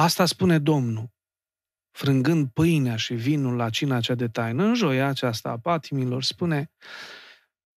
Asta 0.00 0.26
spune 0.26 0.58
Domnul, 0.58 1.10
frângând 1.90 2.48
pâinea 2.48 2.96
și 2.96 3.14
vinul 3.14 3.56
la 3.56 3.70
cina 3.70 4.00
cea 4.00 4.14
de 4.14 4.28
taină. 4.28 4.64
În 4.64 4.74
joia 4.74 5.08
aceasta 5.08 5.50
a 5.50 5.58
patimilor 5.58 6.22
spune, 6.22 6.70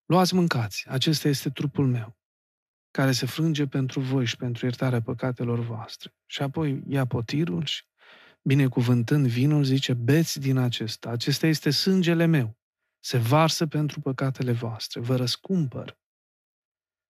luați 0.04 0.34
mâncați, 0.34 0.88
acesta 0.88 1.28
este 1.28 1.50
trupul 1.50 1.86
meu, 1.86 2.18
care 2.90 3.12
se 3.12 3.26
frânge 3.26 3.66
pentru 3.66 4.00
voi 4.00 4.24
și 4.24 4.36
pentru 4.36 4.64
iertarea 4.64 5.02
păcatelor 5.02 5.58
voastre. 5.58 6.14
Și 6.26 6.42
apoi 6.42 6.82
ia 6.86 7.06
potirul 7.06 7.64
și, 7.64 7.84
binecuvântând 8.42 9.26
vinul, 9.26 9.64
zice, 9.64 9.94
beți 9.94 10.40
din 10.40 10.56
acesta, 10.56 11.10
acesta 11.10 11.46
este 11.46 11.70
sângele 11.70 12.24
meu, 12.24 12.58
se 13.00 13.18
varsă 13.18 13.66
pentru 13.66 14.00
păcatele 14.00 14.52
voastre, 14.52 15.00
vă 15.00 15.16
răscumpăr, 15.16 15.98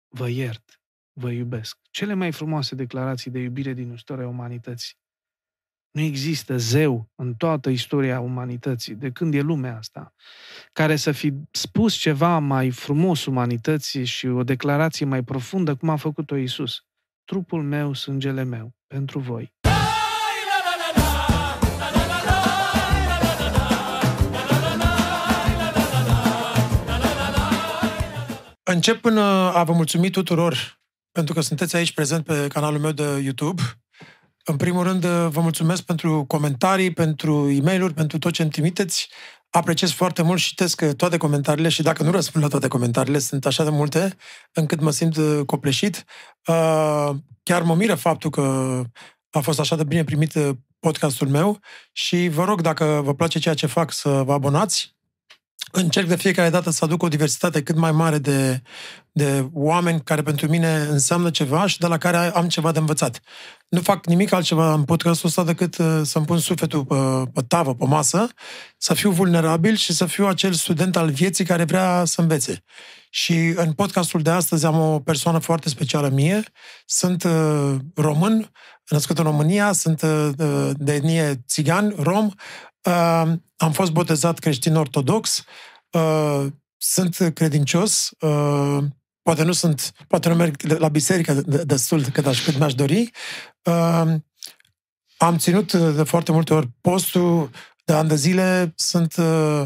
vă 0.09 0.29
iert, 0.29 0.83
vă 1.13 1.31
iubesc. 1.31 1.79
Cele 1.91 2.15
mai 2.15 2.33
frumoase 2.33 2.75
declarații 2.75 3.31
de 3.31 3.39
iubire 3.39 3.73
din 3.73 3.93
istoria 3.93 4.29
umanității. 4.29 5.01
Nu 5.93 6.01
există 6.01 6.57
zeu 6.57 7.11
în 7.15 7.35
toată 7.35 7.71
istoria 7.71 8.21
umanității, 8.21 8.95
de 8.95 9.11
când 9.11 9.35
e 9.35 9.41
lumea 9.41 9.77
asta, 9.77 10.15
care 10.73 10.97
să 10.97 11.13
fi 11.13 11.33
spus 11.51 11.95
ceva 11.95 12.39
mai 12.39 12.71
frumos 12.71 13.27
umanității 13.27 14.05
și 14.05 14.27
o 14.27 14.43
declarație 14.43 15.07
mai 15.07 15.23
profundă, 15.23 15.75
cum 15.75 15.89
a 15.89 15.97
făcut-o 15.97 16.37
Isus. 16.37 16.85
Trupul 17.25 17.63
meu, 17.63 17.93
sângele 17.93 18.43
meu, 18.43 18.75
pentru 18.87 19.19
voi. 19.19 19.53
Încep 28.63 29.01
până 29.01 29.21
a 29.55 29.65
vă 29.65 29.73
mulțumi 29.73 30.11
tuturor 30.11 30.81
pentru 31.13 31.35
că 31.35 31.41
sunteți 31.41 31.77
aici 31.77 31.93
prezent 31.93 32.25
pe 32.25 32.47
canalul 32.49 32.81
meu 32.81 32.93
de 32.93 33.21
YouTube. 33.23 33.63
În 34.45 34.57
primul 34.57 34.83
rând, 34.83 35.05
vă 35.05 35.41
mulțumesc 35.41 35.83
pentru 35.83 36.25
comentarii, 36.25 36.93
pentru 36.93 37.51
e 37.51 37.61
mail 37.61 37.93
pentru 37.93 38.19
tot 38.19 38.33
ce 38.33 38.43
îmi 38.43 38.51
trimiteți. 38.51 39.09
Apreciez 39.51 39.91
foarte 39.91 40.23
mult 40.23 40.41
și 40.41 40.49
citesc 40.49 40.93
toate 40.97 41.17
comentariile 41.17 41.69
și 41.69 41.83
dacă 41.83 42.03
nu 42.03 42.11
răspund 42.11 42.45
la 42.45 42.51
toate 42.51 42.69
comentariile, 42.69 43.19
sunt 43.19 43.47
așa 43.47 43.65
de 43.65 43.71
multe 43.71 44.17
încât 44.53 44.81
mă 44.81 44.91
simt 44.91 45.17
copleșit. 45.47 46.05
Uh, 46.47 47.11
chiar 47.43 47.63
mă 47.63 47.75
miră 47.75 47.95
faptul 47.95 48.31
că 48.31 48.83
a 49.31 49.41
fost 49.41 49.61
așa 49.61 49.77
de 49.77 49.85
bine 49.85 50.05
primit 50.05 50.33
podcastul 50.79 51.29
meu 51.29 51.59
și 51.93 52.29
vă 52.29 52.45
rog, 52.45 52.61
dacă 52.61 53.01
vă 53.05 53.15
place 53.15 53.39
ceea 53.39 53.55
ce 53.55 53.67
fac, 53.67 53.93
să 53.93 54.09
vă 54.09 54.33
abonați 54.33 54.97
încerc 55.73 56.09
de 56.09 56.17
fiecare 56.17 56.51
dată 56.51 56.71
să 56.71 56.85
aduc 56.85 57.03
o 57.03 57.09
diversitate 57.09 57.63
cât 57.63 57.77
mai 57.77 57.93
mare 57.93 58.19
de, 58.19 58.63
de 59.13 59.49
oameni 59.53 60.01
care 60.01 60.23
pentru 60.23 60.49
mine 60.49 60.77
înseamnă 60.77 61.31
ceva 61.31 61.67
și 61.67 61.79
de 61.79 61.87
la 61.87 61.99
care 61.99 62.17
am 62.17 62.49
ceva 62.49 62.73
de 62.73 62.79
învățat. 62.79 63.21
Nu 63.69 63.81
fac 63.81 64.07
nimic 64.07 64.33
altceva 64.33 64.73
în 64.73 64.85
podcastul 64.85 65.29
ăsta 65.29 65.45
decât 65.45 65.79
uh, 65.79 66.01
să-mi 66.03 66.25
pun 66.25 66.39
sufletul 66.39 66.85
pe, 66.85 66.95
pe 67.33 67.41
tavă, 67.49 67.75
pe 67.75 67.85
masă, 67.85 68.29
să 68.77 68.95
fiu 68.95 69.11
vulnerabil 69.11 69.77
și 69.77 69.93
să 69.93 70.07
fiu 70.07 70.27
acel 70.27 70.53
student 70.53 70.97
al 70.97 71.11
vieții 71.11 71.45
care 71.45 71.65
vrea 71.65 72.05
să 72.05 72.21
învețe. 72.21 72.65
Și 73.11 73.53
în 73.57 73.73
podcastul 73.73 74.23
de 74.23 74.31
astăzi 74.31 74.67
am 74.67 74.81
o 74.81 74.99
persoană 74.99 75.39
foarte 75.39 75.69
specială 75.69 76.09
mie. 76.09 76.43
Sunt 76.87 77.25
uh, 77.25 77.75
român, 77.95 78.51
născut 78.89 79.19
în 79.19 79.25
România, 79.25 79.73
sunt 79.73 80.03
uh, 80.03 80.31
de 80.75 80.95
etnie 80.95 81.45
țigan, 81.47 81.95
rom, 81.99 82.31
Uh, 82.85 83.33
am 83.57 83.73
fost 83.73 83.93
botezat 83.93 84.39
creștin 84.39 84.77
ortodox, 84.77 85.45
uh, 85.91 86.47
sunt 86.77 87.31
credincios, 87.35 88.11
uh, 88.21 88.79
poate 89.23 89.43
nu 89.43 89.53
sunt, 89.53 89.93
poate 90.09 90.29
nu 90.29 90.35
merg 90.35 90.63
la 90.63 90.89
biserică 90.89 91.33
destul 91.65 92.05
cât, 92.05 92.27
aș, 92.27 92.45
cât 92.45 92.59
mi-aș 92.59 92.75
dori. 92.75 93.11
Uh, 93.63 94.15
am 95.17 95.37
ținut 95.39 95.73
de 95.73 96.03
foarte 96.03 96.33
multe 96.33 96.55
ori 96.55 96.69
postul 96.81 97.51
de 97.85 97.93
ani 97.93 98.09
de 98.09 98.17
zile, 98.17 98.73
sunt 98.77 99.17
uh, 99.17 99.63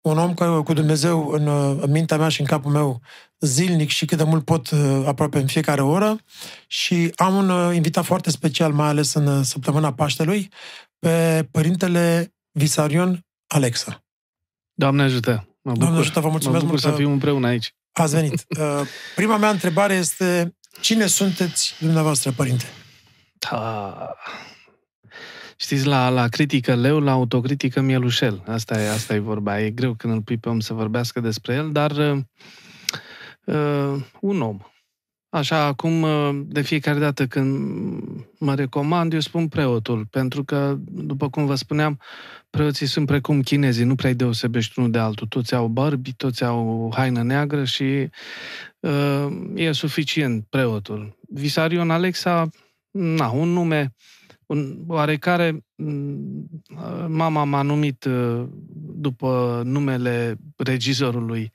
un 0.00 0.18
om 0.18 0.34
care, 0.34 0.60
cu 0.62 0.72
Dumnezeu 0.72 1.28
în, 1.28 1.46
în 1.80 1.90
mintea 1.90 2.16
mea 2.16 2.28
și 2.28 2.40
în 2.40 2.46
capul 2.46 2.70
meu 2.70 3.00
zilnic 3.40 3.88
și 3.88 4.04
cât 4.04 4.18
de 4.18 4.24
mult 4.24 4.44
pot 4.44 4.70
uh, 4.70 5.02
aproape 5.06 5.38
în 5.38 5.46
fiecare 5.46 5.82
oră 5.82 6.18
și 6.66 7.12
am 7.16 7.34
un 7.34 7.48
uh, 7.48 7.74
invitat 7.74 8.04
foarte 8.04 8.30
special, 8.30 8.72
mai 8.72 8.88
ales 8.88 9.14
în 9.14 9.26
uh, 9.26 9.44
săptămâna 9.44 9.92
Paștelui, 9.92 10.50
pe 10.98 11.48
Părintele 11.50 12.34
Visarion 12.52 13.26
Alexa. 13.46 14.04
Doamne 14.72 15.02
ajută! 15.02 15.44
Mă 15.62 15.72
bucur. 15.72 15.78
Doamne 15.78 15.98
ajută, 15.98 16.20
vă 16.20 16.28
mulțumesc 16.28 16.62
mă 16.62 16.68
bucur 16.68 16.82
mult 16.82 16.94
să 16.94 17.02
fim 17.02 17.12
împreună 17.12 17.46
aici. 17.46 17.74
Ați 17.92 18.14
venit. 18.14 18.44
Uh, 18.58 18.86
prima 19.14 19.36
mea 19.36 19.50
întrebare 19.50 19.94
este, 19.94 20.56
cine 20.80 21.06
sunteți 21.06 21.74
dumneavoastră, 21.78 22.30
părinte? 22.30 22.64
Da. 23.38 24.14
Știți, 25.56 25.86
la, 25.86 26.08
la 26.08 26.28
critică 26.28 26.74
leu, 26.74 27.00
la 27.00 27.10
autocritică 27.10 27.80
mielușel. 27.80 28.42
Asta 28.46 28.80
e, 28.80 28.88
asta 28.88 29.14
e 29.14 29.18
vorba. 29.18 29.60
E 29.60 29.70
greu 29.70 29.94
când 29.94 30.12
îl 30.12 30.22
pui 30.22 30.36
pe 30.36 30.48
om 30.48 30.60
să 30.60 30.74
vorbească 30.74 31.20
despre 31.20 31.54
el, 31.54 31.72
dar 31.72 31.90
uh, 31.90 32.18
uh, 33.44 34.04
un 34.20 34.40
om. 34.40 34.58
Așa, 35.30 35.64
acum, 35.64 36.02
uh, 36.02 36.40
de 36.46 36.60
fiecare 36.60 36.98
dată 36.98 37.26
când 37.26 37.72
mă 38.38 38.54
recomand, 38.54 39.12
eu 39.12 39.20
spun 39.20 39.48
preotul, 39.48 40.06
pentru 40.10 40.44
că, 40.44 40.76
după 40.90 41.30
cum 41.30 41.46
vă 41.46 41.54
spuneam, 41.54 42.00
preoții 42.50 42.86
sunt 42.86 43.06
precum 43.06 43.40
chinezii, 43.40 43.84
nu 43.84 43.94
prea 43.94 44.12
deosebești 44.12 44.78
unul 44.78 44.90
de 44.90 44.98
altul. 44.98 45.26
Toți 45.26 45.54
au 45.54 45.66
bărbi, 45.66 46.12
toți 46.12 46.44
au 46.44 46.92
haină 46.96 47.22
neagră 47.22 47.64
și 47.64 48.08
uh, 48.80 49.26
e 49.54 49.72
suficient 49.72 50.46
preotul. 50.48 51.18
Visarion 51.28 51.90
Alexa, 51.90 52.48
na, 52.90 53.30
un 53.30 53.48
nume 53.48 53.94
un 54.50 54.78
oarecare, 54.86 55.64
mama 57.08 57.44
m-a 57.44 57.62
numit 57.62 58.04
uh, 58.04 58.48
după 58.94 59.62
numele 59.64 60.36
regizorului 60.56 61.52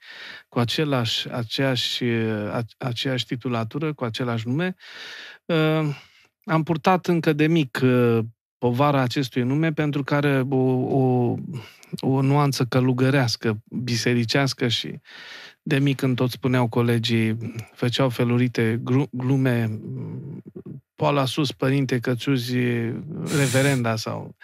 cu 0.50 0.60
același, 0.60 1.30
aceeași, 1.32 2.04
uh, 2.04 2.60
aceeași 2.78 3.26
titulatură, 3.26 3.94
cu 3.94 4.04
același 4.04 4.48
nume. 4.48 4.76
Uh, 5.46 5.96
am 6.44 6.64
purtat 6.64 7.08
încă 7.08 7.34
de 7.34 7.48
mic 7.48 7.82
povara 8.58 9.02
acestui 9.02 9.44
nume 9.44 9.72
pentru 9.72 10.04
care 10.04 10.46
o, 10.50 10.56
o, 10.56 11.36
o 12.00 12.22
nuanță 12.22 12.66
călugărească, 12.66 13.58
bisericească 13.70 14.68
și 14.68 15.00
de 15.68 15.80
mic 15.80 15.96
când 15.96 16.16
tot 16.16 16.30
spuneau 16.30 16.68
colegii, 16.68 17.38
făceau 17.74 18.10
felurite 18.10 18.82
glume, 19.12 19.80
poala 20.96 21.26
sus, 21.26 21.52
părinte, 21.52 22.00
cățuzi, 22.00 22.56
reverenda 23.38 23.96
sau... 23.96 24.36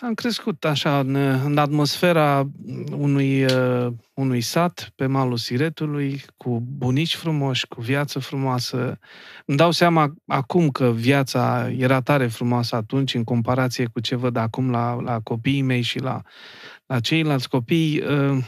Am 0.00 0.14
crescut 0.14 0.64
așa 0.64 0.98
în, 0.98 1.14
în 1.14 1.58
atmosfera 1.58 2.50
unui, 2.90 3.44
uh, 3.44 3.92
unui 4.14 4.40
sat 4.40 4.92
pe 4.96 5.06
malul 5.06 5.36
Siretului, 5.36 6.22
cu 6.36 6.62
bunici 6.66 7.14
frumoși, 7.14 7.66
cu 7.66 7.80
viață 7.80 8.18
frumoasă. 8.18 8.98
Îmi 9.46 9.56
dau 9.56 9.70
seama 9.70 10.14
acum 10.26 10.70
că 10.70 10.90
viața 10.90 11.70
era 11.70 12.00
tare 12.00 12.26
frumoasă 12.26 12.76
atunci, 12.76 13.14
în 13.14 13.24
comparație 13.24 13.86
cu 13.92 14.00
ce 14.00 14.16
văd 14.16 14.36
acum 14.36 14.70
la, 14.70 15.00
la 15.00 15.20
copiii 15.20 15.62
mei 15.62 15.82
și 15.82 15.98
la, 15.98 16.22
la 16.86 17.00
ceilalți 17.00 17.48
copii. 17.48 18.00
Uh, 18.00 18.44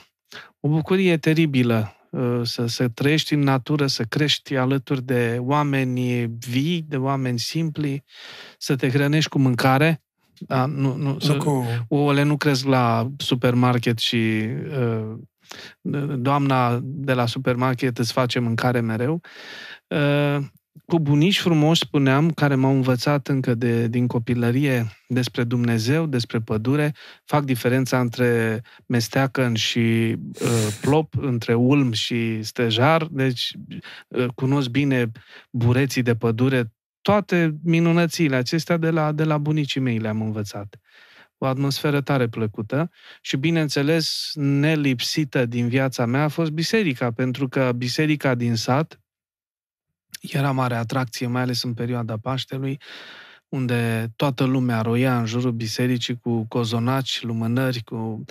o 0.60 0.68
bucurie 0.68 1.16
teribilă 1.16 1.90
uh, 1.92 1.95
să, 2.42 2.66
să 2.66 2.88
trăiești 2.88 3.34
în 3.34 3.40
natură, 3.40 3.86
să 3.86 4.02
crești 4.02 4.56
alături 4.56 5.02
de 5.02 5.36
oameni 5.40 6.26
vii, 6.26 6.84
de 6.88 6.96
oameni 6.96 7.38
simpli, 7.38 8.04
să 8.58 8.76
te 8.76 8.90
hrănești 8.90 9.30
cu 9.30 9.38
mâncare. 9.38 10.00
Da, 10.38 10.66
nu, 10.66 10.94
nu, 10.96 11.16
nu 11.26 11.36
cu... 11.36 11.64
Ouăle 11.88 12.22
nu 12.22 12.36
cresc 12.36 12.64
la 12.64 13.10
supermarket 13.16 13.98
și 13.98 14.46
uh, 14.80 15.18
doamna 16.16 16.78
de 16.82 17.12
la 17.12 17.26
supermarket 17.26 17.98
îți 17.98 18.12
face 18.12 18.38
mâncare 18.38 18.80
mereu. 18.80 19.20
Uh, 19.86 20.44
cu 20.84 21.00
bunici 21.00 21.40
frumoși, 21.40 21.80
spuneam, 21.80 22.30
care 22.30 22.54
m-au 22.54 22.74
învățat 22.74 23.28
încă 23.28 23.54
de, 23.54 23.88
din 23.88 24.06
copilărie 24.06 24.86
despre 25.08 25.44
Dumnezeu, 25.44 26.06
despre 26.06 26.40
pădure, 26.40 26.94
fac 27.24 27.44
diferența 27.44 28.00
între 28.00 28.62
mesteacăn 28.86 29.54
și 29.54 30.16
uh, 30.40 30.76
plop, 30.80 31.14
între 31.20 31.54
ulm 31.54 31.92
și 31.92 32.42
stejar, 32.42 33.06
deci 33.10 33.52
uh, 34.08 34.26
cunosc 34.34 34.68
bine 34.68 35.10
bureții 35.50 36.02
de 36.02 36.14
pădure, 36.14 36.72
toate 37.00 37.56
minunățile 37.62 38.36
acestea 38.36 38.76
de 38.76 38.90
la, 38.90 39.12
de 39.12 39.24
la 39.24 39.38
bunicii 39.38 39.80
mei 39.80 39.98
le-am 39.98 40.20
învățat. 40.20 40.80
O 41.38 41.46
atmosferă 41.46 42.00
tare 42.00 42.28
plăcută 42.28 42.90
și, 43.20 43.36
bineînțeles, 43.36 44.30
nelipsită 44.34 45.46
din 45.46 45.68
viața 45.68 46.06
mea 46.06 46.22
a 46.22 46.28
fost 46.28 46.50
biserica, 46.50 47.10
pentru 47.10 47.48
că 47.48 47.72
biserica 47.76 48.34
din 48.34 48.54
sat, 48.54 49.00
era 50.30 50.52
mare 50.52 50.74
atracție, 50.74 51.26
mai 51.26 51.42
ales 51.42 51.62
în 51.62 51.74
perioada 51.74 52.16
Paștelui, 52.22 52.80
unde 53.48 54.12
toată 54.16 54.44
lumea 54.44 54.80
roia 54.80 55.18
în 55.18 55.26
jurul 55.26 55.52
bisericii 55.52 56.18
cu 56.18 56.46
cozonaci, 56.48 57.22
lumânări, 57.22 57.82
cu 57.84 58.24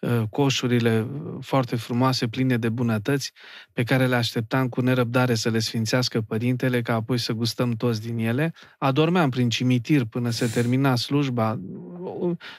uh, 0.00 0.22
coșurile 0.30 1.06
foarte 1.40 1.76
frumoase, 1.76 2.28
pline 2.28 2.56
de 2.56 2.68
bunătăți, 2.68 3.32
pe 3.72 3.82
care 3.82 4.06
le 4.06 4.14
așteptam 4.14 4.68
cu 4.68 4.80
nerăbdare 4.80 5.34
să 5.34 5.48
le 5.48 5.58
sfințească 5.58 6.20
părintele, 6.20 6.82
ca 6.82 6.94
apoi 6.94 7.18
să 7.18 7.32
gustăm 7.32 7.70
toți 7.70 8.00
din 8.00 8.18
ele. 8.18 8.52
Adormeam 8.78 9.30
prin 9.30 9.48
cimitir 9.48 10.04
până 10.04 10.30
se 10.30 10.46
termina 10.46 10.96
slujba. 10.96 11.60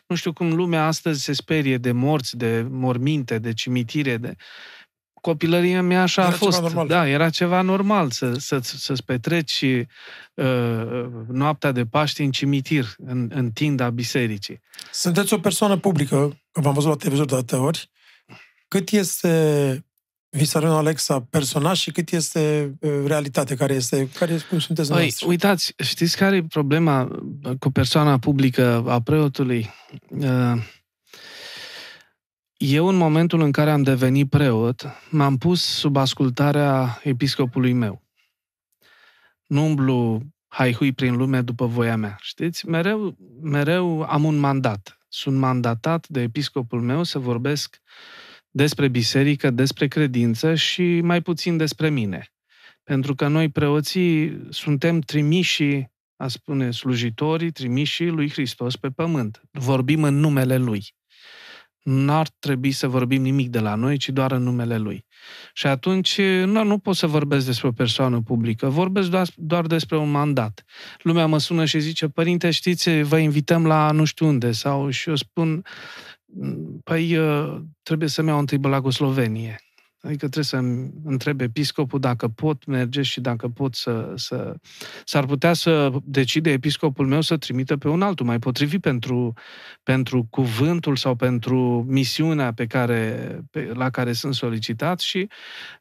Nu 0.07 0.15
știu 0.15 0.33
cum 0.33 0.53
lumea 0.53 0.85
astăzi 0.85 1.23
se 1.23 1.33
sperie 1.33 1.77
de 1.77 1.91
morți, 1.91 2.37
de 2.37 2.67
morminte, 2.69 3.39
de 3.39 3.53
cimitire, 3.53 4.17
de 4.17 4.35
copilăria 5.21 5.81
mea 5.81 6.01
așa 6.01 6.21
Era 6.21 6.31
a 6.31 6.35
fost. 6.35 6.55
ceva 6.55 6.67
normal. 6.67 6.87
Da, 6.87 7.07
era 7.07 7.29
ceva 7.29 7.61
normal 7.61 8.11
să, 8.11 8.33
să, 8.33 8.59
să-ți 8.63 9.03
petreci 9.03 9.61
uh, 10.33 11.05
noaptea 11.27 11.71
de 11.71 11.85
Paști 11.85 12.21
în 12.21 12.31
cimitir, 12.31 12.95
în, 12.97 13.31
în 13.33 13.51
tinda 13.51 13.89
bisericii. 13.89 14.59
Sunteți 14.91 15.33
o 15.33 15.37
persoană 15.39 15.77
publică, 15.77 16.39
v-am 16.51 16.73
văzut 16.73 16.89
la 16.89 16.95
televizor 16.95 17.25
de 17.25 17.35
atâtea 17.35 17.61
ori. 17.61 17.89
Cât 18.67 18.89
este 18.89 19.85
Visarion 20.29 20.71
Alexa 20.71 21.21
personaj 21.29 21.79
și 21.79 21.91
cât 21.91 22.11
este 22.11 22.73
uh, 22.79 22.91
realitate, 23.05 23.55
care 23.55 23.73
este, 23.73 24.09
care, 24.09 24.39
cum 24.49 24.59
sunteți 24.59 24.89
Păi, 24.89 24.99
noastră? 25.01 25.27
uitați, 25.27 25.73
știți 25.83 26.17
care 26.17 26.35
e 26.35 26.43
problema 26.43 27.07
cu 27.59 27.69
persoana 27.69 28.17
publică 28.17 28.83
a 28.87 29.01
preotului? 29.01 29.69
Uh, 30.09 30.61
Eu, 32.63 32.87
în 32.87 32.95
momentul 32.95 33.41
în 33.41 33.51
care 33.51 33.71
am 33.71 33.83
devenit 33.83 34.29
preot, 34.29 34.85
m-am 35.09 35.37
pus 35.37 35.63
sub 35.63 35.95
ascultarea 35.95 36.99
episcopului 37.03 37.73
meu. 37.73 38.03
Nu 39.47 39.65
umblu 39.65 40.21
haihui 40.47 40.91
prin 40.91 41.15
lume 41.15 41.41
după 41.41 41.65
voia 41.65 41.95
mea, 41.95 42.17
știți? 42.19 42.67
Mereu, 42.67 43.17
mereu 43.41 44.01
am 44.01 44.23
un 44.23 44.37
mandat. 44.37 44.97
Sunt 45.07 45.37
mandatat 45.37 46.07
de 46.07 46.21
episcopul 46.21 46.81
meu 46.81 47.03
să 47.03 47.19
vorbesc 47.19 47.81
despre 48.49 48.87
biserică, 48.87 49.49
despre 49.49 49.87
credință 49.87 50.55
și 50.55 51.01
mai 51.03 51.21
puțin 51.21 51.57
despre 51.57 51.89
mine. 51.89 52.33
Pentru 52.83 53.15
că 53.15 53.27
noi, 53.27 53.49
preoții, 53.49 54.41
suntem 54.49 54.99
trimiși, 54.99 55.89
a 56.15 56.27
spune 56.27 56.71
slujitorii, 56.71 57.51
trimiși 57.51 58.05
lui 58.05 58.29
Hristos 58.29 58.75
pe 58.75 58.89
pământ. 58.89 59.41
Vorbim 59.51 60.03
în 60.03 60.19
numele 60.19 60.57
Lui. 60.57 60.99
N-ar 61.83 62.27
trebui 62.39 62.71
să 62.71 62.87
vorbim 62.87 63.21
nimic 63.21 63.49
de 63.49 63.59
la 63.59 63.75
noi, 63.75 63.97
ci 63.97 64.09
doar 64.09 64.31
în 64.31 64.43
numele 64.43 64.77
Lui. 64.77 65.05
Și 65.53 65.67
atunci 65.67 66.21
nu, 66.45 66.63
nu 66.63 66.77
pot 66.77 66.95
să 66.95 67.07
vorbesc 67.07 67.45
despre 67.45 67.67
o 67.67 67.71
persoană 67.71 68.21
publică, 68.21 68.69
vorbesc 68.69 69.09
doar, 69.09 69.27
doar 69.35 69.65
despre 69.65 69.97
un 69.97 70.11
mandat. 70.11 70.63
Lumea 71.01 71.25
mă 71.25 71.37
sună 71.37 71.65
și 71.65 71.79
zice, 71.79 72.07
părinte, 72.07 72.51
știți, 72.51 73.01
vă 73.01 73.17
invităm 73.17 73.65
la 73.65 73.91
nu 73.91 74.05
știu 74.05 74.27
unde, 74.27 74.51
sau 74.51 74.89
și 74.89 75.09
eu 75.09 75.15
spun, 75.15 75.63
păi 76.83 77.17
trebuie 77.83 78.09
să-mi 78.09 78.27
iau 78.27 78.39
întâi 78.39 78.57
Bălagoslovenie. 78.57 79.59
Adică 80.03 80.29
trebuie 80.29 80.43
să 80.43 80.57
întreb 81.03 81.41
episcopul 81.41 81.99
dacă 81.99 82.27
pot 82.27 82.65
merge 82.65 83.01
și 83.01 83.21
dacă 83.21 83.47
pot 83.47 83.75
să, 83.75 84.13
să... 84.15 84.55
S-ar 85.05 85.25
putea 85.25 85.53
să 85.53 85.91
decide 86.03 86.51
episcopul 86.51 87.07
meu 87.07 87.21
să 87.21 87.37
trimită 87.37 87.77
pe 87.77 87.87
un 87.87 88.01
altul 88.01 88.25
mai 88.25 88.39
potrivit 88.39 88.81
pentru, 88.81 89.33
pentru 89.83 90.27
cuvântul 90.29 90.95
sau 90.95 91.15
pentru 91.15 91.85
misiunea 91.87 92.53
pe 92.53 92.65
care, 92.65 93.39
pe, 93.51 93.71
la 93.73 93.89
care 93.89 94.13
sunt 94.13 94.33
solicitat 94.33 94.99
și 94.99 95.27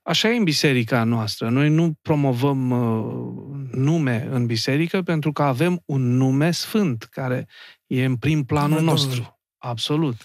așa 0.03 0.31
e 0.31 0.37
în 0.37 0.45
biserica 0.45 1.05
noastră. 1.05 1.49
Noi 1.49 1.69
nu 1.69 1.93
promovăm 2.03 2.71
uh, 2.71 3.71
nume 3.73 4.29
în 4.31 4.47
biserică 4.47 5.03
pentru 5.03 5.33
că 5.33 5.43
avem 5.43 5.83
un 5.85 6.17
nume 6.17 6.51
sfânt 6.51 7.03
care 7.03 7.47
e 7.87 8.05
în 8.05 8.17
prim 8.17 8.45
planul 8.45 8.83
nostru. 8.83 9.41
Absolut. 9.59 10.17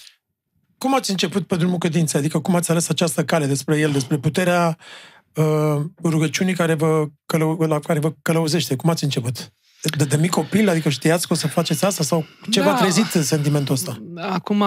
Cum 0.86 0.96
ați 0.96 1.12
început 1.12 1.48
pe 1.48 1.56
drumul 1.56 1.78
credinței? 1.78 2.20
Adică 2.20 2.40
cum 2.40 2.56
ați 2.56 2.72
ales 2.72 2.90
această 2.90 3.24
cale 3.24 3.46
despre 3.46 3.80
el, 3.80 3.92
despre 3.92 4.18
puterea 4.18 4.78
uh, 5.34 5.82
rugăciunii 6.04 6.54
care 6.54 6.74
vă 6.74 7.06
călău, 7.26 7.58
la 7.60 7.80
care 7.80 8.00
vă 8.00 8.14
călăuzește? 8.22 8.76
Cum 8.76 8.90
ați 8.90 9.04
început? 9.04 9.54
De, 9.98 10.06
de 10.06 10.18
mic 10.18 10.30
copil? 10.30 10.70
Adică 10.70 10.90
știați 10.90 11.28
că 11.28 11.34
o 11.34 11.36
să 11.36 11.48
faceți 11.48 11.86
asta? 11.86 12.04
Sau 12.04 12.26
ce 12.50 12.60
da. 12.60 12.66
v-a 12.66 12.78
trezit 12.78 13.06
sentimentul 13.06 13.74
ăsta? 13.74 13.98
Acum, 14.16 14.64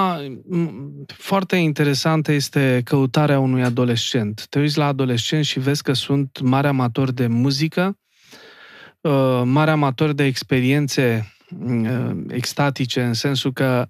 foarte 1.07 1.57
interesantă 1.57 2.33
este 2.33 2.81
căutarea 2.85 3.39
unui 3.39 3.63
adolescent. 3.63 4.47
Te 4.49 4.59
uiți 4.59 4.79
la 4.79 4.87
adolescent 4.87 5.45
și 5.45 5.61
vezi 5.61 5.83
că 5.83 5.93
sunt 5.93 6.41
mari 6.41 6.67
amatori 6.67 7.15
de 7.15 7.27
muzică, 7.27 7.99
uh, 9.01 9.43
mari 9.45 9.71
amatori 9.71 10.15
de 10.15 10.25
experiențe 10.25 11.35
uh, 11.59 12.11
extatice, 12.29 13.03
în 13.03 13.15
sensul 13.15 13.53
că 13.53 13.87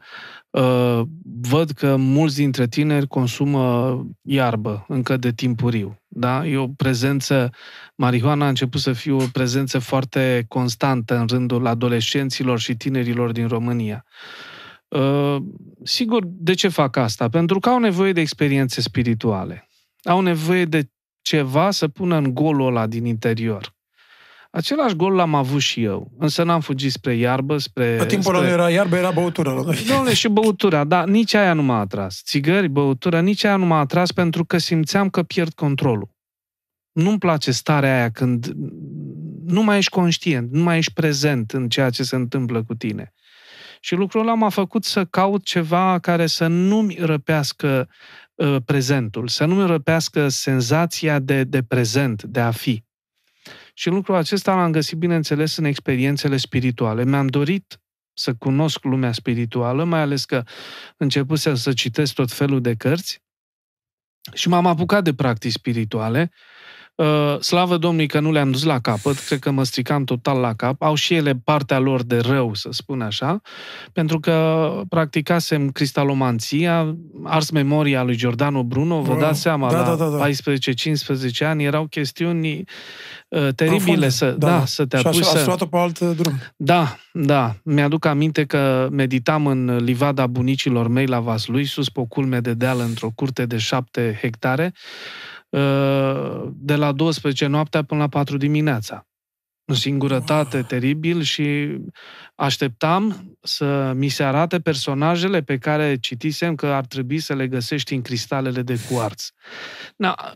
uh, 0.51 1.01
văd 1.41 1.71
că 1.71 1.97
mulți 1.97 2.37
dintre 2.37 2.67
tineri 2.67 3.07
consumă 3.07 4.07
iarbă 4.23 4.85
încă 4.89 5.17
de 5.17 5.33
timpuriu. 5.33 5.99
Da? 6.09 6.47
E 6.47 6.57
o 6.57 6.69
prezență, 6.69 7.51
marihuana 7.95 8.45
a 8.45 8.49
început 8.49 8.81
să 8.81 8.93
fie 8.93 9.13
o 9.13 9.25
prezență 9.33 9.79
foarte 9.79 10.45
constantă 10.49 11.19
în 11.19 11.27
rândul 11.27 11.67
adolescenților 11.67 12.59
și 12.59 12.77
tinerilor 12.77 13.33
din 13.33 13.47
România. 13.47 14.05
Uh, 14.89 15.37
sigur, 15.83 16.23
de 16.27 16.55
ce 16.55 16.69
fac 16.69 16.97
asta? 16.97 17.29
Pentru 17.29 17.59
că 17.59 17.69
au 17.69 17.79
nevoie 17.79 18.13
de 18.13 18.21
experiențe 18.21 18.81
spirituale. 18.81 19.69
Au 20.03 20.21
nevoie 20.21 20.65
de 20.65 20.91
ceva 21.21 21.71
să 21.71 21.89
pună 21.89 22.17
în 22.17 22.35
golul 22.35 22.67
ăla 22.67 22.87
din 22.87 23.05
interior. 23.05 23.77
Același 24.51 24.95
gol 24.95 25.13
l-am 25.13 25.35
avut 25.35 25.61
și 25.61 25.83
eu, 25.83 26.13
însă 26.19 26.43
n-am 26.43 26.61
fugit 26.61 26.93
spre 26.93 27.15
iarbă, 27.15 27.59
spre... 27.59 27.97
Pe 27.97 28.07
timpul 28.07 28.35
spre... 28.35 28.47
ăla 28.47 28.53
era 28.53 28.71
iarbă, 28.71 28.97
era 28.97 29.11
băutură. 29.11 29.51
Domnule, 29.89 30.15
și 30.15 30.29
băutura, 30.29 30.85
dar 30.85 31.07
nici 31.07 31.35
aia 31.35 31.53
nu 31.53 31.63
m-a 31.63 31.79
atras. 31.79 32.23
Țigări, 32.25 32.69
băutură, 32.69 33.21
nici 33.21 33.45
aia 33.45 33.57
nu 33.57 33.67
m-a 33.67 33.79
atras 33.79 34.13
pentru 34.13 34.45
că 34.45 34.59
simțeam 34.59 35.11
că 35.11 35.23
pierd 35.23 35.53
controlul. 35.53 36.11
Nu-mi 36.93 37.19
place 37.19 37.51
starea 37.51 37.97
aia 37.97 38.11
când 38.11 38.53
nu 39.47 39.63
mai 39.63 39.77
ești 39.77 39.91
conștient, 39.91 40.53
nu 40.53 40.63
mai 40.63 40.79
ești 40.79 40.93
prezent 40.93 41.51
în 41.51 41.69
ceea 41.69 41.91
ce 41.91 42.03
se 42.03 42.17
întâmplă 42.17 42.65
cu 42.65 42.75
tine. 42.75 43.13
Și 43.81 43.95
lucrul 43.95 44.21
ăla 44.21 44.35
m-a 44.35 44.49
făcut 44.49 44.85
să 44.85 45.05
caut 45.05 45.45
ceva 45.45 45.99
care 45.99 46.27
să 46.27 46.47
nu-mi 46.47 46.97
răpească 47.01 47.89
uh, 48.35 48.57
prezentul, 48.65 49.29
să 49.29 49.45
nu-mi 49.45 49.67
răpească 49.67 50.29
senzația 50.29 51.19
de, 51.19 51.45
de 51.45 51.63
prezent, 51.63 52.23
de 52.23 52.41
a 52.41 52.51
fi. 52.51 52.87
Și 53.79 53.89
lucrul 53.89 54.15
acesta 54.15 54.55
l-am 54.55 54.73
găsit, 54.73 54.99
bineînțeles, 54.99 55.57
în 55.57 55.65
experiențele 55.65 56.37
spirituale. 56.37 57.05
Mi-am 57.05 57.27
dorit 57.27 57.81
să 58.13 58.35
cunosc 58.35 58.85
lumea 58.85 59.13
spirituală, 59.13 59.85
mai 59.85 60.01
ales 60.01 60.25
că 60.25 60.43
începusem 60.97 61.55
să 61.55 61.73
citesc 61.73 62.15
tot 62.15 62.33
felul 62.33 62.61
de 62.61 62.75
cărți 62.75 63.23
și 64.33 64.49
m-am 64.49 64.67
apucat 64.67 65.05
de 65.05 65.15
practici 65.15 65.53
spirituale. 65.53 66.31
Uh, 66.99 67.41
slavă 67.41 67.77
Domnului 67.77 68.07
că 68.07 68.21
nu 68.21 68.33
le-am 68.33 68.51
dus 68.51 68.63
la 68.63 68.79
capăt, 68.79 69.19
cred 69.19 69.39
că 69.39 69.51
mă 69.51 69.65
stricam 69.65 70.05
total 70.05 70.41
la 70.41 70.55
cap. 70.55 70.83
Au 70.83 70.95
și 70.95 71.15
ele 71.15 71.41
partea 71.45 71.79
lor 71.79 72.03
de 72.03 72.19
rău, 72.19 72.55
să 72.55 72.69
spun 72.73 73.01
așa, 73.01 73.41
pentru 73.93 74.21
că 74.21 74.71
practicasem 74.89 75.71
cristalomanția, 75.71 76.97
ars 77.25 77.51
memoria 77.51 78.03
lui 78.03 78.17
Giordano 78.17 78.65
Bruno, 78.65 79.01
vă 79.01 79.17
dați 79.19 79.41
seama, 79.41 79.71
da, 79.71 79.79
la 79.79 79.95
da, 79.95 79.95
da, 79.95 80.17
da. 80.17 80.29
14-15 80.29 80.31
ani 81.41 81.65
erau 81.65 81.87
chestiuni 81.87 82.65
uh, 83.29 83.49
teribile 83.55 83.77
Profunde, 83.79 84.09
să, 84.09 84.31
da, 84.31 84.47
da, 84.47 84.65
să 84.65 84.87
te 84.87 84.97
și 84.97 85.07
apuci 85.07 85.21
așa, 85.21 85.31
să... 85.31 85.37
ați 85.37 85.47
luat-o 85.47 85.67
pe 85.67 85.77
alt 85.77 85.99
drum. 85.99 86.35
Da, 86.57 86.97
da. 87.13 87.55
Mi-aduc 87.63 88.05
aminte 88.05 88.45
că 88.45 88.89
meditam 88.91 89.47
în 89.47 89.77
livada 89.77 90.27
bunicilor 90.27 90.89
mei 90.89 91.07
la 91.07 91.21
Vaslui, 91.21 91.65
sus 91.65 91.89
pe 91.89 92.01
o 92.01 92.05
culme 92.05 92.41
de 92.41 92.55
deal 92.55 92.81
într-o 92.81 93.11
curte 93.15 93.47
de 93.47 93.57
șapte 93.57 94.19
hectare, 94.21 94.73
de 96.51 96.75
la 96.75 96.93
12 96.93 97.47
noaptea 97.47 97.83
până 97.83 98.01
la 98.01 98.09
4 98.09 98.37
dimineața. 98.37 99.07
În 99.65 99.75
singurătate 99.75 100.57
wow. 100.57 100.67
teribil 100.67 101.23
și 101.23 101.77
așteptam 102.35 103.37
să 103.43 103.93
mi 103.97 104.09
se 104.09 104.23
arate 104.23 104.61
personajele 104.61 105.43
pe 105.43 105.59
care 105.59 105.97
citisem 105.97 106.55
că 106.55 106.67
ar 106.67 106.87
trebui 106.87 107.19
să 107.19 107.35
le 107.35 107.49
găsești 107.49 107.95
în 107.95 108.03
cristalele 108.03 108.63
de 108.63 108.79
cuarț. 108.91 109.27
Na, 109.97 110.33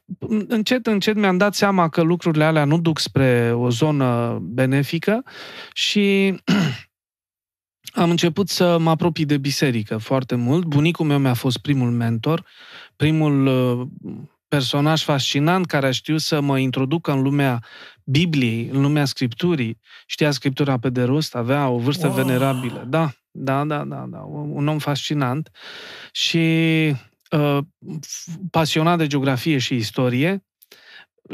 încet, 0.49 0.87
încet 0.87 1.17
mi-am 1.17 1.37
dat 1.37 1.55
seama 1.55 1.89
că 1.89 2.03
lucrurile 2.03 2.45
alea 2.45 2.65
nu 2.65 2.81
duc 2.81 2.99
spre 2.99 3.53
o 3.55 3.71
zonă 3.71 4.39
benefică 4.43 5.23
și 5.73 6.35
am 8.03 8.11
început 8.11 8.49
să 8.49 8.79
mă 8.79 8.91
apropii 8.91 9.25
de 9.25 9.39
biserică 9.39 9.97
foarte 9.97 10.35
mult. 10.35 10.65
Bunicul 10.65 11.07
meu 11.07 11.19
mi-a 11.19 11.35
fost 11.35 11.59
primul 11.59 11.91
mentor, 11.91 12.47
primul 12.97 13.49
personaj 14.55 15.03
fascinant 15.03 15.67
care 15.67 15.87
a 15.87 15.91
știut 15.91 16.21
să 16.21 16.41
mă 16.41 16.59
introducă 16.59 17.13
în 17.13 17.23
lumea 17.23 17.63
Bibliei, 18.05 18.69
în 18.73 18.81
lumea 18.81 19.05
Scripturii. 19.05 19.79
Știa 20.07 20.31
Scriptura 20.31 20.79
pe 20.79 20.91
de 20.91 21.03
rost, 21.03 21.35
avea 21.35 21.69
o 21.69 21.79
vârstă 21.79 22.07
wow. 22.07 22.17
venerabilă. 22.17 22.85
Da, 22.89 23.11
da, 23.31 23.65
da, 23.65 23.85
da, 23.85 24.05
da, 24.09 24.19
un 24.53 24.69
om 24.69 24.79
fascinant 24.79 25.51
și 26.13 26.39
uh, 27.31 27.59
pasionat 28.51 28.99
de 28.99 29.07
geografie 29.07 29.59
și 29.59 29.75
istorie. 29.75 30.45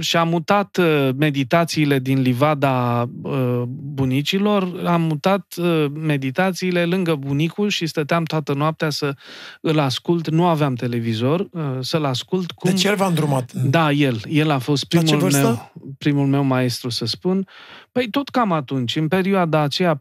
Și-a 0.00 0.22
mutat 0.22 0.76
uh, 0.76 1.08
meditațiile 1.16 1.98
din 1.98 2.20
livada 2.20 3.08
uh, 3.22 3.62
bunicilor, 3.66 4.82
am 4.84 5.02
mutat 5.02 5.54
uh, 5.56 5.86
meditațiile 5.92 6.84
lângă 6.84 7.14
bunicul 7.14 7.68
și 7.68 7.86
stăteam 7.86 8.24
toată 8.24 8.52
noaptea 8.52 8.90
să 8.90 9.14
îl 9.60 9.78
ascult. 9.78 10.28
Nu 10.30 10.46
aveam 10.46 10.74
televizor, 10.74 11.48
să-l 11.80 12.04
ascult. 12.04 12.50
Cum... 12.50 12.70
Deci 12.70 12.84
el 12.84 12.96
v-a 12.96 13.06
îndrumat? 13.06 13.52
Da, 13.52 13.90
el. 13.90 14.20
El 14.28 14.50
a 14.50 14.58
fost 14.58 14.84
primul 14.84 15.30
meu, 15.30 15.72
primul 15.98 16.26
meu 16.26 16.42
maestru, 16.42 16.88
să 16.88 17.06
spun. 17.06 17.46
Păi 17.92 18.10
tot 18.10 18.28
cam 18.28 18.52
atunci, 18.52 18.96
în 18.96 19.08
perioada 19.08 19.60
aceea, 19.60 19.94
14-15 19.94 20.00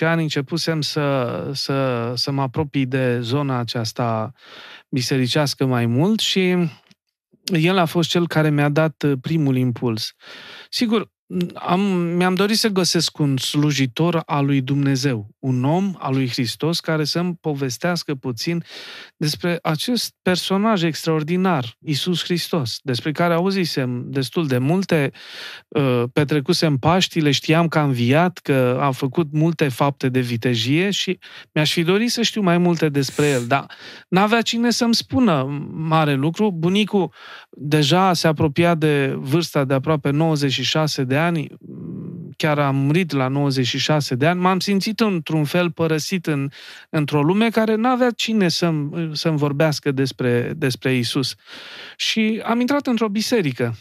ani, 0.00 0.22
începusem 0.22 0.80
să, 0.80 1.48
să, 1.52 2.12
să 2.14 2.30
mă 2.30 2.42
apropii 2.42 2.86
de 2.86 3.18
zona 3.20 3.58
aceasta 3.58 4.32
bisericească 4.88 5.66
mai 5.66 5.86
mult 5.86 6.20
și 6.20 6.56
el 7.54 7.78
a 7.78 7.84
fost 7.84 8.10
cel 8.10 8.26
care 8.26 8.50
mi-a 8.50 8.68
dat 8.68 9.02
uh, 9.02 9.12
primul 9.20 9.56
impuls. 9.56 10.12
Sigur, 10.68 11.10
am, 11.54 11.80
mi-am 11.90 12.34
dorit 12.34 12.56
să 12.56 12.68
găsesc 12.68 13.18
un 13.18 13.36
slujitor 13.36 14.22
al 14.26 14.44
lui 14.44 14.60
Dumnezeu, 14.60 15.28
un 15.38 15.64
om 15.64 15.94
al 15.98 16.14
lui 16.14 16.28
Hristos 16.28 16.80
care 16.80 17.04
să-mi 17.04 17.34
povestească 17.40 18.14
puțin 18.14 18.64
despre 19.16 19.58
acest 19.62 20.14
personaj 20.22 20.82
extraordinar, 20.82 21.76
Isus 21.78 22.22
Hristos, 22.22 22.78
despre 22.82 23.12
care 23.12 23.34
auzisem 23.34 24.04
destul 24.06 24.46
de 24.46 24.58
multe, 24.58 25.10
uh, 25.68 26.02
petrecusem 26.12 26.76
Paștile, 26.76 27.30
știam 27.30 27.68
că 27.68 27.78
a 27.78 27.82
înviat, 27.82 28.38
că 28.38 28.78
a 28.80 28.90
făcut 28.90 29.32
multe 29.32 29.68
fapte 29.68 30.08
de 30.08 30.20
vitejie 30.20 30.90
și 30.90 31.18
mi-aș 31.52 31.72
fi 31.72 31.82
dorit 31.82 32.10
să 32.10 32.22
știu 32.22 32.42
mai 32.42 32.58
multe 32.58 32.88
despre 32.88 33.26
el, 33.26 33.46
dar 33.46 33.66
n-avea 34.08 34.40
cine 34.42 34.70
să-mi 34.70 34.94
spună 34.94 35.62
mare 35.72 36.14
lucru. 36.14 36.50
Bunicul 36.50 37.12
deja 37.50 38.12
se 38.12 38.26
apropia 38.26 38.74
de 38.74 39.14
vârsta 39.16 39.64
de 39.64 39.74
aproape 39.74 40.10
96 40.10 41.04
de 41.04 41.18
ani, 41.20 41.48
chiar 42.36 42.58
am 42.58 42.76
murit 42.76 43.12
la 43.12 43.28
96 43.28 44.14
de 44.14 44.26
ani, 44.26 44.40
m-am 44.40 44.60
simțit 44.60 45.00
într-un 45.00 45.44
fel 45.44 45.70
părăsit 45.70 46.26
în, 46.26 46.50
într-o 46.90 47.22
lume 47.22 47.48
care 47.48 47.74
n-avea 47.74 48.10
cine 48.10 48.48
să-mi, 48.48 49.16
să-mi 49.16 49.38
vorbească 49.38 49.92
despre, 49.92 50.52
despre 50.56 50.94
Isus. 50.94 51.34
Și 51.96 52.42
am 52.44 52.60
intrat 52.60 52.86
într-o 52.86 53.08
biserică. 53.08 53.74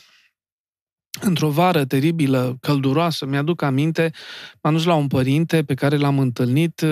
Într-o 1.22 1.50
vară 1.50 1.86
teribilă, 1.86 2.58
călduroasă, 2.62 3.26
mi-aduc 3.26 3.62
aminte, 3.62 4.12
m-am 4.62 4.74
dus 4.74 4.84
la 4.84 4.94
un 4.94 5.08
părinte 5.08 5.64
pe 5.64 5.74
care 5.74 5.98
l-am 5.98 6.20
întâlnit, 6.20 6.86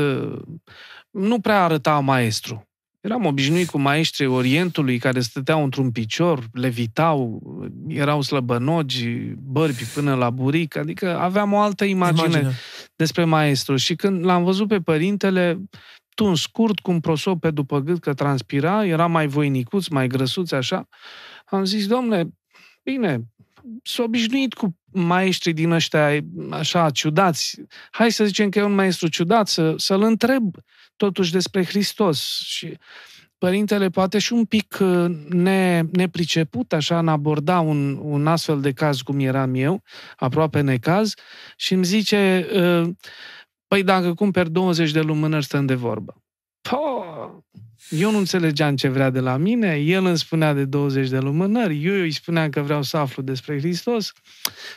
nu 1.12 1.40
prea 1.40 1.64
arăta 1.64 2.00
maestru. 2.00 2.68
Eram 3.02 3.26
obișnuit 3.26 3.70
cu 3.70 3.78
maestrii 3.78 4.28
Orientului 4.28 4.98
care 4.98 5.20
stăteau 5.20 5.64
într-un 5.64 5.92
picior, 5.92 6.48
levitau, 6.54 7.42
erau 7.88 8.22
slăbănogi, 8.22 9.08
bărbi 9.38 9.84
până 9.94 10.16
la 10.16 10.30
buric, 10.30 10.76
adică 10.76 11.18
aveam 11.18 11.54
o 11.54 11.60
altă 11.60 11.86
imagine, 11.86 12.28
imagine. 12.28 12.54
despre 12.96 13.24
maestru. 13.24 13.76
Și 13.76 13.96
când 13.96 14.26
l-am 14.26 14.44
văzut 14.44 14.68
pe 14.68 14.80
părintele, 14.80 15.60
tun 16.14 16.36
scurt, 16.36 16.80
cu 16.80 16.92
un 16.92 17.00
prosop 17.00 17.40
pe 17.40 17.52
după 17.52 17.80
gât 17.80 18.00
că 18.00 18.14
transpira, 18.14 18.86
era 18.86 19.08
mai 19.08 19.28
voinicuț, 19.28 19.88
mai 19.88 20.08
grăsuț, 20.08 20.52
așa, 20.52 20.88
am 21.46 21.66
zis, 21.66 21.88
domnule, 21.88 22.30
bine, 22.84 23.22
s-a 23.84 24.04
obișnuit 24.04 24.54
cu 24.54 24.78
maestrii 24.92 25.54
din 25.54 25.72
ăștia 25.72 26.20
așa 26.50 26.90
ciudați. 26.90 27.62
Hai 27.92 28.12
să 28.12 28.26
zicem 28.26 28.50
că 28.50 28.60
e 28.60 28.64
un 28.64 28.76
maestru 28.76 29.08
ciudat, 29.08 29.48
să, 29.48 29.74
să-l 29.78 30.02
întreb 30.02 30.56
totuși 30.98 31.32
despre 31.32 31.66
Hristos. 31.66 32.42
Și 32.46 32.78
părintele 33.38 33.90
poate 33.90 34.20
și 34.20 34.34
un 34.34 34.46
pic 34.46 34.78
uh, 34.82 35.06
ne, 35.30 35.84
nepriceput, 35.92 36.74
așa, 36.74 37.00
în 37.00 37.08
aborda 37.08 37.60
un, 37.60 38.00
un 38.02 38.28
astfel 38.28 38.62
de 38.62 38.72
caz 38.72 39.02
cum 39.02 39.20
eram 39.20 39.56
eu, 39.56 39.84
aproape 40.16 40.62
necaz, 40.62 41.14
și 41.56 41.74
îmi 41.74 41.86
zice, 41.86 42.48
uh, 42.54 42.90
păi 43.68 43.84
dacă 43.84 44.14
cumperi 44.14 44.52
20 44.52 44.92
de 44.92 45.02
lumânări, 45.02 45.46
stăm 45.46 45.66
de 45.66 45.74
vorbă. 45.74 46.24
Po! 46.62 46.78
Eu 47.90 48.12
nu 48.12 48.18
înțelegeam 48.18 48.76
ce 48.76 48.88
vrea 48.88 49.10
de 49.10 49.20
la 49.20 49.38
mine, 49.38 49.76
el 49.76 50.06
îmi 50.06 50.18
spunea 50.18 50.54
de 50.54 50.66
20 50.66 51.10
de 51.10 51.20
lumânări, 51.20 51.86
eu 51.86 51.94
îi 51.94 52.12
spuneam 52.12 52.50
că 52.50 52.62
vreau 52.62 52.82
să 52.82 52.98
aflu 52.98 53.22
despre 53.22 53.58
Hristos 53.58 54.12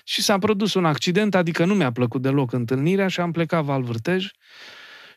și 0.05 0.23
s-a 0.23 0.39
produs 0.39 0.75
un 0.75 0.85
accident, 0.85 1.35
adică 1.35 1.65
nu 1.65 1.75
mi-a 1.75 1.93
plăcut 1.93 2.23
deloc 2.23 2.53
întâlnirea 2.53 3.09
și 3.09 3.21
am 3.21 3.33
plecat 3.33 3.65
Val 3.65 3.83
Vârtej. 3.83 4.27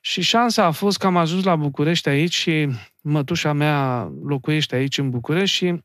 Și 0.06 0.22
șansa 0.22 0.66
a 0.66 0.72
fost 0.72 0.98
că 0.98 1.06
am 1.06 1.18
ajuns 1.18 1.44
la 1.44 1.56
București 1.56 2.10
aici 2.10 2.34
și 2.34 2.70
mătușa 3.02 3.54
mea 3.54 4.12
locuiește 4.24 4.76
aici 4.76 4.98
în 4.98 5.10
București 5.10 5.56
și 5.56 5.82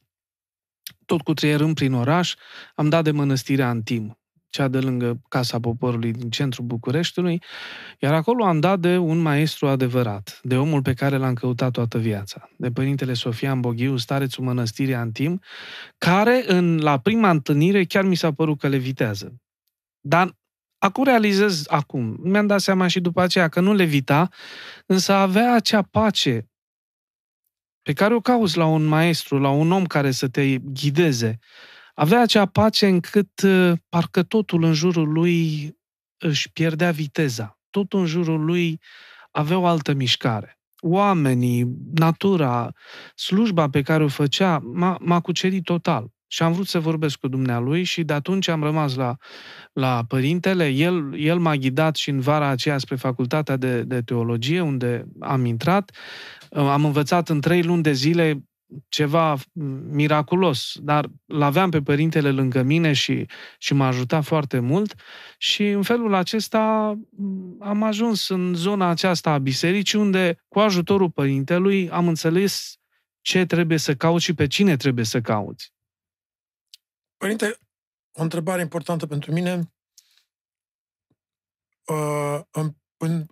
tot 1.06 1.22
cu 1.22 1.34
trăierând 1.34 1.74
prin 1.74 1.92
oraș, 1.92 2.34
am 2.74 2.88
dat 2.88 3.04
de 3.04 3.10
mănăstirea 3.10 3.68
Antim, 3.68 4.18
cea 4.48 4.68
de 4.68 4.78
lângă 4.78 5.20
Casa 5.28 5.60
Poporului 5.60 6.12
din 6.12 6.30
centrul 6.30 6.64
Bucureștiului, 6.64 7.42
iar 7.98 8.14
acolo 8.14 8.44
am 8.44 8.60
dat 8.60 8.80
de 8.80 8.96
un 8.96 9.18
maestru 9.18 9.68
adevărat, 9.68 10.40
de 10.42 10.56
omul 10.56 10.82
pe 10.82 10.94
care 10.94 11.16
l-am 11.16 11.34
căutat 11.34 11.70
toată 11.70 11.98
viața, 11.98 12.50
de 12.56 12.70
Părintele 12.70 13.12
Sofian 13.12 13.60
Boghiu, 13.60 13.96
starețul 13.96 14.44
mănăstirii 14.44 14.94
Antim, 14.94 15.40
care 15.98 16.44
în, 16.46 16.78
la 16.78 16.98
prima 16.98 17.30
întâlnire 17.30 17.84
chiar 17.84 18.04
mi 18.04 18.16
s-a 18.16 18.32
părut 18.32 18.58
că 18.58 18.68
le 18.68 18.76
vitează. 18.76 19.34
Dar 20.00 20.37
Acum 20.78 21.04
realizez, 21.04 21.64
acum, 21.68 22.16
mi-am 22.22 22.46
dat 22.46 22.60
seama 22.60 22.86
și 22.86 23.00
după 23.00 23.20
aceea 23.20 23.48
că 23.48 23.60
nu 23.60 23.72
levita, 23.72 24.28
însă 24.86 25.12
avea 25.12 25.54
acea 25.54 25.82
pace 25.82 26.50
pe 27.82 27.92
care 27.92 28.14
o 28.14 28.20
cauți 28.20 28.56
la 28.56 28.66
un 28.66 28.84
maestru, 28.84 29.38
la 29.38 29.50
un 29.50 29.72
om 29.72 29.86
care 29.86 30.10
să 30.10 30.28
te 30.28 30.58
ghideze. 30.58 31.38
Avea 31.94 32.20
acea 32.20 32.46
pace 32.46 32.86
încât 32.86 33.42
uh, 33.42 33.72
parcă 33.88 34.22
totul 34.22 34.62
în 34.62 34.72
jurul 34.72 35.12
lui 35.12 35.76
își 36.18 36.52
pierdea 36.52 36.90
viteza. 36.90 37.58
Totul 37.70 38.00
în 38.00 38.06
jurul 38.06 38.44
lui 38.44 38.80
avea 39.30 39.58
o 39.58 39.66
altă 39.66 39.92
mișcare. 39.92 40.58
Oamenii, 40.80 41.66
natura, 41.94 42.72
slujba 43.14 43.68
pe 43.68 43.82
care 43.82 44.04
o 44.04 44.08
făcea 44.08 44.58
m-a, 44.58 44.96
m-a 45.00 45.20
cucerit 45.20 45.64
total. 45.64 46.12
Și 46.28 46.42
am 46.42 46.52
vrut 46.52 46.66
să 46.66 46.80
vorbesc 46.80 47.18
cu 47.18 47.28
dumnealui 47.28 47.82
și 47.82 48.02
de 48.02 48.12
atunci 48.12 48.48
am 48.48 48.62
rămas 48.62 48.94
la, 48.94 49.16
la 49.72 50.04
părintele. 50.08 50.68
El, 50.68 51.18
el 51.18 51.38
m-a 51.38 51.56
ghidat 51.56 51.96
și 51.96 52.10
în 52.10 52.20
vara 52.20 52.46
aceea 52.46 52.78
spre 52.78 52.96
facultatea 52.96 53.56
de, 53.56 53.82
de 53.82 54.02
teologie, 54.02 54.60
unde 54.60 55.04
am 55.20 55.44
intrat. 55.44 55.90
Am 56.50 56.84
învățat 56.84 57.28
în 57.28 57.40
trei 57.40 57.62
luni 57.62 57.82
de 57.82 57.92
zile 57.92 58.42
ceva 58.88 59.36
miraculos, 59.90 60.76
dar 60.80 61.06
l-aveam 61.26 61.70
pe 61.70 61.82
părintele 61.82 62.30
lângă 62.30 62.62
mine 62.62 62.92
și, 62.92 63.26
și 63.58 63.74
m-a 63.74 63.86
ajutat 63.86 64.24
foarte 64.24 64.58
mult 64.58 64.94
și 65.38 65.68
în 65.68 65.82
felul 65.82 66.14
acesta 66.14 66.94
am 67.60 67.82
ajuns 67.82 68.28
în 68.28 68.54
zona 68.54 68.88
aceasta 68.88 69.30
a 69.30 69.38
bisericii 69.38 69.98
unde 69.98 70.44
cu 70.48 70.58
ajutorul 70.58 71.10
părintelui 71.10 71.90
am 71.90 72.08
înțeles 72.08 72.76
ce 73.20 73.44
trebuie 73.44 73.78
să 73.78 73.94
cauți 73.94 74.24
și 74.24 74.34
pe 74.34 74.46
cine 74.46 74.76
trebuie 74.76 75.04
să 75.04 75.20
cauți. 75.20 75.72
Părinte, 77.18 77.58
o 78.12 78.22
întrebare 78.22 78.60
importantă 78.60 79.06
pentru 79.06 79.32
mine. 79.32 79.72
Uh, 81.86 82.40
în, 82.50 82.74
în 82.96 83.26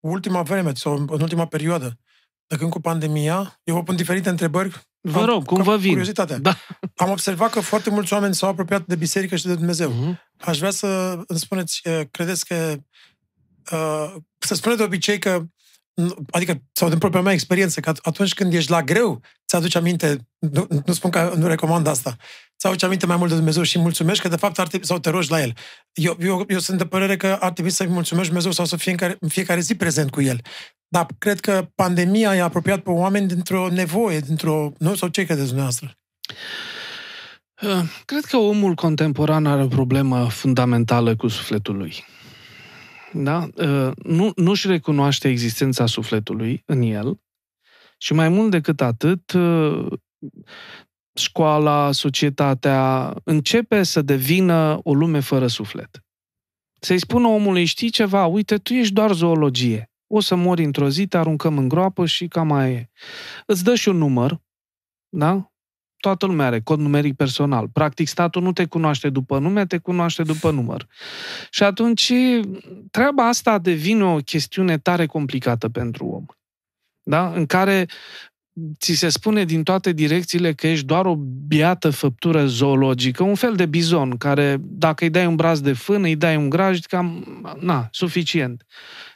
ultima 0.00 0.42
vreme 0.42 0.74
sau 0.74 0.96
în 0.96 1.20
ultima 1.20 1.46
perioadă, 1.46 1.98
de 2.46 2.56
când 2.56 2.70
cu 2.70 2.80
pandemia, 2.80 3.60
eu 3.64 3.74
vă 3.74 3.82
pun 3.82 3.96
diferite 3.96 4.28
întrebări. 4.28 4.90
Vă 5.00 5.24
rog, 5.24 5.44
cum 5.44 5.62
vă 5.62 5.76
vin? 5.76 5.88
Curiozitatea. 5.88 6.38
Da. 6.38 6.56
Am 6.96 7.10
observat 7.10 7.50
că 7.50 7.60
foarte 7.60 7.90
mulți 7.90 8.12
oameni 8.12 8.34
s-au 8.34 8.48
apropiat 8.48 8.86
de 8.86 8.96
biserică 8.96 9.36
și 9.36 9.46
de 9.46 9.54
Dumnezeu. 9.54 9.90
Uh-huh. 9.90 10.18
Aș 10.38 10.58
vrea 10.58 10.70
să 10.70 10.86
îmi 11.26 11.38
spuneți, 11.38 11.88
uh, 11.88 12.00
credeți 12.10 12.46
că 12.46 12.76
uh, 13.72 14.14
să 14.38 14.54
spuneți 14.54 14.78
de 14.78 14.84
obicei 14.84 15.18
că 15.18 15.46
adică, 16.30 16.62
sau 16.72 16.88
din 16.88 16.98
propria 16.98 17.20
mea 17.20 17.32
experiență, 17.32 17.80
că 17.80 17.92
atunci 18.02 18.34
când 18.34 18.52
ești 18.52 18.70
la 18.70 18.82
greu, 18.82 19.20
ți-aduci 19.48 19.74
aminte, 19.74 20.28
nu, 20.38 20.66
nu 20.86 20.92
spun 20.92 21.10
că 21.10 21.34
nu 21.36 21.46
recomand 21.46 21.86
asta, 21.86 22.16
ți-aduci 22.58 22.82
aminte 22.82 23.06
mai 23.06 23.16
mult 23.16 23.28
de 23.30 23.36
Dumnezeu 23.36 23.62
și 23.62 23.78
mulțumești 23.78 24.22
că 24.22 24.28
de 24.28 24.36
fapt 24.36 24.58
ar 24.58 24.66
trebui, 24.66 24.86
sau 24.86 24.98
te 24.98 25.10
rogi 25.10 25.30
la 25.30 25.40
El. 25.40 25.56
Eu, 25.92 26.16
eu, 26.20 26.44
eu 26.48 26.58
sunt 26.58 26.78
de 26.78 26.86
părere 26.86 27.16
că 27.16 27.36
ar 27.40 27.52
trebui 27.52 27.70
să-i 27.70 27.86
mulțumești 27.86 28.28
Dumnezeu 28.28 28.52
sau 28.52 28.64
să 28.64 28.76
fie 28.76 28.90
în, 28.90 28.96
care, 28.96 29.16
în 29.20 29.28
fiecare 29.28 29.60
zi 29.60 29.74
prezent 29.74 30.10
cu 30.10 30.20
El. 30.20 30.40
Dar 30.88 31.06
cred 31.18 31.40
că 31.40 31.68
pandemia 31.74 32.34
i-a 32.34 32.44
apropiat 32.44 32.80
pe 32.80 32.90
oameni 32.90 33.28
dintr-o 33.28 33.68
nevoie, 33.68 34.18
dintr-o... 34.18 34.72
Nu? 34.78 34.94
Sau 34.94 35.08
ce 35.08 35.24
credeți 35.24 35.46
dumneavoastră? 35.46 35.96
Uh, 37.62 37.82
cred 38.04 38.24
că 38.24 38.36
omul 38.36 38.74
contemporan 38.74 39.46
are 39.46 39.62
o 39.62 39.66
problemă 39.66 40.28
fundamentală 40.28 41.16
cu 41.16 41.28
sufletul 41.28 41.76
lui 41.76 42.04
da? 43.14 43.48
Ă, 43.58 43.92
nu, 43.96 44.32
nu-și 44.36 44.66
recunoaște 44.66 45.28
existența 45.28 45.86
sufletului 45.86 46.62
în 46.66 46.82
el 46.82 47.20
și 47.98 48.12
mai 48.12 48.28
mult 48.28 48.50
decât 48.50 48.80
atât, 48.80 49.30
ă, 49.30 49.88
școala, 51.14 51.92
societatea 51.92 53.14
începe 53.24 53.82
să 53.82 54.02
devină 54.02 54.80
o 54.82 54.94
lume 54.94 55.20
fără 55.20 55.46
suflet. 55.46 56.04
Să-i 56.80 56.98
spună 56.98 57.26
omului, 57.26 57.64
știi 57.64 57.90
ceva, 57.90 58.26
uite, 58.26 58.56
tu 58.56 58.72
ești 58.72 58.92
doar 58.92 59.12
zoologie. 59.12 59.90
O 60.06 60.20
să 60.20 60.34
mori 60.34 60.64
într-o 60.64 60.88
zi, 60.88 61.06
te 61.06 61.16
aruncăm 61.16 61.58
în 61.58 61.68
groapă 61.68 62.06
și 62.06 62.28
cam 62.28 62.46
mai 62.46 62.72
e. 62.72 62.90
Îți 63.46 63.64
dă 63.64 63.74
și 63.74 63.88
un 63.88 63.96
număr, 63.96 64.40
da? 65.08 65.51
Toată 66.02 66.26
lumea 66.26 66.46
are 66.46 66.60
cod 66.60 66.78
numeric 66.78 67.16
personal. 67.16 67.68
Practic, 67.68 68.08
statul 68.08 68.42
nu 68.42 68.52
te 68.52 68.64
cunoaște 68.64 69.10
după 69.10 69.38
nume, 69.38 69.66
te 69.66 69.78
cunoaște 69.78 70.22
după 70.22 70.50
număr. 70.50 70.86
Și 71.50 71.62
atunci, 71.62 72.12
treaba 72.90 73.28
asta 73.28 73.58
devine 73.58 74.04
o 74.04 74.16
chestiune 74.16 74.78
tare 74.78 75.06
complicată 75.06 75.68
pentru 75.68 76.06
om. 76.06 76.24
Da? 77.02 77.32
În 77.34 77.46
care 77.46 77.86
ți 78.78 78.92
se 78.92 79.08
spune 79.08 79.44
din 79.44 79.62
toate 79.62 79.92
direcțiile 79.92 80.52
că 80.52 80.66
ești 80.66 80.86
doar 80.86 81.06
o 81.06 81.16
biată 81.46 81.90
făptură 81.90 82.46
zoologică, 82.46 83.22
un 83.22 83.34
fel 83.34 83.54
de 83.54 83.66
bizon, 83.66 84.16
care 84.16 84.56
dacă 84.60 85.04
îi 85.04 85.10
dai 85.10 85.26
un 85.26 85.36
braț 85.36 85.58
de 85.58 85.72
fân, 85.72 86.02
îi 86.02 86.16
dai 86.16 86.36
un 86.36 86.48
graj, 86.48 86.78
cam, 86.78 87.24
na, 87.60 87.88
suficient. 87.90 88.64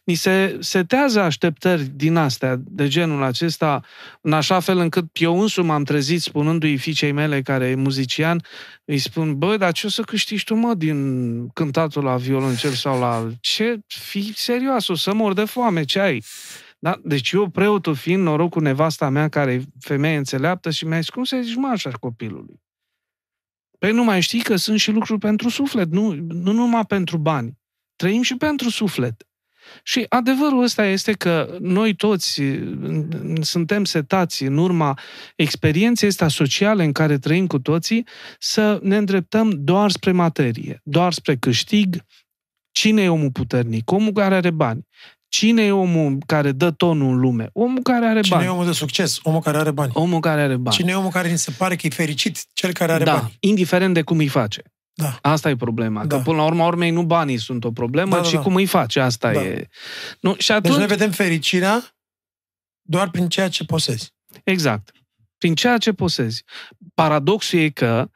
Ni 0.07 0.15
se 0.15 0.57
setează 0.61 1.21
așteptări 1.21 1.83
din 1.85 2.17
astea, 2.17 2.57
de 2.59 2.89
genul 2.89 3.23
acesta, 3.23 3.83
în 4.21 4.33
așa 4.33 4.61
fel 4.61 4.79
încât 4.79 5.05
eu 5.13 5.41
însumi 5.41 5.71
am 5.71 5.85
trezit 5.85 6.21
spunându-i 6.21 6.77
fiicei 6.77 7.13
mele, 7.13 7.43
care 7.43 7.67
e 7.67 7.75
muzician, 7.75 8.43
îi 8.85 8.99
spun, 8.99 9.39
bă, 9.39 9.57
dar 9.57 9.73
ce 9.73 9.87
o 9.87 9.91
să 9.91 10.03
câștigi 10.03 10.45
tu, 10.45 10.55
mă, 10.55 10.75
din 10.75 11.49
cântatul 11.49 12.05
la 12.05 12.17
violoncel 12.17 12.71
sau 12.71 12.99
la... 12.99 13.31
Ce? 13.41 13.79
Fii 13.87 14.33
serios, 14.35 14.89
o 14.89 14.95
să 14.95 15.15
mor 15.15 15.33
de 15.33 15.45
foame, 15.45 15.85
ce 15.85 16.01
ai? 16.01 16.25
Da? 16.79 17.01
Deci 17.05 17.31
eu, 17.31 17.49
preotul 17.49 17.95
fiind, 17.95 18.23
noroc 18.23 18.51
cu 18.51 18.61
nevasta 18.61 19.09
mea, 19.09 19.29
care 19.29 19.53
e 19.53 19.63
femeie 19.81 20.17
înțeleaptă, 20.17 20.71
și 20.71 20.87
mi-a 20.87 21.01
zis, 21.01 21.09
cum 21.09 21.25
să 21.25 21.41
zici 21.43 21.55
mă 21.55 21.69
așa 21.69 21.91
copilului? 21.91 22.61
Păi 23.79 23.93
nu 23.93 24.05
mai 24.05 24.21
știi 24.21 24.43
că 24.43 24.57
sunt 24.57 24.79
și 24.79 24.91
lucruri 24.91 25.21
pentru 25.21 25.49
suflet, 25.49 25.91
nu, 25.91 26.13
nu 26.29 26.53
numai 26.53 26.85
pentru 26.85 27.19
bani. 27.19 27.59
Trăim 27.97 28.23
și 28.23 28.37
pentru 28.37 28.69
suflet. 28.69 29.27
Și 29.82 30.06
adevărul 30.08 30.62
ăsta 30.62 30.87
este 30.87 31.12
că 31.12 31.56
noi 31.61 31.94
toți 31.94 32.42
suntem 33.40 33.85
setați 33.85 34.42
în 34.42 34.56
urma 34.56 34.99
experienței 35.37 36.08
astea 36.08 36.28
sociale 36.28 36.85
în 36.85 36.92
care 36.92 37.18
trăim 37.18 37.46
cu 37.46 37.58
toții 37.58 38.06
să 38.38 38.78
ne 38.82 38.96
îndreptăm 38.96 39.50
doar 39.50 39.90
spre 39.90 40.12
materie, 40.12 40.80
doar 40.85 41.12
spre 41.12 41.37
câștig. 41.37 41.96
Cine 42.70 43.02
e 43.02 43.08
omul 43.08 43.30
puternic? 43.30 43.90
Omul 43.90 44.12
care 44.12 44.35
are 44.35 44.50
bani. 44.50 44.87
Cine 45.28 45.62
e 45.62 45.70
omul 45.70 46.18
care 46.26 46.52
dă 46.52 46.70
tonul 46.70 47.12
în 47.12 47.18
lume? 47.18 47.49
Omul 47.52 47.82
care 47.82 48.06
are 48.06 48.20
Cine 48.20 48.35
bani. 48.35 48.42
Cine 48.42 48.44
e 48.44 48.49
omul 48.49 48.66
de 48.66 48.73
succes? 48.73 49.18
Omul 49.23 49.40
care 49.40 49.58
are 49.58 49.70
bani. 49.70 49.90
Omul 49.94 50.20
care 50.20 50.40
are 50.40 50.56
bani. 50.56 50.76
Cine 50.76 50.90
e 50.90 50.94
omul 50.94 51.11
care 51.11 51.30
ni 51.30 51.38
se 51.38 51.50
pare 51.50 51.76
că 51.76 51.87
e 51.87 51.90
fericit? 51.90 52.44
Cel 52.52 52.73
care 52.73 52.92
are 52.92 53.04
da, 53.04 53.12
bani. 53.12 53.37
indiferent 53.40 53.94
de 53.94 54.02
cum 54.02 54.18
îi 54.18 54.28
face. 54.28 54.62
Da. 54.99 55.19
Asta 55.23 55.50
e 55.50 55.57
problema. 55.57 56.05
Da. 56.07 56.17
Că 56.17 56.23
până 56.23 56.37
la 56.37 56.45
urmă 56.45 56.65
urmei 56.65 56.91
nu 56.91 57.03
banii 57.05 57.38
sunt 57.38 57.65
o 57.65 57.71
problemă, 57.73 58.11
Da, 58.11 58.17
da, 58.23 58.29
ci 58.29 58.33
da. 58.33 58.41
cum 58.41 58.55
îi 58.55 58.67
face. 58.67 59.00
Asta 59.00 59.33
Da. 59.33 59.43
e. 59.45 59.69
Nu, 60.21 60.31
și 60.31 60.37
Deci 60.37 60.50
atunci, 60.50 60.76
noi 60.76 60.87
vedem 60.87 61.11
fericirea 61.11 61.85
doar 62.83 63.11
prin 63.11 63.29
ceea 63.29 63.49
ce 63.49 63.65
posezi. 63.65 64.15
exact. 64.45 64.91
Prin 65.38 65.55
ceea 65.55 65.79
ce 65.79 65.93
posezi. 65.93 66.45
Paradoxul 66.95 67.59
e 67.59 67.69
că 67.71 68.11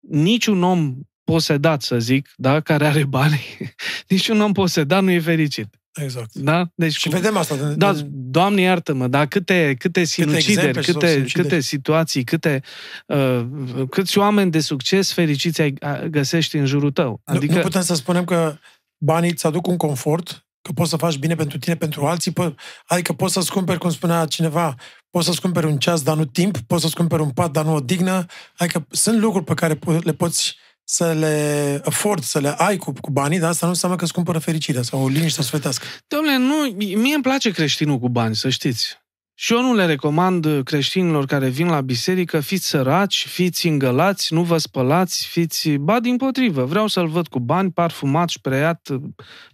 niciun 0.00 0.62
om 0.62 0.96
posedat, 1.32 1.82
să 1.82 1.98
zic, 1.98 2.28
da, 2.36 2.60
care 2.60 2.86
are 2.86 3.04
bani, 3.04 3.40
niciun 4.08 4.40
om 4.40 4.52
posedat 4.52 5.02
nu 5.02 5.10
e 5.10 5.20
fericit. 5.20 5.74
Exact. 6.02 6.34
Da? 6.34 6.70
Deci 6.74 6.96
Și 6.96 7.08
cu- 7.08 7.14
vedem 7.14 7.36
asta. 7.36 7.54
De, 7.56 7.74
Da, 7.74 7.92
de, 7.92 8.06
Doamne 8.10 8.60
iartă-mă, 8.60 9.06
dar 9.06 9.26
câte, 9.26 9.74
câte 9.78 10.04
sinucideri, 10.04 10.48
exemple 10.66 10.82
și 10.82 10.92
câte, 10.92 11.06
sinucideri. 11.12 11.48
câte 11.48 11.60
situații, 11.60 12.24
câte, 12.24 12.62
uh, 13.06 13.46
câți 13.90 14.18
oameni 14.18 14.50
de 14.50 14.60
succes 14.60 15.12
fericiți 15.12 15.60
ai, 15.60 15.74
a- 15.80 16.00
găsești 16.10 16.56
în 16.56 16.64
jurul 16.66 16.90
tău. 16.90 17.20
adică... 17.24 17.44
Adică, 17.44 17.54
nu 17.54 17.60
putem 17.66 17.82
să 17.82 17.94
spunem 17.94 18.24
că 18.24 18.56
banii 19.04 19.30
îți 19.30 19.46
aduc 19.46 19.66
un 19.66 19.76
confort, 19.76 20.46
că 20.62 20.72
poți 20.74 20.90
să 20.90 20.96
faci 20.96 21.16
bine 21.18 21.34
pentru 21.34 21.58
tine, 21.58 21.76
pentru 21.76 22.06
alții, 22.06 22.32
po- 22.32 22.54
adică 22.86 23.12
poți 23.12 23.32
să-ți 23.32 23.50
cumperi, 23.52 23.78
cum 23.78 23.90
spunea 23.90 24.24
cineva, 24.24 24.74
poți 25.10 25.26
să-ți 25.26 25.40
cumperi 25.40 25.66
un 25.66 25.78
ceas, 25.78 26.02
dar 26.02 26.16
nu 26.16 26.24
timp, 26.24 26.58
poți 26.58 26.82
să-ți 26.82 26.94
cumperi 26.94 27.22
un 27.22 27.30
pat, 27.30 27.50
dar 27.50 27.64
nu 27.64 27.74
o 27.74 27.80
dignă, 27.80 28.26
adică 28.56 28.86
sunt 28.90 29.18
lucruri 29.18 29.44
pe 29.44 29.54
care 29.54 29.74
po- 29.76 30.02
le 30.02 30.12
poți 30.12 30.56
să 30.90 31.12
le 31.12 31.80
afford, 31.84 32.22
să 32.22 32.38
le 32.38 32.48
ai 32.48 32.76
cu, 32.76 32.92
cu 33.00 33.10
banii, 33.10 33.38
dar 33.38 33.48
asta 33.48 33.66
nu 33.66 33.72
înseamnă 33.72 33.96
că 33.96 34.04
îți 34.04 34.12
cumpără 34.12 34.38
fericirea 34.38 34.82
sau 34.82 35.02
o 35.02 35.08
liniște 35.08 35.42
sufletească. 35.42 35.86
domnule, 36.06 36.36
nu, 36.36 36.54
mie 36.76 37.14
îmi 37.14 37.22
place 37.22 37.50
creștinul 37.50 37.98
cu 37.98 38.08
bani, 38.08 38.36
să 38.36 38.48
știți. 38.48 38.98
Și 39.34 39.52
eu 39.52 39.62
nu 39.62 39.74
le 39.74 39.86
recomand 39.86 40.62
creștinilor 40.64 41.26
care 41.26 41.48
vin 41.48 41.66
la 41.66 41.80
biserică, 41.80 42.40
fiți 42.40 42.66
săraci, 42.66 43.26
fiți 43.26 43.66
îngălați, 43.66 44.34
nu 44.34 44.42
vă 44.42 44.58
spălați, 44.58 45.26
fiți... 45.26 45.70
Ba, 45.70 46.00
din 46.00 46.16
potrivă, 46.16 46.64
vreau 46.64 46.86
să-l 46.86 47.08
văd 47.08 47.28
cu 47.28 47.40
bani, 47.40 47.72
parfumat, 47.72 48.28
spreiat, 48.28 48.88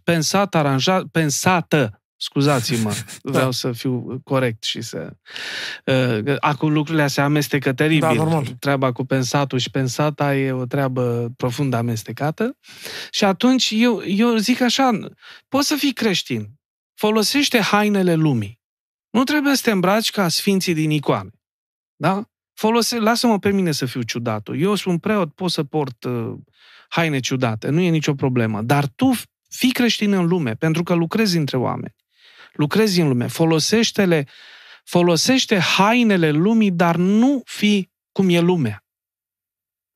pensat, 0.03 0.55
aranjat, 0.55 1.05
pensată, 1.05 2.03
scuzați-mă, 2.17 2.95
vreau 3.23 3.51
să 3.51 3.73
fiu 3.73 4.21
corect 4.25 4.63
și 4.63 4.81
să... 4.81 5.17
Uh, 5.85 6.35
acum 6.39 6.73
lucrurile 6.73 7.07
se 7.07 7.21
amestecă 7.21 7.73
teribil. 7.73 8.01
Da, 8.01 8.13
normal. 8.13 8.45
Treaba 8.45 8.93
cu 8.93 9.05
pensatul 9.05 9.59
și 9.59 9.71
pensata 9.71 10.37
e 10.37 10.53
o 10.53 10.67
treabă 10.67 11.33
profund 11.37 11.75
amestecată. 11.75 12.59
Și 13.11 13.25
atunci 13.25 13.73
eu, 13.75 14.03
eu 14.07 14.37
zic 14.37 14.61
așa, 14.61 14.99
poți 15.49 15.69
să 15.69 15.75
fii 15.75 15.93
creștin, 15.93 16.51
folosește 16.95 17.61
hainele 17.61 18.15
lumii. 18.15 18.63
Nu 19.11 19.23
trebuie 19.25 19.55
să 19.55 19.63
te 19.65 19.71
îmbraci 19.71 20.11
ca 20.11 20.29
sfinții 20.29 20.75
din 20.75 20.91
icoane. 20.91 21.31
Da? 21.97 22.29
Folose, 22.55 22.99
lasă-mă 22.99 23.39
pe 23.39 23.51
mine 23.51 23.73
să 23.73 23.87
fiu 23.87 24.03
ciudatul. 24.03 24.61
Eu 24.61 24.75
sunt 24.75 25.01
preot, 25.01 25.35
pot 25.35 25.51
să 25.51 25.65
port 25.65 26.05
uh, 26.05 26.35
haine 26.89 27.21
ciudate, 27.21 27.69
nu 27.69 27.81
e 27.81 27.89
nicio 27.89 28.15
problemă. 28.15 28.63
Dar 28.63 28.87
tu 28.87 29.13
fii 29.49 29.73
creștin 29.73 30.13
în 30.13 30.27
lume, 30.27 30.55
pentru 30.55 30.83
că 30.83 30.95
lucrezi 30.95 31.37
între 31.37 31.57
oameni. 31.57 31.95
Lucrezi 32.55 33.01
în 33.01 33.09
lume. 33.09 33.27
Folosește-le, 33.27 34.27
folosește 34.85 35.59
hainele 35.59 36.31
lumii, 36.31 36.71
dar 36.71 36.97
nu 36.97 37.43
fi 37.45 37.91
cum 38.13 38.29
e 38.29 38.41
lumea. 38.41 38.85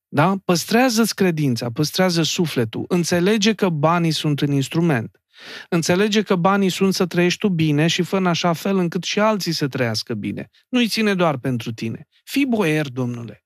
Da? 0.08 0.36
Păstrează-ți 0.44 1.14
credința, 1.14 1.70
păstrează 1.70 2.22
sufletul. 2.22 2.84
Înțelege 2.88 3.54
că 3.54 3.68
banii 3.68 4.10
sunt 4.10 4.40
un 4.40 4.52
instrument. 4.52 5.20
Înțelege 5.68 6.22
că 6.22 6.36
banii 6.36 6.70
sunt 6.70 6.94
să 6.94 7.06
trăiești 7.06 7.38
tu 7.38 7.48
bine 7.48 7.86
și 7.86 8.02
fă 8.02 8.16
în 8.16 8.26
așa 8.26 8.52
fel 8.52 8.76
încât 8.76 9.02
și 9.02 9.20
alții 9.20 9.52
să 9.52 9.68
trăiască 9.68 10.14
bine. 10.14 10.48
Nu-i 10.68 10.88
ține 10.88 11.14
doar 11.14 11.36
pentru 11.36 11.72
tine. 11.72 12.06
Fii 12.24 12.46
boier, 12.46 12.88
domnule. 12.88 13.44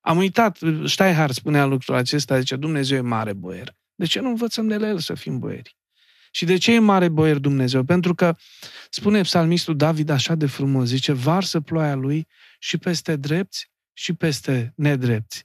Am 0.00 0.16
uitat, 0.16 0.58
Steinhardt 0.84 1.34
spunea 1.34 1.64
lucrul 1.64 1.94
acesta, 1.94 2.38
zice, 2.38 2.56
Dumnezeu 2.56 2.98
e 2.98 3.00
mare 3.00 3.32
boier. 3.32 3.76
De 3.94 4.06
ce 4.06 4.20
nu 4.20 4.28
învățăm 4.28 4.68
de 4.68 4.76
la 4.76 4.88
el 4.88 4.98
să 4.98 5.14
fim 5.14 5.38
boieri? 5.38 5.76
Și 6.30 6.44
de 6.44 6.56
ce 6.56 6.72
e 6.72 6.78
mare 6.78 7.08
boier 7.08 7.38
Dumnezeu? 7.38 7.84
Pentru 7.84 8.14
că, 8.14 8.36
spune 8.90 9.20
psalmistul 9.20 9.76
David 9.76 10.08
așa 10.08 10.34
de 10.34 10.46
frumos, 10.46 10.88
zice, 10.88 11.12
varsă 11.12 11.60
ploaia 11.60 11.94
lui 11.94 12.26
și 12.58 12.78
peste 12.78 13.16
drepți 13.16 13.70
și 13.92 14.12
peste 14.12 14.72
nedrepți. 14.76 15.44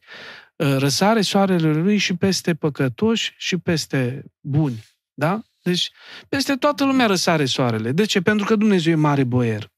Răsare 0.56 1.22
soarele 1.22 1.72
lui 1.72 1.98
și 1.98 2.16
peste 2.16 2.56
păcătoși 2.56 3.34
și 3.38 3.58
peste 3.58 4.24
buni. 4.40 4.84
Da? 5.14 5.42
Deci, 5.62 5.92
peste 6.30 6.56
toată 6.56 6.86
lumea 6.86 7.06
răsare 7.06 7.46
soarele. 7.46 7.92
De 7.92 8.06
ce? 8.06 8.22
Pentru 8.22 8.46
că 8.46 8.56
Dumnezeu 8.56 8.92
e 8.94 8.96
mare 8.96 9.24
boier. 9.24 9.72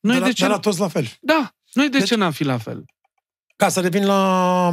Noi 0.00 0.14
de, 0.14 0.20
la, 0.20 0.26
de 0.26 0.32
ce... 0.32 0.42
de 0.42 0.48
la 0.48 0.58
toți 0.58 0.80
la 0.80 0.88
fel. 0.88 1.06
Da, 1.20 1.54
noi 1.72 1.88
de 1.88 1.98
Deci- 1.98 2.08
ce 2.08 2.14
n-am 2.14 2.32
fi 2.32 2.44
la 2.44 2.58
fel? 2.58 2.84
Ca 3.56 3.68
să 3.68 3.80
revin 3.80 4.06
la, 4.06 4.70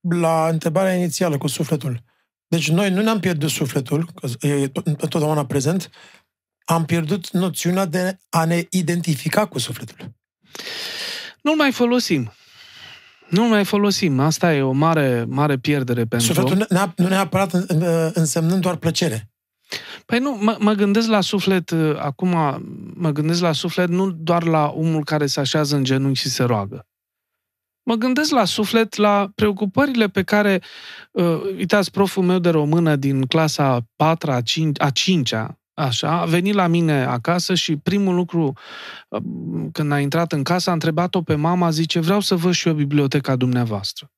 la 0.00 0.48
întrebarea 0.48 0.94
inițială 0.94 1.38
cu 1.38 1.46
sufletul. 1.46 2.02
Deci 2.54 2.70
noi 2.70 2.90
nu 2.90 3.02
ne-am 3.02 3.20
pierdut 3.20 3.50
sufletul, 3.50 4.08
că 4.14 4.46
e 4.46 4.68
tot- 4.68 4.86
întotdeauna 4.86 5.46
prezent, 5.46 5.90
am 6.64 6.84
pierdut 6.84 7.30
noțiunea 7.30 7.84
de 7.84 8.18
a 8.30 8.44
ne 8.44 8.66
identifica 8.70 9.46
cu 9.46 9.58
sufletul. 9.58 10.12
Nu-l 11.42 11.56
mai 11.56 11.72
folosim. 11.72 12.32
Nu-l 13.28 13.48
mai 13.48 13.64
folosim. 13.64 14.20
Asta 14.20 14.54
e 14.54 14.62
o 14.62 14.72
mare, 14.72 15.24
mare 15.28 15.58
pierdere 15.58 16.04
pentru 16.04 16.26
Sufletul 16.26 16.52
om. 16.52 16.58
nu 16.58 16.66
ne- 16.70 16.92
nu 16.96 17.08
neapărat 17.08 17.52
în- 17.52 17.64
în- 17.68 18.10
însemnând 18.14 18.60
doar 18.60 18.76
plăcere. 18.76 19.30
Păi 20.06 20.18
nu, 20.18 20.38
mă, 20.40 20.56
mă 20.58 20.72
gândesc 20.72 21.08
la 21.08 21.20
suflet, 21.20 21.70
uh, 21.70 21.96
acum 21.98 22.28
mă 22.94 23.10
gândesc 23.10 23.40
la 23.40 23.52
suflet 23.52 23.88
nu 23.88 24.10
doar 24.10 24.42
la 24.44 24.72
omul 24.76 25.04
care 25.04 25.26
se 25.26 25.40
așează 25.40 25.76
în 25.76 25.84
genunchi 25.84 26.18
și 26.20 26.28
se 26.28 26.42
roagă. 26.42 26.86
Mă 27.86 27.94
gândesc 27.94 28.30
la 28.30 28.44
suflet, 28.44 28.96
la 28.96 29.30
preocupările 29.34 30.08
pe 30.08 30.22
care, 30.22 30.62
uh, 31.10 31.40
uitați, 31.56 31.90
proful 31.90 32.22
meu 32.22 32.38
de 32.38 32.48
română 32.50 32.96
din 32.96 33.26
clasa 33.26 33.64
a 33.64 33.80
patra, 33.96 34.34
a, 34.34 34.42
cin- 34.42 34.78
a 34.78 34.90
cincea, 34.90 35.58
așa, 35.74 36.20
a 36.20 36.24
venit 36.24 36.54
la 36.54 36.66
mine 36.66 37.04
acasă 37.04 37.54
și 37.54 37.76
primul 37.76 38.14
lucru, 38.14 38.52
uh, 39.08 39.22
când 39.72 39.92
a 39.92 40.00
intrat 40.00 40.32
în 40.32 40.42
casă, 40.42 40.70
a 40.70 40.72
întrebat-o 40.72 41.22
pe 41.22 41.34
mama, 41.34 41.70
zice, 41.70 42.00
vreau 42.00 42.20
să 42.20 42.34
văd 42.34 42.52
și 42.52 42.68
eu 42.68 42.74
biblioteca 42.74 43.36
dumneavoastră. 43.36 44.08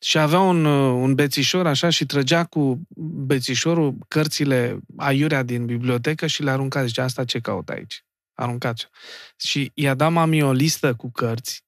Și 0.00 0.18
avea 0.18 0.40
un, 0.40 0.64
uh, 0.64 1.02
un 1.02 1.14
bețișor 1.14 1.66
așa 1.66 1.88
și 1.88 2.06
trăgea 2.06 2.44
cu 2.44 2.80
bețișorul 3.26 3.96
cărțile 4.08 4.78
aiurea 4.96 5.42
din 5.42 5.66
bibliotecă 5.66 6.26
și 6.26 6.42
le 6.42 6.50
arunca. 6.50 6.84
Zice, 6.84 7.00
asta 7.00 7.24
ce 7.24 7.38
caut 7.40 7.68
aici? 7.68 8.04
Aruncat. 8.34 8.90
Și 9.36 9.70
i-a 9.74 9.94
dat 9.94 10.12
mami 10.12 10.42
o 10.42 10.52
listă 10.52 10.94
cu 10.94 11.10
cărți 11.10 11.62
uh, 11.62 11.67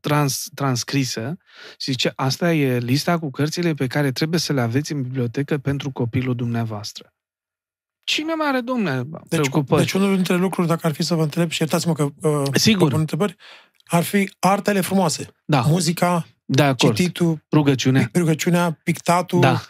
trans, 0.00 0.48
transcrisă 0.54 1.36
și 1.78 1.90
zice, 1.90 2.12
asta 2.16 2.52
e 2.54 2.78
lista 2.78 3.18
cu 3.18 3.30
cărțile 3.30 3.74
pe 3.74 3.86
care 3.86 4.12
trebuie 4.12 4.40
să 4.40 4.52
le 4.52 4.60
aveți 4.60 4.92
în 4.92 5.02
bibliotecă 5.02 5.58
pentru 5.58 5.90
copilul 5.90 6.34
dumneavoastră. 6.34 7.12
cine 8.04 8.34
mai 8.34 8.48
are, 8.48 8.60
domne, 8.60 9.02
Deci, 9.02 9.28
preocupări? 9.28 9.80
deci 9.80 9.92
unul 9.92 10.14
dintre 10.14 10.36
lucruri, 10.36 10.68
dacă 10.68 10.86
ar 10.86 10.92
fi 10.92 11.02
să 11.02 11.14
vă 11.14 11.22
întreb, 11.22 11.50
și 11.50 11.60
iertați-mă 11.62 11.92
că 11.92 12.02
uh, 12.28 12.42
Sigur. 12.54 12.82
vă 12.82 12.88
pun 12.90 13.00
întrebări, 13.00 13.36
ar 13.84 14.02
fi 14.02 14.30
artele 14.38 14.80
frumoase. 14.80 15.28
da, 15.44 15.60
Muzica, 15.60 16.26
de 16.44 16.62
acord. 16.62 16.94
cititul, 16.94 17.44
Rugăciune. 17.52 18.10
rugăciunea, 18.14 18.78
pictatul, 18.82 19.40
Da, 19.40 19.60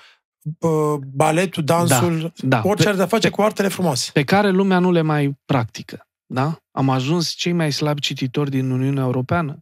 uh, 0.59 0.99
baletul, 1.12 1.65
dansul, 1.65 2.33
da. 2.37 2.61
orice 2.65 2.83
Pe, 2.83 2.88
are 2.88 2.97
de-a 2.97 3.07
face 3.07 3.29
cu 3.29 3.43
artele 3.43 3.69
frumoase. 3.69 4.11
pe 4.12 4.25
care 4.25 4.51
lumea 4.51 4.79
nu 4.79 4.91
le 4.91 5.01
mai 5.03 5.38
practică. 5.45 6.07
Da? 6.33 6.57
Am 6.71 6.90
ajuns 6.90 7.29
cei 7.29 7.53
mai 7.53 7.73
slabi 7.73 8.01
cititori 8.01 8.51
din 8.51 8.71
Uniunea 8.71 9.03
Europeană. 9.03 9.59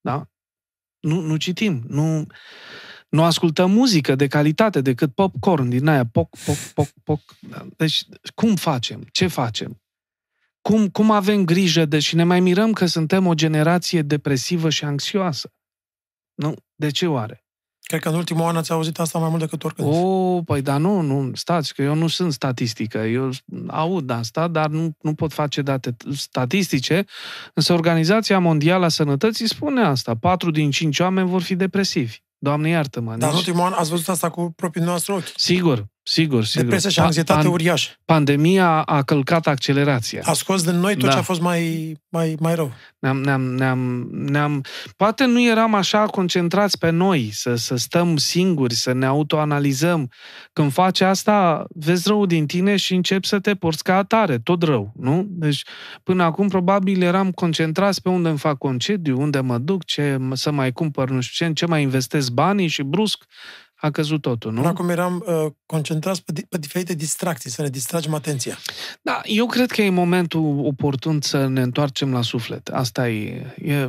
Da? 0.00 0.28
Nu, 1.00 1.20
nu 1.20 1.36
citim, 1.36 1.82
nu, 1.88 2.26
nu 3.08 3.22
ascultăm 3.22 3.70
muzică 3.70 4.14
de 4.14 4.26
calitate 4.26 4.80
decât 4.80 5.14
popcorn 5.14 5.68
din 5.68 5.86
aia, 5.86 6.06
poc, 6.06 6.36
poc, 6.44 6.56
poc, 6.56 6.88
poc. 7.04 7.20
Da. 7.40 7.66
Deci, 7.76 8.04
cum 8.34 8.56
facem? 8.56 9.06
Ce 9.12 9.26
facem? 9.26 9.82
Cum, 10.60 10.88
cum 10.88 11.10
avem 11.10 11.44
grijă 11.44 11.84
de 11.84 11.98
și 11.98 12.14
ne 12.14 12.24
mai 12.24 12.40
mirăm 12.40 12.72
că 12.72 12.86
suntem 12.86 13.26
o 13.26 13.34
generație 13.34 14.02
depresivă 14.02 14.70
și 14.70 14.84
anxioasă? 14.84 15.52
Nu? 16.34 16.54
De 16.74 16.90
ce 16.90 17.06
oare? 17.06 17.44
Cred 17.90 18.02
că 18.02 18.08
în 18.08 18.14
ultimul 18.14 18.44
an 18.44 18.56
ați 18.56 18.72
auzit 18.72 18.98
asta 18.98 19.18
mai 19.18 19.28
mult 19.28 19.40
decât 19.40 19.64
oricând. 19.64 19.88
O, 19.92 20.42
păi 20.42 20.62
da, 20.62 20.76
nu, 20.76 21.00
nu, 21.00 21.30
stați, 21.34 21.74
că 21.74 21.82
eu 21.82 21.94
nu 21.94 22.08
sunt 22.08 22.32
statistică. 22.32 22.98
Eu 22.98 23.30
aud 23.66 24.10
asta, 24.10 24.48
dar 24.48 24.68
nu, 24.68 24.96
nu 25.00 25.14
pot 25.14 25.32
face 25.32 25.62
date 25.62 25.96
statistice. 26.16 27.04
Însă 27.54 27.72
Organizația 27.72 28.38
Mondială 28.38 28.84
a 28.84 28.88
Sănătății 28.88 29.48
spune 29.48 29.82
asta. 29.82 30.14
Patru 30.20 30.50
din 30.50 30.70
cinci 30.70 30.98
oameni 30.98 31.28
vor 31.28 31.42
fi 31.42 31.54
depresivi. 31.54 32.16
Doamne, 32.38 32.68
iartă-mă. 32.68 33.14
Dar 33.16 33.28
în 33.28 33.36
Deci, 33.36 33.46
ultimul 33.46 33.66
an 33.66 33.72
ați 33.72 33.90
văzut 33.90 34.08
asta 34.08 34.30
cu 34.30 34.52
proprii 34.56 34.84
noastre 34.84 35.12
ochi. 35.12 35.32
sigur, 35.36 35.86
sigur, 36.10 36.44
sigur. 36.44 36.62
Depresie 36.64 36.90
și 36.90 36.98
Pa- 36.98 37.04
anxietate 37.04 37.48
pan- 37.48 37.50
uriașă. 37.52 37.90
Pandemia 38.04 38.82
a 38.82 39.02
călcat 39.02 39.46
accelerația. 39.46 40.20
A 40.24 40.32
scos 40.32 40.62
din 40.62 40.78
noi 40.80 40.94
tot 40.96 41.04
Da. 41.04 41.10
ce 41.12 41.18
a 41.18 41.22
fost 41.22 41.40
mai, 41.40 41.94
mai, 42.08 42.36
mai 42.40 42.54
rău. 42.54 42.72
Ne-am, 42.98 43.16
ne-am, 43.20 43.40
ne-am, 43.42 44.08
ne-am... 44.12 44.64
Poate 44.96 45.24
nu 45.24 45.42
eram 45.42 45.74
așa 45.74 46.06
concentrați 46.06 46.78
pe 46.78 46.90
noi, 46.90 47.30
să, 47.32 47.54
să 47.54 47.76
stăm 47.76 48.16
singuri, 48.16 48.74
să 48.74 48.92
ne 48.92 49.06
autoanalizăm. 49.06 50.10
Când 50.52 50.72
faci 50.72 51.00
asta, 51.00 51.64
vezi 51.68 52.08
rău 52.08 52.26
din 52.26 52.46
tine 52.46 52.76
și 52.76 52.94
începi 52.94 53.26
să 53.26 53.38
te 53.38 53.54
porți 53.54 53.82
ca 53.82 53.96
atare, 53.96 54.38
tot 54.38 54.62
rău, 54.62 54.92
nu? 54.96 55.24
Deci, 55.28 55.62
până 56.02 56.22
acum, 56.22 56.48
probabil 56.48 57.02
eram 57.02 57.30
concentrați 57.30 58.02
pe 58.02 58.08
unde 58.08 58.28
îmi 58.28 58.38
fac 58.38 58.58
concediu, 58.58 59.20
unde 59.20 59.40
mă 59.40 59.58
duc, 59.58 59.84
ce 59.84 60.18
să 60.32 60.50
mai 60.50 60.72
cumpăr, 60.72 61.10
nu 61.10 61.20
știu 61.20 61.34
ce, 61.44 61.48
în 61.48 61.54
ce 61.54 61.66
mai 61.66 61.82
investesc 61.82 62.30
banii 62.30 62.66
și 62.68 62.82
brusc 62.82 63.24
a 63.80 63.90
căzut 63.90 64.20
totul, 64.20 64.50
nu? 64.50 64.56
Până 64.56 64.68
acum 64.68 64.88
eram 64.88 65.24
uh, 65.26 65.52
concentrați 65.66 66.24
pe, 66.24 66.32
di- 66.32 66.46
pe 66.48 66.58
diferite 66.58 66.94
distracții, 66.94 67.50
să 67.50 67.62
ne 67.62 67.68
distragem 67.68 68.14
atenția. 68.14 68.58
Da, 69.02 69.20
eu 69.24 69.46
cred 69.46 69.70
că 69.70 69.82
e 69.82 69.90
momentul 69.90 70.60
oportun 70.64 71.20
să 71.20 71.46
ne 71.46 71.62
întoarcem 71.62 72.12
la 72.12 72.22
suflet. 72.22 72.68
Asta 72.68 73.08
e. 73.08 73.54
e 73.56 73.72
e 73.72 73.88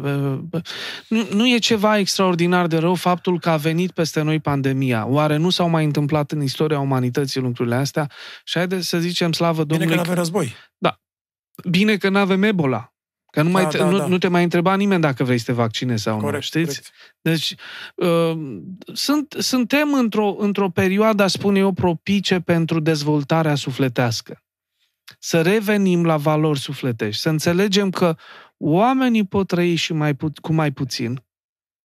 nu, 1.08 1.28
nu 1.34 1.48
e 1.48 1.58
ceva 1.58 1.98
extraordinar 1.98 2.68
de 2.68 2.78
rău 2.78 2.96
faptul 2.96 3.40
că 3.40 3.50
a 3.50 3.58
venit 3.58 3.92
peste 3.92 4.22
noi 4.22 4.40
pandemia. 4.40 5.06
Oare 5.08 5.38
nu 5.38 5.50
s-au 5.50 5.70
mai 5.70 5.86
întâmplat 5.86 6.32
în 6.32 6.42
istoria 6.42 6.80
umanității 6.80 7.42
lucrurile 7.42 7.76
astea? 7.76 8.12
Și 8.44 8.58
haideți 8.58 8.88
să 8.88 9.00
zicem 9.00 9.32
slavă 9.32 9.64
Bine 9.64 9.78
că 9.78 9.84
Domnului. 9.84 9.96
nu 9.96 10.02
avem 10.02 10.16
război. 10.16 10.56
Bine 11.70 11.98
că 11.98 12.10
nu 12.10 12.18
avem 12.18 12.44
Ebola. 12.44 12.91
Că 13.32 13.42
nu, 13.42 13.50
mai 13.50 13.64
Da, 13.64 13.70
te, 13.70 13.78
da, 13.78 13.90
nu, 13.90 13.98
da. 13.98 14.06
nu 14.08 14.18
te 14.18 14.28
mai 14.28 14.44
întreba 14.44 14.76
nimeni 14.76 15.02
dacă 15.02 15.24
vrei 15.24 15.38
să 15.38 15.46
te 15.46 15.52
vaccinezi 15.52 16.04
sau 16.04 16.18
Corect, 16.18 16.34
nu, 16.36 16.42
știți? 16.42 16.66
corect. 16.66 16.92
Deci, 17.22 17.56
uh, 17.96 18.60
sunt, 18.94 19.36
suntem 19.40 19.94
într-o, 19.94 20.36
într-o 20.38 20.70
perioadă, 20.70 21.24
aș 21.24 21.32
spune 21.32 21.60
eu, 21.60 21.72
propice 21.72 22.40
pentru 22.40 22.80
dezvoltarea 22.80 23.56
sufletească. 23.56 24.44
Să 25.20 25.42
revenim 25.42 26.06
la 26.06 26.18
valori 26.18 26.60
sufletești, 26.60 27.22
să 27.22 27.30
înțelegem 27.30 27.90
că 27.90 28.16
oamenii 28.58 29.26
pot 29.26 29.48
trăi 29.48 29.76
și 29.76 29.94
mai 29.94 30.14
pu- 30.14 30.32
cu 30.42 30.54
mai 30.54 30.72
puțin, 30.72 31.24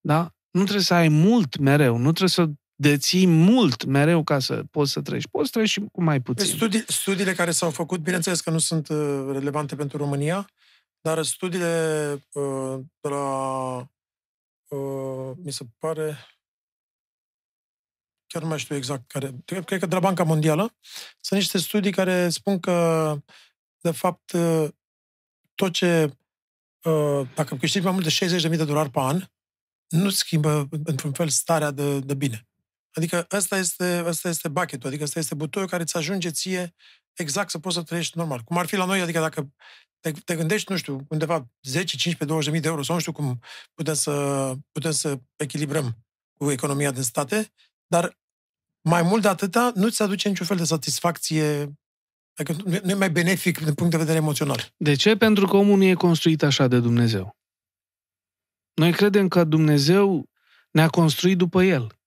da? 0.00 0.34
Nu 0.50 0.62
trebuie 0.62 0.84
să 0.84 0.94
ai 0.94 1.08
mult 1.08 1.56
mereu, 1.56 1.96
nu 1.96 2.08
trebuie 2.12 2.28
să 2.28 2.50
deții 2.74 3.26
mult 3.26 3.84
mereu 3.84 4.22
ca 4.22 4.38
să 4.38 4.62
poți 4.70 4.92
să 4.92 5.00
trăiești. 5.00 5.30
Poți 5.30 5.44
să 5.44 5.50
trăiești 5.50 5.80
și 5.80 5.86
cu 5.92 6.02
mai 6.02 6.16
Deci 6.16 6.24
puțin. 6.24 6.54
Studii, 6.54 6.84
studiile 6.86 7.32
care 7.32 7.50
s-au 7.50 7.70
făcut, 7.70 8.00
bineînțeles 8.00 8.40
că 8.40 8.50
nu 8.50 8.58
sunt 8.58 8.88
uh, 8.88 8.96
relevante 9.32 9.74
pentru 9.74 9.96
România, 9.96 10.46
dar 11.04 11.22
studiile 11.22 12.12
uh, 12.32 12.80
de 13.00 13.08
la, 13.08 13.76
uh, 14.68 15.32
mi 15.36 15.52
se 15.52 15.64
pare, 15.78 16.16
chiar 18.26 18.42
nu 18.42 18.48
mai 18.48 18.58
știu 18.58 18.76
exact 18.76 19.10
care, 19.10 19.34
cred 19.44 19.64
cred 19.64 19.78
că 19.80 19.86
de 19.86 19.94
la 19.94 20.00
Banca 20.00 20.22
Mondială, 20.22 20.76
sunt 21.20 21.40
niște 21.40 21.58
studii 21.58 21.92
care 21.92 22.28
spun 22.28 22.60
că, 22.60 23.16
de 23.80 23.90
fapt, 23.90 24.32
uh, 24.32 24.68
tot 25.54 25.72
ce, 25.72 26.16
uh, 26.84 27.28
dacă 27.34 27.56
câștigi 27.56 27.84
mai 27.84 27.92
mult 27.92 28.04
de 28.04 28.26
60.000 28.50 28.56
de 28.56 28.64
dolari 28.64 28.90
pe 28.90 29.00
an, 29.00 29.24
nu 29.88 30.10
schimbă, 30.10 30.68
într-un 30.84 31.12
fel, 31.12 31.28
starea 31.28 31.70
de, 31.70 31.98
de 31.98 32.14
bine. 32.14 32.48
Adică 32.92 33.26
ăsta 33.32 33.56
este, 33.56 34.02
ăsta 34.06 34.28
este 34.28 34.48
bucket 34.48 34.84
adică 34.84 35.02
ăsta 35.02 35.18
este 35.18 35.34
butoiul 35.34 35.68
care 35.68 35.82
îți 35.82 35.96
ajunge 35.96 36.30
ție 36.30 36.74
exact 37.12 37.50
să 37.50 37.58
poți 37.58 37.74
să 37.76 37.82
trăiești 37.82 38.18
normal. 38.18 38.40
Cum 38.40 38.58
ar 38.58 38.66
fi 38.66 38.76
la 38.76 38.84
noi, 38.84 39.00
adică 39.00 39.20
dacă 39.20 39.52
te, 40.04 40.12
te 40.24 40.36
gândești, 40.36 40.70
nu 40.70 40.76
știu, 40.76 41.06
undeva 41.08 41.50
10, 41.62 41.96
15, 41.96 42.24
20 42.24 42.60
de 42.60 42.68
euro 42.68 42.82
sau 42.82 42.94
nu 42.94 43.00
știu 43.00 43.12
cum 43.12 43.40
putem 43.74 43.94
să, 43.94 44.54
putem 44.72 44.90
să 44.90 45.18
echilibrăm 45.36 45.96
cu 46.38 46.50
economia 46.50 46.90
din 46.90 47.02
state, 47.02 47.52
dar 47.86 48.18
mai 48.80 49.02
mult 49.02 49.22
de 49.22 49.28
atâta 49.28 49.72
nu-ți 49.74 50.02
aduce 50.02 50.28
niciun 50.28 50.46
fel 50.46 50.56
de 50.56 50.64
satisfacție, 50.64 51.72
adică 52.34 52.62
nu 52.64 52.78
nu 52.82 52.90
e 52.90 52.94
mai 52.94 53.10
benefic 53.10 53.58
din 53.58 53.74
punct 53.74 53.90
de 53.90 53.98
vedere 53.98 54.16
emoțional. 54.16 54.72
De 54.76 54.94
ce? 54.94 55.16
Pentru 55.16 55.46
că 55.46 55.56
omul 55.56 55.76
nu 55.76 55.84
e 55.84 55.94
construit 55.94 56.42
așa 56.42 56.66
de 56.66 56.80
Dumnezeu. 56.80 57.36
Noi 58.74 58.92
credem 58.92 59.28
că 59.28 59.44
Dumnezeu 59.44 60.30
ne-a 60.70 60.88
construit 60.88 61.36
după 61.36 61.62
El. 61.62 61.98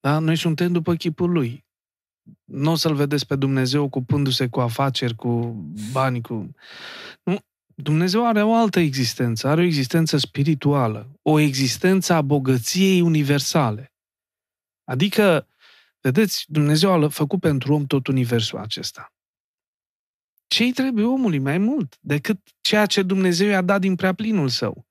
Da? 0.00 0.18
Noi 0.18 0.36
suntem 0.36 0.72
după 0.72 0.94
chipul 0.94 1.30
Lui. 1.30 1.66
Nu 2.44 2.70
o 2.70 2.74
să-L 2.74 2.94
vedeți 2.94 3.26
pe 3.26 3.36
Dumnezeu 3.36 3.82
ocupându-se 3.82 4.48
cu 4.48 4.60
afaceri, 4.60 5.14
cu 5.14 5.30
bani, 5.92 6.20
cu... 6.20 6.54
Nu. 7.22 7.38
Dumnezeu 7.74 8.26
are 8.26 8.42
o 8.42 8.54
altă 8.54 8.80
existență, 8.80 9.48
are 9.48 9.60
o 9.60 9.64
existență 9.64 10.16
spirituală, 10.16 11.18
o 11.22 11.38
existență 11.38 12.12
a 12.12 12.22
bogăției 12.22 13.00
universale. 13.00 13.92
Adică, 14.84 15.48
vedeți, 16.00 16.44
Dumnezeu 16.48 16.92
a 16.92 17.08
făcut 17.08 17.40
pentru 17.40 17.74
om 17.74 17.86
tot 17.86 18.06
universul 18.06 18.58
acesta. 18.58 19.12
Ce-i 20.46 20.72
trebuie 20.72 21.04
omului 21.04 21.38
mai 21.38 21.58
mult 21.58 21.98
decât 22.00 22.40
ceea 22.60 22.86
ce 22.86 23.02
Dumnezeu 23.02 23.48
i-a 23.48 23.62
dat 23.62 23.80
din 23.80 23.96
prea 23.96 24.14
plinul 24.14 24.48
său? 24.48 24.86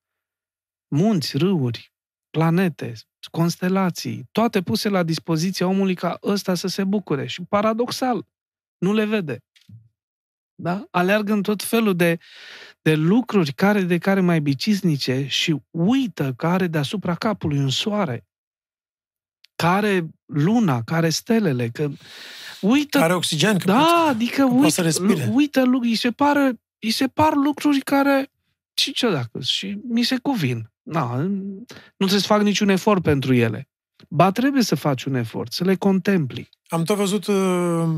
Munți, 0.88 1.38
râuri, 1.38 1.94
planete, 2.30 2.94
constelații, 3.28 4.28
toate 4.32 4.62
puse 4.62 4.90
la 4.90 5.04
dispoziția 5.04 5.68
omului 5.68 5.96
ca 5.96 6.18
ăsta 6.24 6.56
să 6.56 6.68
se 6.68 6.84
bucure. 6.84 7.26
Și 7.28 7.42
paradoxal, 7.50 8.26
nu 8.78 8.94
le 8.94 9.06
vede. 9.06 9.44
Da? 10.56 10.88
Aleargă 10.92 11.34
în 11.34 11.42
tot 11.42 11.64
felul 11.64 11.96
de, 11.96 12.18
de 12.82 12.96
lucruri 12.96 13.54
care 13.54 13.82
de 13.82 13.98
care 13.98 14.20
mai 14.20 14.42
bicisnice 14.42 15.26
și 15.28 15.56
uită 15.72 16.34
că 16.38 16.48
are 16.48 16.68
deasupra 16.68 17.16
capului 17.16 17.58
un 17.58 17.70
soare, 17.70 18.28
care 19.56 20.10
luna, 20.26 20.84
care 20.84 21.10
stelele, 21.10 21.70
că 21.70 21.90
uită 22.62 23.00
Are 23.00 23.14
oxigen, 23.14 23.58
că 23.58 23.66
da, 23.66 24.06
adică 24.08 24.42
poate 24.42 24.58
uit, 24.62 24.74
să 24.74 24.82
respire. 24.82 25.30
uită, 25.34 25.64
lu- 25.64 25.80
îi 25.82 25.96
se, 25.96 26.12
pare, 26.12 26.60
îi 26.80 26.92
se 26.92 27.08
par 27.08 27.34
lucruri 27.34 27.80
care, 27.80 28.32
și 28.74 28.92
ce 28.92 29.12
dacă, 29.12 29.40
și 29.42 29.80
mi 29.84 30.04
se 30.04 30.18
cuvin. 30.18 30.72
Na, 30.92 31.16
nu 31.16 31.66
trebuie 31.98 32.20
să 32.20 32.26
fac 32.28 32.42
niciun 32.42 32.70
efort 32.70 33.02
pentru 33.04 33.34
ele. 33.34 33.70
Ba, 34.10 34.32
trebuie 34.32 34.64
să 34.64 34.76
faci 34.76 35.04
un 35.04 35.16
efort, 35.16 35.54
să 35.54 35.64
le 35.64 35.76
contempli. 35.76 36.50
Am 36.68 36.84
tot 36.84 36.98
văzut 36.98 37.28
uh, 37.28 37.98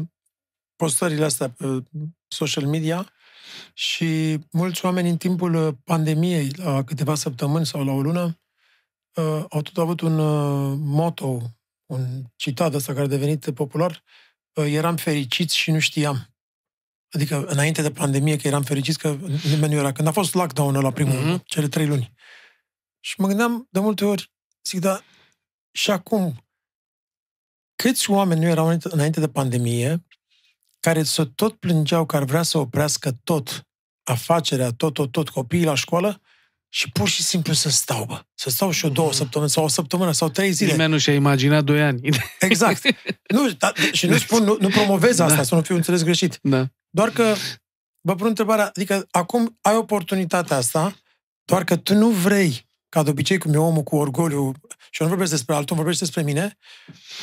postările 0.75 1.25
astea 1.25 1.49
pe 1.49 1.83
social 2.27 2.65
media 2.65 3.11
și 3.73 4.39
mulți 4.51 4.85
oameni 4.85 5.09
în 5.09 5.17
timpul 5.17 5.53
uh, 5.53 5.73
pandemiei, 5.83 6.51
la 6.55 6.83
câteva 6.83 7.15
săptămâni 7.15 7.65
sau 7.65 7.83
la 7.85 7.91
o 7.91 8.01
lună, 8.01 8.39
uh, 9.13 9.45
au 9.49 9.61
tot 9.61 9.77
avut 9.77 10.01
un 10.01 10.19
uh, 10.19 10.77
motto, 10.79 11.41
un 11.85 12.23
citat 12.35 12.73
ăsta 12.73 12.93
care 12.93 13.05
a 13.05 13.09
devenit 13.09 13.49
popular, 13.53 14.03
uh, 14.53 14.65
eram 14.67 14.95
fericiți 14.95 15.57
și 15.57 15.71
nu 15.71 15.79
știam. 15.79 16.25
Adică 17.11 17.45
înainte 17.45 17.81
de 17.81 17.91
pandemie 17.91 18.35
că 18.35 18.47
eram 18.47 18.63
fericiți 18.63 18.97
că 18.97 19.17
nimeni 19.49 19.73
nu 19.73 19.79
era. 19.79 19.91
Când 19.91 20.07
a 20.07 20.11
fost 20.11 20.33
lockdown 20.33 20.73
la 20.73 20.91
primul, 20.91 21.13
Mhm. 21.15 21.37
mm-hmm. 21.37 21.43
cele 21.45 21.67
trei 21.67 21.87
luni. 21.87 22.13
Și 23.03 23.13
mă 23.17 23.27
gândeam 23.27 23.67
de 23.69 23.79
multe 23.79 24.05
ori, 24.05 24.31
zic, 24.63 24.79
da, 24.79 25.01
și 25.71 25.91
acum, 25.91 26.45
câți 27.75 28.09
oameni 28.09 28.39
nu 28.41 28.47
erau 28.47 28.63
înainte- 28.65 28.89
înainte 28.91 29.19
de 29.19 29.29
pandemie 29.29 30.05
care 30.79 31.03
să 31.03 31.25
tot 31.25 31.59
plângeau 31.59 32.05
că 32.05 32.15
ar 32.15 32.23
vrea 32.23 32.43
să 32.43 32.57
oprească 32.57 33.11
tot 33.23 33.67
afacerea, 34.03 34.71
tot, 34.71 34.93
tot, 34.93 35.11
tot, 35.11 35.29
copiii 35.29 35.63
la 35.63 35.75
școală 35.75 36.21
și 36.69 36.89
pur 36.91 37.07
și 37.09 37.23
simplu 37.23 37.53
să 37.53 37.69
stau, 37.69 38.05
bă. 38.05 38.25
Să 38.33 38.49
stau 38.49 38.71
și 38.71 38.85
eu 38.85 38.91
două 38.91 39.13
săptămâni 39.13 39.49
sau 39.49 39.63
o 39.63 39.67
săptămână 39.67 40.11
sau 40.11 40.29
trei 40.29 40.51
zile. 40.51 40.71
Nimeni 40.71 40.91
nu 40.91 40.97
și-a 40.97 41.13
imaginat 41.13 41.63
doi 41.63 41.81
ani. 41.81 42.09
Exact. 42.39 42.81
Nu, 43.27 43.49
da, 43.51 43.73
și 43.91 44.05
nu 44.07 44.17
spun, 44.17 44.43
nu, 44.43 44.57
nu 44.59 44.67
promovez 44.67 45.19
asta, 45.19 45.35
Da. 45.35 45.43
să 45.43 45.55
nu 45.55 45.61
fiu 45.61 45.75
înțeles 45.75 46.03
greșit. 46.03 46.39
da. 46.41 46.67
Doar 46.89 47.09
că 47.09 47.35
vă 48.01 48.15
pun 48.15 48.27
întrebarea, 48.27 48.65
adică 48.67 49.07
acum 49.11 49.57
ai 49.61 49.75
oportunitatea 49.75 50.57
asta, 50.57 50.95
doar 51.43 51.63
că 51.63 51.75
tu 51.77 51.93
nu 51.93 52.09
vrei, 52.09 52.65
ca 52.91 53.03
de 53.03 53.09
obicei 53.09 53.37
cum 53.37 53.53
e 53.53 53.57
omul 53.57 53.83
cu 53.83 53.95
orgoliu, 53.95 54.51
și 54.89 55.01
eu 55.01 55.07
nu 55.07 55.13
vorbesc 55.13 55.31
despre 55.31 55.55
altul, 55.55 55.75
vorbesc 55.75 55.99
despre 55.99 56.21
mine, 56.21 56.57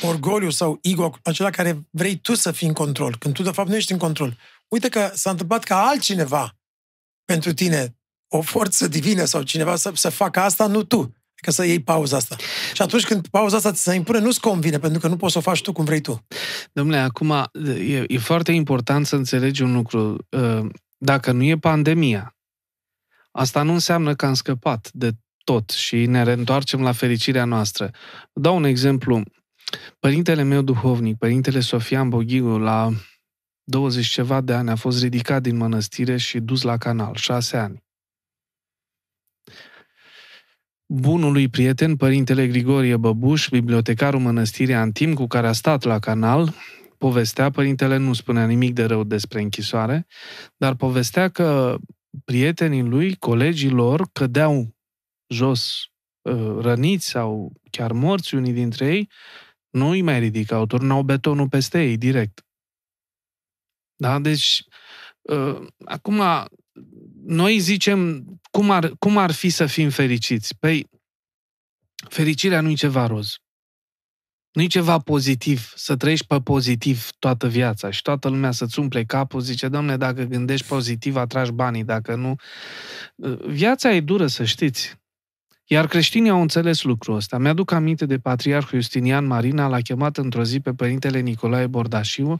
orgoliu 0.01 0.49
sau 0.49 0.79
ego, 0.81 1.11
acela 1.23 1.49
care 1.49 1.87
vrei 1.89 2.15
tu 2.15 2.35
să 2.35 2.51
fii 2.51 2.67
în 2.67 2.73
control, 2.73 3.15
când 3.17 3.33
tu 3.33 3.43
de 3.43 3.51
fapt 3.51 3.69
nu 3.69 3.75
ești 3.75 3.91
în 3.91 3.97
control. 3.97 4.37
Uite 4.67 4.89
că 4.89 5.11
s-a 5.13 5.29
întâmplat 5.29 5.63
ca 5.63 5.87
altcineva 5.87 6.57
pentru 7.25 7.53
tine, 7.53 7.95
o 8.27 8.41
forță 8.41 8.87
divină 8.87 9.25
sau 9.25 9.41
cineva 9.41 9.75
să, 9.75 9.91
să 9.93 10.09
facă 10.09 10.39
asta, 10.39 10.67
nu 10.67 10.83
tu. 10.83 10.97
Adică 11.31 11.51
să 11.51 11.65
iei 11.65 11.83
pauza 11.83 12.17
asta. 12.17 12.35
Și 12.73 12.81
atunci 12.81 13.05
când 13.05 13.27
pauza 13.27 13.55
asta 13.55 13.71
ți 13.71 13.81
se 13.81 13.95
impune, 13.95 14.19
nu-ți 14.19 14.39
convine, 14.39 14.79
pentru 14.79 14.99
că 14.99 15.07
nu 15.07 15.17
poți 15.17 15.31
să 15.31 15.37
o 15.37 15.41
faci 15.41 15.61
tu 15.61 15.71
cum 15.71 15.85
vrei 15.85 16.01
tu. 16.01 16.25
Domnule, 16.71 16.97
acum 16.97 17.31
e, 17.31 18.03
e 18.07 18.17
foarte 18.17 18.51
important 18.51 19.05
să 19.05 19.15
înțelegi 19.15 19.61
un 19.61 19.73
lucru. 19.73 20.27
Ă, 20.33 20.67
dacă 20.97 21.31
nu 21.31 21.43
e 21.43 21.57
pandemia, 21.57 22.35
asta 23.31 23.61
nu 23.61 23.73
înseamnă 23.73 24.15
că 24.15 24.25
am 24.25 24.33
scăpat 24.33 24.89
de 24.93 25.11
tot 25.43 25.69
și 25.69 26.05
ne 26.05 26.23
reîntoarcem 26.23 26.81
la 26.81 26.91
fericirea 26.91 27.45
noastră. 27.45 27.91
Dau 28.33 28.55
un 28.55 28.63
exemplu. 28.63 29.23
Părintele 29.99 30.43
meu 30.43 30.61
duhovnic, 30.61 31.17
părintele 31.17 31.59
Sofian 31.59 32.09
Boghiu, 32.09 32.57
la 32.57 32.89
20 33.63 34.07
ceva 34.07 34.41
de 34.41 34.53
ani 34.53 34.69
a 34.69 34.75
fost 34.75 35.01
ridicat 35.01 35.41
din 35.41 35.57
mănăstire 35.57 36.17
și 36.17 36.39
dus 36.39 36.61
la 36.61 36.77
canal, 36.77 37.15
șase 37.15 37.57
ani. 37.57 37.83
Bunului 40.85 41.47
prieten, 41.47 41.95
părintele 41.95 42.47
Grigorie 42.47 42.97
Băbuș, 42.97 43.49
bibliotecarul 43.49 44.19
mănăstirii 44.19 44.73
Antim, 44.73 45.13
cu 45.13 45.27
care 45.27 45.47
a 45.47 45.51
stat 45.51 45.83
la 45.83 45.99
canal, 45.99 46.53
povestea, 46.97 47.49
părintele 47.49 47.97
nu 47.97 48.13
spunea 48.13 48.45
nimic 48.45 48.73
de 48.73 48.83
rău 48.83 49.03
despre 49.03 49.41
închisoare, 49.41 50.07
dar 50.57 50.75
povestea 50.75 51.29
că 51.29 51.77
prietenii 52.25 52.83
lui, 52.83 53.15
colegii 53.15 53.69
lor, 53.69 54.09
cădeau 54.11 54.75
jos 55.29 55.85
uh, 56.21 56.57
răniți 56.59 57.07
sau 57.07 57.53
chiar 57.71 57.91
morți 57.91 58.35
unii 58.35 58.53
dintre 58.53 58.85
ei, 58.85 59.09
nu 59.69 59.89
îi 59.89 60.01
mai 60.01 60.19
ridicau, 60.19 60.65
turnau 60.65 61.03
betonul 61.03 61.49
peste 61.49 61.81
ei 61.81 61.97
direct. 61.97 62.45
Da? 63.95 64.19
Deci, 64.19 64.63
uh, 65.21 65.67
acum, 65.85 66.21
noi 67.25 67.59
zicem, 67.59 68.25
cum 68.51 68.71
ar, 68.71 68.91
cum 68.99 69.17
ar 69.17 69.31
fi 69.31 69.49
să 69.49 69.65
fim 69.65 69.89
fericiți? 69.89 70.57
Păi, 70.59 70.87
fericirea 72.09 72.61
nu 72.61 72.69
e 72.69 72.73
ceva 72.73 73.05
roz. 73.05 73.35
Nu 74.51 74.61
e 74.61 74.67
ceva 74.67 74.99
pozitiv, 74.99 75.71
să 75.75 75.95
trăiești 75.95 76.25
pe 76.25 76.41
pozitiv 76.41 77.09
toată 77.19 77.47
viața 77.47 77.89
și 77.89 78.01
toată 78.01 78.29
lumea 78.29 78.51
să-ți 78.51 78.79
umple 78.79 79.05
capul, 79.05 79.41
zice, 79.41 79.67
domne, 79.67 79.97
dacă 79.97 80.23
gândești 80.23 80.67
pozitiv, 80.67 81.15
atragi 81.15 81.51
banii, 81.51 81.83
dacă 81.83 82.15
nu... 82.15 82.35
Uh, 83.15 83.45
viața 83.45 83.93
e 83.93 84.01
dură, 84.01 84.27
să 84.27 84.43
știți. 84.43 84.97
Iar 85.71 85.87
creștinii 85.87 86.29
au 86.29 86.41
înțeles 86.41 86.83
lucrul 86.83 87.15
ăsta. 87.15 87.37
Mi-aduc 87.37 87.71
aminte 87.71 88.05
de 88.05 88.17
patriarhul 88.17 88.79
Justinian 88.79 89.25
Marina, 89.25 89.67
l-a 89.67 89.79
chemat 89.79 90.17
într-o 90.17 90.43
zi 90.43 90.59
pe 90.59 90.73
părintele 90.73 91.19
Nicolae 91.19 91.67
Bordașiu. 91.67 92.37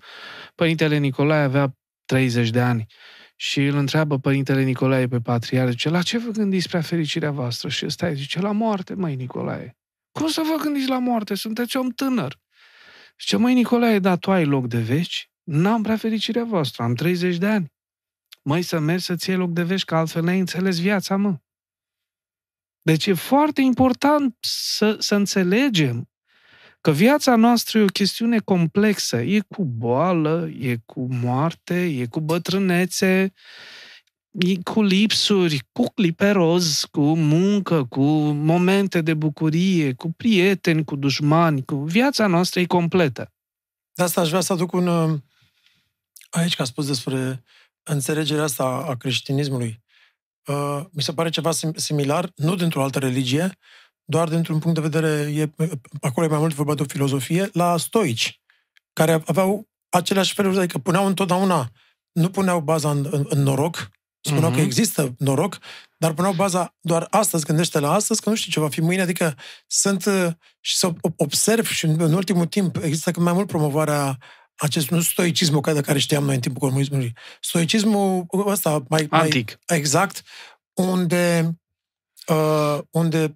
Părintele 0.55 0.97
Nicolae 0.97 1.43
avea 1.43 1.77
30 2.05 2.49
de 2.49 2.61
ani 2.61 2.85
și 3.35 3.65
îl 3.65 3.75
întreabă 3.75 4.19
părintele 4.19 4.63
Nicolae 4.63 5.07
pe 5.07 5.19
patriarh, 5.19 5.69
zice, 5.69 5.89
la 5.89 6.01
ce 6.01 6.17
vă 6.17 6.29
gândiți 6.29 6.67
prea 6.67 6.81
fericirea 6.81 7.31
voastră? 7.31 7.69
Și 7.69 7.85
ăsta 7.85 8.13
zice, 8.13 8.41
la 8.41 8.51
moarte, 8.51 8.93
măi 8.93 9.15
Nicolae. 9.15 9.77
Cum 10.11 10.27
să 10.27 10.41
vă 10.45 10.63
gândiți 10.63 10.89
la 10.89 10.99
moarte? 10.99 11.35
Sunteți 11.35 11.77
om 11.77 11.89
tânăr. 11.89 12.39
Zice, 13.19 13.37
măi 13.37 13.53
Nicolae, 13.53 13.99
da, 13.99 14.15
tu 14.15 14.31
ai 14.31 14.45
loc 14.45 14.67
de 14.67 14.79
veci? 14.79 15.29
N-am 15.43 15.81
prea 15.81 15.97
fericirea 15.97 16.43
voastră, 16.43 16.83
am 16.83 16.93
30 16.93 17.37
de 17.37 17.47
ani. 17.47 17.71
Măi, 18.43 18.61
să 18.61 18.79
mergi 18.79 19.03
să-ți 19.03 19.29
iei 19.29 19.37
loc 19.37 19.51
de 19.51 19.63
veci, 19.63 19.85
că 19.85 19.95
altfel 19.95 20.23
n-ai 20.23 20.39
înțeles 20.39 20.79
viața, 20.79 21.15
mă. 21.15 21.37
Deci 22.81 23.05
e 23.05 23.13
foarte 23.13 23.61
important 23.61 24.35
să, 24.39 24.95
să 24.99 25.15
înțelegem 25.15 26.09
că 26.81 26.91
viața 26.91 27.35
noastră 27.35 27.79
e 27.79 27.83
o 27.83 27.85
chestiune 27.85 28.39
complexă. 28.39 29.21
E 29.21 29.39
cu 29.39 29.65
boală, 29.65 30.49
e 30.59 30.77
cu 30.85 31.07
moarte, 31.13 31.85
e 31.85 32.05
cu 32.05 32.19
bătrânețe, 32.19 33.33
e 34.31 34.55
cu 34.63 34.81
lipsuri, 34.81 35.61
cu 35.71 35.91
cliperoz, 35.93 36.85
cu 36.91 37.15
muncă, 37.15 37.85
cu 37.85 38.03
momente 38.31 39.01
de 39.01 39.13
bucurie, 39.13 39.93
cu 39.93 40.11
prieteni, 40.11 40.83
cu 40.83 40.95
dușmani, 40.95 41.65
cu 41.65 41.75
viața 41.75 42.27
noastră 42.27 42.59
e 42.59 42.65
completă. 42.65 43.33
De 43.93 44.03
asta 44.03 44.21
aș 44.21 44.29
vrea 44.29 44.41
să 44.41 44.53
aduc 44.53 44.71
un... 44.71 44.87
Uh, 44.87 45.19
aici, 46.29 46.55
că 46.55 46.61
a 46.61 46.65
spus 46.65 46.85
despre 46.87 47.43
înțelegerea 47.83 48.43
asta 48.43 48.63
a 48.63 48.95
creștinismului. 48.95 49.83
Uh, 50.49 50.85
mi 50.91 51.01
se 51.01 51.13
pare 51.13 51.29
ceva 51.29 51.51
similar, 51.75 52.31
nu 52.35 52.55
dintr-o 52.55 52.83
altă 52.83 52.99
religie, 52.99 53.57
doar 54.03 54.29
dintr-un 54.29 54.59
punct 54.59 54.81
de 54.81 54.88
vedere, 54.88 55.31
e, 55.31 55.49
acolo 56.01 56.25
e 56.25 56.29
mai 56.29 56.39
mult 56.39 56.53
vorba 56.53 56.75
de 56.75 56.81
o 56.81 56.85
filozofie, 56.85 57.49
la 57.53 57.77
stoici, 57.77 58.41
care 58.93 59.21
aveau 59.25 59.67
aceleași 59.89 60.33
feluri, 60.33 60.57
adică 60.57 60.77
puneau 60.77 61.05
întotdeauna, 61.05 61.69
nu 62.12 62.29
puneau 62.29 62.62
baza 62.62 62.89
în, 62.89 63.07
în, 63.12 63.25
în 63.29 63.43
noroc, 63.43 63.89
spuneau 64.21 64.49
uh-huh. 64.49 64.53
că 64.53 64.59
mhm. 64.59 64.65
există 64.65 65.15
noroc, 65.17 65.57
dar 65.97 66.13
puneau 66.13 66.33
baza 66.33 66.75
doar 66.79 67.07
astăzi, 67.09 67.45
gândește 67.45 67.79
la 67.79 67.93
astăzi, 67.93 68.21
că 68.21 68.29
nu 68.29 68.35
știu 68.35 68.51
ce 68.51 68.59
va 68.59 68.69
fi 68.69 68.81
mâine, 68.81 69.01
adică 69.01 69.35
sunt 69.67 70.05
uh, 70.05 70.27
și 70.59 70.77
să 70.77 70.93
observ 71.15 71.67
și 71.67 71.85
în, 71.85 72.01
în 72.01 72.13
ultimul 72.13 72.45
timp 72.45 72.75
există 72.75 73.12
mai 73.19 73.33
mult 73.33 73.47
promovarea 73.47 74.17
acest, 74.59 74.89
nu 74.89 75.01
stoicismul 75.01 75.61
de 75.73 75.81
care 75.81 75.99
știam 75.99 76.23
noi 76.23 76.35
în 76.35 76.41
timpul 76.41 76.67
comunismului, 76.67 77.13
stoicismul 77.41 78.25
ăsta 78.45 78.83
mai... 78.89 79.07
Antic. 79.09 79.59
Mai, 79.67 79.77
exact, 79.77 80.21
unde, 80.73 81.57
uh, 82.27 82.79
unde 82.89 83.35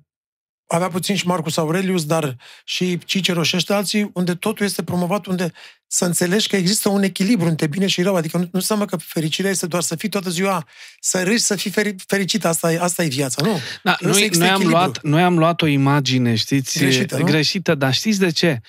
avea 0.68 0.88
puțin 0.88 1.16
și 1.16 1.28
Marcus 1.28 1.58
Aurelius, 1.58 2.06
dar 2.06 2.36
și 2.64 2.98
Cicero 3.06 3.44
și 3.44 3.56
ăștia 3.56 3.76
alții, 3.76 4.10
unde 4.14 4.36
totul 4.36 4.66
este 4.66 4.84
promovat, 4.84 5.26
unde 5.26 5.52
să 5.88 6.06
înțelegi 6.06 6.48
că 6.48 6.56
există 6.56 6.90
un 6.90 7.04
echilibru 7.04 7.48
între 7.48 7.68
bine 7.68 7.88
și 7.88 8.02
rău. 8.02 8.16
Adică 8.16 8.38
nu, 8.38 8.44
nu 8.44 8.50
înseamnă 8.52 8.86
că 8.86 8.96
fericirea 8.96 9.52
este 9.52 9.68
doar 9.68 9.82
să 9.82 9.96
fii 9.96 10.10
toată 10.10 10.30
ziua, 10.30 10.68
să 11.00 11.24
râzi, 11.24 11.46
să 11.46 11.56
fii 11.56 11.72
feri, 11.72 11.96
fericit. 12.08 12.46
Asta 12.46 12.72
e, 12.72 12.80
asta 12.80 13.04
e 13.04 13.08
viața, 13.08 13.44
nu? 13.46 13.60
Da, 13.84 13.98
noi, 14.00 14.30
noi, 14.38 14.50
am 14.50 14.64
luat, 14.64 15.02
noi 15.02 15.24
am 15.24 15.38
luat 15.38 15.62
o 15.62 15.66
imagine, 15.66 16.36
știți, 16.36 16.80
greșită, 16.80 17.18
greșită 17.18 17.76
dar 17.76 17.94
știți 17.94 18.20
de 18.20 18.32
ce? 18.32 18.62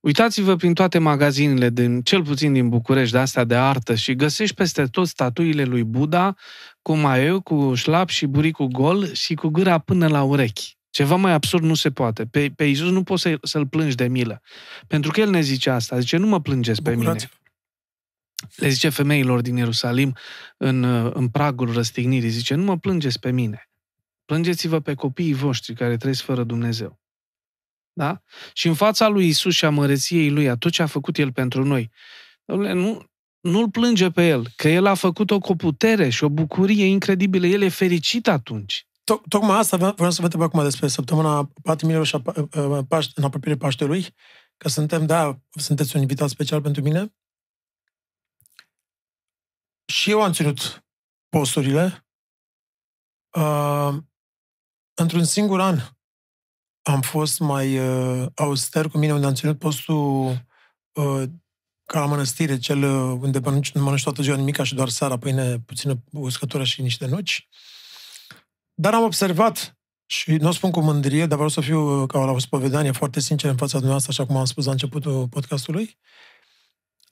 Uitați-vă 0.00 0.56
prin 0.56 0.74
toate 0.74 0.98
magazinele, 0.98 1.70
din, 1.70 2.02
cel 2.02 2.22
puțin 2.22 2.52
din 2.52 2.68
București, 2.68 3.12
de 3.12 3.18
astea 3.18 3.44
de 3.44 3.54
artă 3.54 3.94
și 3.94 4.14
găsești 4.14 4.54
peste 4.54 4.84
tot 4.84 5.06
statuile 5.06 5.64
lui 5.64 5.84
Buddha 5.84 6.34
cu 6.82 6.96
maieu, 6.96 7.40
cu 7.40 7.74
șlap 7.74 8.08
și 8.08 8.26
buricul 8.26 8.66
gol 8.66 9.12
și 9.12 9.34
cu 9.34 9.48
gâra 9.48 9.78
până 9.78 10.08
la 10.08 10.22
urechi. 10.22 10.76
Ceva 10.90 11.16
mai 11.16 11.32
absurd 11.32 11.64
nu 11.64 11.74
se 11.74 11.90
poate. 11.90 12.26
Pe, 12.26 12.52
pe 12.56 12.64
Iisus 12.64 12.90
nu 12.90 13.02
poți 13.02 13.22
să, 13.22 13.38
să-l 13.42 13.66
plângi 13.66 13.94
de 13.94 14.08
milă. 14.08 14.42
Pentru 14.86 15.10
că 15.10 15.20
el 15.20 15.30
ne 15.30 15.40
zice 15.40 15.70
asta. 15.70 15.98
Zice, 15.98 16.16
nu 16.16 16.26
mă 16.26 16.40
plângeți 16.40 16.82
pe 16.82 16.94
mine. 16.94 17.16
Le 18.56 18.68
zice 18.68 18.88
femeilor 18.88 19.40
din 19.40 19.56
Ierusalim 19.56 20.16
în, 20.56 20.84
în 21.14 21.28
pragul 21.28 21.72
răstignirii. 21.72 22.28
Zice, 22.28 22.54
nu 22.54 22.62
mă 22.62 22.78
plângeți 22.78 23.18
pe 23.18 23.30
mine. 23.30 23.68
Plângeți-vă 24.24 24.80
pe 24.80 24.94
copiii 24.94 25.34
voștri 25.34 25.74
care 25.74 25.96
trăiesc 25.96 26.22
fără 26.22 26.44
Dumnezeu. 26.44 26.98
Da? 27.98 28.22
Și 28.52 28.66
în 28.66 28.74
fața 28.74 29.08
lui 29.08 29.26
Isus 29.26 29.54
și 29.54 29.64
a 29.64 29.70
măreției 29.70 30.30
lui, 30.30 30.48
a 30.48 30.56
tot 30.56 30.72
ce 30.72 30.82
a 30.82 30.86
făcut 30.86 31.18
El 31.18 31.32
pentru 31.32 31.64
noi, 31.64 31.90
Dom'le, 32.52 32.72
nu, 32.72 33.10
nu-l 33.40 33.70
plânge 33.70 34.10
pe 34.10 34.26
El, 34.26 34.46
că 34.56 34.68
El 34.68 34.86
a 34.86 34.94
făcut-o 34.94 35.38
cu 35.38 35.52
o 35.52 35.54
putere 35.54 36.08
și 36.08 36.24
o 36.24 36.28
bucurie 36.28 36.84
incredibilă. 36.84 37.46
El 37.46 37.62
e 37.62 37.68
fericit 37.68 38.28
atunci. 38.28 38.86
Tocmai 39.28 39.58
asta 39.58 39.76
vreau 39.76 40.10
să 40.10 40.16
vă 40.18 40.24
întreb 40.24 40.42
acum 40.42 40.62
despre 40.62 40.88
săptămâna 40.88 41.50
Patimilor 41.62 42.06
și 42.06 42.14
a, 42.14 42.22
Paște, 42.88 43.12
în 43.14 43.24
apropiere 43.24 43.58
Paștelui, 43.58 44.14
că 44.56 44.68
suntem, 44.68 45.06
da, 45.06 45.38
sunteți 45.50 45.96
un 45.96 46.02
invitat 46.02 46.28
special 46.28 46.60
pentru 46.62 46.82
mine. 46.82 47.14
Și 49.84 50.10
eu 50.10 50.22
am 50.22 50.32
ținut 50.32 50.84
posturile. 51.28 52.06
Uh, 53.36 53.96
într-un 54.94 55.24
singur 55.24 55.60
an 55.60 55.78
am 56.86 57.00
fost 57.00 57.38
mai 57.38 57.78
uh, 57.78 58.26
auster 58.34 58.88
cu 58.88 58.98
mine, 58.98 59.12
unde 59.12 59.26
am 59.26 59.34
ținut 59.34 59.58
postul 59.58 60.26
uh, 60.92 61.22
ca 61.84 62.00
la 62.00 62.06
mănăstire, 62.06 62.58
cel 62.58 62.82
uh, 62.82 63.18
unde 63.20 63.38
mănânci, 63.38 63.72
nu 63.72 63.82
mănânci 63.82 64.02
toată 64.02 64.22
ziua 64.22 64.36
nimica 64.36 64.62
și 64.62 64.74
doar 64.74 64.88
seara 64.88 65.18
pâine, 65.18 65.58
puțină 65.58 66.02
uscătură 66.12 66.64
și 66.64 66.82
niște 66.82 67.06
nuci. 67.06 67.48
Dar 68.74 68.94
am 68.94 69.02
observat, 69.02 69.78
și 70.06 70.30
nu 70.30 70.48
o 70.48 70.52
spun 70.52 70.70
cu 70.70 70.80
mândrie, 70.80 71.26
dar 71.26 71.34
vreau 71.34 71.48
să 71.48 71.60
fiu 71.60 72.02
uh, 72.02 72.08
ca 72.08 72.24
la 72.24 72.30
o 72.30 72.38
spovedanie 72.38 72.92
foarte 72.92 73.20
sincer 73.20 73.50
în 73.50 73.56
fața 73.56 73.72
dumneavoastră, 73.72 74.12
așa 74.12 74.26
cum 74.26 74.36
am 74.36 74.44
spus 74.44 74.64
la 74.64 74.70
începutul 74.70 75.28
podcastului, 75.28 75.98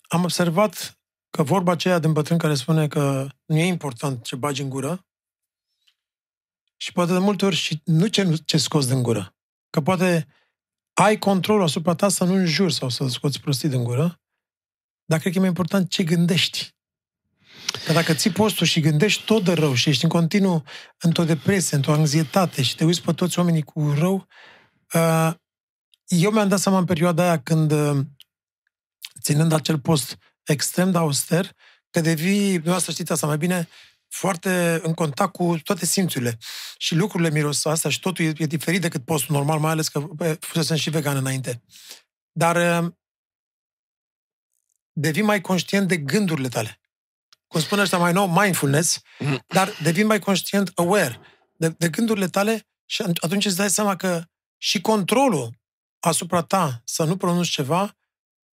am 0.08 0.22
observat 0.22 1.00
că 1.30 1.42
vorba 1.42 1.72
aceea 1.72 1.98
din 1.98 2.12
bătrân 2.12 2.38
care 2.38 2.54
spune 2.54 2.88
că 2.88 3.26
nu 3.44 3.58
e 3.58 3.66
important 3.66 4.22
ce 4.22 4.36
bagi 4.36 4.62
în 4.62 4.68
gură, 4.68 5.06
și 6.76 6.92
poate 6.92 7.12
de 7.12 7.18
multe 7.18 7.44
ori 7.44 7.56
și 7.56 7.80
nu 7.84 8.06
ce, 8.06 8.42
ce 8.44 8.56
scoți 8.56 8.88
din 8.88 9.02
gură. 9.02 9.33
Că 9.74 9.80
poate 9.80 10.26
ai 10.92 11.18
control 11.18 11.62
asupra 11.62 11.94
ta 11.94 12.08
să 12.08 12.24
nu 12.24 12.32
înjuri 12.32 12.72
sau 12.72 12.88
să 12.88 13.06
scoți 13.08 13.40
prostii 13.40 13.68
din 13.68 13.84
gură, 13.84 14.20
dar 15.04 15.18
cred 15.18 15.32
că 15.32 15.38
e 15.38 15.40
mai 15.40 15.48
important 15.48 15.88
ce 15.88 16.02
gândești. 16.02 16.74
Că 17.84 17.92
dacă 17.92 18.14
ții 18.14 18.30
postul 18.30 18.66
și 18.66 18.80
gândești 18.80 19.24
tot 19.24 19.44
de 19.44 19.52
rău 19.52 19.74
și 19.74 19.88
ești 19.88 20.04
în 20.04 20.10
continuu 20.10 20.64
într-o 20.98 21.24
depresie, 21.24 21.76
într-o 21.76 21.92
anxietate 21.92 22.62
și 22.62 22.74
te 22.74 22.84
uiți 22.84 23.02
pe 23.02 23.12
toți 23.12 23.38
oamenii 23.38 23.62
cu 23.62 23.90
rău, 23.98 24.26
uh, 24.92 25.32
eu 26.06 26.30
mi-am 26.30 26.48
dat 26.48 26.58
seama 26.58 26.78
în 26.78 26.84
perioada 26.84 27.22
aia 27.22 27.42
când, 27.42 27.72
uh, 27.72 28.04
ținând 29.20 29.52
acel 29.52 29.78
post 29.78 30.18
extrem 30.42 30.90
de 30.90 30.98
auster, 30.98 31.52
că 31.90 32.00
devii, 32.00 32.52
dumneavoastră 32.52 32.92
știți 32.92 33.12
asta 33.12 33.26
mai 33.26 33.38
bine, 33.38 33.68
foarte 34.14 34.80
în 34.82 34.94
contact 34.94 35.32
cu 35.32 35.56
toate 35.62 35.86
simțurile. 35.86 36.38
Și 36.78 36.94
lucrurile 36.94 37.30
miros 37.30 37.64
asta 37.64 37.88
și 37.88 38.00
totul 38.00 38.24
e, 38.24 38.32
e 38.36 38.46
diferit 38.46 38.80
decât 38.80 39.04
postul 39.04 39.34
normal, 39.34 39.58
mai 39.58 39.70
ales 39.70 39.88
că 39.88 40.08
fusesem 40.40 40.76
și 40.76 40.90
vegan 40.90 41.16
înainte. 41.16 41.62
Dar 42.32 42.84
uh, 42.84 42.92
devii 44.92 45.22
mai 45.22 45.40
conștient 45.40 45.88
de 45.88 45.96
gândurile 45.96 46.48
tale. 46.48 46.80
Cum 47.46 47.60
spune 47.60 47.82
ăștia 47.82 47.98
mai 47.98 48.12
nou, 48.12 48.26
mindfulness, 48.26 49.00
dar 49.46 49.68
devii 49.82 50.02
mai 50.02 50.18
conștient, 50.18 50.72
aware 50.74 51.20
de, 51.56 51.68
de 51.68 51.88
gândurile 51.88 52.28
tale 52.28 52.68
și 52.84 53.02
atunci 53.02 53.44
îți 53.44 53.56
dai 53.56 53.70
seama 53.70 53.96
că 53.96 54.24
și 54.56 54.80
controlul 54.80 55.60
asupra 56.00 56.42
ta 56.42 56.82
să 56.84 57.04
nu 57.04 57.16
pronunți 57.16 57.50
ceva 57.50 57.96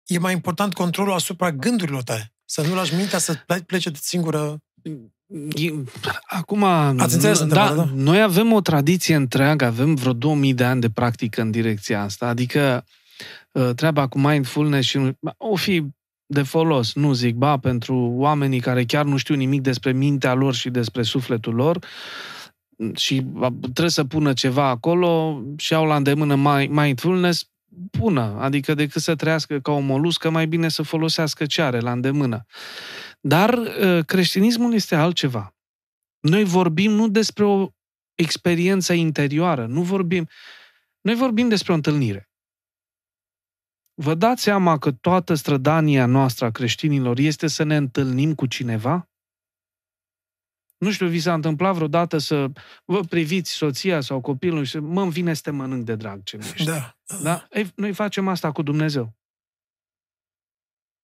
e 0.05 0.19
mai 0.19 0.33
important 0.33 0.75
controlul 0.75 1.13
asupra 1.13 1.53
gândurilor 1.53 2.03
tale. 2.03 2.35
Să 2.45 2.63
nu 2.63 2.75
lași 2.75 2.95
mintea 2.95 3.19
să 3.19 3.45
plece 3.67 3.91
de 3.91 3.99
singură 4.03 4.63
Acum, 6.27 6.63
Ați 6.65 7.15
înțeles 7.15 7.45
da, 7.45 7.75
da, 7.75 7.89
noi 7.95 8.23
avem 8.23 8.53
o 8.53 8.61
tradiție 8.61 9.15
întreagă, 9.15 9.65
avem 9.65 9.95
vreo 9.95 10.13
2000 10.13 10.55
de 10.55 10.65
ani 10.65 10.81
de 10.81 10.91
practică 10.91 11.41
în 11.41 11.51
direcția 11.51 12.03
asta, 12.03 12.27
adică 12.27 12.85
uh, 13.53 13.71
treaba 13.75 14.07
cu 14.07 14.19
mindfulness 14.19 14.89
și 14.89 15.17
o 15.37 15.57
fi 15.57 15.85
de 16.27 16.43
folos, 16.43 16.95
nu 16.95 17.13
zic, 17.13 17.35
ba, 17.35 17.59
pentru 17.59 17.95
oamenii 18.17 18.61
care 18.61 18.85
chiar 18.85 19.05
nu 19.05 19.17
știu 19.17 19.35
nimic 19.35 19.61
despre 19.61 19.93
mintea 19.93 20.35
lor 20.35 20.55
și 20.55 20.71
despre 20.71 21.03
sufletul 21.03 21.55
lor 21.55 21.79
și 22.95 23.27
trebuie 23.61 23.89
să 23.89 24.05
pună 24.05 24.33
ceva 24.33 24.69
acolo 24.69 25.43
și 25.57 25.75
au 25.75 25.85
la 25.85 25.97
îndemână 25.97 26.67
mindfulness, 26.71 27.50
pună, 27.91 28.37
adică 28.41 28.75
decât 28.75 29.03
să 29.03 29.15
trăiască 29.15 29.61
ca 29.61 29.73
o 29.73 29.79
moluscă, 29.79 30.31
mai 30.31 30.47
bine 30.47 30.69
să 30.69 30.83
folosească 30.83 31.47
ce 31.47 31.63
are 31.63 31.81
la 31.81 31.93
îndemână. 31.93 32.45
Dar 33.21 33.55
ă, 33.55 34.03
creștinismul 34.03 34.75
este 34.75 34.95
altceva. 34.95 35.55
Noi 36.21 36.45
vorbim 36.45 36.91
nu 36.91 37.09
despre 37.09 37.45
o 37.45 37.69
experiență 38.15 38.93
interioară, 38.93 39.67
nu 39.67 39.83
vorbim. 39.83 40.29
Noi 41.01 41.15
vorbim 41.15 41.49
despre 41.49 41.73
o 41.73 41.75
întâlnire. 41.75 42.31
Vă 43.95 44.15
dați 44.15 44.43
seama 44.43 44.79
că 44.79 44.93
toată 44.93 45.35
strădania 45.35 46.07
noastră 46.07 46.45
a 46.45 46.51
creștinilor 46.51 47.19
este 47.19 47.47
să 47.47 47.63
ne 47.63 47.77
întâlnim 47.77 48.35
cu 48.35 48.47
cineva? 48.47 49.11
Nu 50.79 50.91
știu, 50.91 51.07
vi 51.07 51.21
s-a 51.21 51.35
întâmplat 51.35 51.75
vreodată 51.75 52.19
să 52.19 52.51
vă 52.85 53.01
priviți 53.01 53.53
soția 53.53 54.01
sau 54.01 54.21
copilul 54.21 54.65
și 54.65 54.71
să 54.71 54.81
mă 54.81 55.09
vine 55.09 55.35
să 55.35 55.41
te 55.45 55.51
mănânc 55.51 55.85
de 55.85 55.95
drag 55.95 56.23
ce 56.23 56.37
mi 56.37 56.65
Da. 56.65 57.00
Da? 57.23 57.47
Ei, 57.51 57.73
noi 57.77 57.93
facem 57.93 58.29
asta 58.29 58.53
cu 58.53 58.63
Dumnezeu. 58.63 59.15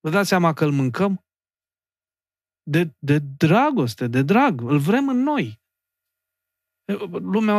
Vă 0.01 0.11
dați 0.11 0.29
seama 0.29 0.53
că 0.53 0.65
îl 0.65 0.71
mâncăm? 0.71 1.25
De, 2.63 2.95
de 2.99 3.19
dragoste, 3.19 4.07
de 4.07 4.23
drag. 4.23 4.61
Îl 4.61 4.79
vrem 4.79 5.09
în 5.09 5.23
noi. 5.23 5.61
Lumea, 7.11 7.57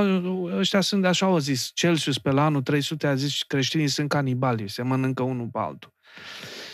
ăștia 0.57 0.81
sunt, 0.81 1.05
așa 1.05 1.25
au 1.25 1.38
zis, 1.38 1.71
Celsius 1.73 2.17
pe 2.17 2.31
la 2.31 2.45
anul 2.45 2.62
300 2.62 3.07
a 3.07 3.15
zis 3.15 3.43
creștinii 3.43 3.88
sunt 3.88 4.10
canibali, 4.10 4.69
se 4.69 4.81
mănâncă 4.81 5.23
unul 5.23 5.47
pe 5.47 5.60
altul. 5.60 5.93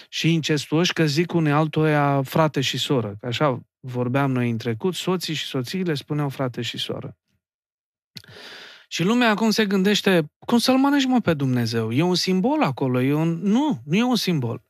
Și 0.09 0.33
incestuoși 0.33 0.93
că 0.93 1.05
zic 1.05 1.33
unei 1.33 1.51
altuia 1.51 2.21
frate 2.21 2.62
și 2.62 2.77
soră, 2.77 3.15
că 3.19 3.25
așa 3.25 3.62
vorbeam 3.79 4.31
noi 4.31 4.49
în 4.49 4.57
trecut, 4.57 4.93
soții 4.93 5.33
și 5.33 5.45
soțiile 5.45 5.93
spuneau 5.93 6.29
frate 6.29 6.62
și 6.62 6.77
soră. 6.77 7.17
Și 8.93 9.03
lumea 9.03 9.29
acum 9.29 9.49
se 9.49 9.65
gândește, 9.65 10.32
cum 10.45 10.58
să-L 10.58 10.77
mănânci 10.77 11.06
mă 11.06 11.19
pe 11.19 11.34
Dumnezeu? 11.34 11.91
E 11.91 12.01
un 12.01 12.15
simbol 12.15 12.63
acolo, 12.63 13.01
e 13.01 13.13
un... 13.13 13.39
Nu, 13.41 13.82
nu 13.86 13.95
e 13.95 14.03
un 14.03 14.15
simbol. 14.15 14.65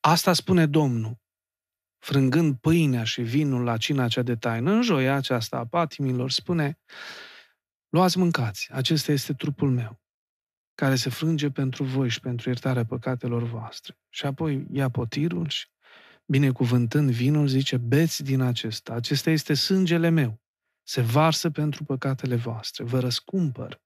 Asta 0.00 0.32
spune 0.32 0.66
Domnul 0.66 1.18
frângând 1.98 2.56
pâinea 2.56 3.04
și 3.04 3.22
vinul 3.22 3.64
la 3.64 3.76
cina 3.76 4.08
cea 4.08 4.22
de 4.22 4.36
taină, 4.36 4.72
în 4.72 4.82
joia 4.82 5.14
aceasta 5.14 5.56
a 5.56 5.66
patimilor, 5.66 6.30
spune, 6.30 6.78
luați 7.88 8.18
mâncați, 8.18 8.68
acesta 8.72 9.12
este 9.12 9.32
trupul 9.32 9.70
meu, 9.70 10.00
care 10.74 10.94
se 10.94 11.10
frânge 11.10 11.50
pentru 11.50 11.84
voi 11.84 12.08
și 12.08 12.20
pentru 12.20 12.48
iertarea 12.48 12.84
păcatelor 12.84 13.42
voastre. 13.42 13.98
Și 14.08 14.26
apoi 14.26 14.66
ia 14.72 14.88
potirul 14.88 15.48
și, 15.48 15.66
binecuvântând 16.26 17.10
vinul, 17.10 17.46
zice, 17.46 17.76
beți 17.76 18.22
din 18.22 18.40
acesta, 18.40 18.92
acesta 18.92 19.30
este 19.30 19.54
sângele 19.54 20.08
meu, 20.08 20.40
se 20.90 21.00
varsă 21.00 21.50
pentru 21.50 21.84
păcatele 21.84 22.36
voastre, 22.36 22.84
vă 22.84 23.00
răscumpăr, 23.00 23.82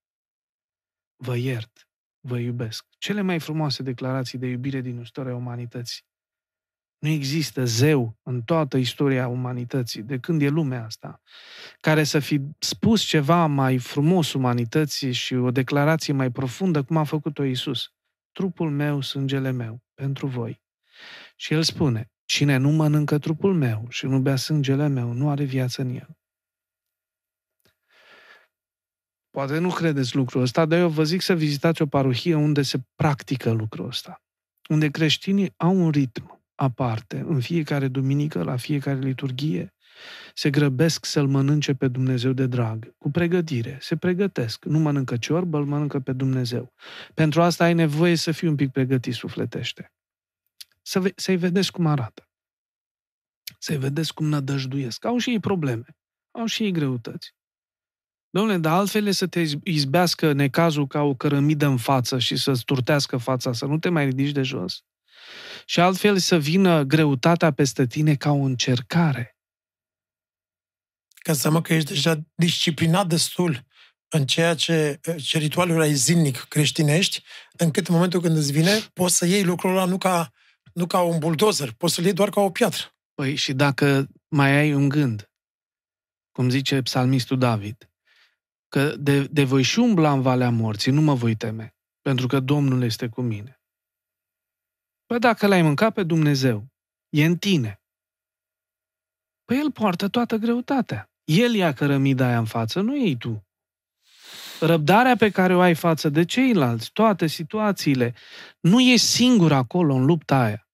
vă 1.17 1.37
iert, 1.37 1.89
vă 2.21 2.39
iubesc. 2.39 2.87
Cele 2.99 3.21
mai 3.21 3.41
frumoase 3.41 3.83
declarații 3.83 4.39
de 4.39 4.47
iubire 4.47 4.81
din 4.81 5.01
istoria 5.01 5.35
umanității 5.35 6.03
nu 6.99 7.09
există 7.09 7.65
zeu 7.65 8.19
în 8.23 8.43
toată 8.43 8.77
istoria 8.77 9.29
umanității, 9.29 10.03
de 10.03 10.19
când 10.19 10.43
e 10.43 10.49
lumea 10.49 10.85
asta, 10.85 11.23
care 11.81 12.05
să 12.05 12.19
fi 12.19 12.41
spus 12.59 13.03
ceva 13.03 13.47
mai 13.47 13.79
frumos 13.79 14.33
umanității 14.33 15.13
și 15.13 15.35
o 15.35 15.51
declarație 15.51 16.13
mai 16.13 16.31
profundă, 16.31 16.83
cum 16.83 16.97
a 16.97 17.05
făcut-o 17.05 17.45
Isus. 17.45 17.93
Trupul 18.33 18.71
meu, 18.71 19.01
sângele 19.01 19.51
meu, 19.51 19.83
pentru 19.95 20.27
voi. 20.27 20.63
Și 21.37 21.53
el 21.53 21.63
spune, 21.63 22.11
cine 22.25 22.57
nu 22.57 22.71
mănâncă 22.71 23.19
trupul 23.19 23.55
meu 23.55 23.87
și 23.89 24.07
nu 24.07 24.21
bea 24.21 24.37
sângele 24.37 24.87
meu, 24.87 25.13
nu 25.13 25.31
are 25.31 25.45
viață 25.45 25.83
în 25.83 25.89
el. 25.95 26.17
Poate 29.35 29.59
nu 29.59 29.71
credeți 29.71 30.17
lucrul 30.17 30.43
ăsta, 30.43 30.67
dar 30.67 30.79
eu 30.79 30.89
vă 30.89 31.05
zic 31.05 31.21
să 31.21 31.35
vizitați 31.35 31.83
o 31.83 31.87
parohie 31.87 32.35
unde 32.35 32.63
se 32.63 32.79
practică 32.95 33.51
lucrul 33.51 33.87
ăsta. 33.87 34.23
Unde 34.69 34.89
creștinii 34.89 35.53
au 35.57 35.77
un 35.77 35.91
ritm 35.91 36.45
aparte, 36.55 37.19
în 37.19 37.41
fiecare 37.41 37.89
duminică, 37.89 38.43
la 38.43 38.57
fiecare 38.57 38.99
liturghie, 38.99 39.75
se 40.35 40.51
grăbesc 40.51 41.05
să-L 41.05 41.27
mănânce 41.27 41.75
pe 41.75 41.89
Dumnezeu 41.89 42.33
de 42.33 42.47
drag, 42.47 42.95
cu 42.99 43.11
pregătire, 43.11 43.79
se 43.81 43.97
pregătesc. 43.97 44.65
Nu 44.65 44.79
mănâncă 44.79 45.17
ciorbă, 45.17 45.59
îl 45.59 45.65
mănâncă 45.65 46.01
pe 46.01 46.13
Dumnezeu. 46.13 46.73
Pentru 47.15 47.43
asta 47.43 47.65
ai 47.65 47.75
nevoie 47.75 48.15
să 48.15 48.33
fii 48.33 48.49
un 48.49 48.55
pic 48.55 48.71
pregătit 48.71 49.15
sufletește. 49.15 49.93
Să 50.83 51.01
ve- 51.01 51.13
să-i 51.17 51.37
vedeți 51.37 51.73
cum 51.73 51.87
arată. 51.87 52.29
Să-i 53.59 53.79
vedeți 53.79 54.15
cum 54.15 54.27
nădăjduiesc. 54.27 55.05
Au 55.05 55.19
și 55.19 55.31
ei 55.31 55.41
probleme. 55.41 55.97
Au 56.31 56.47
și 56.47 56.63
ei 56.63 56.73
greutăți. 56.73 57.35
Domnule, 58.35 58.59
dar 58.59 58.73
altfel 58.73 59.07
e 59.07 59.11
să 59.13 59.27
te 59.27 59.45
izbească 59.65 60.33
necazul 60.33 60.87
ca 60.87 61.03
o 61.03 61.15
cărămidă 61.15 61.67
în 61.67 61.77
față 61.77 62.19
și 62.19 62.37
să-ți 62.37 62.65
turtească 62.65 63.17
fața, 63.17 63.53
să 63.53 63.65
nu 63.65 63.79
te 63.79 63.89
mai 63.89 64.05
ridici 64.05 64.33
de 64.33 64.43
jos 64.43 64.85
și 65.67 65.81
altfel 65.81 66.19
să 66.19 66.39
vină 66.39 66.83
greutatea 66.83 67.53
peste 67.53 67.87
tine 67.87 68.15
ca 68.15 68.31
o 68.31 68.43
încercare. 68.43 69.37
Ca 71.15 71.33
să 71.33 71.61
că 71.61 71.75
ești 71.75 71.89
deja 71.89 72.21
disciplinat 72.35 73.07
destul 73.07 73.67
în 74.09 74.27
ceea 74.27 74.55
ce, 74.55 75.01
ce 75.23 75.39
ritualuri 75.39 75.83
ai 75.83 75.95
zilnic 75.95 76.37
creștinești, 76.37 77.23
încât 77.59 77.89
în 77.89 77.95
momentul 77.95 78.21
când 78.21 78.37
îți 78.37 78.53
vine, 78.53 78.79
poți 78.93 79.17
să 79.17 79.27
iei 79.27 79.45
lucrul 79.45 79.71
ăla 79.71 79.85
nu 79.85 79.99
ca, 79.99 80.33
nu 80.73 80.87
ca 80.87 81.01
un 81.01 81.19
buldozer, 81.19 81.73
poți 81.73 81.95
să-l 81.95 82.05
iei 82.05 82.13
doar 82.13 82.31
ca 82.31 82.41
o 82.41 82.51
piatră. 82.51 82.95
Păi 83.15 83.35
și 83.35 83.53
dacă 83.53 84.07
mai 84.29 84.51
ai 84.51 84.75
un 84.75 84.89
gând, 84.89 85.31
cum 86.33 86.51
zice 86.51 86.83
psalmistul 86.83 87.39
David, 87.39 87.89
că 88.75 88.97
de, 88.97 89.25
de 89.25 89.45
voi 89.45 89.63
și 89.63 89.79
umbla 89.79 90.13
în 90.13 90.23
valea 90.23 90.51
morții, 90.51 90.93
nu 90.93 91.01
mă 91.01 91.15
voi 91.15 91.35
teme, 91.35 91.75
pentru 92.01 92.27
că 92.27 92.41
Domnul 92.41 92.83
este 92.83 93.09
cu 93.09 93.21
mine. 93.21 93.61
Păi 95.07 95.19
dacă 95.19 95.47
l-ai 95.47 95.63
mâncat 95.63 95.95
pe 95.95 96.03
Dumnezeu, 96.03 96.67
e 97.09 97.25
în 97.25 97.37
tine. 97.37 97.83
Păi 99.45 99.59
El 99.59 99.73
poartă 99.73 100.09
toată 100.09 100.37
greutatea. 100.37 101.11
El 101.25 101.55
ia 101.55 101.73
cărămida 101.73 102.27
aia 102.27 102.39
în 102.39 102.45
față, 102.45 102.81
nu 102.81 102.99
ei 102.99 103.17
tu. 103.17 103.47
Răbdarea 104.61 105.17
pe 105.17 105.31
care 105.31 105.55
o 105.55 105.61
ai 105.61 105.75
față 105.75 106.09
de 106.09 106.25
ceilalți, 106.25 106.91
toate 106.93 107.27
situațiile, 107.27 108.15
nu 108.61 108.81
e 108.81 108.97
singur 108.97 109.53
acolo 109.53 109.95
în 109.95 110.05
lupta 110.05 110.43
aia. 110.43 110.69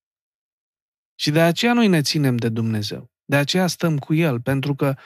Și 1.15 1.31
de 1.31 1.41
aceea 1.41 1.73
noi 1.73 1.89
ne 1.89 2.01
ținem 2.01 2.37
de 2.37 2.49
Dumnezeu. 2.49 3.11
De 3.25 3.37
aceea 3.37 3.67
stăm 3.67 3.99
cu 3.99 4.15
El, 4.15 4.41
pentru 4.41 4.75
că 4.75 4.97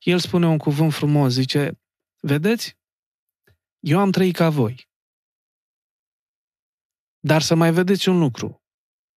El 0.00 0.18
spune 0.18 0.46
un 0.46 0.58
cuvânt 0.58 0.92
frumos, 0.92 1.32
zice, 1.32 1.79
vedeți, 2.20 2.78
eu 3.78 3.98
am 3.98 4.10
trăit 4.10 4.34
ca 4.34 4.50
voi. 4.50 4.88
Dar 7.18 7.42
să 7.42 7.54
mai 7.54 7.72
vedeți 7.72 8.08
un 8.08 8.18
lucru 8.18 8.60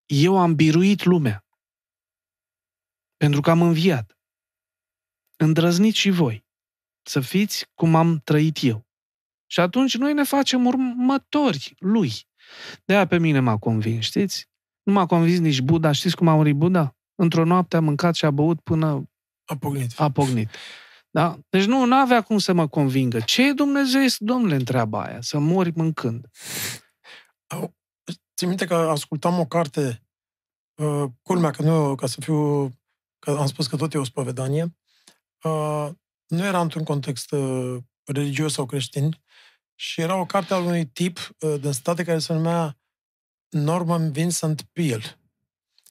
eu 0.05 0.38
am 0.38 0.55
biruit 0.55 1.03
lumea. 1.03 1.45
Pentru 3.17 3.41
că 3.41 3.49
am 3.49 3.61
înviat. 3.61 4.17
Îndrăzniți 5.36 5.97
și 5.97 6.09
voi 6.09 6.45
să 7.05 7.19
fiți 7.19 7.65
cum 7.73 7.95
am 7.95 8.19
trăit 8.23 8.57
eu. 8.61 8.88
Și 9.45 9.59
atunci 9.59 9.97
noi 9.97 10.13
ne 10.13 10.23
facem 10.23 10.65
următori 10.65 11.73
lui. 11.80 12.11
De 12.86 12.93
aia 12.93 13.07
pe 13.07 13.17
mine 13.17 13.39
m-a 13.39 13.57
convins, 13.57 14.05
știți? 14.05 14.49
Nu 14.84 14.93
m-a 14.93 15.05
convins 15.05 15.39
nici 15.39 15.61
Buddha. 15.61 15.91
Știți 15.91 16.15
cum 16.15 16.28
a 16.28 16.36
murit 16.36 16.55
Buddha? 16.55 16.95
într-o 17.15 17.43
noapte 17.43 17.75
a 17.75 17.80
mâncat 17.80 18.15
și 18.15 18.25
a 18.25 18.32
băut 18.32 18.61
până 18.61 19.09
A 19.45 19.57
pognit. 19.57 19.99
a 19.99 20.11
pognit. 20.11 20.49
Da? 21.14 21.39
Deci 21.49 21.66
nu, 21.66 21.86
nu 21.86 21.95
avea 21.95 22.22
cum 22.22 22.38
să 22.38 22.53
mă 22.53 22.68
convingă. 22.68 23.20
Ce 23.20 23.47
e 23.47 23.53
Dumnezeu, 23.53 24.01
domnule, 24.18 24.55
întreaba 24.55 25.03
aia? 25.03 25.22
Să 25.22 25.39
mori 25.39 25.72
mâncând. 25.76 26.30
Țin 28.36 28.47
minte 28.47 28.66
că 28.66 28.76
ascultam 28.76 29.39
o 29.39 29.45
carte, 29.45 30.03
uh, 30.76 31.03
culmea 31.22 31.51
că 31.51 31.61
nu, 31.61 31.95
ca 31.95 32.07
să 32.07 32.22
fiu, 32.22 32.70
că 33.20 33.32
am 33.32 33.45
spus 33.45 33.68
că 33.68 33.76
tot 33.76 33.93
e 33.93 33.97
o 33.97 34.03
spovedanie, 34.03 34.76
uh, 35.43 35.89
nu 36.28 36.45
era 36.45 36.61
într-un 36.61 36.84
context 36.84 37.32
uh, 37.32 37.78
religios 38.05 38.53
sau 38.53 38.66
creștin, 38.66 39.24
și 39.76 40.01
era 40.01 40.16
o 40.16 40.26
carte 40.26 40.53
al 40.53 40.64
unui 40.64 40.86
tip 40.86 41.18
uh, 41.18 41.59
din 41.61 41.72
state 41.72 42.03
care 42.03 42.20
se 42.20 42.34
numea 42.34 42.78
Norman 43.49 44.11
Vincent 44.11 44.61
Peale. 44.61 45.20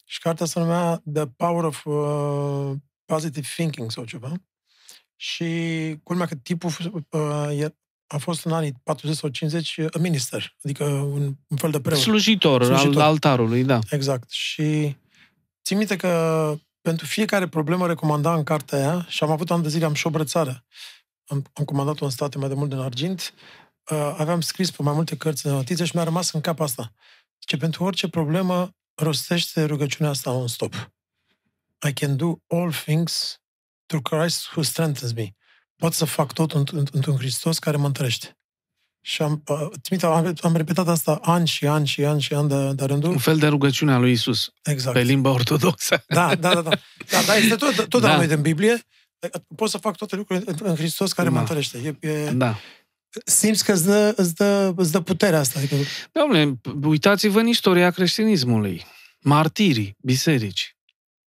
Și 0.04 0.20
cartea 0.20 0.46
se 0.46 0.60
numea 0.60 1.02
The 1.12 1.26
Power 1.26 1.64
of 1.64 1.84
uh, 1.84 2.76
Positive 3.04 3.46
Thinking 3.56 3.90
sau 3.90 4.04
ceva. 4.04 4.32
Și 5.22 5.46
culmea 6.02 6.26
că 6.26 6.34
tipul 6.34 6.70
uh, 7.10 7.58
e- 7.58 7.76
a 8.06 8.16
fost 8.18 8.44
în 8.44 8.52
anii 8.52 8.72
40 8.82 9.16
sau 9.16 9.28
50 9.28 9.76
uh, 9.76 9.86
minister, 10.00 10.56
adică 10.64 10.84
un, 10.84 11.34
un 11.46 11.56
fel 11.56 11.70
de 11.70 11.80
preot. 11.80 12.00
Slujitor, 12.00 12.64
Slujitor. 12.64 13.02
al 13.02 13.08
altarului, 13.08 13.64
da. 13.64 13.78
Exact. 13.90 14.30
Și 14.30 14.96
țin 15.64 15.76
minte 15.76 15.96
că 15.96 16.54
pentru 16.80 17.06
fiecare 17.06 17.48
problemă 17.48 17.86
recomanda 17.86 18.34
în 18.34 18.42
cartea 18.42 18.78
aia, 18.78 19.06
și 19.08 19.24
am 19.24 19.30
avut 19.30 19.50
ani 19.50 19.62
de 19.62 19.68
zile, 19.68 19.84
am 19.84 19.94
și 19.94 20.06
o 20.06 20.10
brățară. 20.10 20.64
Am, 21.26 21.44
am 21.52 21.64
comandat-o 21.64 22.04
în 22.04 22.10
state 22.10 22.38
mai 22.38 22.48
de 22.48 22.54
mult 22.54 22.68
din 22.68 22.78
argint, 22.78 23.34
uh, 23.90 24.14
aveam 24.16 24.40
scris 24.40 24.70
pe 24.70 24.82
mai 24.82 24.94
multe 24.94 25.16
cărți 25.16 25.42
de 25.42 25.50
notițe 25.50 25.84
și 25.84 25.92
mi-a 25.94 26.04
rămas 26.04 26.32
în 26.32 26.40
cap 26.40 26.60
asta. 26.60 26.92
Zice, 27.40 27.56
pentru 27.56 27.84
orice 27.84 28.08
problemă, 28.08 28.74
rostește 28.94 29.64
rugăciunea 29.64 30.10
asta 30.10 30.30
non-stop. 30.30 30.74
I 31.88 31.92
can 31.92 32.16
do 32.16 32.34
all 32.48 32.72
things 32.72 33.41
through 33.92 34.22
Christ 34.22 34.46
who 34.50 34.62
strengthens 34.62 35.12
me. 35.12 35.26
Pot 35.76 35.92
să 35.92 36.04
fac 36.04 36.32
tot 36.32 36.52
înt- 36.52 36.72
înt- 36.80 36.90
într-un 36.92 37.16
Hristos 37.16 37.58
care 37.58 37.76
mă 37.76 37.86
întărește. 37.86 38.36
Și 39.04 39.22
am, 39.22 39.42
uh, 39.46 39.58
țin 39.58 39.80
minte, 39.90 40.06
am, 40.06 40.34
am 40.40 40.56
repetat 40.56 40.88
asta 40.88 41.18
ani 41.22 41.46
și 41.46 41.66
ani 41.66 41.86
și 41.86 42.04
ani 42.04 42.20
și 42.20 42.34
ani 42.34 42.48
de, 42.48 42.72
de 42.72 42.84
rândul. 42.84 43.10
Un 43.10 43.18
fel 43.18 43.36
de 43.38 43.46
rugăciune 43.46 43.92
a 43.92 43.98
lui 43.98 44.10
Isus, 44.12 44.52
Exact. 44.62 44.96
pe 44.96 45.02
limba 45.02 45.30
ortodoxă. 45.30 46.04
Da, 46.08 46.34
da, 46.34 46.54
da. 46.54 46.62
Da, 46.62 46.70
da, 47.10 47.22
da 47.26 47.34
este 47.36 47.54
tot, 47.56 47.74
tot 47.88 48.00
Da. 48.00 48.06
da. 48.06 48.08
la 48.08 48.16
noi 48.16 48.26
din 48.26 48.40
Biblie. 48.40 48.82
Pot 49.56 49.70
să 49.70 49.78
fac 49.78 49.96
toate 49.96 50.16
lucrurile 50.16 50.50
în, 50.50 50.56
în 50.68 50.74
Hristos 50.76 51.12
care 51.12 51.28
Da. 51.28 51.34
mă 51.34 51.40
întărește. 51.40 51.96
E, 52.00 52.08
e, 52.08 52.30
Da. 52.30 52.58
simți 53.24 53.64
că 53.64 53.72
îți 53.72 53.84
dă, 53.84 54.12
îți, 54.16 54.34
dă, 54.34 54.72
îți 54.76 54.92
dă 54.92 55.00
puterea 55.00 55.38
asta. 55.38 55.58
Adică, 55.58 55.76
Domnule, 56.12 56.60
uitați-vă 56.82 57.40
în 57.40 57.46
istoria 57.46 57.90
creștinismului. 57.90 58.84
Martirii, 59.20 59.96
biserici. 60.00 60.76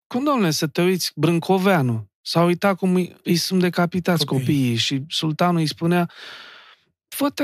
Cum, 0.07 0.23
domnule, 0.23 0.51
să 0.51 0.67
te 0.67 0.81
uiți, 0.81 1.11
Brâncoveanu 1.15 2.06
s-a 2.27 2.43
uitat 2.43 2.77
cum 2.77 2.95
îi, 2.95 3.15
îi 3.23 3.35
sunt 3.35 3.59
decapitați 3.59 4.25
Copiii. 4.25 4.45
copiii 4.45 4.75
și 4.75 5.03
sultanul 5.07 5.59
îi 5.59 5.67
spunea 5.67 6.09
fă-te, 7.07 7.43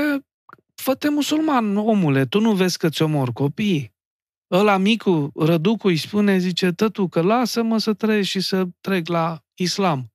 fă-te 0.74 1.08
musulman, 1.08 1.76
omule, 1.76 2.26
tu 2.26 2.40
nu 2.40 2.54
vezi 2.54 2.78
că 2.78 2.88
ți 2.88 3.02
omor 3.02 3.32
copiii. 3.32 3.92
Ăla 4.50 4.76
micu, 4.76 5.32
răducul, 5.34 5.90
îi 5.90 5.96
spune, 5.96 6.38
zice, 6.38 6.72
tătu, 6.72 7.08
că 7.08 7.20
lasă-mă 7.20 7.78
să 7.78 7.94
trăiesc 7.94 8.28
și 8.28 8.40
să 8.40 8.66
trec 8.80 9.08
la 9.08 9.44
islam. 9.54 10.12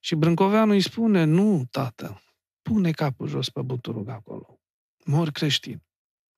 Și 0.00 0.14
Brâncoveanu 0.14 0.72
îi 0.72 0.80
spune, 0.80 1.24
nu, 1.24 1.64
tată, 1.70 2.22
pune 2.62 2.90
capul 2.90 3.28
jos 3.28 3.48
pe 3.48 3.62
buturuc 3.62 4.08
acolo. 4.08 4.60
Mor 5.04 5.30
creștin. 5.30 5.82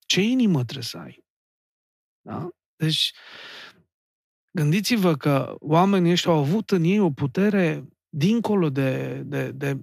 Ce 0.07 0.21
inimă 0.21 0.63
trebuie 0.63 0.85
să 0.85 0.99
ai? 0.99 1.25
Da? 2.21 2.49
Deci, 2.77 3.13
gândiți-vă 4.53 5.17
că 5.17 5.55
oamenii 5.59 6.11
ăștia 6.11 6.33
au 6.33 6.39
avut 6.39 6.71
în 6.71 6.85
ei 6.85 6.99
o 6.99 7.11
putere 7.11 7.85
dincolo 8.09 8.71
de, 8.71 9.23
de, 9.25 9.51
de, 9.51 9.79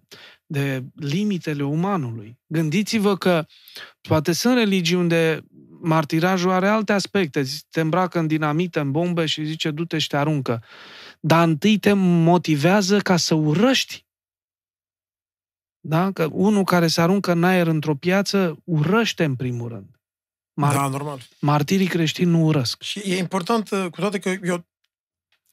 de 0.45 0.83
limitele 0.95 1.63
umanului. 1.63 2.39
Gândiți-vă 2.47 3.17
că 3.17 3.45
poate 4.01 4.31
sunt 4.31 4.55
religii 4.55 4.95
unde 4.95 5.45
martirajul 5.81 6.51
are 6.51 6.67
alte 6.67 6.93
aspecte. 6.93 7.43
Te 7.69 7.81
îmbracă 7.81 8.19
în 8.19 8.27
dinamită, 8.27 8.79
în 8.79 8.91
bombe 8.91 9.25
și 9.25 9.45
zice 9.45 9.71
du-te 9.71 9.97
și 9.97 10.07
te 10.07 10.17
aruncă. 10.17 10.63
Dar 11.19 11.47
întâi 11.47 11.77
te 11.77 11.93
motivează 11.93 12.99
ca 12.99 13.17
să 13.17 13.35
urăști. 13.35 14.07
Da? 15.79 16.11
Că 16.11 16.27
unul 16.31 16.63
care 16.63 16.87
se 16.87 17.01
aruncă 17.01 17.31
în 17.31 17.43
aer 17.43 17.67
într-o 17.67 17.95
piață 17.95 18.61
urăște 18.63 19.23
în 19.23 19.35
primul 19.35 19.67
rând. 19.67 19.98
Mar- 20.59 20.73
da, 20.73 20.87
normal. 20.87 21.27
Martirii 21.39 21.87
creștini 21.87 22.31
nu 22.31 22.45
urăsc. 22.45 22.81
Și 22.81 22.99
e 22.99 23.17
important, 23.17 23.69
uh, 23.71 23.85
cu 23.91 23.99
toate 23.99 24.19
că 24.19 24.35
eu 24.43 24.65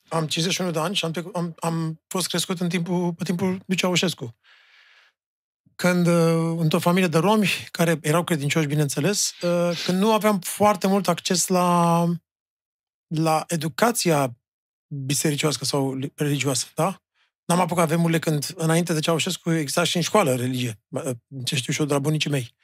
am 0.08 0.26
51 0.26 0.70
de 0.70 0.78
ani 0.78 0.94
și 0.94 1.04
am, 1.04 1.10
trecut- 1.10 1.36
am, 1.36 1.54
am 1.58 2.02
fost 2.06 2.28
crescut 2.28 2.60
în 2.60 2.68
timpul, 2.68 3.12
pe 3.12 3.24
timpul 3.24 3.62
lui 3.66 3.76
Ceaușescu. 3.76 4.36
Când, 5.76 6.06
uh, 6.06 6.56
într-o 6.58 6.78
familie 6.78 7.08
de 7.08 7.18
romi, 7.18 7.48
care 7.70 7.98
erau 8.02 8.24
credincioși, 8.24 8.66
bineînțeles, 8.66 9.34
uh, 9.42 9.82
când 9.84 9.98
nu 9.98 10.12
aveam 10.12 10.38
foarte 10.38 10.86
mult 10.86 11.08
acces 11.08 11.46
la, 11.46 12.04
la 13.06 13.44
educația 13.48 14.36
bisericioasă 14.86 15.64
sau 15.64 15.98
religioasă, 16.14 16.66
da? 16.74 17.00
N-am 17.44 17.60
apucat 17.60 17.86
vremurile 17.86 18.18
când, 18.18 18.54
înainte 18.54 18.92
de 18.92 19.00
Ceaușescu, 19.00 19.50
exista 19.52 19.84
și 19.84 19.96
în 19.96 20.02
școală 20.02 20.34
religie, 20.34 20.80
uh, 20.88 21.10
ce 21.44 21.56
știu 21.56 21.72
și 21.72 21.80
eu 21.80 21.86
de 21.86 21.92
la 21.92 21.98
bunicii 21.98 22.30
mei. 22.30 22.54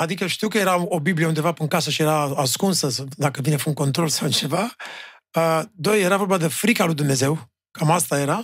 Uh, 0.00 0.06
Adică 0.06 0.26
știu 0.26 0.48
că 0.48 0.58
era 0.58 0.84
o 0.88 1.00
Biblie 1.00 1.26
undeva 1.26 1.54
în 1.58 1.68
casă 1.68 1.90
și 1.90 2.02
era 2.02 2.22
ascunsă, 2.22 2.88
să- 2.88 3.04
dacă 3.16 3.40
vine 3.40 3.56
un 3.64 3.74
control 3.74 4.08
sau 4.08 4.28
ceva. 4.28 4.74
Uh, 5.34 5.62
doi, 5.72 6.02
era 6.02 6.16
vorba 6.16 6.38
de 6.38 6.48
frica 6.48 6.84
lui 6.84 6.94
Dumnezeu, 6.94 7.50
cam 7.70 7.90
asta 7.90 8.20
era. 8.20 8.42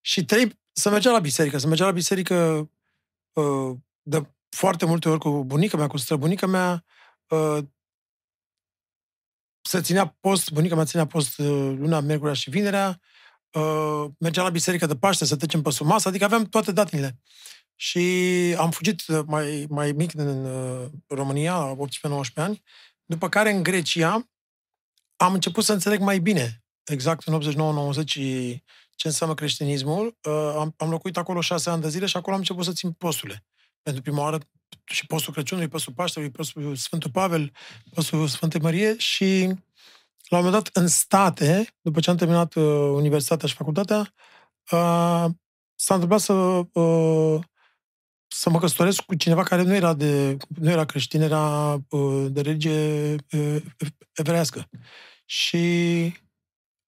Și 0.00 0.24
trei, 0.24 0.60
să 0.72 0.90
mergea 0.90 1.10
la 1.10 1.18
biserică. 1.18 1.58
Să 1.58 1.66
mergea 1.66 1.84
la 1.84 1.90
biserică 1.90 2.70
uh, 3.32 3.76
de 4.02 4.26
foarte 4.48 4.86
multe 4.86 5.08
ori 5.08 5.18
cu 5.18 5.44
bunica 5.44 5.76
mea, 5.76 5.86
cu 5.86 5.96
străbunica 5.96 6.46
mea. 6.46 6.84
Uh, 7.28 7.58
să 9.68 9.80
ținea 9.80 10.16
post, 10.20 10.50
bunica 10.50 10.74
mea 10.74 10.84
ținea 10.84 11.06
post 11.06 11.38
uh, 11.38 11.74
luna, 11.78 12.00
miercurea 12.00 12.34
și 12.34 12.50
vinerea. 12.50 13.00
Uh, 13.52 14.04
mergea 14.18 14.42
la 14.42 14.50
biserică 14.50 14.86
de 14.86 14.96
Paște 14.96 15.24
să 15.24 15.36
trecem 15.36 15.62
pe 15.62 15.70
sub 15.70 15.86
masă, 15.86 16.08
adică 16.08 16.24
aveam 16.24 16.44
toate 16.44 16.72
datinile. 16.72 17.18
Și 17.82 18.54
am 18.58 18.70
fugit 18.70 19.02
uh, 19.08 19.20
mai, 19.26 19.66
mai 19.68 19.92
mic 19.92 20.12
din 20.12 20.44
uh, 20.44 20.86
România, 21.06 21.56
la 21.56 21.74
18-19 21.74 21.80
ani, 22.34 22.62
după 23.04 23.28
care 23.28 23.50
în 23.50 23.62
Grecia 23.62 24.28
am 25.16 25.32
început 25.32 25.64
să 25.64 25.72
înțeleg 25.72 26.00
mai 26.00 26.18
bine, 26.18 26.64
exact 26.84 27.26
în 27.26 27.40
89-90, 27.94 28.04
ce 28.94 29.06
înseamnă 29.06 29.34
creștinismul. 29.34 30.18
Uh, 30.22 30.54
am, 30.58 30.74
am 30.76 30.90
locuit 30.90 31.16
acolo 31.16 31.40
șase 31.40 31.70
ani 31.70 31.82
de 31.82 31.88
zile 31.88 32.06
și 32.06 32.16
acolo 32.16 32.34
am 32.34 32.40
început 32.40 32.64
să 32.64 32.72
țin 32.72 32.92
posturile. 32.92 33.44
Pentru 33.82 34.02
prima 34.02 34.22
oară 34.22 34.38
și 34.84 35.06
postul 35.06 35.32
Crăciunului, 35.32 35.70
postul 35.70 35.92
Paștelui, 35.92 36.30
postul 36.30 36.76
Sfântul 36.76 37.10
Pavel, 37.10 37.52
postul 37.94 38.26
Sfântă 38.26 38.58
Mărie 38.60 38.96
și 38.98 39.40
la 40.28 40.38
un 40.38 40.44
moment 40.44 40.52
dat 40.52 40.76
în 40.82 40.88
state, 40.88 41.74
după 41.80 42.00
ce 42.00 42.10
am 42.10 42.16
terminat 42.16 42.54
uh, 42.54 42.64
universitatea 42.94 43.48
și 43.48 43.54
facultatea, 43.54 44.14
uh, 44.70 45.26
s-a 45.74 45.94
întâmplat 45.94 46.20
să 46.20 46.32
uh, 46.32 47.40
să 48.32 48.50
mă 48.50 48.58
căsătoresc 48.58 49.00
cu 49.00 49.14
cineva 49.14 49.42
care 49.42 49.62
nu 49.62 49.74
era 49.74 49.94
de 49.94 50.36
nu 50.48 50.70
era 50.70 50.84
creștin, 50.84 51.20
era 51.20 51.74
uh, 51.88 52.26
de 52.30 52.40
religie 52.40 53.16
uh, 53.32 53.62
evreiască. 54.12 54.68
Și 55.24 56.14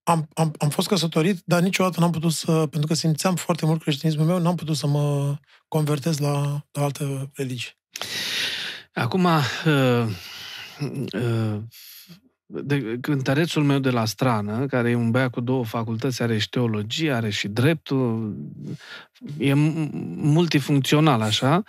am, 0.03 0.29
am, 0.35 0.55
am 0.59 0.69
fost 0.69 0.89
căsătorit, 0.89 1.43
dar 1.45 1.61
niciodată 1.61 2.01
n-am 2.01 2.11
putut 2.11 2.33
să, 2.33 2.53
pentru 2.53 2.87
că 2.87 2.95
simțeam 2.95 3.37
foarte 3.37 3.67
mult 3.67 3.83
creștinismul 3.83 4.27
meu, 4.27 4.39
n-am 4.39 4.55
putut 4.55 4.77
să 4.77 4.87
mă 4.87 5.37
convertez 5.69 6.19
la, 6.19 6.65
la 6.73 6.83
altă 6.83 7.31
religie. 7.35 7.79
Acum, 8.93 9.25
uh, 9.25 10.07
uh, 11.13 11.57
de, 12.47 12.99
cântărețul 13.01 13.65
meu 13.65 13.79
de 13.79 13.91
la 13.91 14.05
strană, 14.05 14.67
care 14.67 14.91
e 14.91 14.95
un 14.95 15.11
băiat 15.11 15.31
cu 15.31 15.41
două 15.41 15.65
facultăți, 15.65 16.23
are 16.23 16.39
și 16.39 16.49
teologie, 16.49 17.13
are 17.13 17.31
și 17.31 17.49
dreptul, 17.49 18.37
e 19.39 19.53
m- 19.53 19.91
multifuncțional 20.17 21.21
așa, 21.21 21.63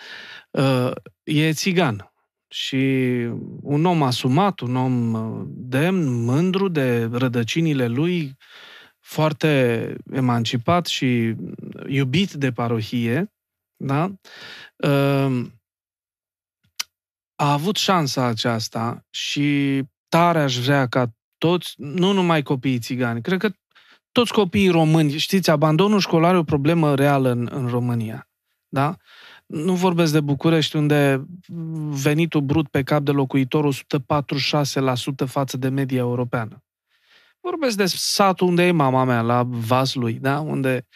uh, 0.51 0.91
e 1.23 1.53
țigan. 1.53 2.09
Și 2.47 2.75
un 3.61 3.85
om 3.85 4.03
asumat, 4.03 4.59
un 4.59 4.75
om 4.75 5.13
uh, 5.13 5.45
demn, 5.47 6.23
mândru 6.23 6.67
de 6.67 7.09
rădăcinile 7.11 7.87
lui, 7.87 8.37
foarte 8.99 9.95
emancipat 10.11 10.85
și 10.85 11.35
iubit 11.87 12.31
de 12.31 12.51
parohie, 12.51 13.33
da? 13.75 14.13
Uh, 14.75 15.45
a 17.35 17.51
avut 17.51 17.75
șansa 17.75 18.25
aceasta 18.25 19.05
și 19.09 19.81
tare 20.17 20.39
aș 20.39 20.57
vrea 20.57 20.87
ca 20.87 21.13
toți, 21.37 21.73
nu 21.77 22.11
numai 22.11 22.41
copiii 22.41 22.79
țigani, 22.79 23.21
cred 23.21 23.39
că 23.39 23.49
toți 24.11 24.33
copiii 24.33 24.69
români, 24.69 25.17
știți, 25.17 25.49
abandonul 25.49 25.99
școlar 25.99 26.35
e 26.35 26.37
o 26.37 26.43
problemă 26.43 26.95
reală 26.95 27.29
în, 27.29 27.49
în 27.51 27.67
România. 27.67 28.27
Da? 28.67 28.95
Nu 29.45 29.73
vorbesc 29.73 30.11
de 30.11 30.21
București, 30.21 30.75
unde 30.75 31.25
venitul 31.89 32.41
brut 32.41 32.67
pe 32.67 32.83
cap 32.83 33.01
de 33.01 33.11
locuitor 33.11 33.73
146% 33.73 33.77
față 35.25 35.57
de 35.57 35.69
media 35.69 35.99
europeană. 35.99 36.63
Vorbesc 37.39 37.77
de 37.77 37.85
satul 37.85 38.47
unde 38.47 38.63
e 38.63 38.71
mama 38.71 39.03
mea, 39.03 39.21
la 39.21 39.43
Vaslui, 39.47 40.13
da? 40.13 40.39
Unde 40.39 40.87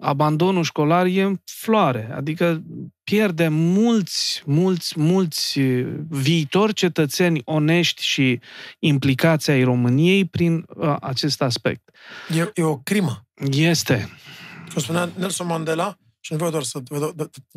abandonul 0.00 0.62
școlar 0.62 1.06
e 1.06 1.22
în 1.22 1.40
floare. 1.44 2.10
Adică 2.14 2.62
pierde 3.04 3.48
mulți, 3.48 4.42
mulți, 4.46 5.00
mulți 5.00 5.60
viitori 6.08 6.72
cetățeni 6.72 7.42
onești 7.44 8.02
și 8.04 8.40
implicați 8.78 9.50
ai 9.50 9.62
României 9.62 10.24
prin 10.24 10.64
uh, 10.76 10.96
acest 11.00 11.42
aspect. 11.42 11.90
E, 12.36 12.50
e 12.54 12.62
o 12.62 12.76
crimă. 12.76 13.26
Este. 13.50 14.08
Cum 14.72 14.82
spunea 14.82 15.10
Nelson 15.16 15.46
Mandela, 15.46 15.96
și 16.26 16.32
nu 16.32 16.38
vreau 16.38 16.52
doar 16.52 16.62
să... 16.62 16.82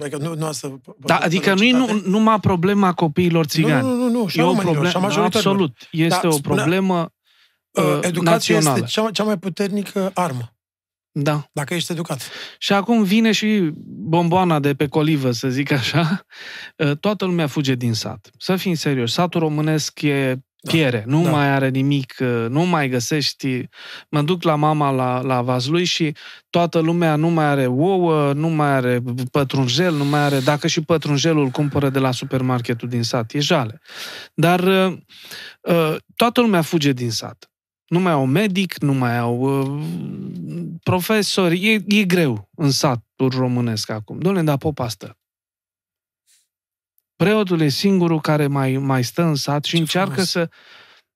Adică 0.01 0.17
nu, 0.17 0.35
nu 0.35 0.51
să 0.51 0.71
da, 0.97 1.17
adică 1.17 1.53
nu 1.53 1.63
e 1.63 1.71
nu, 1.71 2.01
numai 2.05 2.39
problema 2.39 2.93
copiilor 2.93 3.45
țigani. 3.45 3.87
Nu, 3.87 3.95
nu, 3.95 4.03
nu, 4.03 4.09
nu 4.09 4.27
și 4.27 4.39
e 4.39 4.43
o 4.43 4.53
problemă, 4.53 5.23
Absolut. 5.23 5.77
Este 5.91 6.27
da, 6.27 6.33
o 6.33 6.39
problemă 6.41 7.11
uh, 7.71 7.99
Educația 8.01 8.55
națională. 8.55 8.83
este 8.83 9.01
cea, 9.01 9.11
cea 9.11 9.23
mai 9.23 9.37
puternică 9.37 10.11
armă. 10.13 10.53
Da. 11.21 11.49
Dacă 11.51 11.73
ești 11.73 11.91
educat. 11.91 12.29
Și 12.57 12.73
acum 12.73 13.03
vine 13.03 13.31
și 13.31 13.71
bomboana 13.85 14.59
de 14.59 14.73
pe 14.73 14.87
colivă, 14.87 15.31
să 15.31 15.49
zic 15.49 15.71
așa. 15.71 16.25
Uh, 16.77 16.97
toată 16.97 17.25
lumea 17.25 17.47
fuge 17.47 17.75
din 17.75 17.93
sat. 17.93 18.29
Să 18.37 18.55
fim 18.55 18.73
serios, 18.73 19.11
satul 19.11 19.39
românesc 19.39 20.01
e 20.01 20.39
da. 20.61 20.71
piere, 20.71 21.03
nu 21.07 21.23
da. 21.23 21.29
mai 21.29 21.49
are 21.49 21.69
nimic, 21.69 22.15
uh, 22.19 22.45
nu 22.49 22.61
mai 22.61 22.89
găsești. 22.89 23.63
Mă 24.09 24.21
duc 24.21 24.43
la 24.43 24.55
mama 24.55 24.91
la, 24.91 25.21
la 25.21 25.41
Vazlui 25.41 25.83
și 25.83 26.15
toată 26.49 26.79
lumea 26.79 27.15
nu 27.15 27.29
mai 27.29 27.45
are 27.45 27.65
ouă, 27.65 28.33
nu 28.33 28.47
mai 28.47 28.69
are 28.69 29.01
pătrunjel, 29.31 29.93
nu 29.93 30.05
mai 30.05 30.19
are, 30.19 30.39
dacă 30.39 30.67
și 30.67 30.81
pătrunjelul 30.81 31.47
cumpără 31.47 31.89
de 31.89 31.99
la 31.99 32.11
supermarketul 32.11 32.89
din 32.89 33.03
sat, 33.03 33.33
e 33.33 33.39
jale. 33.39 33.81
Dar 34.33 34.59
uh, 34.59 34.97
uh, 35.61 35.95
toată 36.15 36.41
lumea 36.41 36.61
fuge 36.61 36.91
din 36.91 37.11
sat. 37.11 37.49
Nu 37.89 37.99
mai 37.99 38.11
au 38.11 38.25
medic, 38.25 38.77
nu 38.77 38.93
mai 38.93 39.17
au 39.17 39.39
uh, 39.39 39.83
profesori. 40.83 41.67
E, 41.67 41.83
e 41.87 42.03
greu 42.03 42.49
în 42.55 42.71
satul 42.71 43.29
românesc 43.29 43.89
acum. 43.89 44.19
Doamne, 44.19 44.43
dar 44.43 44.57
popa 44.57 44.87
stă. 44.87 45.17
Preotul 47.15 47.61
e 47.61 47.67
singurul 47.67 48.21
care 48.21 48.47
mai, 48.47 48.77
mai 48.77 49.03
stă 49.03 49.21
în 49.21 49.35
sat 49.35 49.63
și 49.63 49.71
Ce 49.71 49.77
încearcă 49.77 50.11
frumos. 50.11 50.29
să... 50.29 50.49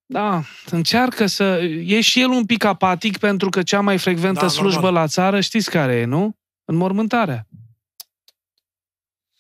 Da, 0.06 0.44
încearcă 0.66 1.26
să... 1.26 1.44
E 1.64 2.02
și 2.02 2.22
el 2.22 2.30
un 2.30 2.46
pic 2.46 2.64
apatic 2.64 3.18
pentru 3.18 3.50
că 3.50 3.64
cea 3.64 3.82
mai 3.82 3.98
frecventă 3.98 4.40
da, 4.40 4.48
slujbă 4.48 4.82
normal. 4.82 5.02
la 5.02 5.08
țară, 5.08 5.40
știți 5.40 5.70
care 5.70 5.96
e, 5.96 6.06
nu? 6.06 6.38
Înmormântarea. 6.66 7.48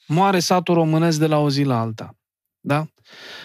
Moare 0.08 0.40
satul 0.40 0.74
românesc 0.74 1.20
de 1.20 1.28
la 1.28 1.38
o 1.38 1.50
zi 1.50 1.64
la 1.64 1.80
alta. 1.80 2.18
Da? 2.60 2.88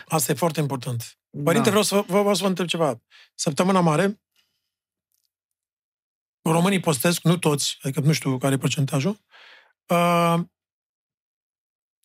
Asta 0.06 0.32
e 0.32 0.34
foarte 0.34 0.60
important. 0.60 1.17
Părinte, 1.30 1.70
da. 1.70 1.70
vreau 1.70 1.82
să 1.82 1.94
vă, 1.94 2.02
vreau 2.02 2.34
să 2.34 2.42
vă 2.42 2.48
întreb 2.48 2.66
ceva. 2.66 3.02
Săptămâna 3.34 3.80
mare, 3.80 4.20
românii 6.42 6.80
postesc, 6.80 7.22
nu 7.22 7.38
toți, 7.38 7.78
adică 7.82 8.00
nu 8.00 8.12
știu 8.12 8.38
care 8.38 8.54
e 8.54 8.58
procentajul, 8.58 9.20
uh, 9.88 10.40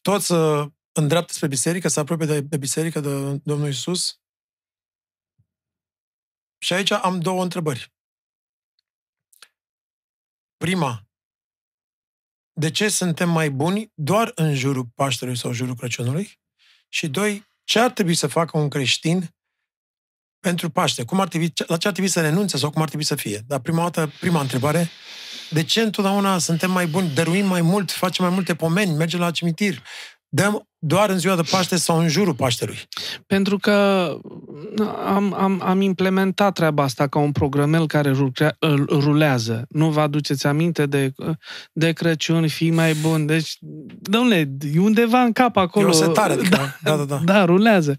toți 0.01 0.31
uh, 0.31 0.71
îndreaptă 0.91 1.33
spre 1.33 1.47
biserică, 1.47 1.87
se 1.87 1.99
apropie 1.99 2.25
de, 2.25 2.41
de 2.41 2.57
biserică, 2.57 2.99
de 2.99 3.41
Domnul 3.43 3.67
Isus. 3.67 4.21
Și 6.57 6.73
aici 6.73 6.91
am 6.91 7.19
două 7.19 7.43
întrebări. 7.43 7.93
Prima, 10.57 11.07
de 12.53 12.71
ce 12.71 12.89
suntem 12.89 13.29
mai 13.29 13.49
buni 13.49 13.91
doar 13.95 14.31
în 14.35 14.55
jurul 14.55 14.85
Paștelui 14.95 15.37
sau 15.37 15.51
jurul 15.51 15.75
Crăciunului? 15.75 16.39
Și 16.87 17.07
doi, 17.07 17.47
ce 17.63 17.79
ar 17.79 17.91
trebui 17.91 18.13
să 18.13 18.27
facă 18.27 18.57
un 18.57 18.69
creștin 18.69 19.35
pentru 20.39 20.69
Paște? 20.69 21.03
Cum 21.03 21.19
ar 21.19 21.27
trebui, 21.27 21.53
la 21.67 21.77
ce 21.77 21.87
ar 21.87 21.93
trebui 21.93 22.11
să 22.11 22.21
renunțe 22.21 22.57
sau 22.57 22.69
cum 22.69 22.81
ar 22.81 22.87
trebui 22.87 23.05
să 23.05 23.15
fie? 23.15 23.41
Dar 23.47 23.59
prima 23.59 23.81
dată, 23.81 24.11
prima 24.19 24.41
întrebare, 24.41 24.89
de 25.49 25.63
ce 25.63 25.81
întotdeauna 25.81 26.37
suntem 26.37 26.71
mai 26.71 26.87
buni, 26.87 27.09
dăruim 27.09 27.45
mai 27.45 27.61
mult, 27.61 27.91
facem 27.91 28.25
mai 28.25 28.33
multe 28.33 28.55
pomeni, 28.55 28.95
mergem 28.95 29.19
la 29.19 29.31
cimitir, 29.31 29.83
dăm 30.33 30.67
doar 30.85 31.09
în 31.09 31.17
ziua 31.17 31.35
de 31.35 31.41
Paște 31.49 31.75
sau 31.75 31.99
în 31.99 32.07
jurul 32.07 32.33
Paștelui? 32.33 32.77
Pentru 33.27 33.57
că 33.57 33.71
am, 35.05 35.33
am, 35.33 35.61
am 35.63 35.81
implementat 35.81 36.53
treaba 36.53 36.83
asta 36.83 37.07
ca 37.07 37.19
un 37.19 37.31
programel 37.31 37.87
care 37.87 38.15
rulează. 38.89 39.65
Nu 39.69 39.89
vă 39.89 39.99
aduceți 39.99 40.47
aminte 40.47 40.85
de, 40.85 41.13
de 41.71 41.91
Crăciun, 41.91 42.47
fii 42.47 42.71
mai 42.71 42.93
bun. 42.93 43.25
Deci, 43.25 43.57
domnule, 43.99 44.51
e 44.73 44.79
undeva 44.79 45.21
în 45.21 45.31
cap 45.31 45.57
acolo. 45.57 45.85
E 45.85 45.89
o 45.89 45.93
setare, 45.93 46.33
adică, 46.33 46.49
da, 46.49 46.75
da, 46.83 46.97
da, 46.97 47.03
da. 47.03 47.21
Da, 47.25 47.45
rulează. 47.45 47.95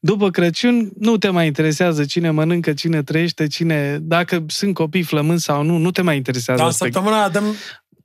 După 0.00 0.30
Crăciun, 0.30 0.90
nu 0.98 1.16
te 1.16 1.28
mai 1.28 1.46
interesează 1.46 2.04
cine 2.04 2.30
mănâncă, 2.30 2.72
cine 2.72 3.02
trăiește, 3.02 3.46
cine... 3.46 3.98
Dacă 4.00 4.44
sunt 4.46 4.74
copii 4.74 5.02
flămând 5.02 5.38
sau 5.38 5.62
nu, 5.62 5.76
nu 5.76 5.90
te 5.90 6.02
mai 6.02 6.16
interesează. 6.16 6.62
Da, 6.62 6.70
săptămâna 6.70 7.28
dăm 7.28 7.44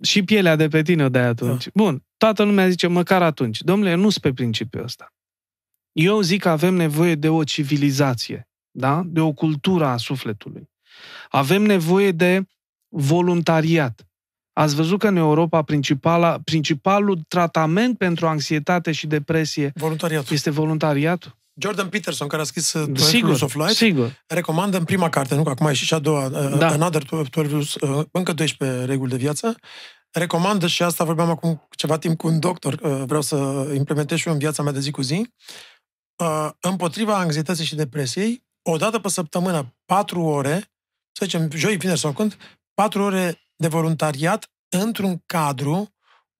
și 0.01 0.23
pielea 0.23 0.55
de 0.55 0.67
pe 0.67 0.81
tine 0.81 1.09
de 1.09 1.19
atunci. 1.19 1.63
Da. 1.63 1.71
Bun, 1.73 2.03
toată 2.17 2.43
lumea 2.43 2.69
zice 2.69 2.87
măcar 2.87 3.21
atunci. 3.21 3.61
Domnule, 3.61 3.93
nu 3.93 4.09
sunt 4.09 4.23
pe 4.23 4.33
principiul 4.33 4.83
ăsta. 4.83 5.13
Eu 5.91 6.21
zic 6.21 6.41
că 6.41 6.49
avem 6.49 6.73
nevoie 6.73 7.15
de 7.15 7.29
o 7.29 7.43
civilizație, 7.43 8.49
da? 8.71 9.03
de 9.05 9.19
o 9.19 9.31
cultură 9.31 9.85
a 9.85 9.97
sufletului. 9.97 10.69
Avem 11.29 11.61
nevoie 11.61 12.11
de 12.11 12.43
voluntariat. 12.87 14.05
Ați 14.53 14.75
văzut 14.75 14.99
că 14.99 15.07
în 15.07 15.15
Europa 15.15 15.61
principala, 15.61 16.39
principalul 16.39 17.21
tratament 17.27 17.97
pentru 17.97 18.27
anxietate 18.27 18.91
și 18.91 19.07
depresie 19.07 19.71
voluntariatul. 19.75 20.35
este 20.35 20.49
voluntariatul? 20.49 21.39
Jordan 21.53 21.89
Peterson, 21.89 22.27
care 22.27 22.41
a 22.41 22.45
scris 22.45 22.73
uh, 22.73 22.97
sigur, 22.97 23.37
of 23.41 23.53
Life, 23.53 23.73
sigur. 23.73 24.23
recomandă 24.27 24.77
în 24.77 24.83
prima 24.83 25.09
carte, 25.09 25.35
nu 25.35 25.43
că 25.43 25.49
acum 25.49 25.67
e 25.67 25.73
și 25.73 25.93
a 25.93 25.99
doua, 25.99 26.25
uh, 26.25 26.57
da. 26.57 26.67
Another 26.67 27.03
12 27.03 27.85
uh, 27.85 28.05
încă 28.11 28.33
12 28.33 28.85
reguli 28.85 29.09
de 29.09 29.17
viață, 29.17 29.55
recomandă 30.11 30.67
și 30.67 30.83
asta 30.83 31.03
vorbeam 31.03 31.29
acum 31.29 31.67
ceva 31.69 31.97
timp 31.97 32.17
cu 32.17 32.27
un 32.27 32.39
doctor, 32.39 32.75
vreau 33.05 33.21
să 33.21 33.71
implementez 33.75 34.17
și 34.17 34.27
eu 34.27 34.33
în 34.33 34.39
viața 34.39 34.63
mea 34.63 34.71
de 34.71 34.79
zi 34.79 34.91
cu 34.91 35.01
zi, 35.01 35.33
împotriva 36.59 37.17
anxietății 37.17 37.65
și 37.65 37.75
depresiei, 37.75 38.45
o 38.61 38.77
dată 38.77 38.99
pe 38.99 39.09
săptămână, 39.09 39.75
patru 39.85 40.21
ore, 40.21 40.71
să 41.11 41.25
zicem 41.25 41.51
joi, 41.51 41.77
vineri 41.77 41.99
sau 41.99 42.11
când, 42.11 42.37
patru 42.73 43.03
ore 43.03 43.41
de 43.55 43.67
voluntariat 43.67 44.51
într-un 44.69 45.23
cadru 45.25 45.95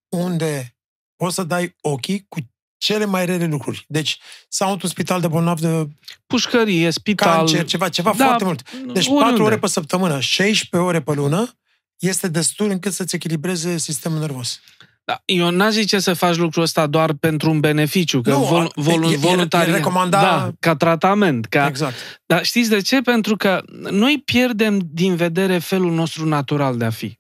unde 0.10 0.78
poți 1.16 1.36
să 1.36 1.44
dai 1.44 1.76
ochii 1.82 2.26
cu 2.30 2.40
cele 2.82 3.06
mai 3.06 3.26
rele 3.26 3.46
lucruri. 3.46 3.86
Deci, 3.88 4.20
sau 4.48 4.72
într-un 4.72 4.90
spital 4.90 5.22
de 5.22 5.28
bolnav 5.28 5.60
de... 5.60 5.88
Pușcărie, 6.28 6.90
spital... 6.90 7.38
Cancer, 7.38 7.66
ceva, 7.66 7.90
ceva 7.90 8.14
da, 8.18 8.26
foarte 8.26 8.44
mult. 8.44 8.72
Deci, 8.72 9.06
oriunde. 9.06 9.30
4 9.30 9.44
ore 9.44 9.58
pe 9.58 9.68
săptămână, 9.68 10.20
16 10.20 10.90
ore 10.90 11.02
pe 11.02 11.14
lună, 11.14 11.58
este 11.98 12.28
destul 12.28 12.70
încât 12.70 12.94
să-ți 12.94 13.16
echilibreze 13.16 13.78
sistemul 13.78 14.20
nervos. 14.20 14.60
Da, 15.04 15.22
eu 15.26 15.50
n-aș 15.50 15.72
zice 15.72 16.00
să 16.00 16.14
faci 16.14 16.36
lucrul 16.36 16.64
ăsta 16.64 16.88
doar 16.88 17.14
pentru 17.14 17.50
un 17.50 17.60
beneficiu, 17.60 18.22
că 18.22 18.30
nu, 18.30 18.44
vol, 18.44 18.72
vol, 18.76 19.12
e, 19.12 19.16
voluntariat. 19.16 19.76
E 19.76 19.78
recomanda... 19.78 20.22
Da, 20.22 20.52
ca 20.60 20.76
tratament. 20.76 21.46
Ca... 21.46 21.68
Exact. 21.68 22.22
Dar 22.26 22.46
știți 22.46 22.70
de 22.70 22.82
ce? 22.82 23.02
Pentru 23.02 23.36
că 23.36 23.64
noi 23.90 24.22
pierdem 24.26 24.82
din 24.92 25.16
vedere 25.16 25.58
felul 25.58 25.92
nostru 25.92 26.26
natural 26.26 26.78
de 26.78 26.86
a 26.86 26.90
fi. 26.90 27.20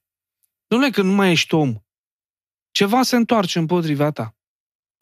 Dom'le, 0.75 0.91
când 0.91 1.07
nu 1.07 1.13
mai 1.13 1.31
ești 1.31 1.53
om, 1.53 1.75
ceva 2.71 3.03
se 3.03 3.15
întoarce 3.15 3.59
împotriva 3.59 4.11
ta. 4.11 4.35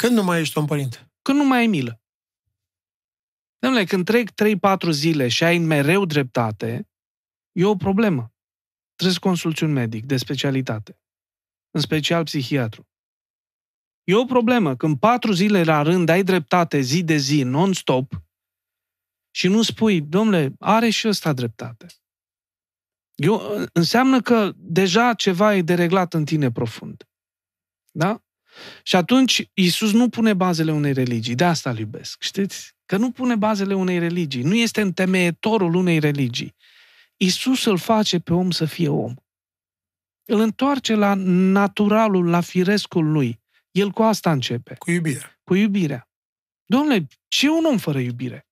Când 0.02 0.16
nu 0.16 0.24
mai 0.24 0.40
ești 0.40 0.58
un 0.58 0.66
părinte? 0.66 1.12
Când 1.22 1.38
nu 1.38 1.46
mai 1.46 1.58
ai 1.58 1.68
milă. 1.68 2.02
Dom'le, 3.66 3.88
când 3.88 4.06
trec 4.06 4.30
3-4 4.32 4.90
zile 4.92 5.28
și 5.28 5.44
ai 5.44 5.58
mereu 5.58 6.06
dreptate, 6.06 6.90
e 7.52 7.66
o 7.66 7.76
problemă. 7.76 8.34
Trebuie 8.96 9.14
să 9.14 9.20
consulți 9.20 9.64
un 9.64 9.72
medic 9.72 10.06
de 10.06 10.18
specialitate. 10.18 11.00
În 11.72 11.82
special 11.82 12.24
psihiatru. 12.24 12.88
E 14.04 14.16
o 14.16 14.26
problemă. 14.26 14.76
Când 14.76 15.00
patru 15.00 15.32
zile 15.32 15.64
la 15.64 15.82
rând 15.82 16.10
ai 16.10 16.24
dreptate 16.24 16.80
zi 16.80 17.04
de 17.04 17.16
zi, 17.16 17.44
non-stop, 17.44 18.24
și 19.32 19.48
nu 19.48 19.62
spui, 19.62 20.02
domnule, 20.02 20.54
are 20.60 20.90
și 20.90 21.08
ăsta 21.08 21.34
dreptate. 21.34 21.86
Eu, 23.16 23.42
înseamnă 23.74 24.22
că 24.22 24.52
deja 24.56 25.14
ceva 25.14 25.56
e 25.56 25.62
dereglat 25.62 26.14
în 26.14 26.26
tine 26.26 26.52
profund. 26.52 27.10
Da? 27.92 28.24
Și 28.84 28.96
atunci 28.96 29.50
Isus 29.54 29.92
nu 29.92 30.10
pune 30.10 30.34
bazele 30.34 30.72
unei 30.72 30.94
religii. 30.94 31.36
De 31.36 31.44
asta 31.44 31.70
îl 31.70 31.78
iubesc. 31.78 32.22
Știți? 32.22 32.74
Că 32.86 32.98
nu 32.98 33.12
pune 33.12 33.36
bazele 33.36 33.74
unei 33.76 34.00
religii. 34.00 34.44
Nu 34.44 34.56
este 34.56 34.82
întemeietorul 34.82 35.76
unei 35.76 36.00
religii. 36.00 36.56
Isus 37.18 37.66
îl 37.66 37.78
face 37.78 38.20
pe 38.20 38.34
om 38.34 38.52
să 38.52 38.66
fie 38.66 38.88
om. 38.88 39.14
Îl 40.26 40.40
întoarce 40.40 40.96
la 40.96 41.14
naturalul, 41.54 42.30
la 42.30 42.42
firescul 42.42 43.12
lui. 43.12 43.42
El 43.72 43.92
cu 43.92 44.02
asta 44.02 44.32
începe. 44.32 44.76
Cu 44.78 44.92
iubirea. 44.92 45.40
Cu 45.44 45.56
iubirea. 45.56 46.10
Domnule, 46.66 47.08
ce 47.28 47.46
e 47.46 47.50
un 47.50 47.66
om 47.66 47.78
fără 47.78 48.00
iubire? 48.00 48.48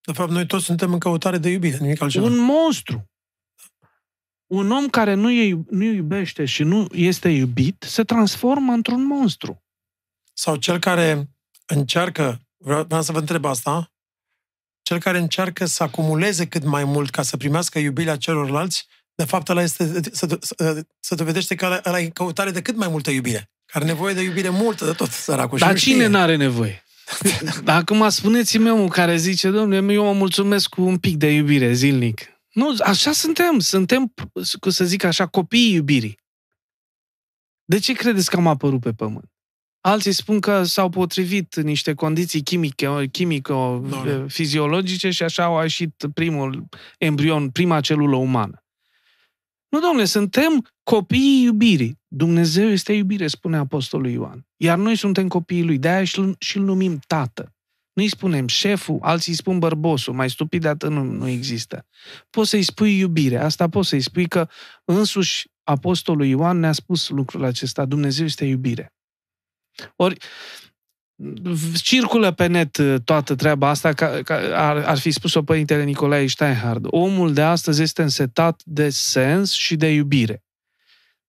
De 0.00 0.12
fapt, 0.12 0.30
noi 0.30 0.46
toți 0.46 0.64
suntem 0.64 0.92
în 0.92 0.98
căutare 0.98 1.38
de 1.38 1.48
iubire, 1.48 1.76
nimic 1.76 2.00
altceva. 2.00 2.26
Un 2.26 2.36
monstru 2.36 3.10
un 4.46 4.70
om 4.70 4.88
care 4.88 5.14
nu, 5.14 5.30
e, 5.30 5.64
nu 5.70 5.84
iubește 5.84 6.44
și 6.44 6.62
nu 6.62 6.86
este 6.92 7.28
iubit 7.28 7.84
se 7.88 8.02
transformă 8.02 8.72
într-un 8.72 9.06
monstru. 9.06 9.62
Sau 10.32 10.56
cel 10.56 10.78
care 10.78 11.28
încearcă, 11.66 12.40
vreau, 12.56 12.84
vreau 12.84 13.02
să 13.02 13.12
vă 13.12 13.18
întreb 13.18 13.44
asta, 13.44 13.92
cel 14.82 14.98
care 14.98 15.18
încearcă 15.18 15.66
să 15.66 15.82
acumuleze 15.82 16.46
cât 16.46 16.64
mai 16.64 16.84
mult 16.84 17.10
ca 17.10 17.22
să 17.22 17.36
primească 17.36 17.78
iubirea 17.78 18.16
celorlalți, 18.16 18.86
de 19.14 19.24
fapt 19.24 19.48
ăla 19.48 19.62
este, 19.62 20.00
să, 20.12 20.38
să, 20.40 20.84
să 21.00 21.14
dovedește 21.14 21.54
că 21.54 21.80
ăla 21.84 22.00
e 22.00 22.08
căutare 22.08 22.50
de 22.50 22.62
cât 22.62 22.76
mai 22.76 22.88
multă 22.88 23.10
iubire. 23.10 23.50
Care 23.66 23.84
are 23.84 23.94
nevoie 23.94 24.14
de 24.14 24.22
iubire 24.22 24.48
multă 24.48 24.84
de 24.84 24.92
tot, 24.92 25.10
săracul. 25.10 25.58
Dar 25.58 25.78
cine 25.78 26.06
nu 26.06 26.18
are 26.18 26.36
nevoie? 26.36 26.84
Acum 27.64 28.08
spuneți-mi 28.08 28.70
omul 28.70 28.88
care 28.88 29.16
zice, 29.16 29.50
domnule, 29.50 29.92
eu 29.92 30.04
mă 30.04 30.12
mulțumesc 30.12 30.68
cu 30.68 30.82
un 30.82 30.98
pic 30.98 31.16
de 31.16 31.30
iubire 31.30 31.72
zilnic. 31.72 32.33
Nu, 32.54 32.74
așa 32.84 33.12
suntem. 33.12 33.58
Suntem, 33.58 34.14
cu 34.60 34.70
să 34.70 34.84
zic 34.84 35.04
așa, 35.04 35.26
copiii 35.26 35.72
iubirii. 35.72 36.18
De 37.64 37.78
ce 37.78 37.92
credeți 37.92 38.30
că 38.30 38.36
am 38.36 38.46
apărut 38.46 38.80
pe 38.80 38.92
pământ? 38.92 39.32
Alții 39.80 40.12
spun 40.12 40.40
că 40.40 40.62
s-au 40.62 40.88
potrivit 40.88 41.56
niște 41.56 41.94
condiții 41.94 42.42
chimice, 42.42 43.06
chimico-fiziologice 43.12 45.10
și 45.10 45.22
așa 45.22 45.44
au 45.44 45.60
ieșit 45.60 46.04
primul 46.14 46.68
embrion, 46.98 47.50
prima 47.50 47.80
celulă 47.80 48.16
umană. 48.16 48.64
Nu, 49.68 49.80
domnule, 49.80 50.04
suntem 50.04 50.66
copiii 50.82 51.42
iubirii. 51.42 52.00
Dumnezeu 52.08 52.68
este 52.68 52.92
iubire, 52.92 53.26
spune 53.26 53.56
Apostolul 53.56 54.10
Ioan. 54.10 54.46
Iar 54.56 54.78
noi 54.78 54.96
suntem 54.96 55.28
copiii 55.28 55.64
lui, 55.64 55.78
de-aia 55.78 56.04
și-l 56.38 56.62
numim 56.62 56.98
tată. 57.06 57.53
Nu 57.94 58.02
îi 58.02 58.08
spunem 58.08 58.46
șeful, 58.46 58.98
alții 59.00 59.30
îi 59.30 59.38
spun 59.38 59.58
bărbosul, 59.58 60.14
mai 60.14 60.30
stupid 60.30 60.62
de 60.62 60.68
atât 60.68 60.90
nu, 60.90 61.02
nu 61.02 61.28
există. 61.28 61.86
Poți 62.30 62.50
să-i 62.50 62.62
spui 62.62 62.98
iubire, 62.98 63.36
asta 63.38 63.68
poți 63.68 63.88
să-i 63.88 64.00
spui 64.00 64.28
că 64.28 64.48
însuși 64.84 65.48
Apostolul 65.62 66.26
Ioan 66.26 66.58
ne-a 66.58 66.72
spus 66.72 67.08
lucrul 67.08 67.44
acesta, 67.44 67.84
Dumnezeu 67.84 68.24
este 68.24 68.44
iubire. 68.44 68.94
Ori 69.96 70.16
circulă 71.82 72.32
pe 72.32 72.46
net 72.46 72.76
uh, 72.76 72.94
toată 73.04 73.34
treaba 73.34 73.68
asta, 73.68 73.92
ca, 73.92 74.22
ca 74.22 74.34
ar, 74.68 74.76
ar 74.76 74.98
fi 74.98 75.10
spus-o 75.10 75.42
Părintele 75.42 75.84
Nicolae 75.84 76.26
Steinhard. 76.26 76.86
Omul 76.90 77.32
de 77.32 77.42
astăzi 77.42 77.82
este 77.82 78.02
însetat 78.02 78.62
de 78.64 78.88
sens 78.90 79.52
și 79.52 79.76
de 79.76 79.92
iubire. 79.92 80.43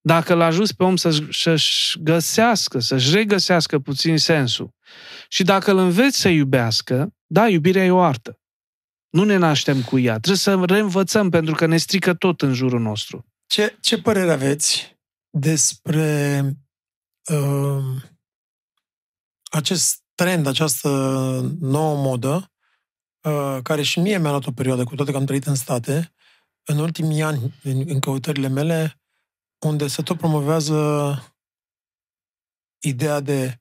Dacă 0.05 0.33
l 0.33 0.41
ajuți 0.41 0.75
pe 0.75 0.83
om 0.83 0.95
să, 0.95 1.27
să-și 1.31 1.99
găsească, 1.99 2.79
să-și 2.79 3.13
regăsească 3.13 3.79
puțin 3.79 4.17
sensul 4.17 4.73
și 5.27 5.43
dacă 5.43 5.71
îl 5.71 5.77
înveți 5.77 6.19
să 6.19 6.29
iubească, 6.29 7.13
da, 7.25 7.47
iubirea 7.47 7.85
e 7.85 7.91
o 7.91 8.01
artă. 8.01 8.39
Nu 9.09 9.23
ne 9.23 9.37
naștem 9.37 9.81
cu 9.81 9.99
ea. 9.99 10.11
Trebuie 10.19 10.37
să 10.37 10.63
reînvățăm 10.65 11.29
pentru 11.29 11.55
că 11.55 11.65
ne 11.65 11.77
strică 11.77 12.13
tot 12.13 12.41
în 12.41 12.53
jurul 12.53 12.79
nostru. 12.79 13.25
Ce, 13.45 13.77
ce 13.81 14.01
părere 14.01 14.31
aveți 14.31 14.97
despre 15.29 16.41
uh, 17.31 18.01
acest 19.51 20.03
trend, 20.15 20.47
această 20.47 20.89
nouă 21.59 21.95
modă, 21.95 22.51
uh, 23.21 23.57
care 23.63 23.81
și 23.81 23.99
mie 23.99 24.17
mi-a 24.17 24.29
luat 24.29 24.45
o 24.45 24.51
perioadă, 24.51 24.83
cu 24.83 24.95
toate 24.95 25.11
că 25.11 25.17
am 25.17 25.25
trăit 25.25 25.45
în 25.45 25.55
state, 25.55 26.13
în 26.63 26.77
ultimii 26.77 27.21
ani, 27.21 27.53
în, 27.63 27.83
în 27.87 27.99
căutările 27.99 28.47
mele, 28.47 28.99
unde 29.67 29.87
se 29.87 30.01
tot 30.01 30.17
promovează 30.17 31.19
ideea 32.79 33.19
de 33.19 33.59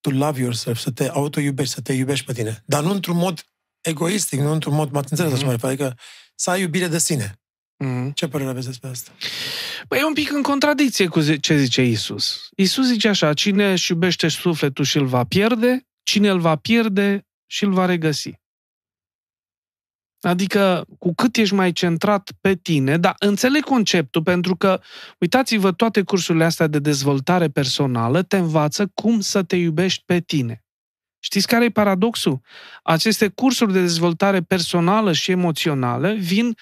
to 0.00 0.10
love 0.10 0.40
yourself, 0.40 0.78
să 0.78 0.90
te 0.90 1.08
auto-iubești, 1.08 1.74
să 1.74 1.80
te 1.80 1.92
iubești 1.92 2.24
pe 2.24 2.32
tine. 2.32 2.62
Dar 2.66 2.82
nu 2.82 2.90
într-un 2.90 3.16
mod 3.16 3.44
egoistic, 3.80 4.40
nu 4.40 4.52
într-un 4.52 4.74
mod, 4.74 4.90
m-ați 4.90 5.10
înțeles 5.10 5.42
mm-hmm. 5.42 5.54
așa 5.54 5.68
adică 5.68 5.98
să 6.34 6.50
ai 6.50 6.60
iubire 6.60 6.88
de 6.88 6.98
sine. 6.98 7.40
Mm-hmm. 7.84 8.12
Ce 8.14 8.28
părere 8.28 8.50
aveți 8.50 8.66
despre 8.66 8.88
asta? 8.88 9.10
Păi 9.88 9.98
e 9.98 10.04
un 10.04 10.12
pic 10.12 10.30
în 10.32 10.42
contradicție 10.42 11.06
cu 11.06 11.36
ce 11.36 11.56
zice 11.56 11.82
Isus. 11.82 12.48
Isus 12.56 12.86
zice 12.86 13.08
așa, 13.08 13.34
cine 13.34 13.72
își 13.72 13.90
iubește 13.90 14.28
sufletul 14.28 14.84
și 14.84 14.96
îl 14.96 15.06
va 15.06 15.24
pierde, 15.24 15.86
cine 16.02 16.28
îl 16.28 16.40
va 16.40 16.56
pierde 16.56 17.26
și 17.46 17.64
îl 17.64 17.72
va 17.72 17.84
regăsi. 17.84 18.42
Adică, 20.24 20.86
cu 20.98 21.14
cât 21.14 21.36
ești 21.36 21.54
mai 21.54 21.72
centrat 21.72 22.30
pe 22.40 22.54
tine, 22.54 22.98
dar 22.98 23.14
înțeleg 23.18 23.62
conceptul, 23.62 24.22
pentru 24.22 24.56
că, 24.56 24.80
uitați-vă, 25.18 25.72
toate 25.72 26.02
cursurile 26.02 26.44
astea 26.44 26.66
de 26.66 26.78
dezvoltare 26.78 27.48
personală 27.48 28.22
te 28.22 28.36
învață 28.36 28.86
cum 28.86 29.20
să 29.20 29.42
te 29.42 29.56
iubești 29.56 30.02
pe 30.06 30.20
tine. 30.20 30.64
Știți 31.18 31.46
care 31.46 31.64
e 31.64 31.70
paradoxul? 31.70 32.40
Aceste 32.82 33.28
cursuri 33.28 33.72
de 33.72 33.80
dezvoltare 33.80 34.42
personală 34.42 35.12
și 35.12 35.30
emoțională 35.30 36.12
vin 36.12 36.54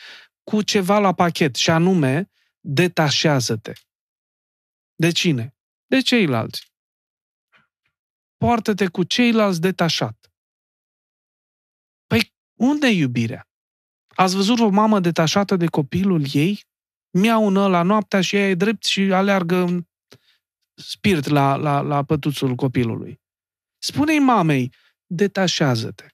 cu 0.43 0.63
ceva 0.63 0.99
la 0.99 1.15
pachet, 1.15 1.55
și 1.55 1.71
anume, 1.71 2.31
detașează-te. 2.61 3.73
De 4.95 5.11
cine? 5.11 5.57
De 5.87 6.01
ceilalți. 6.01 6.73
Poartă-te 8.37 8.87
cu 8.87 9.03
ceilalți 9.03 9.61
detașat. 9.61 10.33
Păi, 12.07 12.35
unde 12.55 12.87
e 12.87 12.91
iubirea? 12.91 13.47
Ați 14.15 14.35
văzut 14.35 14.59
o 14.59 14.69
mamă 14.69 15.01
detașată 15.01 15.57
de 15.57 15.67
copilul 15.67 16.25
ei? 16.33 16.65
Miaună 17.11 17.67
la 17.67 17.83
noaptea 17.83 18.21
și 18.21 18.37
ea 18.37 18.49
e 18.49 18.55
drept 18.55 18.85
și 18.85 19.01
aleargă 19.01 19.57
în 19.57 19.85
spirit 20.75 21.29
la, 21.29 21.57
la, 21.57 21.81
la 21.81 22.03
pătuțul 22.03 22.55
copilului. 22.55 23.21
Spune-i 23.79 24.19
mamei, 24.19 24.73
detașează-te. 25.07 26.07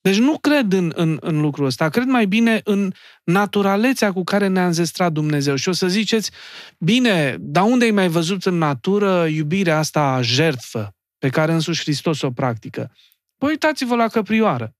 Deci 0.00 0.18
nu 0.18 0.38
cred 0.38 0.72
în, 0.72 0.92
în, 0.94 1.18
în 1.20 1.40
lucrul 1.40 1.66
ăsta, 1.66 1.88
cred 1.88 2.06
mai 2.06 2.26
bine 2.26 2.60
în 2.64 2.92
naturalețea 3.24 4.12
cu 4.12 4.24
care 4.24 4.46
ne-a 4.46 4.66
înzestrat 4.66 5.12
Dumnezeu. 5.12 5.54
Și 5.54 5.68
o 5.68 5.72
să 5.72 5.88
ziceți, 5.88 6.30
bine, 6.78 7.36
dar 7.40 7.64
unde 7.64 7.84
ai 7.84 7.90
mai 7.90 8.08
văzut 8.08 8.44
în 8.44 8.58
natură 8.58 9.26
iubirea 9.26 9.78
asta 9.78 10.20
jertfă 10.22 10.94
pe 11.18 11.28
care 11.28 11.52
însuși 11.52 11.82
Hristos 11.82 12.22
o 12.22 12.30
practică? 12.30 12.92
Păi 13.36 13.48
uitați-vă 13.48 13.94
la 13.94 14.08
căprioară. 14.08 14.74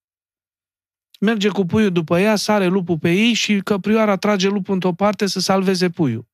Merge 1.24 1.48
cu 1.48 1.64
puiul 1.64 1.92
după 1.92 2.18
ea, 2.20 2.36
sare 2.36 2.66
lupul 2.66 2.98
pe 2.98 3.10
ei 3.10 3.32
și 3.32 3.60
căprioara 3.60 4.16
trage 4.16 4.48
lupul 4.48 4.74
într-o 4.74 4.92
parte 4.92 5.26
să 5.26 5.40
salveze 5.40 5.90
puiul. 5.90 6.28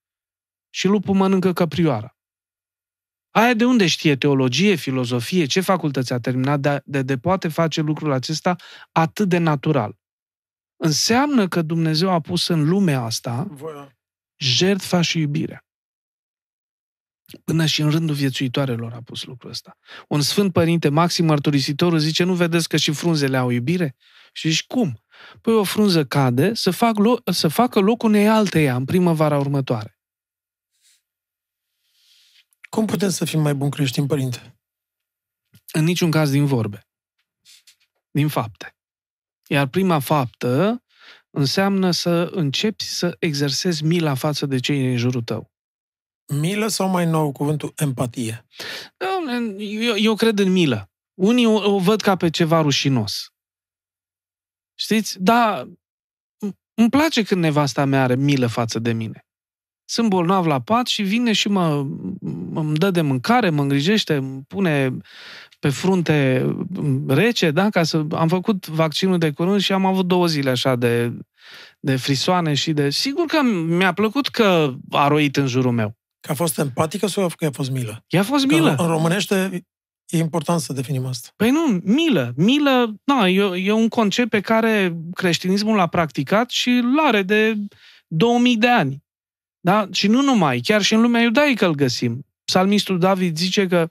Și 0.71 0.87
lupul 0.87 1.15
mănâncă 1.15 1.53
căprioara. 1.53 2.17
Aia 3.31 3.55
de 3.55 3.65
unde 3.65 3.87
știe 3.87 4.17
teologie, 4.17 4.75
filozofie, 4.75 5.45
ce 5.45 5.61
facultăți 5.61 6.13
a 6.13 6.19
terminat 6.19 6.61
de, 6.61 6.83
de, 6.85 7.03
de 7.03 7.19
poate 7.19 7.49
face 7.49 7.81
lucrul 7.81 8.13
acesta 8.13 8.57
atât 8.93 9.29
de 9.29 9.39
natural? 9.39 9.99
Înseamnă 10.77 11.49
că 11.49 11.63
Dumnezeu 11.63 12.11
a 12.11 12.21
pus 12.21 12.49
în 12.49 12.69
lumea 12.69 13.03
asta 13.03 13.47
jertfa 14.37 15.01
și 15.01 15.19
iubirea. 15.19 15.65
Până 17.45 17.67
și 17.67 17.83
în 17.83 17.91
rândul 17.91 18.15
viețuitoarelor 18.15 18.93
a 18.93 19.01
pus 19.05 19.25
lucrul 19.25 19.51
ăsta. 19.51 19.79
Un 20.09 20.21
sfânt 20.21 20.53
părinte, 20.53 20.89
Maxim 20.89 21.25
Mărturisitorul, 21.25 21.99
zice, 21.99 22.25
nu 22.25 22.35
vedeți 22.35 22.69
că 22.69 22.77
și 22.77 22.93
frunzele 22.93 23.37
au 23.37 23.51
iubire? 23.51 23.97
Și 24.33 24.49
zici, 24.49 24.67
cum? 24.67 25.05
Păi 25.41 25.55
o 25.55 25.65
frunză 25.65 26.05
cade 26.05 26.55
să, 26.55 26.71
fac 26.71 26.95
lo- 26.95 27.33
să 27.33 27.49
facă 27.49 27.81
loc 27.81 28.03
unei 28.03 28.29
alteia 28.29 28.75
în 28.75 28.85
primăvara 28.85 29.39
următoare. 29.39 29.99
Cum 32.69 32.87
putem 32.87 33.11
să 33.11 33.25
fim 33.25 33.41
mai 33.41 33.55
buni 33.55 33.71
creștini, 33.71 34.07
părinte? 34.07 34.61
În 35.73 35.85
niciun 35.85 36.11
caz 36.11 36.31
din 36.31 36.47
vorbe. 36.47 36.89
Din 38.11 38.29
fapte. 38.29 38.77
Iar 39.47 39.67
prima 39.67 39.99
faptă 39.99 40.85
înseamnă 41.31 41.91
să 41.91 42.31
începi 42.33 42.85
să 42.85 43.17
exersezi 43.19 43.85
mila 43.85 44.15
față 44.15 44.47
de 44.47 44.59
cei 44.59 44.81
din 44.81 44.97
jurul 44.97 45.23
tău. 45.23 45.50
Milă 46.31 46.67
sau 46.67 46.89
mai 46.89 47.07
nou 47.07 47.33
cuvântul 47.33 47.73
empatie? 47.77 48.47
Eu, 49.59 49.97
eu 49.97 50.15
cred 50.15 50.39
în 50.39 50.53
milă. 50.53 50.91
Unii 51.15 51.47
o, 51.47 51.75
o 51.75 51.79
văd 51.79 52.01
ca 52.01 52.17
pe 52.17 52.31
ceva 52.31 52.61
rușinos. 52.61 53.33
Știți? 54.75 55.23
Dar 55.23 55.69
îmi 56.75 56.91
place 56.91 57.23
când 57.23 57.41
nevasta 57.41 57.85
mea 57.85 58.03
are 58.03 58.15
milă 58.15 58.47
față 58.47 58.79
de 58.79 58.93
mine 58.93 59.25
sunt 59.91 60.09
bolnav 60.09 60.47
la 60.47 60.61
pat 60.61 60.87
și 60.87 61.03
vine 61.03 61.33
și 61.33 61.49
mă, 61.49 61.87
îmi 62.55 62.77
dă 62.77 62.91
de 62.91 63.01
mâncare, 63.01 63.51
mă 63.51 63.63
îngrijește, 63.63 64.15
îmi 64.15 64.43
pune 64.49 64.97
pe 65.59 65.69
frunte 65.69 66.47
rece, 67.07 67.51
da? 67.51 67.71
Ca 67.71 67.83
să 67.83 68.05
am 68.11 68.29
făcut 68.29 68.67
vaccinul 68.67 69.19
de 69.19 69.31
curând 69.31 69.61
și 69.61 69.73
am 69.73 69.87
avut 69.87 70.07
două 70.07 70.27
zile 70.27 70.51
așa 70.51 70.77
de, 70.77 71.13
de 71.81 71.97
frisoane 71.97 72.55
și 72.55 72.73
de... 72.73 72.91
Sigur 72.91 73.27
că 73.27 73.43
mi-a 73.67 73.93
plăcut 73.93 74.29
că 74.29 74.75
a 74.91 75.09
roit 75.09 75.37
în 75.37 75.47
jurul 75.47 75.73
meu. 75.73 76.00
Că 76.21 76.31
a 76.31 76.35
fost 76.35 76.59
empatică 76.59 77.07
sau 77.07 77.31
că 77.37 77.47
a 77.47 77.51
fost 77.51 77.71
milă? 77.71 78.05
I-a 78.09 78.23
fost 78.23 78.47
milă. 78.47 78.75
Că 78.75 78.83
în 78.83 78.89
românește 78.89 79.65
e 80.07 80.19
important 80.19 80.61
să 80.61 80.73
definim 80.73 81.07
asta. 81.07 81.29
Păi 81.37 81.51
nu, 81.51 81.81
milă. 81.85 82.33
Milă, 82.37 82.95
na, 83.05 83.29
e, 83.29 83.43
e 83.65 83.73
un 83.73 83.89
concept 83.89 84.31
pe 84.31 84.41
care 84.41 84.97
creștinismul 85.13 85.77
l-a 85.77 85.87
practicat 85.87 86.51
și 86.51 86.69
îl 86.69 86.99
are 87.01 87.23
de 87.23 87.57
2000 88.07 88.57
de 88.57 88.69
ani. 88.69 89.05
Da? 89.61 89.89
Și 89.93 90.07
nu 90.07 90.23
numai, 90.23 90.61
chiar 90.61 90.83
și 90.83 90.95
în 90.95 91.01
lumea 91.01 91.23
iudaică 91.23 91.67
îl 91.67 91.75
găsim. 91.75 92.27
Psalmistul 92.45 92.99
David 92.99 93.37
zice 93.37 93.67
că 93.67 93.91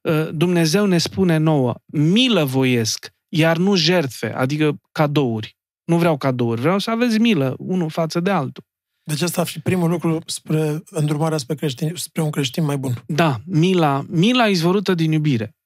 uh, 0.00 0.28
Dumnezeu 0.32 0.86
ne 0.86 0.98
spune 0.98 1.36
nouă, 1.36 1.74
milă 1.86 2.44
voiesc, 2.44 3.12
iar 3.28 3.56
nu 3.56 3.74
jertfe, 3.74 4.34
adică 4.34 4.80
cadouri. 4.92 5.56
Nu 5.84 5.98
vreau 5.98 6.16
cadouri, 6.16 6.60
vreau 6.60 6.78
să 6.78 6.90
aveți 6.90 7.18
milă 7.18 7.54
unul 7.58 7.90
față 7.90 8.20
de 8.20 8.30
altul. 8.30 8.64
Deci 9.04 9.20
asta 9.20 9.40
ar 9.40 9.46
fi 9.46 9.60
primul 9.60 9.90
lucru 9.90 10.18
spre 10.26 10.82
îndrumarea 10.90 11.38
spre, 11.38 11.54
creștin, 11.54 11.92
spre 11.94 12.22
un 12.22 12.30
creștin 12.30 12.64
mai 12.64 12.76
bun. 12.76 13.02
Da, 13.06 13.40
mila, 13.46 14.04
mila 14.08 14.48
izvorâtă 14.48 14.94
din 14.94 15.12
iubire. 15.12 15.56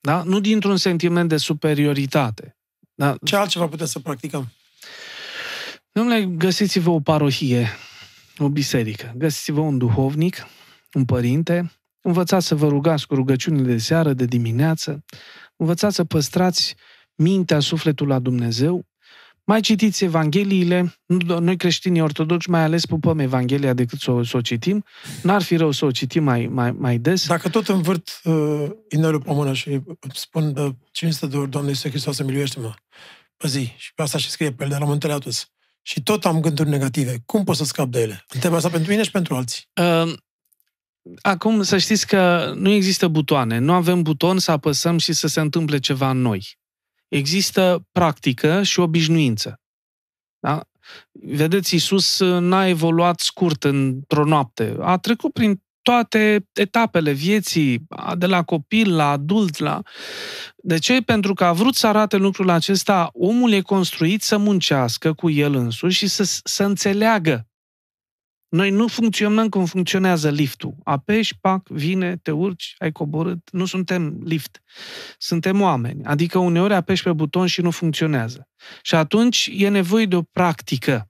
Da? 0.00 0.22
Nu 0.22 0.40
dintr-un 0.40 0.76
sentiment 0.76 1.28
de 1.28 1.36
superioritate. 1.36 2.56
Da? 2.94 3.16
Ce 3.24 3.36
altceva 3.36 3.68
puteți 3.68 3.92
să 3.92 3.98
practicăm? 3.98 4.52
Domnule, 5.92 6.24
găsiți-vă 6.24 6.90
o 6.90 7.00
parohie, 7.00 7.68
o 8.38 8.48
biserică, 8.48 9.12
găsiți-vă 9.16 9.60
un 9.60 9.78
duhovnic, 9.78 10.46
un 10.92 11.04
părinte, 11.04 11.72
învățați 12.00 12.46
să 12.46 12.54
vă 12.54 12.68
rugați 12.68 13.06
cu 13.06 13.14
rugăciunile 13.14 13.72
de 13.72 13.78
seară, 13.78 14.12
de 14.12 14.24
dimineață, 14.24 15.04
învățați 15.56 15.94
să 15.94 16.04
păstrați 16.04 16.74
mintea, 17.14 17.60
sufletul 17.60 18.06
la 18.06 18.18
Dumnezeu, 18.18 18.87
mai 19.48 19.60
citiți 19.60 20.04
Evangheliile, 20.04 20.94
noi 21.40 21.56
creștinii 21.56 22.00
ortodoxi 22.00 22.50
mai 22.50 22.62
ales 22.62 22.86
pupăm 22.86 23.18
Evanghelia 23.18 23.72
decât 23.72 24.00
să 24.00 24.10
o, 24.10 24.22
să 24.22 24.36
o 24.36 24.40
citim, 24.40 24.84
n-ar 25.22 25.42
fi 25.42 25.56
rău 25.56 25.70
să 25.70 25.84
o 25.84 25.90
citim 25.90 26.24
mai, 26.24 26.46
mai, 26.46 26.72
mai 26.72 26.98
des. 26.98 27.26
Dacă 27.26 27.48
tot 27.48 27.68
învârt 27.68 28.20
uh, 28.24 28.70
inelul 28.88 29.20
pe 29.20 29.32
mână 29.32 29.52
și 29.52 29.80
spun 30.12 30.56
uh, 30.56 30.70
500 30.90 31.26
de 31.26 31.36
ori, 31.36 31.50
Doamne 31.50 31.68
Iisuse 31.68 31.88
Hristos, 31.88 32.16
să 32.16 32.24
miluiește-mă, 32.24 32.74
pe 33.36 33.48
zi, 33.48 33.72
și 33.76 33.94
pe 33.94 34.02
asta 34.02 34.18
și 34.18 34.30
scrie 34.30 34.52
pe 34.52 34.64
el 34.64 34.70
de 34.70 34.76
la 34.78 34.84
Muntele 34.84 35.12
Atos, 35.12 35.50
și 35.82 36.02
tot 36.02 36.24
am 36.24 36.40
gânduri 36.40 36.68
negative, 36.68 37.22
cum 37.26 37.44
pot 37.44 37.56
să 37.56 37.64
scap 37.64 37.88
de 37.88 38.00
ele? 38.00 38.24
Întreb 38.28 38.54
asta 38.54 38.68
pentru 38.68 38.90
mine 38.90 39.02
și 39.02 39.10
pentru 39.10 39.34
alții. 39.34 39.68
Uh, 39.80 40.12
acum 41.22 41.62
să 41.62 41.78
știți 41.78 42.06
că 42.06 42.52
nu 42.56 42.70
există 42.70 43.08
butoane, 43.08 43.58
nu 43.58 43.72
avem 43.72 44.02
buton 44.02 44.38
să 44.38 44.50
apăsăm 44.50 44.98
și 44.98 45.12
să 45.12 45.26
se 45.26 45.40
întâmple 45.40 45.78
ceva 45.78 46.10
în 46.10 46.20
noi 46.20 46.58
există 47.08 47.86
practică 47.92 48.62
și 48.62 48.80
obișnuință. 48.80 49.60
Da? 50.38 50.62
Vedeți, 51.12 51.74
Iisus 51.74 52.20
n-a 52.20 52.66
evoluat 52.66 53.20
scurt 53.20 53.64
într-o 53.64 54.24
noapte. 54.24 54.76
A 54.80 54.96
trecut 54.98 55.32
prin 55.32 55.62
toate 55.82 56.46
etapele 56.52 57.12
vieții, 57.12 57.86
de 58.16 58.26
la 58.26 58.42
copil 58.42 58.94
la 58.96 59.10
adult. 59.10 59.58
La... 59.58 59.82
De 60.56 60.78
ce? 60.78 61.00
Pentru 61.00 61.34
că 61.34 61.44
a 61.44 61.52
vrut 61.52 61.74
să 61.74 61.86
arate 61.86 62.16
lucrul 62.16 62.50
acesta, 62.50 63.10
omul 63.12 63.52
e 63.52 63.60
construit 63.60 64.22
să 64.22 64.36
muncească 64.36 65.12
cu 65.12 65.30
el 65.30 65.54
însuși 65.54 65.96
și 65.96 66.06
să, 66.06 66.40
să 66.44 66.64
înțeleagă 66.64 67.46
noi 68.48 68.70
nu 68.70 68.86
funcționăm 68.86 69.48
cum 69.48 69.64
funcționează 69.64 70.30
liftul. 70.30 70.74
Apeși, 70.84 71.38
pac, 71.40 71.68
vine, 71.68 72.16
te 72.16 72.30
urci, 72.30 72.74
ai 72.78 72.92
coborât. 72.92 73.48
Nu 73.52 73.64
suntem 73.64 74.20
lift. 74.24 74.62
Suntem 75.18 75.60
oameni. 75.60 76.04
Adică 76.04 76.38
uneori 76.38 76.74
apeși 76.74 77.02
pe 77.02 77.12
buton 77.12 77.46
și 77.46 77.60
nu 77.60 77.70
funcționează. 77.70 78.48
Și 78.82 78.94
atunci 78.94 79.50
e 79.52 79.68
nevoie 79.68 80.06
de 80.06 80.16
o 80.16 80.22
practică. 80.22 81.08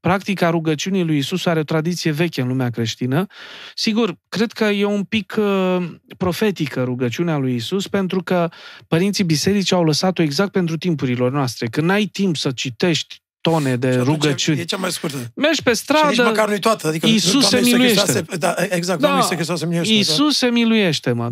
Practica 0.00 0.50
rugăciunii 0.50 1.04
lui 1.04 1.16
Isus 1.16 1.46
are 1.46 1.58
o 1.58 1.62
tradiție 1.62 2.10
veche 2.10 2.40
în 2.40 2.48
lumea 2.48 2.70
creștină. 2.70 3.26
Sigur, 3.74 4.16
cred 4.28 4.52
că 4.52 4.64
e 4.64 4.84
un 4.84 5.04
pic 5.04 5.34
uh, 5.38 5.86
profetică 6.16 6.82
rugăciunea 6.82 7.36
lui 7.36 7.54
Isus, 7.54 7.88
pentru 7.88 8.22
că 8.22 8.48
părinții 8.88 9.24
biserici 9.24 9.72
au 9.72 9.84
lăsat-o 9.84 10.22
exact 10.22 10.52
pentru 10.52 10.76
timpurilor 10.76 11.32
noastre. 11.32 11.66
Când 11.66 11.86
n-ai 11.86 12.04
timp 12.04 12.36
să 12.36 12.50
citești 12.50 13.22
tone 13.50 13.76
de 13.76 13.96
rugăciuni. 13.96 14.60
E 14.60 14.64
cea 14.64 14.76
mai 14.76 14.90
scurtă. 14.90 15.16
Mergi 15.34 15.62
pe 15.62 15.72
stradă. 15.72 16.12
Și 16.12 16.18
nici 16.18 16.28
măcar 16.28 16.48
nu-i 16.48 16.58
toată. 16.58 16.88
Adică, 16.88 17.06
Iisus 17.06 17.48
se 17.48 17.60
miluiește. 17.60 18.12
Se, 18.12 18.24
da, 18.36 18.54
exact, 18.68 19.00
da, 19.00 19.06
Doamne 19.06 19.34
Hristos 19.34 19.58
se 19.58 19.66
miluiește. 19.66 19.94
Iisus 19.94 20.36
se 20.36 20.46
miluiește, 20.46 21.12
mă. 21.12 21.28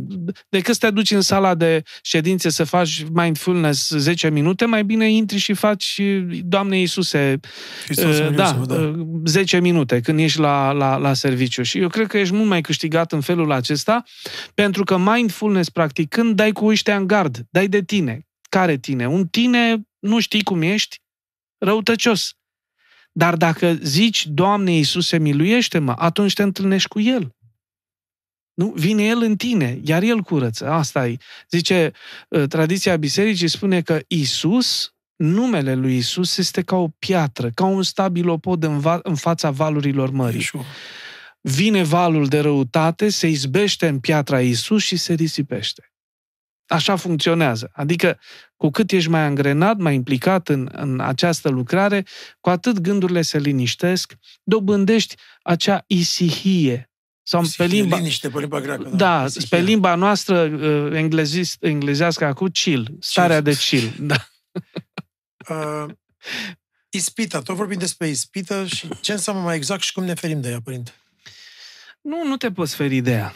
Decât 0.48 0.74
să 0.74 0.80
te 0.80 0.90
duci 0.90 1.10
în 1.10 1.20
sala 1.20 1.54
de 1.54 1.82
ședințe 2.02 2.48
să 2.48 2.64
faci 2.64 3.04
mindfulness 3.12 3.88
10 3.88 4.30
minute, 4.30 4.64
mai 4.64 4.84
bine 4.84 5.10
intri 5.10 5.38
și 5.38 5.52
faci 5.52 6.00
Doamne 6.44 6.78
Iisuse 6.78 7.40
uh, 7.88 8.34
da, 8.34 8.62
da, 8.66 8.94
10 9.24 9.56
uh, 9.56 9.62
minute 9.62 10.00
când 10.00 10.18
ești 10.18 10.38
la, 10.38 10.72
la, 10.72 10.96
la 10.96 11.14
serviciu. 11.14 11.62
Și 11.62 11.78
eu 11.78 11.88
cred 11.88 12.06
că 12.06 12.18
ești 12.18 12.34
mult 12.34 12.48
mai 12.48 12.60
câștigat 12.60 13.12
în 13.12 13.20
felul 13.20 13.52
acesta, 13.52 14.02
pentru 14.54 14.84
că 14.84 14.96
mindfulness, 14.96 15.68
practicând, 15.68 16.36
dai 16.36 16.52
cu 16.52 16.66
ăștia 16.66 16.96
în 16.96 17.06
gard, 17.06 17.46
dai 17.50 17.68
de 17.68 17.82
tine. 17.82 18.26
Care 18.48 18.76
tine? 18.76 19.06
Un 19.08 19.26
tine, 19.26 19.82
nu 19.98 20.20
știi 20.20 20.42
cum 20.42 20.62
ești, 20.62 21.01
răutăcios. 21.64 22.36
Dar 23.12 23.36
dacă 23.36 23.78
zici, 23.82 24.26
Doamne 24.26 24.72
Iisuse, 24.72 25.18
miluiește-mă, 25.18 25.94
atunci 25.98 26.32
te 26.32 26.42
întâlnești 26.42 26.88
cu 26.88 27.00
El. 27.00 27.34
Nu? 28.54 28.72
Vine 28.76 29.02
El 29.04 29.22
în 29.22 29.36
tine, 29.36 29.80
iar 29.84 30.02
El 30.02 30.20
curăță. 30.20 30.68
Asta 30.68 31.08
e. 31.08 31.16
Zice, 31.50 31.92
ă, 32.32 32.46
tradiția 32.46 32.96
bisericii 32.96 33.48
spune 33.48 33.80
că 33.80 34.00
Isus, 34.06 34.94
numele 35.16 35.74
lui 35.74 35.96
Isus 35.96 36.36
este 36.36 36.62
ca 36.62 36.76
o 36.76 36.88
piatră, 36.88 37.50
ca 37.54 37.64
un 37.64 37.82
stabilopod 37.82 38.62
în, 38.62 38.78
va- 38.78 39.00
în 39.02 39.14
fața 39.14 39.50
valurilor 39.50 40.10
mării. 40.10 40.50
Vine 41.40 41.82
valul 41.82 42.26
de 42.26 42.40
răutate, 42.40 43.08
se 43.08 43.28
izbește 43.28 43.88
în 43.88 44.00
piatra 44.00 44.40
Isus 44.40 44.82
și 44.82 44.96
se 44.96 45.14
risipește. 45.14 45.91
Așa 46.72 46.96
funcționează. 46.96 47.70
Adică, 47.72 48.18
cu 48.56 48.70
cât 48.70 48.90
ești 48.90 49.10
mai 49.10 49.20
angrenat, 49.20 49.78
mai 49.78 49.94
implicat 49.94 50.48
în, 50.48 50.68
în 50.72 51.00
această 51.00 51.48
lucrare, 51.48 52.06
cu 52.40 52.50
atât 52.50 52.78
gândurile 52.78 53.22
se 53.22 53.38
liniștesc, 53.38 54.12
dobândești 54.42 55.14
acea 55.42 55.84
isihie. 55.86 56.90
Sau 57.22 57.42
pe 57.56 57.64
limba, 57.64 57.96
liniște, 57.96 58.28
pe 58.28 58.38
limba 58.38 58.60
greacă. 58.60 58.88
Da, 58.88 59.26
da 59.28 59.28
pe 59.48 59.60
limba 59.60 59.94
noastră 59.94 60.40
uh, 60.40 60.96
englezist, 60.96 61.62
englezească 61.62 62.24
acum, 62.24 62.48
chill, 62.48 62.96
starea 63.00 63.42
chill. 63.42 63.52
de 63.52 63.58
chill. 63.58 63.92
Da. 64.06 64.26
Uh, 65.48 65.90
ispita, 66.90 67.40
tot 67.40 67.56
vorbim 67.56 67.78
despre 67.78 68.08
ispită 68.08 68.66
și 68.66 68.88
ce 69.00 69.12
înseamnă 69.12 69.42
mai 69.42 69.56
exact 69.56 69.82
și 69.82 69.92
cum 69.92 70.04
ne 70.04 70.14
ferim 70.14 70.40
de 70.40 70.48
ea, 70.48 70.60
părinte? 70.60 70.92
Nu, 72.00 72.24
nu 72.24 72.36
te 72.36 72.52
poți 72.52 72.74
feri 72.74 73.00
de 73.00 73.10
ea. 73.10 73.34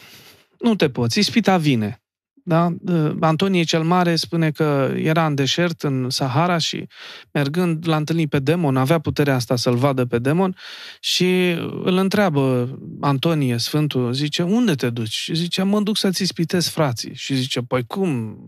Nu 0.58 0.74
te 0.74 0.90
poți. 0.90 1.18
Ispita 1.18 1.56
vine. 1.56 2.00
Da? 2.48 2.76
Antonie 3.20 3.62
cel 3.62 3.82
Mare 3.82 4.16
spune 4.16 4.50
că 4.50 4.92
era 4.96 5.26
în 5.26 5.34
deșert, 5.34 5.82
în 5.82 6.10
Sahara 6.10 6.58
și 6.58 6.86
mergând 7.30 7.88
l-a 7.88 7.96
întâlnit 7.96 8.28
pe 8.28 8.38
demon, 8.38 8.76
avea 8.76 8.98
puterea 8.98 9.34
asta 9.34 9.56
să-l 9.56 9.74
vadă 9.74 10.04
pe 10.04 10.18
demon 10.18 10.56
și 11.00 11.50
îl 11.82 11.96
întreabă 11.96 12.78
Antonie, 13.00 13.58
Sfântul, 13.58 14.12
zice, 14.12 14.42
unde 14.42 14.74
te 14.74 14.90
duci? 14.90 15.12
Și 15.12 15.34
zice, 15.34 15.62
mă 15.62 15.80
duc 15.80 15.96
să-ți 15.96 16.22
ispitez 16.22 16.68
frații. 16.68 17.14
Și 17.14 17.34
zice, 17.34 17.60
păi 17.60 17.86
cum? 17.86 18.38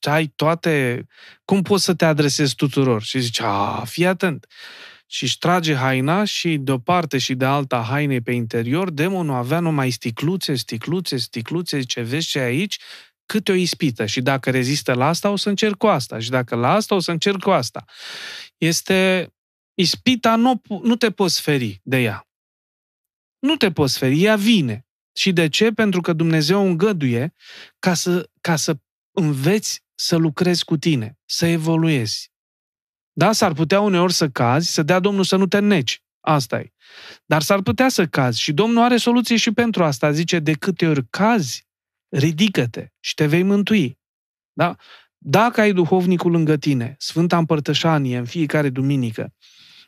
Ai 0.00 0.26
toate... 0.26 1.06
Cum 1.44 1.62
poți 1.62 1.84
să 1.84 1.94
te 1.94 2.04
adresezi 2.04 2.54
tuturor? 2.54 3.02
Și 3.02 3.20
zice, 3.20 3.42
a, 3.44 3.84
fii 3.84 4.06
atent 4.06 4.46
și 5.06 5.22
își 5.22 5.38
trage 5.38 5.74
haina 5.74 6.24
și 6.24 6.56
de 6.56 6.72
o 6.72 6.78
parte 6.78 7.18
și 7.18 7.34
de 7.34 7.44
alta 7.44 7.82
hainei 7.82 8.20
pe 8.20 8.32
interior, 8.32 8.90
demonul 8.90 9.34
avea 9.34 9.60
numai 9.60 9.90
sticluțe, 9.90 10.54
sticluțe, 10.54 11.16
sticluțe, 11.16 11.82
ce 11.82 12.00
vezi 12.00 12.26
ce 12.26 12.38
aici, 12.38 12.78
câte 13.26 13.52
o 13.52 13.54
ispită. 13.54 14.06
Și 14.06 14.20
dacă 14.20 14.50
rezistă 14.50 14.92
la 14.92 15.06
asta, 15.08 15.30
o 15.30 15.36
să 15.36 15.48
încerc 15.48 15.76
cu 15.76 15.86
asta. 15.86 16.18
Și 16.18 16.30
dacă 16.30 16.54
la 16.54 16.72
asta, 16.72 16.94
o 16.94 16.98
să 16.98 17.10
încerc 17.10 17.38
cu 17.42 17.50
asta. 17.50 17.84
Este... 18.56 19.30
Ispita 19.78 20.36
nu, 20.36 20.62
nu 20.82 20.96
te 20.96 21.10
poți 21.10 21.40
feri 21.40 21.80
de 21.82 22.02
ea. 22.02 22.28
Nu 23.38 23.56
te 23.56 23.72
poți 23.72 23.98
feri, 23.98 24.22
ea 24.22 24.36
vine. 24.36 24.86
Și 25.12 25.32
de 25.32 25.48
ce? 25.48 25.70
Pentru 25.70 26.00
că 26.00 26.12
Dumnezeu 26.12 26.66
îngăduie 26.66 27.34
ca 27.78 27.94
să, 27.94 28.30
ca 28.40 28.56
să 28.56 28.76
înveți 29.10 29.82
să 29.94 30.16
lucrezi 30.16 30.64
cu 30.64 30.76
tine, 30.76 31.18
să 31.24 31.46
evoluezi. 31.46 32.32
Da, 33.18 33.32
s-ar 33.32 33.52
putea 33.52 33.80
uneori 33.80 34.12
să 34.12 34.28
cazi, 34.28 34.72
să 34.72 34.82
dea 34.82 35.00
Domnul 35.00 35.24
să 35.24 35.36
nu 35.36 35.46
te 35.46 35.58
neci. 35.58 36.02
Asta 36.20 36.58
e. 36.58 36.72
Dar 37.26 37.42
s-ar 37.42 37.62
putea 37.62 37.88
să 37.88 38.06
cazi 38.06 38.40
și 38.40 38.52
Domnul 38.52 38.82
are 38.82 38.96
soluție 38.96 39.36
și 39.36 39.52
pentru 39.52 39.84
asta. 39.84 40.10
Zice, 40.10 40.38
de 40.38 40.52
câte 40.52 40.86
ori 40.86 41.06
cazi, 41.10 41.66
ridică-te 42.08 42.88
și 43.00 43.14
te 43.14 43.26
vei 43.26 43.42
mântui. 43.42 43.98
Da? 44.52 44.76
Dacă 45.18 45.60
ai 45.60 45.72
duhovnicul 45.72 46.30
lângă 46.30 46.56
tine, 46.56 46.96
Sfânta 46.98 47.38
Împărtășanie 47.38 48.18
în 48.18 48.24
fiecare 48.24 48.68
duminică, 48.68 49.34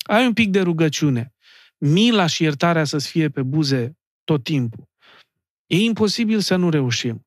ai 0.02 0.26
un 0.26 0.32
pic 0.32 0.50
de 0.50 0.60
rugăciune, 0.60 1.34
mila 1.78 2.26
și 2.26 2.42
iertarea 2.42 2.84
să-ți 2.84 3.08
fie 3.08 3.28
pe 3.28 3.42
buze 3.42 3.98
tot 4.24 4.42
timpul. 4.44 4.88
E 5.66 5.76
imposibil 5.76 6.40
să 6.40 6.56
nu 6.56 6.70
reușim. 6.70 7.26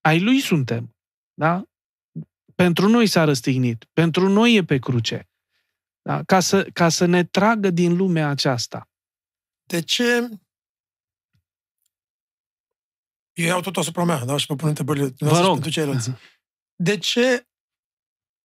Ai 0.00 0.20
lui 0.20 0.40
suntem. 0.40 0.96
Da? 1.34 1.62
Pentru 2.54 2.88
noi 2.88 3.06
s-a 3.06 3.24
răstignit. 3.24 3.86
Pentru 3.92 4.28
noi 4.28 4.54
e 4.54 4.64
pe 4.64 4.78
cruce. 4.78 5.27
Da? 6.08 6.22
Ca, 6.22 6.40
să, 6.40 6.64
ca 6.72 6.88
să 6.88 7.04
ne 7.06 7.24
tragă 7.24 7.70
din 7.70 7.96
lumea 7.96 8.28
aceasta. 8.28 8.88
De 9.62 9.80
ce 9.80 10.28
eu 13.32 13.46
iau 13.46 13.60
tot 13.60 13.76
asupra 13.76 14.04
mea, 14.04 14.24
da? 14.24 14.36
Și 14.36 14.46
mă 14.48 14.56
pun 14.56 14.68
întrebările 14.68 15.14
Vă 15.18 15.40
rog. 15.40 15.52
pentru 15.52 15.70
ceilalți. 15.70 16.10
De 16.88 16.98
ce 16.98 17.48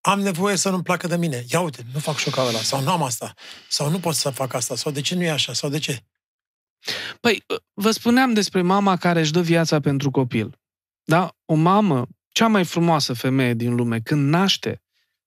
am 0.02 0.20
nevoie 0.20 0.56
să 0.56 0.70
nu-mi 0.70 0.84
placă 0.84 1.08
de 1.08 1.16
mine? 1.16 1.44
Ia 1.48 1.60
uite, 1.60 1.84
nu 1.94 2.00
fac 2.00 2.16
șocaua 2.18 2.48
ăla, 2.48 2.60
sau 2.60 2.82
nu 2.82 2.92
am 2.92 3.04
asta, 3.04 3.34
sau 3.70 3.90
nu 3.90 4.00
pot 4.00 4.16
să 4.16 4.30
fac 4.30 4.54
asta, 4.54 4.76
sau 4.76 4.92
de 4.92 5.02
ce 5.02 5.16
nu 5.16 5.24
e 5.24 5.30
așa, 5.32 5.54
sau 5.54 5.70
de 5.70 5.80
ce? 5.80 6.06
Păi, 7.20 7.44
vă 7.74 7.92
spuneam 7.92 8.34
despre 8.34 8.62
mama 8.62 8.98
care 8.98 9.20
își 9.20 9.32
dă 9.32 9.42
viața 9.42 9.80
pentru 9.80 10.12
copil. 10.12 10.60
Da? 11.04 11.36
O 11.46 11.54
mamă, 11.54 12.08
cea 12.30 12.48
mai 12.48 12.66
frumoasă 12.66 13.14
femeie 13.14 13.54
din 13.54 13.76
lume, 13.76 14.00
când 14.00 14.30
naște, 14.30 14.83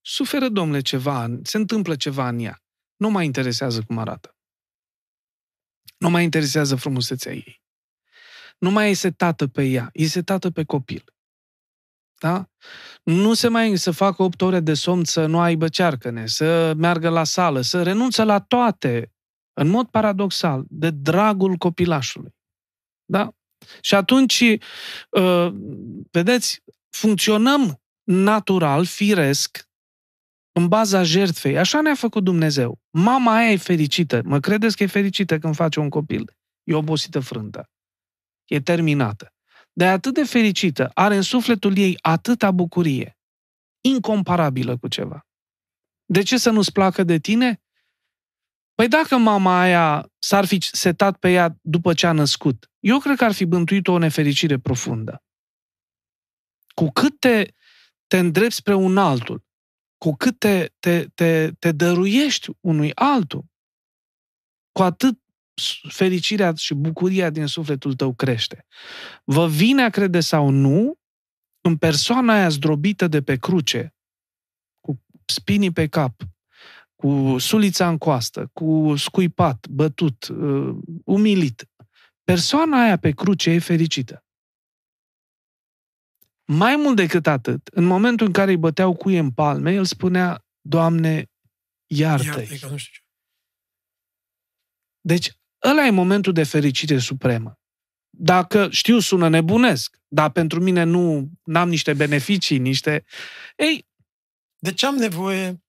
suferă, 0.06 0.48
domnule, 0.48 0.80
ceva, 0.80 1.38
se 1.42 1.56
întâmplă 1.56 1.96
ceva 1.96 2.28
în 2.28 2.38
ea. 2.38 2.62
Nu 2.96 3.10
mai 3.10 3.24
interesează 3.24 3.82
cum 3.86 3.98
arată. 3.98 4.36
Nu 5.98 6.10
mai 6.10 6.24
interesează 6.24 6.76
frumusețea 6.76 7.32
ei. 7.32 7.62
Nu 8.58 8.70
mai 8.70 8.90
e 8.90 8.94
setată 8.94 9.46
pe 9.46 9.64
ea, 9.64 9.90
e 9.92 10.06
setată 10.06 10.50
pe 10.50 10.64
copil. 10.64 11.04
Da? 12.18 12.50
Nu 13.02 13.34
se 13.34 13.48
mai 13.48 13.76
să 13.76 13.90
facă 13.90 14.22
8 14.22 14.40
ore 14.40 14.60
de 14.60 14.74
somn, 14.74 15.04
să 15.04 15.26
nu 15.26 15.40
aibă 15.40 15.68
cearcăne, 15.68 16.26
să 16.26 16.72
meargă 16.76 17.08
la 17.08 17.24
sală, 17.24 17.60
să 17.60 17.82
renunță 17.82 18.24
la 18.24 18.40
toate, 18.40 19.12
în 19.52 19.68
mod 19.68 19.88
paradoxal, 19.88 20.64
de 20.68 20.90
dragul 20.90 21.56
copilașului. 21.56 22.34
Da? 23.04 23.34
Și 23.80 23.94
atunci, 23.94 24.58
uh, 25.10 25.54
vedeți, 26.10 26.62
funcționăm 26.90 27.82
natural, 28.02 28.84
firesc, 28.84 29.66
în 30.56 30.68
baza 30.68 31.02
jertfei. 31.02 31.58
Așa 31.58 31.80
ne-a 31.80 31.94
făcut 31.94 32.24
Dumnezeu. 32.24 32.80
Mama 32.90 33.36
aia 33.36 33.50
e 33.50 33.56
fericită. 33.56 34.20
Mă 34.24 34.40
credeți 34.40 34.76
că 34.76 34.82
e 34.82 34.86
fericită 34.86 35.38
când 35.38 35.54
face 35.54 35.80
un 35.80 35.88
copil? 35.88 36.36
E 36.64 36.74
obosită 36.74 37.20
frântă. 37.20 37.70
E 38.44 38.60
terminată. 38.60 39.34
De 39.72 39.86
atât 39.86 40.14
de 40.14 40.24
fericită, 40.24 40.90
are 40.94 41.16
în 41.16 41.22
sufletul 41.22 41.76
ei 41.76 41.98
atâta 42.00 42.50
bucurie, 42.50 43.18
incomparabilă 43.80 44.76
cu 44.76 44.88
ceva. 44.88 45.26
De 46.04 46.22
ce 46.22 46.38
să 46.38 46.50
nu-ți 46.50 46.72
placă 46.72 47.04
de 47.04 47.18
tine? 47.18 47.60
Păi 48.74 48.88
dacă 48.88 49.16
mama 49.16 49.60
aia 49.60 50.12
s-ar 50.18 50.44
fi 50.44 50.58
setat 50.60 51.18
pe 51.18 51.32
ea 51.32 51.56
după 51.60 51.94
ce 51.94 52.06
a 52.06 52.12
născut, 52.12 52.70
eu 52.78 52.98
cred 52.98 53.16
că 53.16 53.24
ar 53.24 53.32
fi 53.32 53.44
bântuit 53.44 53.86
o 53.86 53.98
nefericire 53.98 54.58
profundă. 54.58 55.22
Cu 56.74 56.90
cât 56.90 57.20
te, 57.20 57.52
te 58.06 58.18
îndrepți 58.18 58.56
spre 58.56 58.74
un 58.74 58.98
altul, 58.98 59.45
cu 59.98 60.16
cât 60.16 60.38
te, 60.38 60.70
te, 60.78 61.06
te, 61.14 61.50
te 61.58 61.72
dăruiești 61.72 62.50
unui 62.60 62.94
altul, 62.94 63.44
cu 64.72 64.82
atât 64.82 65.18
fericirea 65.88 66.52
și 66.54 66.74
bucuria 66.74 67.30
din 67.30 67.46
sufletul 67.46 67.94
tău 67.94 68.14
crește. 68.14 68.66
Vă 69.24 69.48
vine 69.48 69.82
a 69.82 69.90
crede 69.90 70.20
sau 70.20 70.48
nu, 70.48 70.98
în 71.60 71.76
persoana 71.76 72.34
aia 72.34 72.48
zdrobită 72.48 73.06
de 73.06 73.22
pe 73.22 73.36
cruce, 73.36 73.94
cu 74.80 75.02
spinii 75.24 75.72
pe 75.72 75.86
cap, 75.86 76.22
cu 76.94 77.38
sulița 77.38 77.88
în 77.88 77.98
coastă, 77.98 78.50
cu 78.52 78.94
scuipat, 78.96 79.66
bătut, 79.68 80.28
uh, 80.28 80.76
umilit, 81.04 81.68
persoana 82.24 82.82
aia 82.82 82.96
pe 82.96 83.10
cruce 83.10 83.50
e 83.50 83.58
fericită. 83.58 84.25
Mai 86.46 86.76
mult 86.76 86.96
decât 86.96 87.26
atât, 87.26 87.66
în 87.72 87.84
momentul 87.84 88.26
în 88.26 88.32
care 88.32 88.50
îi 88.50 88.56
băteau 88.56 88.94
cuie 88.94 89.18
în 89.18 89.30
palme, 89.30 89.72
el 89.72 89.84
spunea, 89.84 90.44
Doamne, 90.60 91.30
iartă-i. 91.86 92.48
iartă 92.50 92.68
nu 92.68 92.76
știu 92.76 93.02
Deci, 95.00 95.32
ăla 95.62 95.86
e 95.86 95.90
momentul 95.90 96.32
de 96.32 96.44
fericire 96.44 96.98
supremă. 96.98 97.58
Dacă, 98.10 98.70
știu, 98.70 98.98
sună 98.98 99.28
nebunesc, 99.28 99.96
dar 100.08 100.30
pentru 100.30 100.60
mine 100.60 100.82
nu 100.82 101.30
am 101.52 101.68
niște 101.68 101.94
beneficii, 101.94 102.58
niște... 102.58 103.04
Ei... 103.56 103.86
De 104.58 104.72
ce 104.72 104.86
am 104.86 104.94
nevoie 104.94 105.60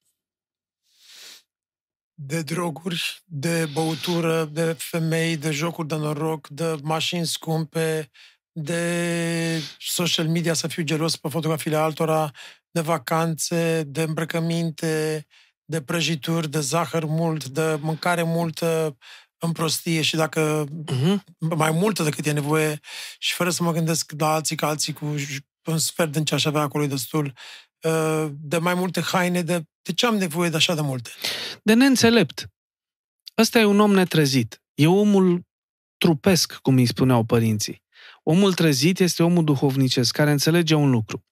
de 2.13 2.41
droguri, 2.41 3.21
de 3.25 3.65
băutură, 3.73 4.45
de 4.45 4.73
femei, 4.77 5.37
de 5.37 5.51
jocuri 5.51 5.87
de 5.87 5.95
noroc, 5.95 6.47
de 6.47 6.75
mașini 6.83 7.25
scumpe, 7.25 8.09
de 8.59 9.61
social 9.79 10.27
media 10.27 10.53
să 10.53 10.67
fiu 10.67 10.83
gelos 10.83 11.15
pe 11.15 11.29
fotografiile 11.29 11.77
altora, 11.77 12.31
de 12.71 12.81
vacanțe, 12.81 13.83
de 13.87 14.01
îmbrăcăminte, 14.01 15.25
de 15.65 15.81
prăjituri, 15.81 16.49
de 16.49 16.59
zahăr 16.59 17.05
mult, 17.05 17.45
de 17.45 17.77
mâncare 17.81 18.23
multă 18.23 18.97
în 19.37 19.51
prostie 19.51 20.01
și 20.01 20.15
dacă 20.15 20.65
uh-huh. 20.65 21.17
mai 21.39 21.71
multă 21.71 22.03
decât 22.03 22.25
e 22.25 22.31
nevoie 22.31 22.79
și 23.17 23.33
fără 23.33 23.49
să 23.49 23.63
mă 23.63 23.71
gândesc 23.71 24.11
la 24.17 24.33
alții 24.33 24.55
ca 24.55 24.67
alții 24.67 24.93
cu 24.93 25.15
un 25.63 25.77
sfert 25.77 26.11
din 26.11 26.23
ce 26.23 26.33
aș 26.33 26.45
avea 26.45 26.61
acolo 26.61 26.85
destul, 26.85 27.33
uh, 27.81 28.27
de 28.31 28.57
mai 28.57 28.73
multe 28.73 29.01
haine, 29.01 29.41
de, 29.41 29.63
de 29.81 29.93
ce 29.93 30.05
am 30.05 30.15
nevoie 30.15 30.49
de 30.49 30.55
așa 30.55 30.75
de 30.75 30.81
multe? 30.81 31.09
De 31.63 31.73
neînțelept. 31.73 32.47
Ăsta 33.37 33.59
e 33.59 33.65
un 33.65 33.79
om 33.79 33.91
netrezit. 33.91 34.61
E 34.73 34.87
omul 34.87 35.41
trupesc, 35.97 36.53
cum 36.53 36.75
îi 36.75 36.85
spuneau 36.85 37.23
părinții. 37.23 37.85
Omul 38.29 38.53
trezit 38.53 38.99
este 38.99 39.23
omul 39.23 39.43
duhovnicesc, 39.43 40.15
care 40.15 40.31
înțelege 40.31 40.73
un 40.73 40.89
lucru. 40.89 41.25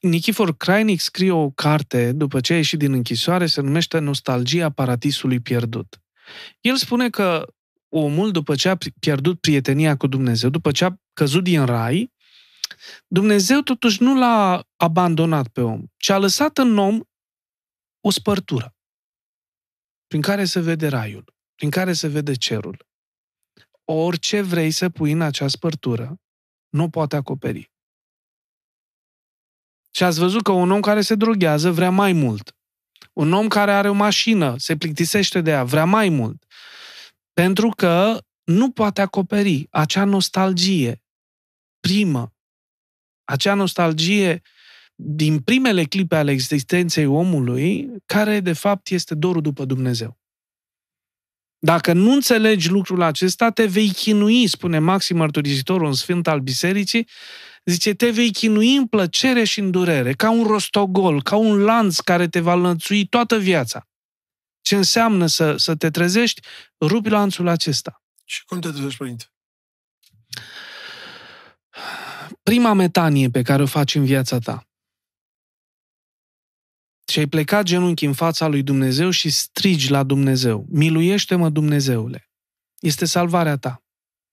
Nichifor 0.00 0.56
Crainic 0.56 1.00
scrie 1.00 1.30
o 1.30 1.50
carte, 1.50 2.12
după 2.12 2.40
ce 2.40 2.52
a 2.52 2.56
ieșit 2.56 2.78
din 2.78 2.92
închisoare, 2.92 3.46
se 3.46 3.60
numește 3.60 3.98
Nostalgia 3.98 4.70
Paradisului 4.70 5.40
Pierdut. 5.40 6.00
El 6.60 6.76
spune 6.76 7.10
că 7.10 7.46
omul, 7.88 8.30
după 8.30 8.54
ce 8.54 8.68
a 8.68 8.76
pierdut 9.00 9.40
prietenia 9.40 9.96
cu 9.96 10.06
Dumnezeu, 10.06 10.50
după 10.50 10.70
ce 10.70 10.84
a 10.84 10.94
căzut 11.12 11.42
din 11.42 11.64
rai, 11.64 12.12
Dumnezeu 13.06 13.60
totuși 13.60 14.02
nu 14.02 14.18
l-a 14.18 14.66
abandonat 14.76 15.48
pe 15.48 15.60
om, 15.60 15.82
ci 15.96 16.08
a 16.08 16.18
lăsat 16.18 16.58
în 16.58 16.78
om 16.78 17.00
o 18.00 18.10
spărtură 18.10 18.74
prin 20.06 20.20
care 20.20 20.44
se 20.44 20.60
vede 20.60 20.86
raiul, 20.86 21.34
prin 21.54 21.70
care 21.70 21.92
se 21.92 22.08
vede 22.08 22.34
cerul 22.34 22.90
orice 23.84 24.40
vrei 24.40 24.70
să 24.70 24.88
pui 24.88 25.12
în 25.12 25.20
acea 25.20 25.48
spărtură, 25.48 26.20
nu 26.68 26.90
poate 26.90 27.16
acoperi. 27.16 27.70
Și 29.90 30.02
ați 30.02 30.18
văzut 30.18 30.42
că 30.42 30.52
un 30.52 30.70
om 30.70 30.80
care 30.80 31.00
se 31.00 31.14
droghează 31.14 31.70
vrea 31.70 31.90
mai 31.90 32.12
mult. 32.12 32.56
Un 33.12 33.32
om 33.32 33.48
care 33.48 33.72
are 33.72 33.88
o 33.88 33.92
mașină, 33.92 34.54
se 34.58 34.76
plictisește 34.76 35.40
de 35.40 35.50
ea, 35.50 35.64
vrea 35.64 35.84
mai 35.84 36.08
mult. 36.08 36.44
Pentru 37.32 37.68
că 37.68 38.24
nu 38.44 38.70
poate 38.70 39.00
acoperi 39.00 39.66
acea 39.70 40.04
nostalgie 40.04 41.02
primă, 41.80 42.34
acea 43.24 43.54
nostalgie 43.54 44.42
din 44.94 45.40
primele 45.40 45.84
clipe 45.84 46.16
ale 46.16 46.30
existenței 46.30 47.06
omului, 47.06 47.90
care 48.06 48.40
de 48.40 48.52
fapt 48.52 48.88
este 48.88 49.14
dorul 49.14 49.42
după 49.42 49.64
Dumnezeu. 49.64 50.21
Dacă 51.64 51.92
nu 51.92 52.12
înțelegi 52.12 52.68
lucrul 52.68 53.02
acesta, 53.02 53.50
te 53.50 53.64
vei 53.64 53.88
chinui, 53.88 54.46
spune 54.46 54.78
Maxim 54.78 55.16
Mărturisitorul, 55.16 55.86
un 55.86 55.94
sfânt 55.94 56.28
al 56.28 56.40
bisericii, 56.40 57.08
zice, 57.64 57.94
te 57.94 58.10
vei 58.10 58.30
chinui 58.30 58.76
în 58.76 58.86
plăcere 58.86 59.44
și 59.44 59.60
în 59.60 59.70
durere, 59.70 60.12
ca 60.12 60.30
un 60.30 60.44
rostogol, 60.44 61.22
ca 61.22 61.36
un 61.36 61.58
lanț 61.58 61.98
care 61.98 62.28
te 62.28 62.40
va 62.40 62.54
lănțui 62.54 63.06
toată 63.06 63.38
viața. 63.38 63.88
Ce 64.60 64.76
înseamnă 64.76 65.26
să, 65.26 65.56
să 65.56 65.74
te 65.74 65.90
trezești? 65.90 66.40
Rupi 66.80 67.08
lanțul 67.08 67.48
acesta. 67.48 68.02
Și 68.24 68.44
cum 68.44 68.60
te 68.60 68.68
trezești, 68.68 68.98
părinte? 68.98 69.24
Prima 72.42 72.72
metanie 72.72 73.28
pe 73.28 73.42
care 73.42 73.62
o 73.62 73.66
faci 73.66 73.94
în 73.94 74.04
viața 74.04 74.38
ta 74.38 74.71
și 77.06 77.18
ai 77.18 77.26
plecat 77.26 77.64
genunchi 77.64 78.04
în 78.04 78.12
fața 78.12 78.46
lui 78.46 78.62
Dumnezeu 78.62 79.10
și 79.10 79.30
strigi 79.30 79.90
la 79.90 80.02
Dumnezeu, 80.02 80.66
miluiește-mă 80.68 81.48
Dumnezeule. 81.48 82.30
Este 82.78 83.04
salvarea 83.04 83.56
ta. 83.56 83.82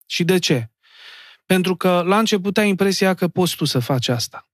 Și 0.05 0.23
de 0.23 0.39
ce? 0.39 0.71
Pentru 1.45 1.75
că 1.75 2.01
la 2.01 2.19
început 2.19 2.57
ai 2.57 2.69
impresia 2.69 3.13
că 3.13 3.27
poți 3.27 3.55
tu 3.55 3.65
să 3.65 3.79
faci 3.79 4.07
asta. 4.07 4.49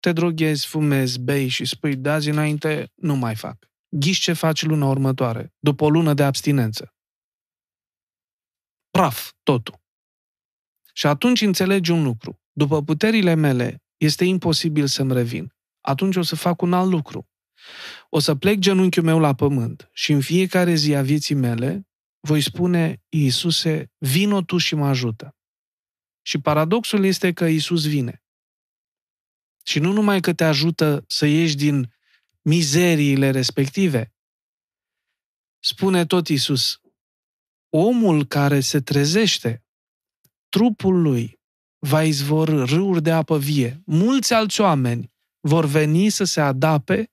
Te 0.00 0.12
droghezi, 0.12 0.66
fumezi, 0.66 1.20
bei 1.20 1.48
și 1.48 1.64
spui, 1.64 1.96
de 1.96 2.08
azi 2.08 2.28
înainte 2.28 2.92
nu 2.94 3.14
mai 3.14 3.34
fac. 3.34 3.68
Ghiși 3.88 4.20
ce 4.20 4.32
faci 4.32 4.62
luna 4.62 4.86
următoare, 4.86 5.54
după 5.58 5.84
o 5.84 5.90
lună 5.90 6.14
de 6.14 6.22
abstinență. 6.22 6.94
Praf, 8.90 9.32
totul. 9.42 9.80
Și 10.92 11.06
atunci 11.06 11.40
înțelegi 11.40 11.90
un 11.90 12.02
lucru. 12.02 12.40
După 12.52 12.82
puterile 12.82 13.34
mele, 13.34 13.82
este 13.96 14.24
imposibil 14.24 14.86
să-mi 14.86 15.12
revin. 15.12 15.54
Atunci 15.80 16.16
o 16.16 16.22
să 16.22 16.36
fac 16.36 16.62
un 16.62 16.72
alt 16.72 16.90
lucru. 16.90 17.29
O 18.08 18.18
să 18.18 18.34
plec 18.34 18.58
genunchiul 18.58 19.04
meu 19.04 19.18
la 19.18 19.34
pământ 19.34 19.90
și 19.92 20.12
în 20.12 20.20
fiecare 20.20 20.74
zi 20.74 20.94
a 20.94 21.02
vieții 21.02 21.34
mele 21.34 21.88
voi 22.20 22.40
spune, 22.40 23.02
Iisuse, 23.08 23.92
vino 23.98 24.42
tu 24.42 24.56
și 24.56 24.74
mă 24.74 24.86
ajută. 24.86 25.36
Și 26.22 26.40
paradoxul 26.40 27.04
este 27.04 27.32
că 27.32 27.44
Iisus 27.44 27.86
vine. 27.86 28.22
Și 29.62 29.78
nu 29.78 29.92
numai 29.92 30.20
că 30.20 30.34
te 30.34 30.44
ajută 30.44 31.04
să 31.08 31.26
ieși 31.26 31.56
din 31.56 31.94
mizeriile 32.42 33.30
respective, 33.30 34.14
spune 35.58 36.06
tot 36.06 36.28
Iisus, 36.28 36.80
omul 37.68 38.26
care 38.26 38.60
se 38.60 38.80
trezește, 38.80 39.64
trupul 40.48 41.02
lui 41.02 41.40
va 41.78 42.02
izvorâ 42.02 42.64
râuri 42.64 43.02
de 43.02 43.10
apă 43.12 43.38
vie. 43.38 43.82
Mulți 43.84 44.32
alți 44.32 44.60
oameni 44.60 45.12
vor 45.40 45.64
veni 45.64 46.08
să 46.08 46.24
se 46.24 46.40
adape 46.40 47.10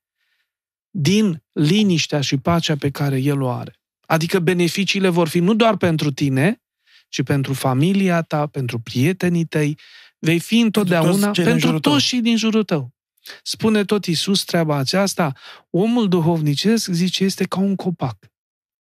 din 0.99 1.43
liniștea 1.51 2.21
și 2.21 2.37
pacea 2.37 2.75
pe 2.75 2.89
care 2.89 3.17
El 3.17 3.41
o 3.41 3.49
are. 3.49 3.79
Adică 4.05 4.39
beneficiile 4.39 5.09
vor 5.09 5.27
fi 5.27 5.39
nu 5.39 5.53
doar 5.53 5.77
pentru 5.77 6.11
tine, 6.11 6.61
ci 7.09 7.23
pentru 7.23 7.53
familia 7.53 8.21
ta, 8.21 8.47
pentru 8.47 8.79
prietenii 8.79 9.45
tăi, 9.45 9.79
vei 10.19 10.39
fi 10.39 10.59
întotdeauna 10.59 11.31
pentru, 11.31 11.43
pentru 11.43 11.79
toți 11.79 12.05
și 12.05 12.19
din 12.19 12.37
jurul 12.37 12.63
tău. 12.63 12.95
Spune 13.43 13.85
tot 13.85 14.05
Isus 14.05 14.43
treaba 14.43 14.75
aceasta, 14.75 15.33
omul 15.69 16.07
duhovnicesc, 16.07 16.91
zice, 16.91 17.23
este 17.23 17.43
ca 17.43 17.59
un 17.59 17.75
copac. 17.75 18.17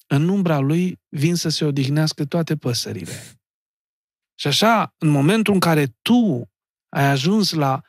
În 0.06 0.28
umbra 0.28 0.58
lui 0.58 1.00
vin 1.08 1.34
să 1.34 1.48
se 1.48 1.64
odihnească 1.64 2.24
toate 2.24 2.56
păsările. 2.56 3.38
Și 4.34 4.46
așa, 4.46 4.94
în 4.98 5.08
momentul 5.08 5.54
în 5.54 5.60
care 5.60 5.96
tu 6.02 6.50
ai 6.88 7.04
ajuns 7.04 7.52
la 7.52 7.80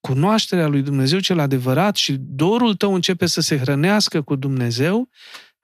cunoașterea 0.00 0.66
lui 0.66 0.82
Dumnezeu 0.82 1.18
cel 1.18 1.38
adevărat 1.38 1.96
și 1.96 2.16
dorul 2.18 2.74
tău 2.74 2.94
începe 2.94 3.26
să 3.26 3.40
se 3.40 3.58
hrănească 3.58 4.22
cu 4.22 4.34
Dumnezeu, 4.34 5.08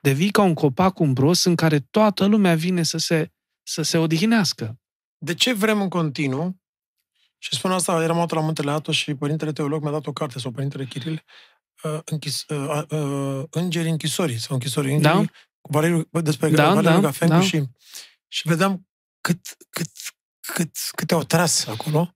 devii 0.00 0.30
ca 0.30 0.42
un 0.42 0.54
copac 0.54 0.98
umbros 0.98 1.44
în 1.44 1.54
care 1.54 1.78
toată 1.78 2.24
lumea 2.24 2.54
vine 2.54 2.82
să 2.82 2.98
se, 2.98 3.32
să 3.62 3.82
se 3.82 3.98
odihnească. 3.98 4.78
De 5.18 5.34
ce 5.34 5.52
vrem 5.52 5.80
în 5.80 5.88
continuu, 5.88 6.60
și 7.38 7.54
spun 7.54 7.70
asta, 7.70 8.02
eram 8.02 8.26
la 8.30 8.40
Muntele 8.40 8.70
Atos 8.70 8.94
și 8.94 9.14
Părintele 9.14 9.52
Teolog 9.52 9.82
mi-a 9.82 9.90
dat 9.90 10.06
o 10.06 10.12
carte, 10.12 10.38
sau 10.38 10.50
Părintele 10.50 10.84
Chiril, 10.84 11.24
uh, 11.82 11.98
închis, 12.04 12.44
uh, 12.48 12.82
uh, 12.88 13.44
Îngerii 13.50 13.90
închisorii, 13.90 14.38
sau 14.38 14.54
închisorii 14.54 14.94
îngerii, 14.94 15.24
da? 15.24 15.32
cu 15.60 15.72
Valeriu, 15.72 16.08
despre 16.10 16.50
da, 16.50 16.74
Valeriu 16.74 17.00
da, 17.00 17.00
Gafencu 17.00 17.34
da. 17.34 17.40
și, 17.40 17.62
și 18.28 18.48
vedeam 18.48 18.88
cât, 19.20 19.40
cât, 19.70 19.90
cât, 20.40 20.76
cât 20.90 21.12
au 21.12 21.22
tras 21.22 21.66
acolo. 21.66 22.15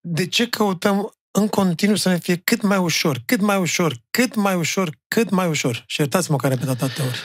De 0.00 0.26
ce 0.26 0.48
căutăm 0.48 1.14
în 1.30 1.48
continuu 1.48 1.96
să 1.96 2.08
ne 2.08 2.18
fie 2.18 2.36
cât 2.36 2.62
mai 2.62 2.78
ușor, 2.78 3.18
cât 3.24 3.40
mai 3.40 3.58
ușor, 3.58 3.94
cât 4.10 4.34
mai 4.34 4.54
ușor, 4.54 4.90
cât 5.08 5.30
mai 5.30 5.48
ușor? 5.48 5.84
Și 5.86 6.00
iertați-mă 6.00 6.36
care 6.36 6.54
repetat 6.54 6.82
atâtea 6.82 7.04
ori. 7.04 7.18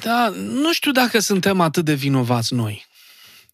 Da, 0.00 0.28
nu 0.36 0.72
știu 0.72 0.90
dacă 0.90 1.18
suntem 1.18 1.60
atât 1.60 1.84
de 1.84 1.94
vinovați 1.94 2.54
noi. 2.54 2.86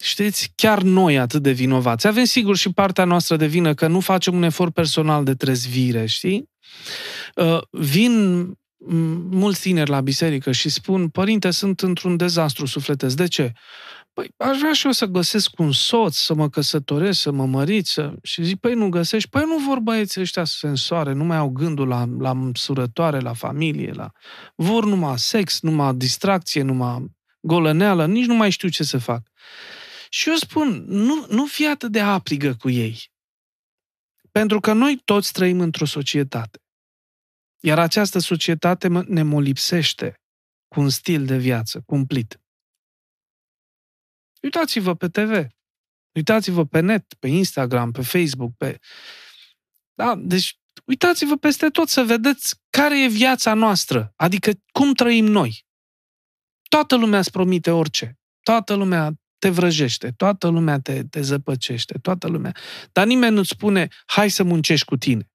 Știți, 0.01 0.51
chiar 0.55 0.81
noi 0.81 1.19
atât 1.19 1.41
de 1.41 1.51
vinovați. 1.51 2.07
Avem 2.07 2.23
sigur 2.23 2.57
și 2.57 2.71
partea 2.71 3.03
noastră 3.03 3.35
de 3.35 3.45
vină 3.45 3.73
că 3.73 3.87
nu 3.87 3.99
facem 3.99 4.35
un 4.35 4.43
efort 4.43 4.73
personal 4.73 5.23
de 5.23 5.35
trezvire, 5.35 6.05
știi? 6.05 6.49
Uh, 7.35 7.61
vin 7.71 8.45
mulți 9.29 9.61
tineri 9.61 9.89
la 9.89 10.01
biserică 10.01 10.51
și 10.51 10.69
spun, 10.69 11.09
părinte, 11.09 11.51
sunt 11.51 11.81
într-un 11.81 12.17
dezastru 12.17 12.65
sufletesc. 12.65 13.15
De 13.15 13.27
ce? 13.27 13.53
Păi, 14.19 14.33
aș 14.37 14.57
vrea 14.57 14.73
și 14.73 14.85
eu 14.85 14.91
să 14.91 15.05
găsesc 15.05 15.59
un 15.59 15.71
soț, 15.71 16.15
să 16.15 16.33
mă 16.33 16.49
căsătoresc, 16.49 17.19
să 17.19 17.31
mă 17.31 17.45
măriți. 17.45 17.91
Să... 17.91 18.13
Și 18.23 18.43
zic, 18.43 18.59
păi 18.59 18.73
nu 18.73 18.89
găsești? 18.89 19.29
Păi 19.29 19.43
nu 19.45 19.57
vor 19.57 19.79
băieții 19.79 20.21
ăștia 20.21 20.43
sensoare, 20.43 21.13
nu 21.13 21.23
mai 21.23 21.37
au 21.37 21.49
gândul 21.49 21.87
la, 21.87 22.05
la 22.17 22.33
măsurătoare, 22.33 23.19
la 23.19 23.33
familie, 23.33 23.91
la... 23.91 24.11
Vor 24.55 24.85
numai 24.85 25.19
sex, 25.19 25.61
numai 25.61 25.93
distracție, 25.93 26.61
numai 26.61 27.15
golăneală, 27.41 28.05
nici 28.05 28.25
nu 28.25 28.33
mai 28.35 28.49
știu 28.49 28.69
ce 28.69 28.83
să 28.83 28.97
fac. 28.97 29.27
Și 30.09 30.29
eu 30.29 30.35
spun, 30.35 30.83
nu, 30.87 31.25
nu 31.29 31.45
fi 31.45 31.67
atât 31.67 31.91
de 31.91 31.99
aprigă 31.99 32.55
cu 32.55 32.69
ei. 32.69 33.11
Pentru 34.31 34.59
că 34.59 34.73
noi 34.73 35.01
toți 35.05 35.31
trăim 35.31 35.59
într-o 35.59 35.85
societate. 35.85 36.59
Iar 37.59 37.79
această 37.79 38.19
societate 38.19 38.87
ne 38.87 39.23
molipsește 39.23 40.21
cu 40.67 40.79
un 40.79 40.89
stil 40.89 41.25
de 41.25 41.37
viață 41.37 41.81
cumplit. 41.85 42.39
Uitați-vă 44.39 44.95
pe 44.95 45.07
TV. 45.09 45.47
Uitați-vă 46.11 46.65
pe 46.65 46.79
net, 46.79 47.13
pe 47.19 47.27
Instagram, 47.27 47.91
pe 47.91 48.01
Facebook, 48.01 48.51
pe... 48.57 48.79
Da, 49.93 50.15
deci 50.15 50.59
uitați-vă 50.85 51.37
peste 51.37 51.69
tot 51.69 51.89
să 51.89 52.03
vedeți 52.03 52.55
care 52.69 53.03
e 53.03 53.07
viața 53.07 53.53
noastră, 53.53 54.13
adică 54.15 54.51
cum 54.71 54.93
trăim 54.93 55.25
noi. 55.25 55.65
Toată 56.69 56.95
lumea 56.95 57.19
îți 57.19 57.31
promite 57.31 57.71
orice. 57.71 58.19
Toată 58.41 58.73
lumea 58.73 59.11
te 59.39 59.49
vrăjește, 59.49 60.11
toată 60.11 60.47
lumea 60.47 60.79
te, 60.79 61.03
te 61.03 61.21
zăpăcește, 61.21 61.97
toată 61.97 62.27
lumea. 62.27 62.55
Dar 62.91 63.05
nimeni 63.05 63.35
nu-ți 63.35 63.49
spune, 63.49 63.87
hai 64.05 64.29
să 64.29 64.43
muncești 64.43 64.85
cu 64.85 64.97
tine. 64.97 65.29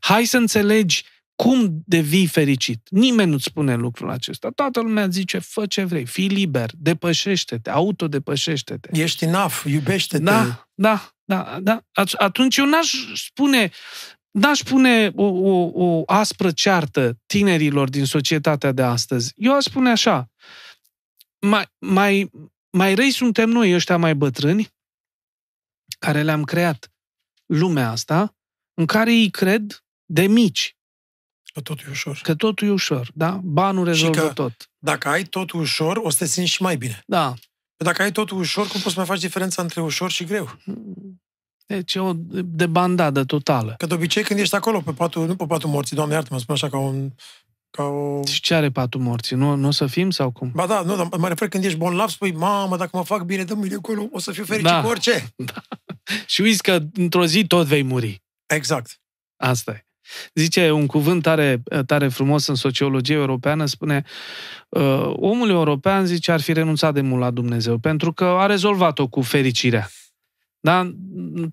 Hai 0.00 0.24
să 0.24 0.36
înțelegi 0.36 1.04
cum 1.34 1.82
devii 1.86 2.26
fericit. 2.26 2.88
Nimeni 2.90 3.30
nu-ți 3.30 3.44
spune 3.44 3.74
lucrul 3.74 4.10
acesta. 4.10 4.50
Toată 4.50 4.80
lumea 4.80 5.08
zice, 5.08 5.38
fă 5.38 5.66
ce 5.66 5.84
vrei, 5.84 6.06
fii 6.06 6.28
liber, 6.28 6.70
depășește-te, 6.74 7.70
autodepășește-te. 7.70 8.88
Ești 9.00 9.24
enough, 9.24 9.62
iubește-te. 9.64 10.22
Da, 10.22 10.68
da, 10.74 11.14
da, 11.24 11.58
da. 11.62 11.84
Atunci 12.18 12.56
eu 12.56 12.66
n-aș 12.66 12.92
spune, 13.14 13.70
n-aș 14.30 14.60
pune 14.62 15.12
o, 15.14 15.24
o, 15.24 15.70
o 15.74 16.02
aspră 16.06 16.50
ceartă 16.50 17.18
tinerilor 17.26 17.88
din 17.88 18.04
societatea 18.04 18.72
de 18.72 18.82
astăzi. 18.82 19.32
Eu 19.36 19.54
aș 19.54 19.64
spune 19.64 19.90
așa, 19.90 20.30
mai, 21.38 21.66
mai, 21.78 22.30
mai 22.70 22.94
răi 22.94 23.10
suntem 23.10 23.48
noi, 23.48 23.74
ăștia 23.74 23.96
mai 23.96 24.14
bătrâni, 24.14 24.68
care 25.98 26.22
le-am 26.22 26.44
creat 26.44 26.92
lumea 27.46 27.90
asta, 27.90 28.36
în 28.74 28.86
care 28.86 29.12
ei 29.14 29.30
cred 29.30 29.84
de 30.04 30.26
mici. 30.26 30.76
Că 31.54 31.60
totul 31.60 31.86
e 31.86 31.90
ușor. 31.90 32.20
Că 32.22 32.34
totul 32.34 32.68
e 32.68 32.70
ușor, 32.70 33.10
da? 33.14 33.40
Banul 33.42 33.84
rezolvă 33.84 34.14
și 34.14 34.26
că 34.26 34.32
tot. 34.32 34.70
dacă 34.78 35.08
ai 35.08 35.22
totul 35.22 35.60
ușor, 35.60 35.96
o 35.96 36.10
să 36.10 36.16
te 36.18 36.26
simți 36.26 36.50
și 36.50 36.62
mai 36.62 36.76
bine. 36.76 37.02
Da. 37.06 37.34
Dacă 37.76 38.02
ai 38.02 38.12
totul 38.12 38.38
ușor, 38.38 38.66
cum 38.66 38.80
poți 38.80 38.94
să 38.94 38.98
mai 39.00 39.08
faci 39.08 39.20
diferența 39.20 39.62
între 39.62 39.80
ușor 39.80 40.10
și 40.10 40.24
greu? 40.24 40.58
Deci 41.66 41.94
e 41.94 41.98
o 41.98 42.12
debandadă 42.44 43.24
totală. 43.24 43.74
Că 43.78 43.86
de 43.86 43.94
obicei 43.94 44.22
când 44.22 44.40
ești 44.40 44.54
acolo, 44.54 44.80
pe 44.80 44.92
patul, 44.92 45.26
nu 45.26 45.36
pe 45.36 45.46
patul 45.46 45.70
morții, 45.70 45.96
doamne 45.96 46.14
iartă, 46.14 46.28
mă 46.32 46.38
spun 46.38 46.54
așa 46.54 46.68
ca 46.68 46.78
un 46.78 47.10
ca 47.70 47.82
o... 47.82 48.26
Și 48.26 48.40
ce 48.40 48.54
are 48.54 48.70
patul 48.70 49.00
morții? 49.00 49.36
Nu, 49.36 49.54
nu 49.54 49.66
o 49.66 49.70
să 49.70 49.86
fim 49.86 50.10
sau 50.10 50.30
cum? 50.30 50.50
Ba 50.54 50.66
da, 50.66 50.82
nu, 50.82 50.96
dar 50.96 51.08
mă 51.18 51.28
refer 51.28 51.48
când 51.48 51.64
ești 51.64 51.78
bolnav, 51.78 52.08
spui, 52.08 52.32
mamă, 52.32 52.76
dacă 52.76 52.96
mă 52.96 53.04
fac 53.04 53.22
bine, 53.22 53.44
dă 53.44 53.54
mâine 53.54 53.74
acolo, 53.74 54.08
o 54.12 54.18
să 54.18 54.32
fiu 54.32 54.44
fericit 54.44 54.70
da. 54.70 54.82
cu 54.82 54.88
orice. 54.88 55.32
Da. 55.36 55.62
Și 56.26 56.40
uiți 56.40 56.62
că 56.62 56.78
într-o 56.94 57.26
zi 57.26 57.46
tot 57.46 57.66
vei 57.66 57.82
muri. 57.82 58.22
Exact. 58.46 59.00
Asta 59.36 59.70
e. 59.70 59.83
Zice 60.34 60.70
un 60.70 60.86
cuvânt 60.86 61.22
tare, 61.22 61.62
tare 61.86 62.08
frumos 62.08 62.46
în 62.46 62.54
sociologie 62.54 63.14
europeană, 63.14 63.66
spune 63.66 64.02
uh, 64.68 65.12
omul 65.12 65.48
european, 65.48 66.06
zice, 66.06 66.32
ar 66.32 66.40
fi 66.40 66.52
renunțat 66.52 66.94
de 66.94 67.00
mult 67.00 67.20
la 67.20 67.30
Dumnezeu, 67.30 67.78
pentru 67.78 68.12
că 68.12 68.24
a 68.24 68.46
rezolvat-o 68.46 69.08
cu 69.08 69.20
fericirea. 69.20 69.88
Da? 70.60 70.80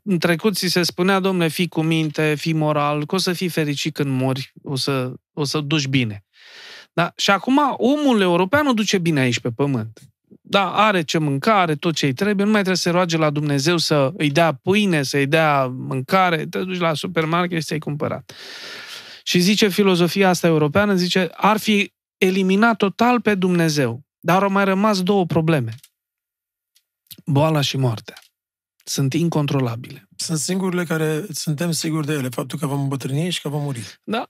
În 0.04 0.18
trecut 0.20 0.56
ți 0.56 0.68
se 0.68 0.84
spunea, 0.84 1.20
domnule, 1.20 1.48
fii 1.48 1.68
cu 1.68 1.82
minte, 1.82 2.36
fii 2.38 2.54
moral, 2.54 3.06
că 3.06 3.16
o 3.16 3.18
să 3.18 3.34
fii 3.34 3.50
fericit 3.50 3.94
când 3.94 4.10
mori, 4.22 4.54
o 4.64 4.76
să, 4.76 5.14
o 5.34 5.44
să 5.44 5.62
duci 5.62 5.88
bine. 5.88 6.24
Da? 6.94 7.14
Și 7.16 7.32
acum 7.32 7.60
omul 7.78 8.22
european 8.22 8.68
o 8.68 8.74
duce 8.74 8.98
bine 8.98 9.20
aici 9.20 9.40
pe 9.40 9.50
pământ. 9.50 10.00
Da, 10.52 10.74
are 10.74 11.02
ce 11.02 11.18
mânca, 11.18 11.60
are 11.60 11.76
tot 11.76 11.96
ce 11.96 12.06
îi 12.06 12.14
trebuie, 12.14 12.46
nu 12.46 12.52
mai 12.52 12.62
trebuie 12.62 12.82
să 12.82 12.90
se 12.90 12.96
roage 12.96 13.18
la 13.18 13.30
Dumnezeu 13.30 13.78
să 13.78 14.12
îi 14.18 14.30
dea 14.30 14.54
pâine, 14.54 15.04
să 15.04 15.18
îi 15.18 15.28
dea 15.28 15.68
mâncare, 15.68 16.46
te 16.46 16.64
duci 16.64 16.80
la 16.80 16.94
supermarket 16.94 17.60
și 17.60 17.66
ți-ai 17.66 17.80
cumpărat. 17.80 18.34
Și 19.24 19.40
zice 19.40 19.68
filozofia 19.68 20.30
asta 20.30 20.48
europeană, 20.48 20.96
zice, 20.96 21.30
ar 21.34 21.58
fi 21.58 21.94
eliminat 22.18 22.78
total 22.78 23.22
pe 23.22 23.36
Dumnezeu, 23.36 24.02
dar 24.20 24.44
au 24.44 24.50
mai 24.50 24.66
rămas 24.66 25.04
două 25.04 25.26
probleme. 25.26 25.76
Boala 27.26 27.62
și 27.62 27.78
moartea 27.78 28.20
sunt 28.84 29.14
incontrolabile. 29.14 30.08
Sunt 30.16 30.38
singurele 30.38 30.84
care 30.84 31.26
suntem 31.32 31.72
siguri 31.72 32.06
de 32.06 32.14
ele, 32.14 32.30
faptul 32.30 32.60
că 32.60 32.68
vom 32.68 32.82
îmbătrâni 32.82 33.30
și 33.30 33.42
că 33.42 33.50
vom 33.50 33.64
muri. 33.64 34.00
Da. 34.04 34.30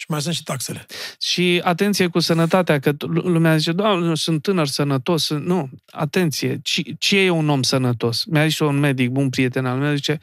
Și 0.00 0.06
mai 0.08 0.22
sunt 0.22 0.34
și 0.34 0.42
taxele. 0.42 0.86
Și 1.20 1.60
atenție 1.64 2.06
cu 2.06 2.18
sănătatea, 2.18 2.78
că 2.78 2.92
lumea 3.06 3.56
zice, 3.56 3.72
doamne, 3.72 4.14
sunt 4.14 4.42
tânăr 4.42 4.66
sănătos. 4.66 5.30
Nu, 5.30 5.70
atenție, 5.86 6.60
ce 6.98 7.18
e 7.18 7.30
un 7.30 7.48
om 7.48 7.62
sănătos? 7.62 8.24
Mi-a 8.24 8.46
zis 8.46 8.58
un 8.58 8.78
medic, 8.78 9.10
bun 9.10 9.30
prieten 9.30 9.66
al 9.66 9.78
meu, 9.78 9.94
zice, 9.94 10.18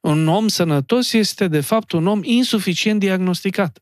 un 0.00 0.28
om 0.28 0.48
sănătos 0.48 1.12
este, 1.12 1.48
de 1.48 1.60
fapt, 1.60 1.92
un 1.92 2.06
om 2.06 2.20
insuficient 2.22 3.00
diagnosticat. 3.00 3.78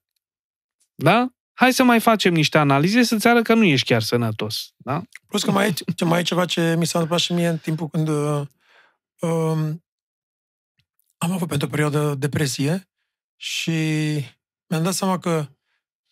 Da? 0.95 1.29
Hai 1.53 1.73
să 1.73 1.85
mai 1.85 2.01
facem 2.01 2.33
niște 2.33 2.59
analize 2.59 3.03
să-ți 3.03 3.29
arăt 3.29 3.45
că 3.45 3.55
nu 3.55 3.65
ești 3.65 3.87
chiar 3.87 4.03
sănătos. 4.03 4.73
Da? 4.77 5.03
Plus 5.27 5.43
că 5.43 5.51
mai 5.51 5.75
e, 5.97 6.05
mai 6.05 6.21
e 6.21 6.23
ceva 6.23 6.45
ce 6.45 6.75
mi 6.79 6.87
s-a 6.87 6.99
întâmplat 6.99 7.21
și 7.21 7.33
mie 7.33 7.49
în 7.49 7.59
timpul 7.59 7.89
când 7.89 8.09
uh, 8.09 8.43
um, 9.21 9.85
am 11.19 11.33
avut 11.33 11.49
pentru 11.49 11.67
o 11.67 11.71
perioadă 11.71 12.15
depresie 12.19 12.89
și 13.37 13.73
mi-am 14.67 14.83
dat 14.83 14.95
seama 14.95 15.19
că, 15.19 15.49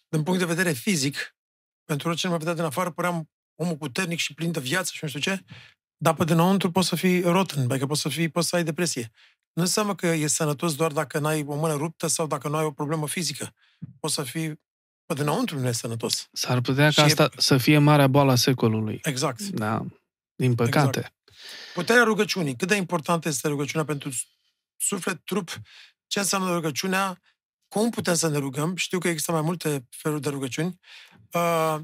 din 0.08 0.22
punct 0.22 0.38
de 0.38 0.44
vedere 0.44 0.72
fizic, 0.72 1.36
pentru 1.84 2.08
orice 2.08 2.28
mă 2.28 2.36
vedea 2.36 2.54
din 2.54 2.62
afară, 2.62 2.90
păream 2.90 3.30
omul 3.54 3.76
puternic 3.76 4.18
și 4.18 4.34
plin 4.34 4.52
de 4.52 4.60
viață 4.60 4.90
și 4.94 4.98
nu 5.02 5.08
știu 5.08 5.20
ce, 5.20 5.44
dar 5.96 6.14
pe 6.14 6.24
dinăuntru 6.24 6.70
poți 6.70 6.88
să 6.88 6.96
fii 6.96 7.20
rotten, 7.20 7.70
adică 7.70 7.86
poți 7.86 8.00
să, 8.00 8.08
fii, 8.08 8.28
poți 8.28 8.48
să 8.48 8.56
ai 8.56 8.64
depresie. 8.64 9.10
Nu 9.52 9.62
înseamnă 9.62 9.94
că 9.94 10.06
e 10.06 10.26
sănătos 10.26 10.74
doar 10.74 10.92
dacă 10.92 11.18
n-ai 11.18 11.44
o 11.46 11.54
mână 11.54 11.74
ruptă 11.74 12.06
sau 12.06 12.26
dacă 12.26 12.48
nu 12.48 12.56
ai 12.56 12.64
o 12.64 12.70
problemă 12.70 13.08
fizică. 13.08 13.54
Poți 14.00 14.14
să 14.14 14.22
fii 14.22 14.62
pe 15.06 15.14
dinăuntru 15.14 15.58
nu 15.58 15.68
e 15.68 15.72
sănătos. 15.72 16.28
S-ar 16.32 16.60
putea 16.60 16.90
ca 16.90 17.02
asta 17.02 17.22
e... 17.36 17.40
să 17.40 17.56
fie 17.56 17.78
marea 17.78 18.06
boală 18.06 18.32
a 18.32 18.36
secolului. 18.36 19.00
Exact. 19.02 19.40
Da. 19.42 19.86
Din 20.34 20.54
păcate. 20.54 20.98
Exact. 20.98 21.14
Puterea 21.74 22.02
rugăciunii. 22.02 22.56
Cât 22.56 22.68
de 22.68 22.74
importantă 22.74 23.28
este 23.28 23.48
rugăciunea 23.48 23.86
pentru 23.86 24.10
suflet, 24.76 25.24
trup? 25.24 25.60
Ce 26.06 26.18
înseamnă 26.18 26.52
rugăciunea? 26.52 27.20
Cum 27.74 27.90
putem 27.90 28.14
să 28.14 28.28
ne 28.28 28.38
rugăm? 28.38 28.76
Știu 28.76 28.98
că 28.98 29.08
există 29.08 29.32
mai 29.32 29.40
multe 29.40 29.86
feluri 29.90 30.20
de 30.20 30.28
rugăciuni. 30.28 30.80
Uh, 31.32 31.76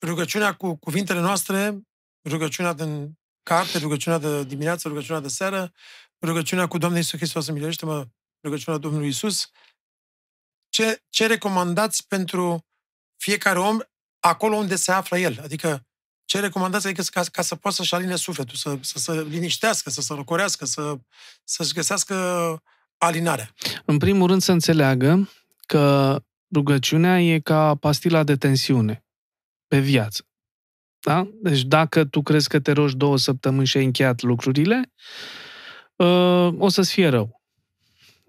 rugăciunea 0.00 0.54
cu 0.54 0.76
cuvintele 0.76 1.20
noastre, 1.20 1.80
rugăciunea 2.24 2.72
din 2.72 3.18
carte, 3.42 3.78
rugăciunea 3.78 4.18
de 4.18 4.44
dimineață, 4.44 4.88
rugăciunea 4.88 5.20
de 5.20 5.28
seară, 5.28 5.72
rugăciunea 6.20 6.66
cu 6.68 6.78
Doamne 6.78 6.98
Iisus 6.98 7.18
Hristos, 7.18 7.50
miluiește-mă, 7.50 8.06
rugăciunea 8.42 8.78
Domnului 8.78 9.06
Iisus. 9.06 9.50
Ce, 10.68 11.02
ce 11.08 11.26
recomandați 11.26 12.06
pentru 12.06 12.66
fiecare 13.16 13.58
om 13.58 13.78
acolo 14.20 14.56
unde 14.56 14.76
se 14.76 14.92
află 14.92 15.18
el? 15.18 15.40
Adică 15.42 15.86
Ce 16.24 16.40
recomandați 16.40 16.86
adică 16.86 17.02
ca, 17.02 17.22
ca 17.22 17.42
să 17.42 17.56
poată 17.56 17.76
să-și 17.76 17.94
aline 17.94 18.16
sufletul, 18.16 18.56
să, 18.56 18.78
să 18.80 18.98
să 18.98 19.22
liniștească, 19.22 19.90
să 19.90 20.00
se 20.00 20.14
răcorească, 20.14 20.64
să, 20.64 20.98
să-și 21.44 21.72
găsească 21.72 22.14
alinarea? 22.98 23.50
În 23.84 23.98
primul 23.98 24.26
rând 24.26 24.40
să 24.40 24.52
înțeleagă 24.52 25.30
că 25.66 26.18
rugăciunea 26.54 27.22
e 27.22 27.38
ca 27.38 27.74
pastila 27.74 28.22
de 28.22 28.36
tensiune 28.36 29.04
pe 29.66 29.78
viață. 29.78 30.26
Da? 31.00 31.28
Deci 31.32 31.62
dacă 31.62 32.04
tu 32.04 32.22
crezi 32.22 32.48
că 32.48 32.60
te 32.60 32.72
rogi 32.72 32.96
două 32.96 33.18
săptămâni 33.18 33.66
și 33.66 33.76
ai 33.76 33.84
încheiat 33.84 34.22
lucrurile, 34.22 34.92
uh, 35.96 36.48
o 36.58 36.68
să-ți 36.68 36.92
fie 36.92 37.08
rău. 37.08 37.42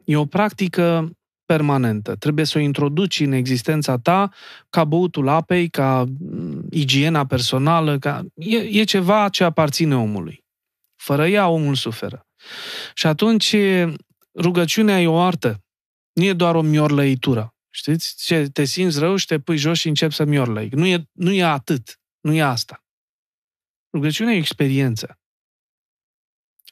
E 0.04 0.16
o 0.16 0.26
practică 0.26 1.16
permanentă. 1.46 2.16
Trebuie 2.16 2.46
să 2.46 2.58
o 2.58 2.62
introduci 2.62 3.20
în 3.20 3.32
existența 3.32 3.98
ta 3.98 4.32
ca 4.70 4.84
băutul 4.84 5.28
apei, 5.28 5.70
ca 5.70 6.04
mm, 6.20 6.68
igiena 6.72 7.26
personală, 7.26 8.00
ca... 8.00 8.26
E, 8.36 8.58
e 8.58 8.84
ceva 8.84 9.30
ce 9.30 9.44
aparține 9.44 9.96
omului. 9.96 10.44
Fără 10.96 11.28
ea, 11.28 11.48
omul 11.48 11.76
suferă. 11.76 12.28
Și 12.94 13.08
atunci 13.08 13.56
rugăciunea 14.36 15.02
e 15.02 15.08
o 15.08 15.20
artă. 15.20 15.64
Nu 16.14 16.24
e 16.24 16.34
doar 16.34 16.56
o 16.56 16.62
miorlăitură. 16.62 17.56
Știți? 17.70 18.16
Ce, 18.18 18.50
te 18.50 18.64
simți 18.64 19.00
rău 19.00 19.16
și 19.16 19.26
te 19.26 19.40
pui 19.40 19.58
jos 19.58 19.78
și 19.78 19.88
începi 19.88 20.14
să 20.14 20.24
miorlăi. 20.24 20.70
Nu 20.70 20.86
e, 20.86 21.10
nu 21.12 21.32
e 21.32 21.44
atât. 21.44 22.00
Nu 22.20 22.34
e 22.34 22.42
asta. 22.42 22.84
Rugăciunea 23.94 24.34
e 24.34 24.38
experiență. 24.38 25.20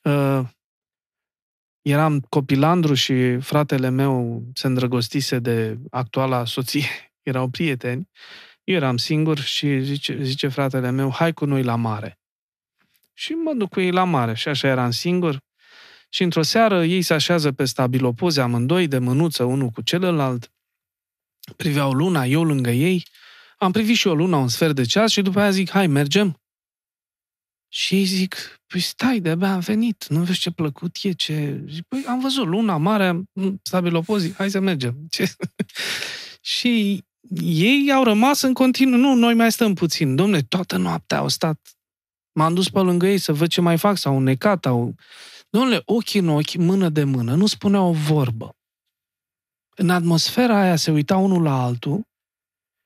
Uh, 0.03 0.49
eram 1.81 2.19
copilandru 2.19 2.93
și 2.93 3.39
fratele 3.39 3.89
meu 3.89 4.43
se 4.53 4.67
îndrăgostise 4.67 5.39
de 5.39 5.77
actuala 5.89 6.45
soție. 6.45 6.87
Erau 7.21 7.47
prieteni. 7.47 8.09
Eu 8.63 8.75
eram 8.75 8.97
singur 8.97 9.39
și 9.39 9.79
zice, 9.81 10.23
zice 10.23 10.47
fratele 10.47 10.89
meu, 10.89 11.11
hai 11.11 11.33
cu 11.33 11.45
noi 11.45 11.63
la 11.63 11.75
mare. 11.75 12.19
Și 13.13 13.33
mă 13.33 13.53
duc 13.53 13.69
cu 13.69 13.79
ei 13.79 13.91
la 13.91 14.03
mare. 14.03 14.33
Și 14.33 14.47
așa 14.47 14.67
eram 14.67 14.91
singur. 14.91 15.41
Și 16.13 16.23
într-o 16.23 16.41
seară 16.41 16.85
ei 16.85 17.01
se 17.01 17.13
așează 17.13 17.51
pe 17.51 17.65
stabilopoze 17.65 18.41
amândoi, 18.41 18.87
de 18.87 18.97
mânuță 18.97 19.43
unul 19.43 19.69
cu 19.69 19.81
celălalt. 19.81 20.51
Priveau 21.55 21.91
luna, 21.91 22.25
eu 22.25 22.43
lângă 22.43 22.69
ei. 22.69 23.05
Am 23.57 23.71
privit 23.71 23.95
și 23.95 24.07
eu 24.07 24.13
luna 24.13 24.37
un 24.37 24.47
sfert 24.47 24.75
de 24.75 24.83
ceas 24.83 25.11
și 25.11 25.21
după 25.21 25.39
aia 25.39 25.49
zic, 25.49 25.69
hai, 25.69 25.87
mergem. 25.87 26.41
Și 27.67 27.95
ei 27.95 28.03
zic, 28.03 28.61
păi 28.67 28.79
stai, 28.79 29.19
de-abia 29.19 29.53
am 29.53 29.59
venit, 29.59 30.07
nu 30.07 30.23
vezi 30.23 30.39
ce 30.39 30.51
plăcut 30.51 30.97
e, 31.01 31.11
ce... 31.11 31.63
Zic, 31.69 31.83
păi 31.87 32.03
am 32.07 32.19
văzut 32.19 32.47
luna 32.47 32.77
mare, 32.77 33.23
stabilopozi, 33.61 34.33
hai 34.33 34.49
să 34.49 34.59
mergem. 34.59 34.95
Ce? 35.09 35.35
și 36.41 37.03
ei 37.41 37.91
au 37.91 38.03
rămas 38.03 38.41
în 38.41 38.53
continuu, 38.53 38.97
nu, 38.97 39.13
noi 39.13 39.33
mai 39.33 39.51
stăm 39.51 39.73
puțin. 39.73 40.15
Domne, 40.15 40.41
toată 40.41 40.77
noaptea 40.77 41.17
au 41.17 41.27
stat. 41.27 41.77
M-am 42.31 42.53
dus 42.53 42.69
pe 42.69 42.79
lângă 42.79 43.07
ei 43.07 43.17
să 43.17 43.33
văd 43.33 43.47
ce 43.47 43.61
mai 43.61 43.77
fac, 43.77 43.97
sau 43.97 44.19
necat, 44.19 44.65
au... 44.65 44.95
Domnule, 45.53 45.81
ochi 45.85 46.13
în 46.13 46.27
ochi, 46.27 46.55
mână 46.55 46.89
de 46.89 47.03
mână, 47.03 47.35
nu 47.35 47.45
spunea 47.45 47.81
o 47.81 47.91
vorbă. 47.91 48.55
În 49.75 49.89
atmosfera 49.89 50.55
aia 50.59 50.75
se 50.75 50.91
uita 50.91 51.17
unul 51.17 51.41
la 51.41 51.63
altul 51.63 52.07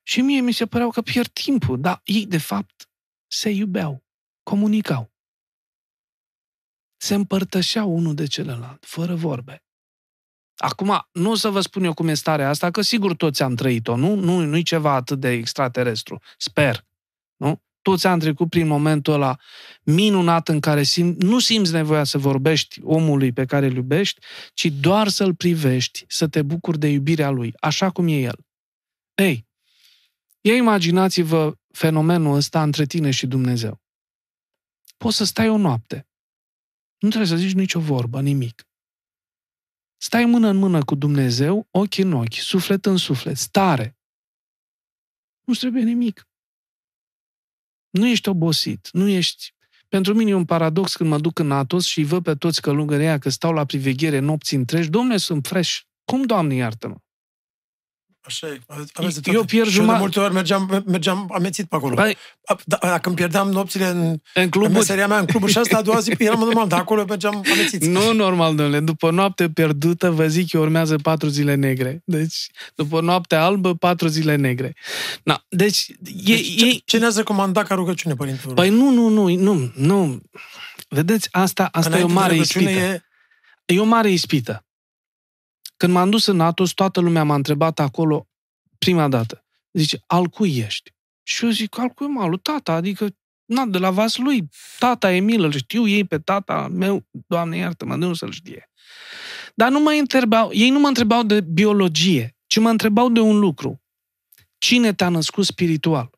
și 0.03 0.21
mie 0.21 0.41
mi 0.41 0.51
se 0.51 0.65
păreau 0.65 0.89
că 0.89 1.01
pierd 1.01 1.27
timpul, 1.27 1.81
dar 1.81 2.01
ei, 2.03 2.25
de 2.25 2.37
fapt, 2.37 2.89
se 3.27 3.49
iubeau, 3.49 4.03
comunicau. 4.43 5.11
Se 6.97 7.15
împărtășeau 7.15 7.95
unul 7.95 8.15
de 8.15 8.25
celălalt, 8.25 8.85
fără 8.85 9.15
vorbe. 9.15 9.63
Acum, 10.57 11.07
nu 11.11 11.31
o 11.31 11.35
să 11.35 11.49
vă 11.49 11.61
spun 11.61 11.83
eu 11.83 11.93
cum 11.93 12.07
e 12.07 12.13
starea 12.13 12.49
asta, 12.49 12.71
că 12.71 12.81
sigur 12.81 13.15
toți 13.15 13.43
am 13.43 13.55
trăit-o, 13.55 13.95
nu? 13.95 14.15
Nu, 14.15 14.45
nu-i 14.45 14.63
ceva 14.63 14.93
atât 14.93 15.19
de 15.19 15.29
extraterestru. 15.29 16.21
Sper. 16.37 16.85
Nu? 17.35 17.61
Toți 17.87 18.07
am 18.07 18.19
trecut 18.19 18.49
prin 18.49 18.67
momentul 18.67 19.13
ăla 19.13 19.37
minunat 19.83 20.47
în 20.47 20.59
care 20.59 20.83
sim, 20.83 21.15
nu 21.19 21.39
simți 21.39 21.71
nevoia 21.71 22.03
să 22.03 22.17
vorbești 22.17 22.81
omului 22.83 23.31
pe 23.31 23.45
care 23.45 23.65
îl 23.65 23.75
iubești, 23.75 24.21
ci 24.53 24.65
doar 24.65 25.07
să-l 25.07 25.35
privești, 25.35 26.05
să 26.07 26.27
te 26.27 26.41
bucuri 26.41 26.79
de 26.79 26.87
iubirea 26.87 27.29
lui, 27.29 27.53
așa 27.59 27.89
cum 27.89 28.07
e 28.07 28.19
el. 28.19 28.45
Ei, 29.15 29.47
ia 30.41 30.55
imaginați-vă 30.55 31.55
fenomenul 31.71 32.35
ăsta 32.35 32.63
între 32.63 32.85
tine 32.85 33.11
și 33.11 33.27
Dumnezeu. 33.27 33.81
Poți 34.97 35.17
să 35.17 35.23
stai 35.25 35.49
o 35.49 35.57
noapte. 35.57 36.07
Nu 36.99 37.09
trebuie 37.09 37.29
să 37.29 37.35
zici 37.35 37.53
nicio 37.53 37.79
vorbă, 37.79 38.21
nimic. 38.21 38.67
Stai 39.97 40.25
mână 40.25 40.47
în 40.47 40.57
mână 40.57 40.83
cu 40.83 40.95
Dumnezeu, 40.95 41.67
ochi 41.71 41.97
în 41.97 42.13
ochi, 42.13 42.33
suflet 42.33 42.85
în 42.85 42.97
suflet, 42.97 43.37
stare. 43.37 43.97
Nu 45.43 45.53
trebuie 45.53 45.83
nimic. 45.83 46.27
Nu 47.97 48.07
ești 48.07 48.29
obosit, 48.29 48.89
nu 48.91 49.07
ești... 49.07 49.55
Pentru 49.89 50.13
mine 50.13 50.29
e 50.29 50.33
un 50.33 50.45
paradox 50.45 50.95
când 50.95 51.09
mă 51.09 51.17
duc 51.17 51.39
în 51.39 51.51
Atos 51.51 51.85
și 51.85 52.03
văd 52.03 52.23
pe 52.23 52.35
toți 52.35 52.61
călugării 52.61 53.19
că 53.19 53.29
stau 53.29 53.53
la 53.53 53.65
priveghere 53.65 54.19
nopți 54.19 54.55
întregi. 54.55 54.89
Domne, 54.89 55.17
sunt 55.17 55.47
fresh. 55.47 55.77
Cum, 56.05 56.21
Doamne, 56.21 56.55
iartă-mă? 56.55 56.95
Așa 58.27 58.47
e. 58.47 58.59
Aveți 58.93 59.21
de 59.21 59.31
Eu 59.31 59.43
pierd 59.43 59.69
jumătate. 59.69 59.97
de 59.97 60.01
multe 60.01 60.19
ori 60.19 60.33
mergeam, 60.33 60.83
mergeam 60.85 61.29
amețit 61.33 61.65
pe 61.65 61.75
acolo. 61.75 61.95
Păi, 61.95 62.17
da, 62.65 62.77
dacă 62.81 63.07
îmi 63.07 63.17
pierdeam 63.17 63.49
nopțile 63.49 63.85
în, 63.85 64.15
în, 64.33 64.49
cluburi. 64.49 64.65
în 64.65 64.71
meseria 64.71 65.07
mea, 65.07 65.19
în 65.19 65.25
clubul 65.25 65.49
și 65.49 65.57
asta, 65.57 65.77
a 65.77 65.81
doua 65.81 65.99
zi 65.99 66.15
eram 66.17 66.39
normal, 66.39 66.67
dar 66.67 66.79
acolo 66.79 67.05
mergeam 67.07 67.43
amețit. 67.51 67.83
Nu 67.85 68.13
normal, 68.13 68.55
domnule. 68.55 68.79
După 68.79 69.11
noapte 69.11 69.49
pierdută, 69.49 70.11
vă 70.11 70.27
zic 70.27 70.49
că 70.49 70.57
urmează 70.57 70.95
patru 70.95 71.27
zile 71.27 71.55
negre. 71.55 72.01
Deci, 72.05 72.47
după 72.75 73.01
noapte 73.01 73.35
albă, 73.35 73.75
patru 73.75 74.07
zile 74.07 74.35
negre. 74.35 74.75
Na, 75.23 75.45
deci, 75.49 75.85
e, 75.89 75.95
deci 75.99 76.55
ce, 76.57 76.65
e... 76.65 76.81
ce 76.85 76.97
ne-ați 76.97 77.17
recomandat 77.17 77.67
ca 77.67 77.75
rugăciune, 77.75 78.15
Părinte? 78.15 78.47
Păi 78.53 78.69
nu, 78.69 78.89
nu, 78.89 79.07
nu, 79.07 79.27
nu, 79.27 79.71
nu. 79.75 80.21
Vedeți, 80.89 81.27
asta, 81.31 81.69
asta 81.71 81.97
e 81.97 82.03
o 82.03 82.07
mare 82.07 82.35
ispită. 82.35 82.69
E... 82.69 83.03
e 83.65 83.79
o 83.79 83.83
mare 83.83 84.09
ispită. 84.09 84.66
Când 85.77 85.93
m-am 85.93 86.09
dus 86.09 86.25
în 86.25 86.39
Atos, 86.39 86.71
toată 86.71 86.99
lumea 86.99 87.23
m-a 87.23 87.35
întrebat 87.35 87.79
acolo, 87.79 88.27
prima 88.77 89.07
dată. 89.07 89.45
Zice, 89.71 90.03
al 90.05 90.27
cui 90.27 90.57
ești? 90.57 90.95
Și 91.23 91.45
eu 91.45 91.51
zic, 91.51 91.77
al 91.77 91.87
cui 91.87 92.07
mă, 92.07 92.27
lui 92.27 92.39
tata, 92.39 92.73
adică, 92.73 93.07
na, 93.45 93.65
de 93.65 93.77
la 93.77 93.91
vas 93.91 94.17
lui, 94.17 94.49
tata 94.79 95.11
Emil, 95.11 95.43
îl 95.43 95.51
știu 95.51 95.87
ei 95.87 96.03
pe 96.03 96.19
tata 96.19 96.67
meu, 96.67 97.05
Doamne 97.27 97.57
iartă-mă, 97.57 97.97
de 97.97 98.05
nu 98.05 98.13
să-l 98.13 98.31
știe. 98.31 98.69
Dar 99.55 99.71
nu 99.71 99.79
mă 99.79 99.91
întrebau, 99.91 100.49
ei 100.53 100.69
nu 100.69 100.79
mă 100.79 100.87
întrebau 100.87 101.23
de 101.23 101.41
biologie, 101.41 102.37
ci 102.47 102.59
mă 102.59 102.69
întrebau 102.69 103.09
de 103.09 103.19
un 103.19 103.39
lucru. 103.39 103.81
Cine 104.57 104.93
te-a 104.93 105.09
născut 105.09 105.45
spiritual? 105.45 106.09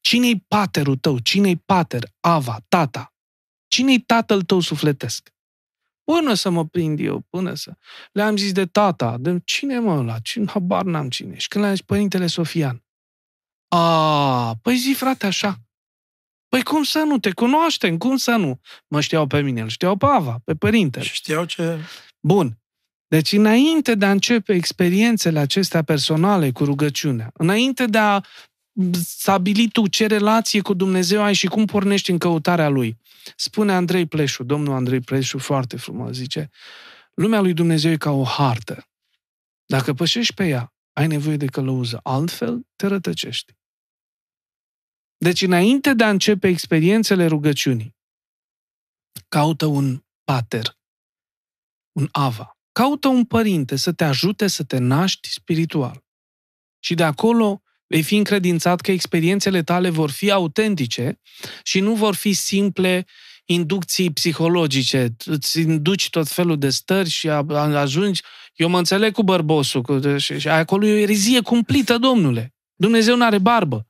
Cine-i 0.00 0.44
paterul 0.48 0.96
tău? 0.96 1.18
Cine-i 1.18 1.56
pater? 1.56 2.08
Ava, 2.20 2.64
tata? 2.68 3.14
Cine-i 3.66 4.00
tatăl 4.00 4.42
tău 4.42 4.60
sufletesc? 4.60 5.34
Până 6.12 6.34
să 6.34 6.50
mă 6.50 6.66
prind 6.66 7.00
eu, 7.00 7.20
până 7.30 7.54
să... 7.54 7.72
Le-am 8.12 8.36
zis 8.36 8.52
de 8.52 8.66
tata, 8.66 9.16
de 9.18 9.40
cine 9.44 9.78
mă 9.78 9.98
ăla? 9.98 10.18
Cine, 10.18 10.44
habar 10.46 10.84
n-am 10.84 11.08
cine. 11.08 11.36
Și 11.36 11.48
când 11.48 11.64
le-am 11.64 11.76
zis 11.76 11.84
Părintele 11.84 12.26
Sofian. 12.26 12.84
A, 13.68 14.54
păi 14.62 14.76
zi 14.76 14.92
frate 14.92 15.26
așa. 15.26 15.60
Păi 16.48 16.62
cum 16.62 16.82
să 16.82 16.98
nu? 16.98 17.18
Te 17.18 17.32
cunoaștem, 17.32 17.98
cum 17.98 18.16
să 18.16 18.30
nu? 18.30 18.60
Mă 18.88 19.00
știau 19.00 19.26
pe 19.26 19.40
mine, 19.40 19.60
îl 19.60 19.68
știau 19.68 19.96
pe 19.96 20.06
Ava, 20.06 20.40
pe 20.44 20.54
părintele. 20.54 21.04
Și 21.04 21.14
știau 21.14 21.44
ce... 21.44 21.78
Bun. 22.20 22.58
Deci 23.08 23.32
înainte 23.32 23.94
de 23.94 24.04
a 24.04 24.10
începe 24.10 24.54
experiențele 24.54 25.38
acestea 25.38 25.82
personale 25.82 26.50
cu 26.50 26.64
rugăciunea, 26.64 27.30
înainte 27.34 27.86
de 27.86 27.98
a 27.98 28.20
stabili 28.92 29.68
tu 29.68 29.86
ce 29.86 30.06
relație 30.06 30.60
cu 30.60 30.74
Dumnezeu 30.74 31.22
ai 31.22 31.34
și 31.34 31.46
cum 31.46 31.64
pornești 31.64 32.10
în 32.10 32.18
căutarea 32.18 32.68
Lui, 32.68 32.98
Spune 33.36 33.72
Andrei 33.72 34.06
Pleșu, 34.06 34.42
domnul 34.44 34.74
Andrei 34.74 35.00
Pleșu, 35.00 35.38
foarte 35.38 35.76
frumos, 35.76 36.16
zice, 36.16 36.50
lumea 37.14 37.40
lui 37.40 37.52
Dumnezeu 37.52 37.90
e 37.90 37.96
ca 37.96 38.10
o 38.10 38.24
hartă. 38.24 38.88
Dacă 39.66 39.94
pășești 39.94 40.34
pe 40.34 40.46
ea, 40.48 40.74
ai 40.92 41.06
nevoie 41.06 41.36
de 41.36 41.46
călăuză, 41.46 42.00
altfel 42.02 42.66
te 42.76 42.86
rătăcești. 42.86 43.52
Deci, 45.16 45.42
înainte 45.42 45.94
de 45.94 46.04
a 46.04 46.10
începe 46.10 46.48
experiențele 46.48 47.26
rugăciunii, 47.26 47.96
caută 49.28 49.66
un 49.66 50.04
pater, 50.24 50.78
un 51.92 52.08
ava, 52.12 52.58
caută 52.72 53.08
un 53.08 53.24
părinte 53.24 53.76
să 53.76 53.92
te 53.92 54.04
ajute 54.04 54.46
să 54.46 54.64
te 54.64 54.78
naști 54.78 55.28
spiritual. 55.28 56.04
Și 56.78 56.94
de 56.94 57.04
acolo 57.04 57.62
vei 57.86 58.02
fi 58.02 58.16
încredințat 58.16 58.80
că 58.80 58.90
experiențele 58.90 59.62
tale 59.62 59.90
vor 59.90 60.10
fi 60.10 60.30
autentice 60.30 61.20
și 61.62 61.80
nu 61.80 61.94
vor 61.94 62.14
fi 62.14 62.32
simple 62.32 63.06
inducții 63.44 64.12
psihologice. 64.12 65.16
Îți 65.24 65.60
induci 65.60 66.10
tot 66.10 66.28
felul 66.28 66.58
de 66.58 66.70
stări 66.70 67.08
și 67.08 67.28
ajungi... 67.28 68.22
Eu 68.54 68.68
mă 68.68 68.78
înțeleg 68.78 69.12
cu 69.12 69.22
bărbosul 69.22 69.82
cu, 69.82 70.16
și, 70.16 70.38
și 70.38 70.48
acolo 70.48 70.86
e 70.86 70.92
o 70.92 70.96
erizie 70.96 71.40
cumplită, 71.40 71.98
domnule. 71.98 72.54
Dumnezeu 72.74 73.16
nu 73.16 73.24
are 73.24 73.38
barbă. 73.38 73.85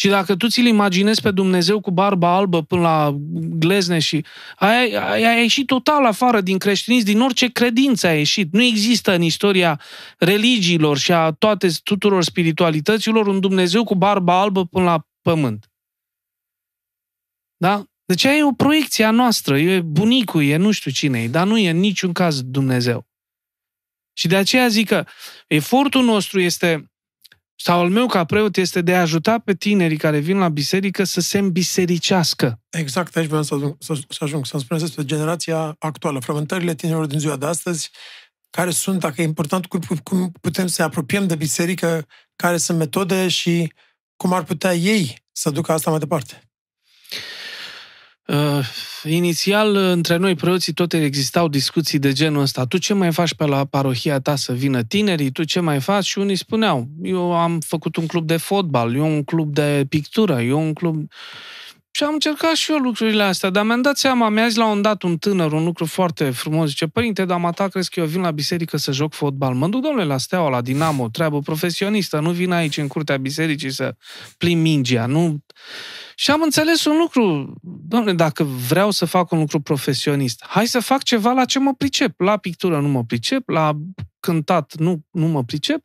Și 0.00 0.08
dacă 0.08 0.36
tu 0.36 0.48
ți-l 0.48 0.66
imaginezi 0.66 1.22
pe 1.22 1.30
Dumnezeu 1.30 1.80
cu 1.80 1.90
barba 1.90 2.34
albă 2.34 2.62
până 2.62 2.80
la 2.80 3.16
glezne 3.32 3.98
și 3.98 4.24
ai, 4.56 4.94
ai, 4.94 5.24
ai 5.24 5.40
ieșit 5.40 5.66
total 5.66 6.06
afară 6.06 6.40
din 6.40 6.58
creștinism, 6.58 7.04
din 7.04 7.20
orice 7.20 7.48
credință 7.48 8.06
ai 8.06 8.16
ieșit. 8.16 8.52
Nu 8.52 8.62
există 8.62 9.12
în 9.12 9.22
istoria 9.22 9.80
religiilor 10.18 10.98
și 10.98 11.12
a 11.12 11.30
toate 11.30 11.68
tuturor 11.82 12.22
spiritualităților 12.22 13.26
un 13.26 13.40
Dumnezeu 13.40 13.84
cu 13.84 13.94
barba 13.94 14.40
albă 14.40 14.64
până 14.64 14.84
la 14.84 15.06
pământ. 15.22 15.70
Da? 17.56 17.84
Deci 18.04 18.24
aia 18.24 18.36
e 18.36 18.44
o 18.44 18.52
proiecție 18.52 19.04
a 19.04 19.10
noastră, 19.10 19.58
e 19.58 19.80
bunicul, 19.80 20.44
e 20.44 20.56
nu 20.56 20.70
știu 20.70 20.90
cine 20.90 21.22
e, 21.22 21.28
dar 21.28 21.46
nu 21.46 21.58
e 21.58 21.70
în 21.70 21.78
niciun 21.78 22.12
caz 22.12 22.42
Dumnezeu. 22.42 23.06
Și 24.12 24.28
de 24.28 24.36
aceea 24.36 24.68
zic 24.68 24.88
că 24.88 25.06
efortul 25.46 26.04
nostru 26.04 26.40
este, 26.40 26.89
sau 27.62 27.80
al 27.80 27.88
meu 27.88 28.06
ca 28.06 28.24
preot, 28.24 28.56
este 28.56 28.80
de 28.80 28.94
a 28.94 29.00
ajuta 29.00 29.38
pe 29.38 29.54
tinerii 29.54 29.96
care 29.96 30.18
vin 30.18 30.38
la 30.38 30.48
biserică 30.48 31.04
să 31.04 31.20
se 31.20 31.38
îmbisericească. 31.38 32.60
Exact, 32.70 33.16
aici 33.16 33.26
vreau 33.26 33.42
să 33.42 33.54
ajung, 33.54 33.76
să, 33.78 33.94
să 34.08 34.24
ajung, 34.24 34.46
să-mi 34.46 34.62
spuneți 34.62 34.84
despre 34.84 35.04
generația 35.04 35.76
actuală, 35.78 36.20
frământările 36.20 36.74
tinerilor 36.74 37.06
din 37.06 37.18
ziua 37.18 37.36
de 37.36 37.46
astăzi, 37.46 37.90
care 38.50 38.70
sunt, 38.70 39.00
dacă 39.00 39.20
e 39.20 39.24
important, 39.24 39.66
cum, 39.66 39.80
cum 40.02 40.32
putem 40.40 40.66
să 40.66 40.82
apropiem 40.82 41.26
de 41.26 41.34
biserică, 41.34 42.06
care 42.36 42.56
sunt 42.56 42.78
metode 42.78 43.28
și 43.28 43.72
cum 44.16 44.32
ar 44.32 44.44
putea 44.44 44.74
ei 44.74 45.22
să 45.32 45.50
ducă 45.50 45.72
asta 45.72 45.90
mai 45.90 45.98
departe. 45.98 46.49
Uh, 48.32 48.64
inițial, 49.04 49.76
între 49.76 50.16
noi 50.16 50.34
preoții 50.34 50.72
tot 50.72 50.92
existau 50.92 51.48
discuții 51.48 51.98
de 51.98 52.12
genul 52.12 52.42
ăsta. 52.42 52.64
Tu 52.64 52.78
ce 52.78 52.94
mai 52.94 53.12
faci 53.12 53.34
pe 53.34 53.44
la 53.44 53.64
parohia 53.64 54.20
ta 54.20 54.36
să 54.36 54.52
vină 54.52 54.82
tinerii? 54.82 55.30
Tu 55.30 55.44
ce 55.44 55.60
mai 55.60 55.80
faci? 55.80 56.04
Și 56.04 56.18
unii 56.18 56.36
spuneau, 56.36 56.88
eu 57.02 57.34
am 57.34 57.60
făcut 57.60 57.96
un 57.96 58.06
club 58.06 58.26
de 58.26 58.36
fotbal, 58.36 58.94
eu 58.94 59.06
un 59.06 59.24
club 59.24 59.54
de 59.54 59.86
pictură, 59.88 60.40
eu 60.40 60.60
un 60.60 60.72
club... 60.72 61.10
Și 61.92 62.02
am 62.02 62.12
încercat 62.12 62.54
și 62.54 62.70
eu 62.70 62.78
lucrurile 62.78 63.22
astea, 63.22 63.50
dar 63.50 63.64
mi-am 63.64 63.82
dat 63.82 63.98
seama, 63.98 64.28
mi-a 64.28 64.48
zis 64.48 64.56
la 64.56 64.66
un 64.66 64.82
dat 64.82 65.02
un 65.02 65.16
tânăr 65.16 65.52
un 65.52 65.64
lucru 65.64 65.84
foarte 65.84 66.30
frumos. 66.30 66.68
Zice, 66.68 66.86
părinte, 66.86 67.24
dar 67.24 67.38
mata 67.38 67.68
crezi 67.68 67.90
că 67.90 68.00
eu 68.00 68.06
vin 68.06 68.20
la 68.20 68.30
biserică 68.30 68.76
să 68.76 68.92
joc 68.92 69.12
fotbal? 69.12 69.54
Mă 69.54 69.68
duc, 69.68 69.82
domnule, 69.82 70.04
la 70.04 70.18
Steaua, 70.18 70.48
la 70.48 70.60
Dinamo, 70.60 71.08
treabă 71.08 71.40
profesionistă, 71.40 72.20
nu 72.20 72.30
vin 72.30 72.52
aici 72.52 72.76
în 72.76 72.86
curtea 72.86 73.16
bisericii 73.16 73.70
să 73.70 73.94
plim 74.38 74.58
mingea, 74.58 75.06
nu... 75.06 75.44
Și 76.20 76.30
am 76.30 76.42
înțeles 76.42 76.84
un 76.84 76.96
lucru, 76.96 77.54
domnule, 77.62 78.12
dacă 78.12 78.44
vreau 78.44 78.90
să 78.90 79.04
fac 79.04 79.30
un 79.30 79.38
lucru 79.38 79.60
profesionist, 79.60 80.44
hai 80.46 80.66
să 80.66 80.80
fac 80.80 81.02
ceva 81.02 81.32
la 81.32 81.44
ce 81.44 81.58
mă 81.58 81.74
pricep. 81.74 82.20
La 82.20 82.36
pictură 82.36 82.80
nu 82.80 82.88
mă 82.88 83.04
pricep, 83.04 83.48
la 83.48 83.76
cântat 84.20 84.74
nu, 84.74 85.06
nu 85.10 85.26
mă 85.26 85.44
pricep, 85.44 85.84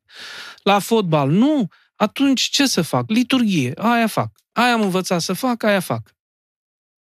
la 0.63 0.79
fotbal 0.79 1.29
nu, 1.29 1.67
atunci 1.95 2.41
ce 2.41 2.65
să 2.65 2.81
fac? 2.81 3.09
Liturghie, 3.09 3.73
aia 3.77 4.07
fac. 4.07 4.31
Aia 4.51 4.73
am 4.73 4.81
învățat 4.81 5.21
să 5.21 5.33
fac, 5.33 5.63
aia 5.63 5.79
fac. 5.79 6.15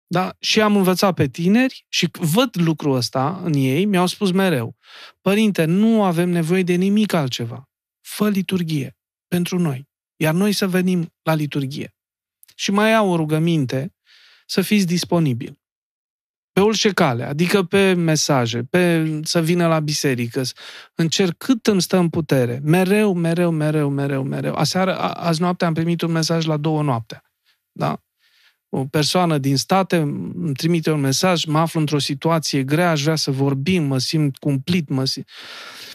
Da? 0.07 0.35
Și 0.39 0.61
am 0.61 0.75
învățat 0.75 1.13
pe 1.13 1.27
tineri 1.27 1.85
și 1.89 2.09
văd 2.11 2.49
lucrul 2.59 2.95
ăsta 2.95 3.41
în 3.43 3.53
ei, 3.53 3.85
mi-au 3.85 4.05
spus 4.05 4.31
mereu, 4.31 4.75
părinte, 5.21 5.65
nu 5.65 6.03
avem 6.03 6.29
nevoie 6.29 6.63
de 6.63 6.73
nimic 6.73 7.13
altceva. 7.13 7.69
Fă 8.01 8.29
liturghie 8.29 8.97
pentru 9.27 9.59
noi, 9.59 9.87
iar 10.15 10.33
noi 10.33 10.51
să 10.51 10.67
venim 10.67 11.13
la 11.21 11.33
liturghie. 11.33 11.95
Și 12.55 12.71
mai 12.71 12.93
au 12.93 13.09
o 13.09 13.15
rugăminte 13.15 13.93
să 14.45 14.61
fiți 14.61 14.85
disponibil. 14.85 15.59
Pe 16.53 16.59
orice 16.59 16.91
cale, 16.91 17.23
adică 17.23 17.63
pe 17.63 17.93
mesaje, 17.93 18.63
pe 18.63 19.19
să 19.23 19.41
vină 19.41 19.67
la 19.67 19.79
biserică, 19.79 20.41
încerc 20.95 21.37
cât 21.37 21.67
îmi 21.67 21.81
stă 21.81 21.97
în 21.97 22.09
putere. 22.09 22.59
Mereu, 22.63 23.13
mereu, 23.13 23.51
mereu, 23.51 23.89
mereu, 23.89 24.23
mereu. 24.23 24.55
Aseară, 24.55 24.97
azi 24.99 25.41
noapte 25.41 25.65
am 25.65 25.73
primit 25.73 26.01
un 26.01 26.11
mesaj 26.11 26.45
la 26.45 26.57
două 26.57 26.83
noaptea. 26.83 27.23
Da? 27.71 28.01
O 28.69 28.85
persoană 28.85 29.37
din 29.37 29.57
state 29.57 29.97
îmi 29.97 30.53
trimite 30.53 30.91
un 30.91 30.99
mesaj, 30.99 31.45
mă 31.45 31.59
aflu 31.59 31.79
într-o 31.79 31.99
situație 31.99 32.63
grea, 32.63 32.89
aș 32.89 33.01
vrea 33.01 33.15
să 33.15 33.31
vorbim, 33.31 33.83
mă 33.83 33.97
simt 33.97 34.37
cumplit, 34.37 34.89
mă 34.89 35.05
simt... 35.05 35.27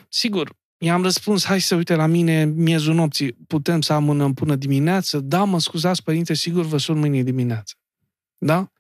Sigur, 0.08 0.56
I-am 0.78 1.02
răspuns, 1.02 1.44
hai 1.44 1.60
să 1.60 1.74
uite 1.74 1.94
la 1.94 2.06
mine 2.06 2.44
miezul 2.44 2.94
nopții, 2.94 3.32
putem 3.32 3.80
să 3.80 3.92
amânăm 3.92 4.34
până 4.34 4.56
dimineață? 4.56 5.18
Da, 5.18 5.44
mă 5.44 5.60
scuzați, 5.60 6.02
părinte, 6.02 6.34
sigur 6.34 6.64
vă 6.64 6.78
sun 6.78 6.98
mâine 6.98 7.22
dimineață. 7.22 7.74
Da? 8.38 8.72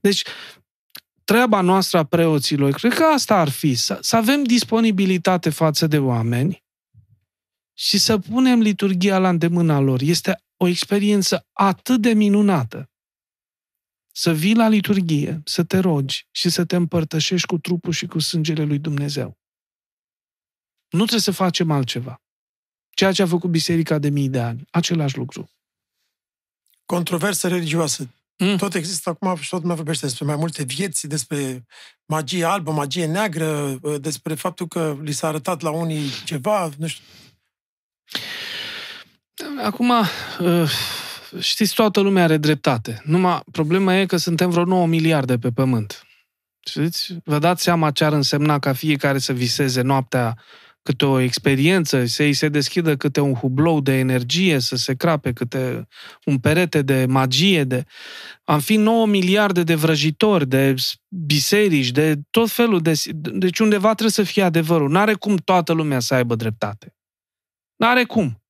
Deci, 0.00 0.22
treaba 1.24 1.60
noastră 1.60 1.98
a 1.98 2.04
preoților, 2.04 2.72
cred 2.72 2.94
că 2.94 3.02
asta 3.02 3.36
ar 3.40 3.48
fi, 3.48 3.74
să, 3.74 3.98
să 4.00 4.16
avem 4.16 4.44
disponibilitate 4.44 5.50
față 5.50 5.86
de 5.86 5.98
oameni 5.98 6.64
și 7.72 7.98
să 7.98 8.18
punem 8.18 8.60
liturgia 8.60 9.18
la 9.18 9.28
îndemâna 9.28 9.80
lor. 9.80 10.00
Este 10.00 10.42
o 10.56 10.66
experiență 10.66 11.46
atât 11.52 12.00
de 12.00 12.12
minunată. 12.12 12.90
Să 14.12 14.32
vii 14.32 14.54
la 14.54 14.68
liturghie, 14.68 15.40
să 15.44 15.64
te 15.64 15.78
rogi 15.78 16.28
și 16.30 16.50
să 16.50 16.64
te 16.64 16.76
împărtășești 16.76 17.46
cu 17.46 17.58
trupul 17.58 17.92
și 17.92 18.06
cu 18.06 18.18
sângele 18.18 18.64
lui 18.64 18.78
Dumnezeu. 18.78 19.38
Nu 20.94 21.00
trebuie 21.00 21.20
să 21.20 21.30
facem 21.30 21.70
altceva. 21.70 22.22
Ceea 22.90 23.12
ce 23.12 23.22
a 23.22 23.26
făcut 23.26 23.50
biserica 23.50 23.98
de 23.98 24.08
mii 24.08 24.28
de 24.28 24.40
ani. 24.40 24.66
Același 24.70 25.16
lucru. 25.16 25.50
Controversă 26.86 27.48
religioasă. 27.48 28.08
Mm. 28.38 28.56
Tot 28.56 28.74
există 28.74 29.10
acum 29.10 29.36
și 29.36 29.48
tot 29.48 29.62
mai 29.62 29.74
vorbește 29.74 30.06
despre 30.06 30.24
mai 30.24 30.36
multe 30.36 30.62
vieți, 30.62 31.06
despre 31.06 31.66
magie 32.04 32.44
albă, 32.44 32.72
magie 32.72 33.06
neagră, 33.06 33.78
despre 34.00 34.34
faptul 34.34 34.66
că 34.66 34.96
li 35.02 35.12
s-a 35.12 35.28
arătat 35.28 35.60
la 35.60 35.70
unii 35.70 36.10
ceva, 36.24 36.70
nu 36.78 36.86
știu. 36.86 37.04
Acum, 39.62 39.90
uh, 40.40 40.70
știți, 41.38 41.74
toată 41.74 42.00
lumea 42.00 42.24
are 42.24 42.36
dreptate. 42.36 43.02
Numai 43.04 43.42
problema 43.52 43.94
e 43.94 44.06
că 44.06 44.16
suntem 44.16 44.50
vreo 44.50 44.64
9 44.64 44.86
miliarde 44.86 45.38
pe 45.38 45.50
pământ. 45.50 46.06
Știți? 46.60 47.16
Vă 47.24 47.38
dați 47.38 47.62
seama 47.62 47.90
ce 47.90 48.04
ar 48.04 48.12
însemna 48.12 48.58
ca 48.58 48.72
fiecare 48.72 49.18
să 49.18 49.32
viseze 49.32 49.80
noaptea 49.80 50.36
câte 50.84 51.04
o 51.04 51.18
experiență, 51.18 52.04
să 52.04 52.22
îi 52.22 52.32
se 52.32 52.48
deschidă 52.48 52.96
câte 52.96 53.20
un 53.20 53.34
hublou 53.34 53.80
de 53.80 53.92
energie, 53.92 54.58
să 54.58 54.76
se 54.76 54.94
crape 54.94 55.32
câte 55.32 55.88
un 56.24 56.38
perete 56.38 56.82
de 56.82 57.06
magie, 57.08 57.64
de... 57.64 57.84
Am 58.44 58.60
fi 58.60 58.76
9 58.76 59.06
miliarde 59.06 59.62
de 59.62 59.74
vrăjitori, 59.74 60.46
de 60.48 60.74
biserici, 61.08 61.90
de 61.90 62.20
tot 62.30 62.50
felul 62.50 62.80
de... 62.80 63.02
Deci 63.14 63.58
undeva 63.58 63.88
trebuie 63.88 64.10
să 64.10 64.22
fie 64.22 64.42
adevărul. 64.42 64.90
N-are 64.90 65.14
cum 65.14 65.36
toată 65.36 65.72
lumea 65.72 66.00
să 66.00 66.14
aibă 66.14 66.34
dreptate. 66.34 66.94
N-are 67.76 68.04
cum. 68.04 68.42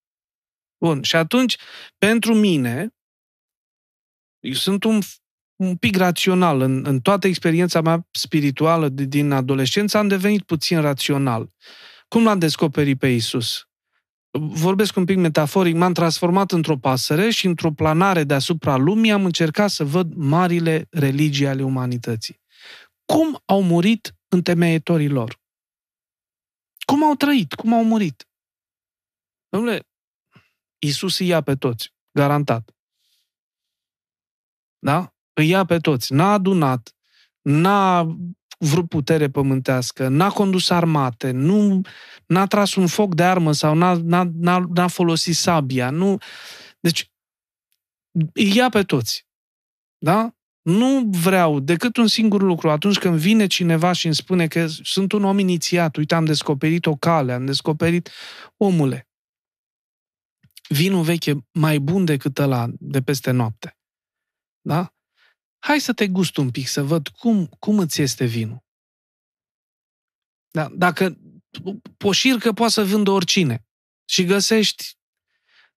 Bun. 0.79 1.03
Și 1.03 1.17
atunci, 1.17 1.57
pentru 1.99 2.35
mine, 2.35 2.95
eu 4.41 4.53
sunt 4.53 4.85
un, 4.85 5.01
un 5.57 5.77
pic 5.77 5.97
rațional. 5.97 6.61
În, 6.61 6.87
în 6.87 7.01
toată 7.01 7.27
experiența 7.27 7.81
mea 7.81 8.07
spirituală 8.11 8.89
din 8.89 9.31
adolescență 9.31 9.99
am 9.99 10.09
devenit 10.09 10.43
puțin 10.43 10.81
rațional. 10.81 11.53
Cum 12.15 12.25
l-am 12.25 12.39
descoperit 12.39 12.99
pe 12.99 13.09
Isus? 13.09 13.69
Vorbesc 14.39 14.97
un 14.97 15.05
pic 15.05 15.17
metaforic, 15.17 15.75
m-am 15.75 15.93
transformat 15.93 16.51
într-o 16.51 16.79
pasăre 16.79 17.31
și 17.31 17.47
într-o 17.47 17.73
planare 17.73 18.25
deasupra 18.25 18.77
lumii 18.77 19.13
am 19.13 19.25
încercat 19.25 19.71
să 19.71 19.85
văd 19.85 20.15
marile 20.15 20.87
religii 20.91 21.47
ale 21.47 21.63
umanității. 21.63 22.41
Cum 23.05 23.43
au 23.45 23.63
murit 23.63 24.15
întemeietorii 24.29 25.09
lor? 25.09 25.41
Cum 26.87 27.05
au 27.05 27.15
trăit? 27.15 27.55
Cum 27.55 27.73
au 27.73 27.85
murit? 27.85 28.29
Domnule, 29.49 29.89
Isus 30.79 31.19
îi 31.19 31.27
ia 31.27 31.41
pe 31.41 31.55
toți, 31.55 31.93
garantat. 32.11 32.75
Da? 34.79 35.15
Îi 35.33 35.49
ia 35.49 35.65
pe 35.65 35.79
toți. 35.79 36.13
N-a 36.13 36.33
adunat, 36.33 36.95
n-a 37.41 38.17
vrut 38.65 38.89
putere 38.89 39.29
pământească, 39.29 40.09
n-a 40.09 40.31
condus 40.31 40.71
armate, 40.71 41.31
nu 41.31 41.81
n-a 42.27 42.47
tras 42.47 42.75
un 42.75 42.87
foc 42.87 43.15
de 43.15 43.23
armă 43.23 43.53
sau 43.53 43.75
n-a, 43.75 43.95
n-a, 43.95 44.31
n-a, 44.35 44.65
n-a 44.75 44.87
folosit 44.87 45.35
sabia. 45.35 45.91
Nu... 45.91 46.19
Deci, 46.81 47.11
îi 48.33 48.57
ia 48.57 48.69
pe 48.69 48.83
toți. 48.83 49.27
Da? 49.99 50.35
Nu 50.63 51.09
vreau 51.11 51.61
decât 51.61 51.97
un 51.97 52.07
singur 52.07 52.43
lucru. 52.43 52.71
Atunci 52.71 52.99
când 52.99 53.19
vine 53.19 53.47
cineva 53.47 53.93
și 53.93 54.07
îmi 54.07 54.15
spune 54.15 54.47
că 54.47 54.67
sunt 54.67 55.13
un 55.13 55.25
om 55.25 55.39
inițiat, 55.39 55.97
uite, 55.97 56.15
am 56.15 56.25
descoperit 56.25 56.87
o 56.87 56.97
cale, 56.97 57.33
am 57.33 57.45
descoperit 57.45 58.11
omule. 58.57 59.09
Vinul 60.69 61.03
veche 61.03 61.47
mai 61.53 61.79
bun 61.79 62.05
decât 62.05 62.39
ăla 62.39 62.67
de 62.79 63.03
peste 63.03 63.31
noapte. 63.31 63.79
Da? 64.61 64.95
Hai 65.65 65.81
să 65.81 65.93
te 65.93 66.09
gust 66.09 66.37
un 66.37 66.51
pic, 66.51 66.69
să 66.69 66.83
văd 66.83 67.09
cum, 67.09 67.47
cum 67.47 67.79
îți 67.79 68.03
este 68.03 68.25
vinul. 68.25 68.65
Da? 70.51 70.69
Dacă 70.73 71.19
poșircă 71.97 72.53
poate 72.53 72.73
să 72.73 72.85
vândă 72.85 73.11
oricine 73.11 73.65
și 74.05 74.25
găsești 74.25 74.97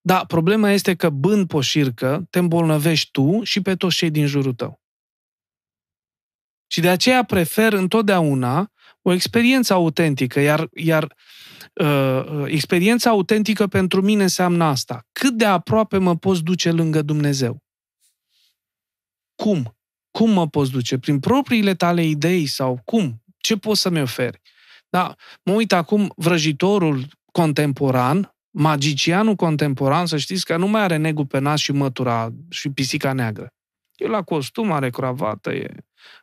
da, 0.00 0.24
problema 0.24 0.70
este 0.70 0.94
că 0.94 1.10
bând 1.10 1.46
poșircă, 1.46 2.26
te 2.30 2.38
îmbolnăvești 2.38 3.10
tu 3.10 3.42
și 3.42 3.60
pe 3.60 3.76
toți 3.76 3.96
cei 3.96 4.10
din 4.10 4.26
jurul 4.26 4.54
tău. 4.54 4.80
Și 6.66 6.80
de 6.80 6.88
aceea 6.88 7.24
prefer 7.24 7.72
întotdeauna 7.72 8.72
o 9.02 9.12
experiență 9.12 9.72
autentică, 9.72 10.40
iar, 10.40 10.68
iar 10.72 11.14
uh, 11.72 12.44
experiența 12.46 13.10
autentică 13.10 13.66
pentru 13.66 14.02
mine 14.02 14.22
înseamnă 14.22 14.64
asta. 14.64 15.06
Cât 15.12 15.34
de 15.34 15.44
aproape 15.44 15.98
mă 15.98 16.16
poți 16.16 16.42
duce 16.42 16.70
lângă 16.70 17.02
Dumnezeu? 17.02 17.62
Cum? 19.34 19.77
Cum 20.18 20.30
mă 20.30 20.48
poți 20.48 20.70
duce? 20.70 20.98
Prin 20.98 21.18
propriile 21.18 21.74
tale 21.74 22.04
idei 22.04 22.46
sau 22.46 22.80
cum? 22.84 23.22
Ce 23.36 23.56
poți 23.56 23.80
să-mi 23.80 24.00
oferi? 24.00 24.40
Da, 24.88 25.14
mă 25.42 25.52
uit 25.52 25.72
acum 25.72 26.12
vrăjitorul 26.16 27.06
contemporan, 27.32 28.34
Magicianul 28.50 29.34
contemporan, 29.34 30.06
să 30.06 30.16
știți 30.16 30.44
că 30.44 30.56
nu 30.56 30.66
mai 30.66 30.82
are 30.82 30.96
negul 30.96 31.26
pe 31.26 31.38
nas 31.38 31.60
și 31.60 31.72
mătura 31.72 32.32
și 32.48 32.70
pisica 32.70 33.12
neagră. 33.12 33.52
E 33.96 34.06
la 34.06 34.22
costum, 34.22 34.72
are 34.72 34.90
cravată, 34.90 35.52
e... 35.52 35.74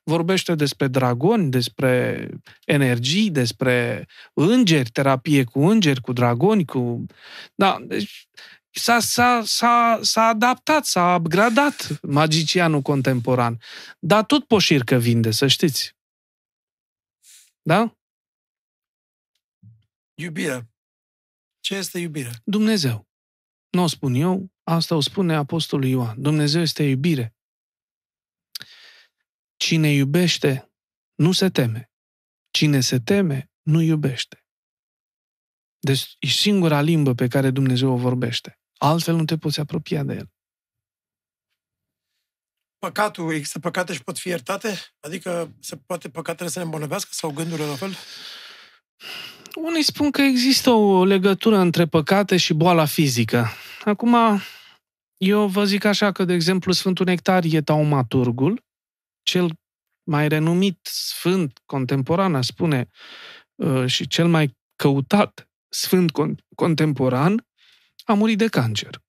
vorbește 0.03 0.55
despre 0.55 0.87
dragoni, 0.87 1.49
despre 1.49 2.29
energii, 2.65 3.31
despre 3.31 4.07
îngeri, 4.33 4.89
terapie 4.89 5.43
cu 5.43 5.67
îngeri, 5.67 6.01
cu 6.01 6.13
dragoni, 6.13 6.65
cu... 6.65 7.05
Da, 7.55 7.77
deci 7.81 8.27
s-a, 8.77 8.99
s-a, 8.99 9.41
s-a, 9.45 9.99
s-a 10.01 10.27
adaptat, 10.27 10.85
s-a 10.85 11.15
upgradat 11.15 11.99
magicianul 12.01 12.81
contemporan. 12.81 13.61
Dar 13.99 14.23
tot 14.23 14.47
poșircă 14.47 14.97
vinde, 14.97 15.31
să 15.31 15.47
știți. 15.47 15.95
Da? 17.61 17.97
Iubire. 20.13 20.69
Ce 21.59 21.75
este 21.75 21.99
iubire? 21.99 22.31
Dumnezeu. 22.43 23.07
Nu 23.69 23.83
o 23.83 23.87
spun 23.87 24.13
eu, 24.13 24.51
asta 24.63 24.95
o 24.95 24.99
spune 24.99 25.35
Apostolul 25.35 25.85
Ioan. 25.85 26.21
Dumnezeu 26.21 26.61
este 26.61 26.83
iubire. 26.83 27.35
Cine 29.57 29.91
iubește, 29.91 30.71
nu 31.15 31.31
se 31.31 31.49
teme. 31.49 31.91
Cine 32.51 32.81
se 32.81 32.99
teme, 32.99 33.51
nu 33.61 33.81
iubește. 33.81 34.45
Deci 35.79 36.15
e 36.19 36.27
singura 36.27 36.81
limbă 36.81 37.13
pe 37.13 37.27
care 37.27 37.51
Dumnezeu 37.51 37.91
o 37.91 37.97
vorbește. 37.97 38.59
Altfel 38.77 39.15
nu 39.15 39.25
te 39.25 39.37
poți 39.37 39.59
apropia 39.59 40.03
de 40.03 40.13
El. 40.13 40.29
Păcatul, 42.77 43.33
există 43.33 43.59
păcate 43.59 43.93
și 43.93 44.03
pot 44.03 44.17
fi 44.17 44.27
iertate? 44.27 44.79
Adică 44.99 45.53
se 45.59 45.77
poate 45.77 46.09
păcatele 46.09 46.49
să 46.49 46.59
ne 46.59 46.65
îmbolnăvească 46.65 47.09
sau 47.11 47.31
gândurile 47.31 47.67
la 47.67 47.75
fel? 47.75 47.95
Unii 49.55 49.83
spun 49.83 50.11
că 50.11 50.21
există 50.21 50.69
o 50.69 51.03
legătură 51.03 51.57
între 51.57 51.85
păcate 51.85 52.37
și 52.37 52.53
boala 52.53 52.85
fizică. 52.85 53.47
Acum, 53.83 54.15
eu 55.17 55.47
vă 55.47 55.65
zic 55.65 55.83
așa 55.83 56.11
că, 56.11 56.25
de 56.25 56.33
exemplu, 56.33 56.71
Sfântul 56.71 57.05
Nectarie 57.05 57.61
Taumaturgul, 57.61 58.63
cel 59.23 59.49
mai 60.03 60.27
renumit 60.27 60.79
sfânt 60.91 61.61
contemporan, 61.65 62.41
spune, 62.41 62.89
uh, 63.55 63.85
și 63.85 64.07
cel 64.07 64.27
mai 64.27 64.57
căutat 64.75 65.49
sfânt 65.69 66.11
contemporan, 66.55 67.47
a 68.05 68.13
murit 68.13 68.37
de 68.37 68.47
cancer. 68.47 69.03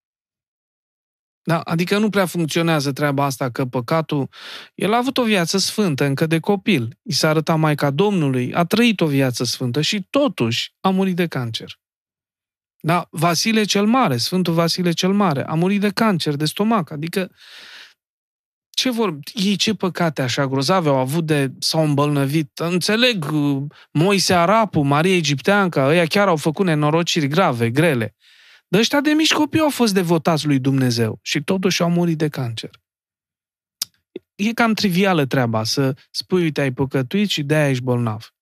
Da? 1.43 1.61
Adică 1.61 1.99
nu 1.99 2.11
prea 2.11 2.27
funcționează 2.27 2.93
treaba 2.93 3.25
asta 3.25 3.51
că 3.51 3.65
păcatul... 3.65 4.29
El 4.75 4.93
a 4.93 4.97
avut 4.97 5.19
o 5.19 5.25
viață 5.25 5.59
sfântă 5.59 6.05
încă 6.05 6.27
de 6.27 6.39
copil. 6.39 6.99
I 7.03 7.13
s-a 7.13 7.29
arătat 7.29 7.59
Maica 7.59 7.91
Domnului, 7.91 8.55
a 8.55 8.65
trăit 8.65 9.01
o 9.01 9.07
viață 9.07 9.45
sfântă 9.45 9.81
și 9.81 10.07
totuși 10.11 10.75
a 10.81 10.91
murit 10.91 11.17
de 11.17 11.27
cancer. 11.27 11.79
Da? 12.81 13.07
Vasile 13.11 13.65
cel 13.65 13.87
Mare, 13.87 14.17
Sfântul 14.17 14.55
Vasile 14.55 14.93
cel 14.93 15.13
Mare, 15.13 15.47
a 15.47 15.55
murit 15.55 15.81
de 15.81 15.91
cancer 15.91 16.35
de 16.35 16.45
stomac. 16.45 16.91
Adică 16.91 17.31
ce 18.71 18.91
vor, 18.91 19.19
ei 19.35 19.57
ce 19.57 19.75
păcate 19.75 20.23
așa 20.23 20.47
grozave 20.47 20.89
au 20.89 20.97
avut 20.97 21.27
de, 21.27 21.53
s-au 21.59 21.85
îmbolnăvit. 21.85 22.59
Înțeleg, 22.59 23.27
Moise 23.93 24.35
Arapu, 24.35 24.81
Maria 24.81 25.15
Egipteanca, 25.15 25.87
ăia 25.87 26.07
chiar 26.07 26.29
au 26.29 26.37
făcut 26.37 26.65
nenorociri 26.65 27.29
grave, 27.29 27.71
grele. 27.71 28.15
Dar 28.69 28.81
ăștia 28.81 29.01
de 29.01 29.11
mici 29.11 29.33
copii 29.33 29.61
au 29.61 29.71
fost 29.71 29.95
devotați 29.95 30.47
lui 30.47 30.59
Dumnezeu 30.59 31.19
și 31.23 31.43
totuși 31.43 31.83
au 31.83 31.91
murit 31.91 32.19
de 32.19 32.29
cancer. 32.29 32.71
E 34.35 34.53
cam 34.53 34.75
trivială 34.75 35.27
treaba 35.27 35.65
să 35.65 35.97
spui, 36.11 36.43
uite, 36.43 36.61
ai 36.61 36.73
păcătuit 36.73 37.29
și 37.29 37.43
de-aia 37.43 37.69
ești 37.69 37.83
bolnav. 37.83 38.35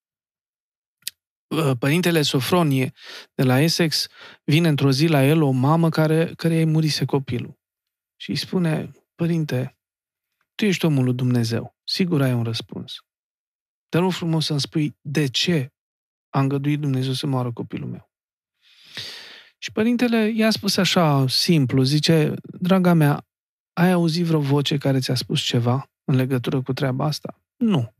Părintele 1.78 2.22
Sofronie 2.22 2.92
de 3.34 3.42
la 3.42 3.60
Essex 3.60 4.06
vine 4.44 4.68
într-o 4.68 4.90
zi 4.90 5.06
la 5.06 5.24
el 5.24 5.42
o 5.42 5.50
mamă 5.50 5.88
care, 5.88 6.32
care 6.36 6.56
îi 6.56 6.64
murise 6.64 7.04
copilul. 7.04 7.58
Și 8.16 8.30
îi 8.30 8.36
spune, 8.36 8.90
părinte, 9.14 9.78
tu 10.54 10.64
ești 10.64 10.84
omul 10.84 11.04
lui 11.04 11.14
Dumnezeu, 11.14 11.76
sigur 11.84 12.22
ai 12.22 12.32
un 12.32 12.42
răspuns. 12.42 12.94
Te 13.88 13.98
rog 13.98 14.12
frumos 14.12 14.44
să-mi 14.44 14.60
spui 14.60 14.96
de 15.00 15.26
ce 15.26 15.72
a 16.28 16.40
îngăduit 16.40 16.80
Dumnezeu 16.80 17.12
să 17.12 17.26
moară 17.26 17.52
copilul 17.52 17.88
meu. 17.88 18.13
Și 19.64 19.72
părintele 19.72 20.32
i-a 20.34 20.50
spus 20.50 20.76
așa, 20.76 21.28
simplu, 21.28 21.82
zice, 21.82 22.34
draga 22.60 22.92
mea, 22.92 23.26
ai 23.72 23.92
auzit 23.92 24.24
vreo 24.24 24.40
voce 24.40 24.76
care 24.76 24.98
ți-a 24.98 25.14
spus 25.14 25.40
ceva 25.40 25.90
în 26.04 26.16
legătură 26.16 26.62
cu 26.62 26.72
treaba 26.72 27.04
asta? 27.04 27.40
Nu. 27.56 27.94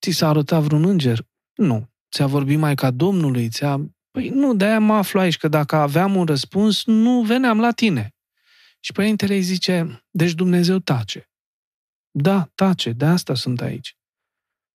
Ți 0.00 0.10
s-a 0.10 0.28
arătat 0.28 0.62
vreun 0.62 0.84
înger? 0.84 1.26
Nu. 1.54 1.90
Ți-a 2.10 2.26
vorbit 2.26 2.58
mai 2.58 2.74
ca 2.74 2.90
Domnului? 2.90 3.48
Ți-a... 3.48 3.90
Păi 4.10 4.28
nu, 4.28 4.54
de-aia 4.54 4.78
mă 4.78 4.94
aflu 4.94 5.20
aici, 5.20 5.36
că 5.36 5.48
dacă 5.48 5.76
aveam 5.76 6.16
un 6.16 6.24
răspuns, 6.24 6.84
nu 6.84 7.22
veneam 7.22 7.60
la 7.60 7.70
tine. 7.70 8.14
Și 8.80 8.92
părintele 8.92 9.34
îi 9.34 9.42
zice, 9.42 10.04
deci 10.10 10.32
Dumnezeu 10.32 10.78
tace. 10.78 11.30
Da, 12.10 12.50
tace, 12.54 12.92
de 12.92 13.04
asta 13.04 13.34
sunt 13.34 13.60
aici. 13.60 13.96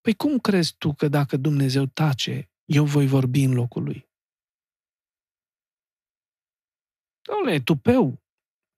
Păi 0.02 0.14
cum 0.14 0.38
crezi 0.38 0.76
tu 0.78 0.94
că 0.94 1.08
dacă 1.08 1.38
Dumnezeu 1.38 1.86
tace, 1.86 2.52
eu 2.66 2.86
voi 2.86 3.08
vorbi 3.08 3.44
în 3.44 3.54
locul 3.54 3.84
lui? 3.84 4.07
Doamne, 7.28 7.54
e 7.54 7.60
tupeu. 7.60 8.22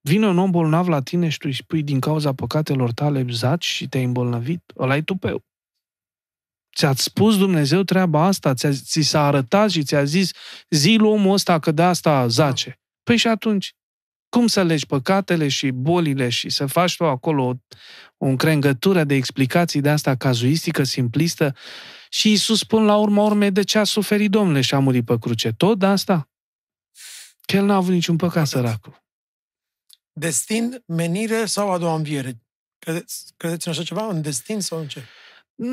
Vine 0.02 0.28
un 0.28 0.38
om 0.38 0.52
bolnav 0.52 0.88
la 0.88 1.02
tine 1.02 1.30
și 1.30 1.38
tu 1.38 1.48
îi 1.48 1.54
spui 1.54 1.84
din 1.84 2.00
cauza 2.00 2.34
păcatelor 2.34 2.92
tale 2.92 3.26
zaci 3.30 3.66
și 3.66 3.88
te-ai 3.88 4.04
îmbolnăvit. 4.04 4.74
ăla 4.78 4.96
e 4.96 5.02
tupeu. 5.02 5.44
Ți-a 6.76 6.94
spus 6.94 7.38
Dumnezeu 7.38 7.84
treaba 7.84 8.24
asta, 8.24 8.54
ți, 8.54 8.84
ți 8.84 9.02
s-a 9.02 9.26
arătat 9.26 9.70
și 9.70 9.84
ți-a 9.84 10.04
zis 10.04 10.32
zi 10.70 11.00
omul 11.02 11.34
ăsta 11.34 11.60
că 11.60 11.72
de 11.72 11.82
asta 11.82 12.28
zace. 12.28 12.80
Păi 13.04 13.18
și 13.18 13.28
atunci, 13.28 13.74
cum 14.30 14.48
să 14.48 14.64
legi 14.64 14.86
păcatele 14.86 15.48
și 15.48 15.70
bolile 15.70 16.30
și 16.30 16.50
să 16.50 16.66
faci 16.66 16.96
tu 16.96 17.06
acolo 17.06 17.44
o, 17.44 17.54
o 18.18 18.26
încrengătură 18.26 19.04
de 19.04 19.16
explicații 19.16 19.82
de 19.82 19.90
asta 19.90 20.16
cazuistică, 20.16 20.84
simplistă 20.84 21.56
și 22.10 22.30
Iisus 22.30 22.60
spun 22.60 22.86
la 22.86 22.96
urma 22.96 23.24
urmei 23.24 23.52
de 23.52 23.64
ce 23.64 23.78
a 23.78 23.84
suferit 23.84 24.32
Domnule 24.32 24.62
și 24.62 24.74
a 24.74 24.80
murit 24.80 25.06
pe 25.06 25.18
cruce? 25.20 25.52
Tot 25.52 25.80
de 25.80 25.86
asta? 25.86 26.28
Că 27.50 27.56
el 27.56 27.66
n-a 27.66 27.76
avut 27.76 27.94
niciun 27.94 28.16
păcat, 28.16 28.48
săracul. 28.48 29.04
Destin, 30.12 30.84
menire 30.86 31.46
sau 31.46 31.72
a 31.72 31.78
doua 31.78 31.96
înviere? 31.96 32.42
Credeți, 32.80 33.34
credeți 33.38 33.68
în 33.68 33.74
așa 33.74 33.84
ceva? 33.84 34.08
În 34.08 34.22
destin 34.22 34.60
sau 34.60 34.80
în 34.80 34.88
ce? 34.88 35.04
Mm, 35.56 35.70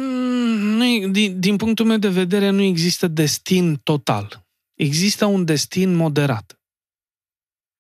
nu, 0.59 1.09
din, 1.09 1.41
din 1.41 1.57
punctul 1.57 1.87
meu 1.87 1.97
de 1.97 2.09
vedere, 2.09 2.51
nu 2.51 2.63
există 2.63 3.07
destin 3.07 3.77
total. 3.77 4.47
Există 4.75 5.25
un 5.25 5.45
destin 5.45 5.95
moderat. 5.95 6.61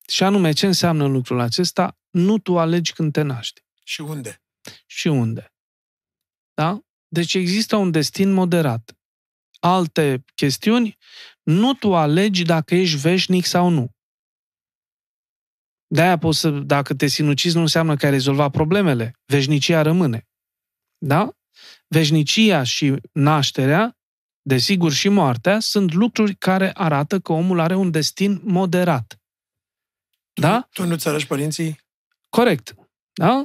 Și 0.09 0.23
anume, 0.23 0.53
ce 0.53 0.67
înseamnă 0.67 1.07
lucrul 1.07 1.41
acesta? 1.41 1.99
Nu 2.11 2.39
tu 2.39 2.59
alegi 2.59 2.93
când 2.93 3.13
te 3.13 3.23
naști. 3.23 3.65
Și 3.85 4.01
unde? 4.01 4.43
Și 4.87 5.09
unde. 5.09 5.53
Da? 6.55 6.81
Deci 7.09 7.35
există 7.35 7.77
un 7.77 7.91
destin 7.91 8.33
moderat. 8.33 8.99
Alte 9.59 10.25
chestiuni, 10.35 10.99
nu 11.47 11.75
tu 11.75 11.95
alegi 11.95 12.43
dacă 12.43 12.75
ești 12.75 12.97
veșnic 12.97 13.45
sau 13.45 13.69
nu. 13.69 13.91
De-aia 15.87 16.19
poți 16.19 16.39
să, 16.39 16.51
dacă 16.51 16.95
te 16.95 17.07
sinucizi, 17.07 17.55
nu 17.55 17.61
înseamnă 17.61 17.97
că 17.97 18.05
ai 18.05 18.13
rezolvat 18.13 18.51
problemele. 18.51 19.13
Veșnicia 19.25 19.83
rămâne. 19.83 20.27
Da? 20.99 21.31
Veșnicia 21.89 22.63
și 22.63 22.95
nașterea, 23.13 23.97
desigur 24.43 24.93
și 24.93 25.09
moartea, 25.09 25.61
sunt 25.61 25.93
lucruri 25.93 26.35
care 26.35 26.71
arată 26.75 27.21
că 27.21 27.33
omul 27.33 27.61
are 27.61 27.75
un 27.75 27.91
destin 27.91 28.41
moderat. 28.43 29.21
Da? 30.33 30.61
Tu, 30.61 30.83
tu 30.83 30.89
nu-ți 30.89 31.09
arăși 31.09 31.27
părinții? 31.27 31.81
Corect. 32.29 32.75
Da? 33.13 33.45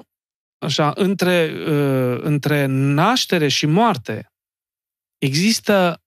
Așa, 0.57 0.91
între, 0.95 1.53
uh, 1.53 2.19
între 2.23 2.65
naștere 2.65 3.47
și 3.47 3.65
moarte 3.65 4.31
există 5.17 6.01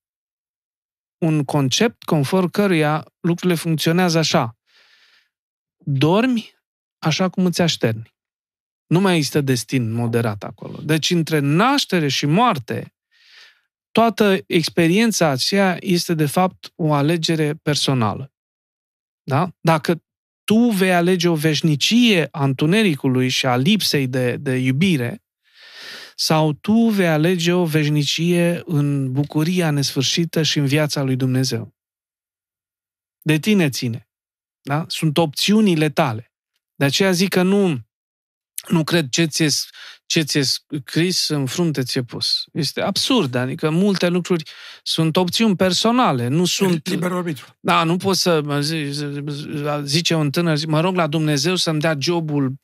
un 1.25 1.45
concept 1.45 2.03
conform 2.03 2.49
căruia 2.51 3.05
lucrurile 3.21 3.59
funcționează 3.59 4.19
așa. 4.19 4.57
Dormi 5.77 6.55
așa 6.99 7.29
cum 7.29 7.45
îți 7.45 7.63
așterni. 7.63 8.15
Nu 8.87 9.01
mai 9.01 9.17
există 9.17 9.41
destin 9.41 9.93
moderat 9.93 10.43
acolo. 10.43 10.81
Deci 10.83 11.11
între 11.11 11.39
naștere 11.39 12.09
și 12.09 12.27
moarte, 12.27 12.95
toată 13.91 14.39
experiența 14.47 15.29
aceea 15.29 15.77
este 15.81 16.15
de 16.15 16.27
fapt 16.27 16.73
o 16.75 16.93
alegere 16.93 17.55
personală. 17.55 18.33
Da? 19.23 19.51
Dacă 19.61 20.03
tu 20.45 20.69
vei 20.69 20.95
alege 20.95 21.29
o 21.29 21.35
veșnicie 21.35 22.29
a 22.31 22.45
întunericului 22.45 23.29
și 23.29 23.47
a 23.47 23.57
lipsei 23.57 24.07
de, 24.07 24.37
de 24.37 24.57
iubire, 24.57 25.24
sau 26.17 26.53
tu 26.53 26.89
vei 26.89 27.09
alege 27.09 27.53
o 27.53 27.65
veșnicie 27.65 28.63
în 28.65 29.13
bucuria 29.13 29.71
nesfârșită 29.71 30.43
și 30.43 30.59
în 30.59 30.67
viața 30.67 31.03
lui 31.03 31.17
Dumnezeu. 31.17 31.75
De 33.23 33.39
tine 33.39 33.69
ține. 33.69 34.09
Da? 34.61 34.85
Sunt 34.89 35.19
opțiunile 35.19 35.91
tale. 35.91 36.33
De 36.75 36.85
aceea 36.85 37.11
zic 37.11 37.29
că 37.29 37.43
nu, 37.43 37.81
nu 38.69 38.85
cred 38.85 39.09
ce 39.09 39.25
ți 39.25 39.67
ce 40.07 40.23
ți-e 40.23 40.43
scris 40.43 41.29
în 41.29 41.47
frunte 41.47 41.83
ți-e 41.83 42.03
pus. 42.03 42.45
Este 42.53 42.81
absurd, 42.81 43.35
adică 43.35 43.71
multe 43.71 44.09
lucruri 44.09 44.51
sunt 44.83 45.17
opțiuni 45.17 45.57
personale, 45.57 46.29
nu 46.29 46.45
sunt... 46.45 46.89
Liber 46.89 47.13
arbitru. 47.13 47.57
Da, 47.61 47.85
nu 47.85 47.97
poți 47.97 48.21
să 48.21 48.43
zice 49.85 50.15
un 50.15 50.31
tânăr, 50.31 50.59
mă 50.67 50.81
rog 50.81 50.97
la 50.97 51.07
Dumnezeu 51.07 51.57
să-mi 51.57 51.81
dea 51.81 51.97
jobul 51.99 52.55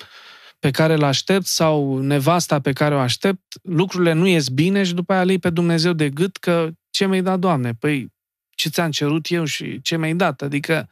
pe 0.60 0.70
care 0.70 0.92
îl 0.92 1.04
aștept 1.04 1.46
sau 1.46 1.98
nevasta 1.98 2.60
pe 2.60 2.72
care 2.72 2.94
o 2.94 2.98
aștept, 2.98 3.42
lucrurile 3.62 4.12
nu 4.12 4.26
ies 4.26 4.48
bine 4.48 4.82
și 4.82 4.94
după 4.94 5.12
aia 5.12 5.24
lei 5.24 5.38
pe 5.38 5.50
Dumnezeu 5.50 5.92
de 5.92 6.10
gât 6.10 6.36
că 6.36 6.70
ce 6.90 7.06
mi-ai 7.06 7.22
dat, 7.22 7.38
Doamne? 7.38 7.74
Păi 7.74 8.12
ce 8.50 8.68
ți-am 8.68 8.90
cerut 8.90 9.26
eu 9.30 9.44
și 9.44 9.82
ce 9.82 9.96
mi-ai 9.96 10.14
dat. 10.14 10.42
Adică, 10.42 10.88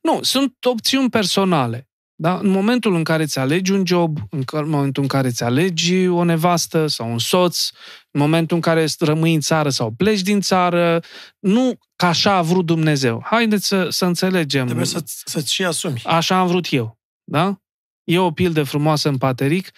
nu, 0.00 0.22
sunt 0.22 0.64
opțiuni 0.64 1.10
personale. 1.10 1.88
Da? 2.14 2.38
În 2.38 2.48
momentul 2.48 2.94
în 2.94 3.04
care 3.04 3.22
îți 3.22 3.38
alegi 3.38 3.72
un 3.72 3.86
job, 3.86 4.18
în 4.30 4.68
momentul 4.68 5.02
în 5.02 5.08
care 5.08 5.26
îți 5.26 5.42
alegi 5.42 6.06
o 6.06 6.24
nevastă 6.24 6.86
sau 6.86 7.10
un 7.10 7.18
soț, 7.18 7.70
în 8.10 8.20
momentul 8.20 8.56
în 8.56 8.62
care 8.62 8.86
rămâi 8.98 9.34
în 9.34 9.40
țară 9.40 9.68
sau 9.68 9.90
pleci 9.90 10.20
din 10.20 10.40
țară, 10.40 11.02
nu 11.38 11.78
ca 11.96 12.08
așa 12.08 12.34
a 12.34 12.42
vrut 12.42 12.66
Dumnezeu. 12.66 13.22
Haideți 13.24 13.66
să, 13.66 13.88
să 13.90 14.04
înțelegem. 14.04 14.64
Trebuie 14.64 14.86
să, 14.86 15.02
să-ți 15.04 15.52
și 15.52 15.64
asumi. 15.64 16.02
Așa 16.04 16.38
am 16.38 16.46
vrut 16.46 16.72
eu. 16.72 16.98
Da? 17.24 17.58
E 18.04 18.18
o 18.18 18.30
pildă 18.30 18.62
frumoasă 18.62 19.08
în 19.08 19.18
Pateric 19.18 19.70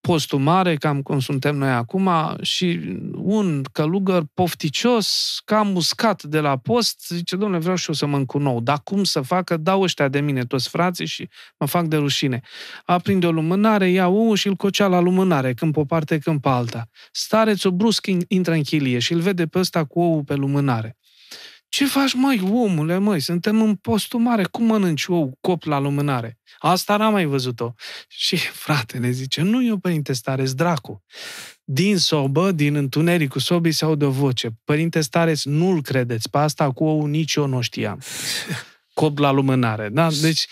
postul 0.00 0.38
mare, 0.38 0.76
cam 0.76 1.02
cum 1.02 1.20
suntem 1.20 1.56
noi 1.56 1.70
acum, 1.70 2.10
și 2.40 2.80
un 3.14 3.62
călugăr 3.72 4.22
pofticios, 4.34 5.38
cam 5.44 5.68
muscat 5.68 6.22
de 6.22 6.40
la 6.40 6.56
post, 6.56 7.06
zice, 7.08 7.36
domnule, 7.36 7.60
vreau 7.60 7.76
și 7.76 7.88
eu 7.88 7.94
să 7.94 8.06
mă 8.06 8.24
nou. 8.38 8.60
Dar 8.60 8.80
cum 8.84 9.04
să 9.04 9.20
facă? 9.20 9.56
Dau 9.56 9.80
ăștia 9.80 10.08
de 10.08 10.20
mine 10.20 10.44
toți 10.44 10.68
frații 10.68 11.06
și 11.06 11.28
mă 11.58 11.66
fac 11.66 11.86
de 11.86 11.96
rușine. 11.96 12.40
Aprinde 12.84 13.26
o 13.26 13.30
lumânare, 13.32 13.90
ia 13.90 14.08
ou 14.08 14.34
și 14.34 14.46
îl 14.46 14.54
cocea 14.54 14.86
la 14.86 15.00
lumânare, 15.00 15.54
când 15.54 15.72
pe 15.72 15.80
o 15.80 15.84
parte, 15.84 16.18
când 16.18 16.40
pe 16.40 16.48
alta. 16.48 16.88
Starețul 17.12 17.70
brusc 17.70 18.06
intră 18.28 18.52
în 18.52 18.62
chilie 18.62 18.98
și 18.98 19.12
îl 19.12 19.20
vede 19.20 19.46
pe 19.46 19.58
ăsta 19.58 19.84
cu 19.84 20.00
ou 20.00 20.22
pe 20.22 20.34
lumânare. 20.34 20.96
Ce 21.68 21.86
faci, 21.86 22.12
măi, 22.12 22.40
omule, 22.52 22.98
măi, 22.98 23.20
suntem 23.20 23.62
în 23.62 23.74
postul 23.74 24.20
mare, 24.20 24.44
cum 24.44 24.64
mănânci 24.64 25.06
ou 25.06 25.38
cop 25.40 25.62
la 25.64 25.78
lumânare? 25.78 26.38
Asta 26.58 26.96
n-am 26.96 27.12
mai 27.12 27.24
văzut-o. 27.24 27.72
Și 28.08 28.36
fratele 28.36 29.10
zice, 29.10 29.42
nu 29.42 29.64
eu, 29.64 29.76
părinte 29.76 30.12
Stareț, 30.12 30.50
dracu. 30.50 31.04
Din 31.64 31.98
sobă, 31.98 32.52
din 32.52 32.74
întunericul 32.74 33.40
sobii 33.40 33.72
se 33.72 33.84
aude 33.84 34.04
o 34.04 34.10
voce. 34.10 34.50
Părinte 34.64 35.00
Stareț, 35.00 35.42
nu-l 35.42 35.82
credeți, 35.82 36.30
pe 36.30 36.38
asta 36.38 36.70
cu 36.72 36.84
ou 36.84 37.06
nici 37.06 37.34
eu 37.34 37.46
nu 37.46 37.60
știam. 37.60 38.00
Cop 38.94 39.18
la 39.18 39.30
lumânare, 39.30 39.88
da? 39.88 40.08
Deci, 40.20 40.46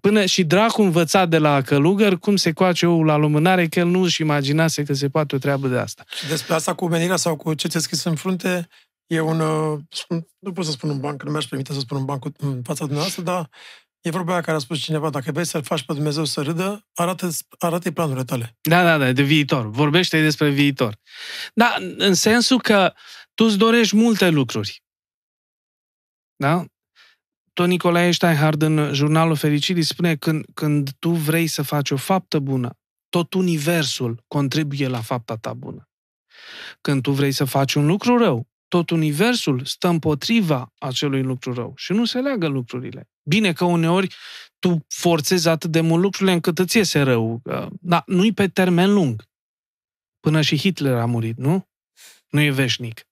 Până 0.00 0.24
și 0.24 0.44
dracu 0.44 0.82
învăța 0.82 1.26
de 1.26 1.38
la 1.38 1.62
călugăr 1.62 2.18
cum 2.18 2.36
se 2.36 2.52
coace 2.52 2.86
ou 2.86 3.02
la 3.02 3.16
lumânare, 3.16 3.66
că 3.66 3.78
el 3.78 3.86
nu 3.86 4.00
își 4.00 4.20
imaginase 4.20 4.82
că 4.82 4.92
se 4.92 5.08
poate 5.08 5.34
o 5.34 5.38
treabă 5.38 5.68
de 5.68 5.78
asta. 5.78 6.04
Și 6.18 6.28
despre 6.28 6.54
asta 6.54 6.74
cu 6.74 6.88
menirea 6.88 7.16
sau 7.16 7.36
cu 7.36 7.54
ce 7.54 7.68
ți-a 7.68 7.80
scris 7.80 8.04
în 8.04 8.14
frunte, 8.14 8.68
e 9.06 9.20
un, 9.20 9.40
uh, 9.40 9.80
nu 10.38 10.52
pot 10.52 10.64
să 10.64 10.70
spun 10.70 10.90
un 10.90 11.00
banc, 11.00 11.18
că 11.18 11.24
nu 11.24 11.30
mi-aș 11.30 11.44
permite 11.44 11.72
să 11.72 11.80
spun 11.80 11.96
un 11.96 12.04
banc 12.04 12.24
în 12.38 12.62
fața 12.62 12.84
dumneavoastră, 12.84 13.22
dar 13.22 13.50
e 14.00 14.10
vorba 14.10 14.32
aia 14.32 14.40
care 14.40 14.56
a 14.56 14.60
spus 14.60 14.78
cineva, 14.78 15.10
dacă 15.10 15.32
vrei 15.32 15.44
să-l 15.44 15.62
faci 15.62 15.82
pe 15.82 15.92
Dumnezeu 15.92 16.24
să 16.24 16.42
râdă, 16.42 16.88
arată, 16.94 17.28
arată 17.58 17.90
planurile 17.90 18.24
tale. 18.24 18.56
Da, 18.60 18.82
da, 18.82 18.98
da, 18.98 19.12
de 19.12 19.22
viitor. 19.22 19.70
Vorbește 19.70 20.22
despre 20.22 20.50
viitor. 20.50 20.98
Da, 21.54 21.76
în 21.96 22.14
sensul 22.14 22.60
că 22.60 22.92
tu 23.34 23.44
îți 23.44 23.58
dorești 23.58 23.96
multe 23.96 24.28
lucruri. 24.28 24.82
Da? 26.36 26.64
Tot 27.52 27.66
Nicolae 27.66 28.10
Steinhard 28.10 28.62
în 28.62 28.94
Jurnalul 28.94 29.36
Fericirii 29.36 29.82
spune 29.82 30.16
când, 30.16 30.44
când 30.54 30.90
tu 30.98 31.10
vrei 31.10 31.46
să 31.46 31.62
faci 31.62 31.90
o 31.90 31.96
faptă 31.96 32.38
bună, 32.38 32.78
tot 33.08 33.34
universul 33.34 34.24
contribuie 34.28 34.88
la 34.88 35.00
fapta 35.00 35.36
ta 35.36 35.52
bună. 35.52 35.88
Când 36.80 37.02
tu 37.02 37.10
vrei 37.10 37.32
să 37.32 37.44
faci 37.44 37.74
un 37.74 37.86
lucru 37.86 38.18
rău, 38.18 38.51
tot 38.72 38.90
universul 38.90 39.64
stă 39.64 39.88
împotriva 39.88 40.72
acelui 40.78 41.22
lucru 41.22 41.52
rău 41.52 41.72
și 41.76 41.92
nu 41.92 42.04
se 42.04 42.20
leagă 42.20 42.46
lucrurile. 42.46 43.10
Bine 43.22 43.52
că 43.52 43.64
uneori 43.64 44.14
tu 44.58 44.86
forțezi 44.88 45.48
atât 45.48 45.70
de 45.70 45.80
mult 45.80 46.02
lucrurile 46.02 46.32
încât 46.32 46.58
îți 46.58 46.76
iese 46.76 47.00
rău. 47.00 47.42
Dar 47.70 48.02
nu-i 48.06 48.32
pe 48.32 48.48
termen 48.48 48.92
lung. 48.92 49.24
Până 50.20 50.40
și 50.40 50.58
Hitler 50.58 50.94
a 50.94 51.04
murit, 51.04 51.36
nu? 51.36 51.68
Nu 52.28 52.40
e 52.40 52.50
veșnic. 52.50 53.06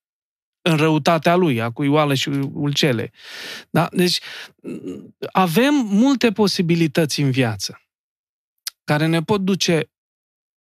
În 0.63 0.77
răutatea 0.77 1.35
lui, 1.37 1.61
a 1.61 1.71
cuioală 1.71 2.15
și 2.15 2.29
ulcele. 2.53 3.13
Da? 3.71 3.89
Deci 3.93 4.21
avem 5.33 5.75
multe 5.75 6.33
posibilități 6.33 7.21
în 7.21 7.31
viață 7.31 7.81
care 8.85 9.07
ne 9.07 9.23
pot 9.23 9.41
duce 9.41 9.91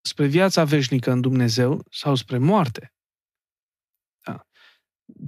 spre 0.01 0.25
viața 0.25 0.63
veșnică 0.63 1.11
în 1.11 1.21
Dumnezeu 1.21 1.85
sau 1.91 2.15
spre 2.15 2.37
moarte 2.37 2.91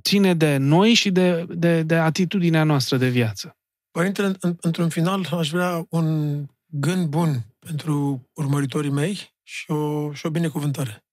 ține 0.01 0.33
de 0.33 0.57
noi 0.57 0.93
și 0.93 1.11
de, 1.11 1.45
de, 1.49 1.83
de 1.83 1.95
atitudinea 1.95 2.63
noastră 2.63 2.97
de 2.97 3.09
viață. 3.09 3.57
Părintele, 3.91 4.35
în, 4.39 4.55
într-un 4.61 4.89
final, 4.89 5.27
aș 5.31 5.49
vrea 5.49 5.85
un 5.89 6.45
gând 6.65 7.07
bun 7.07 7.45
pentru 7.59 8.29
urmăritorii 8.33 8.91
mei 8.91 9.35
și 9.43 9.71
o, 9.71 10.13
și 10.13 10.25
o 10.25 10.29
binecuvântare. 10.29 11.03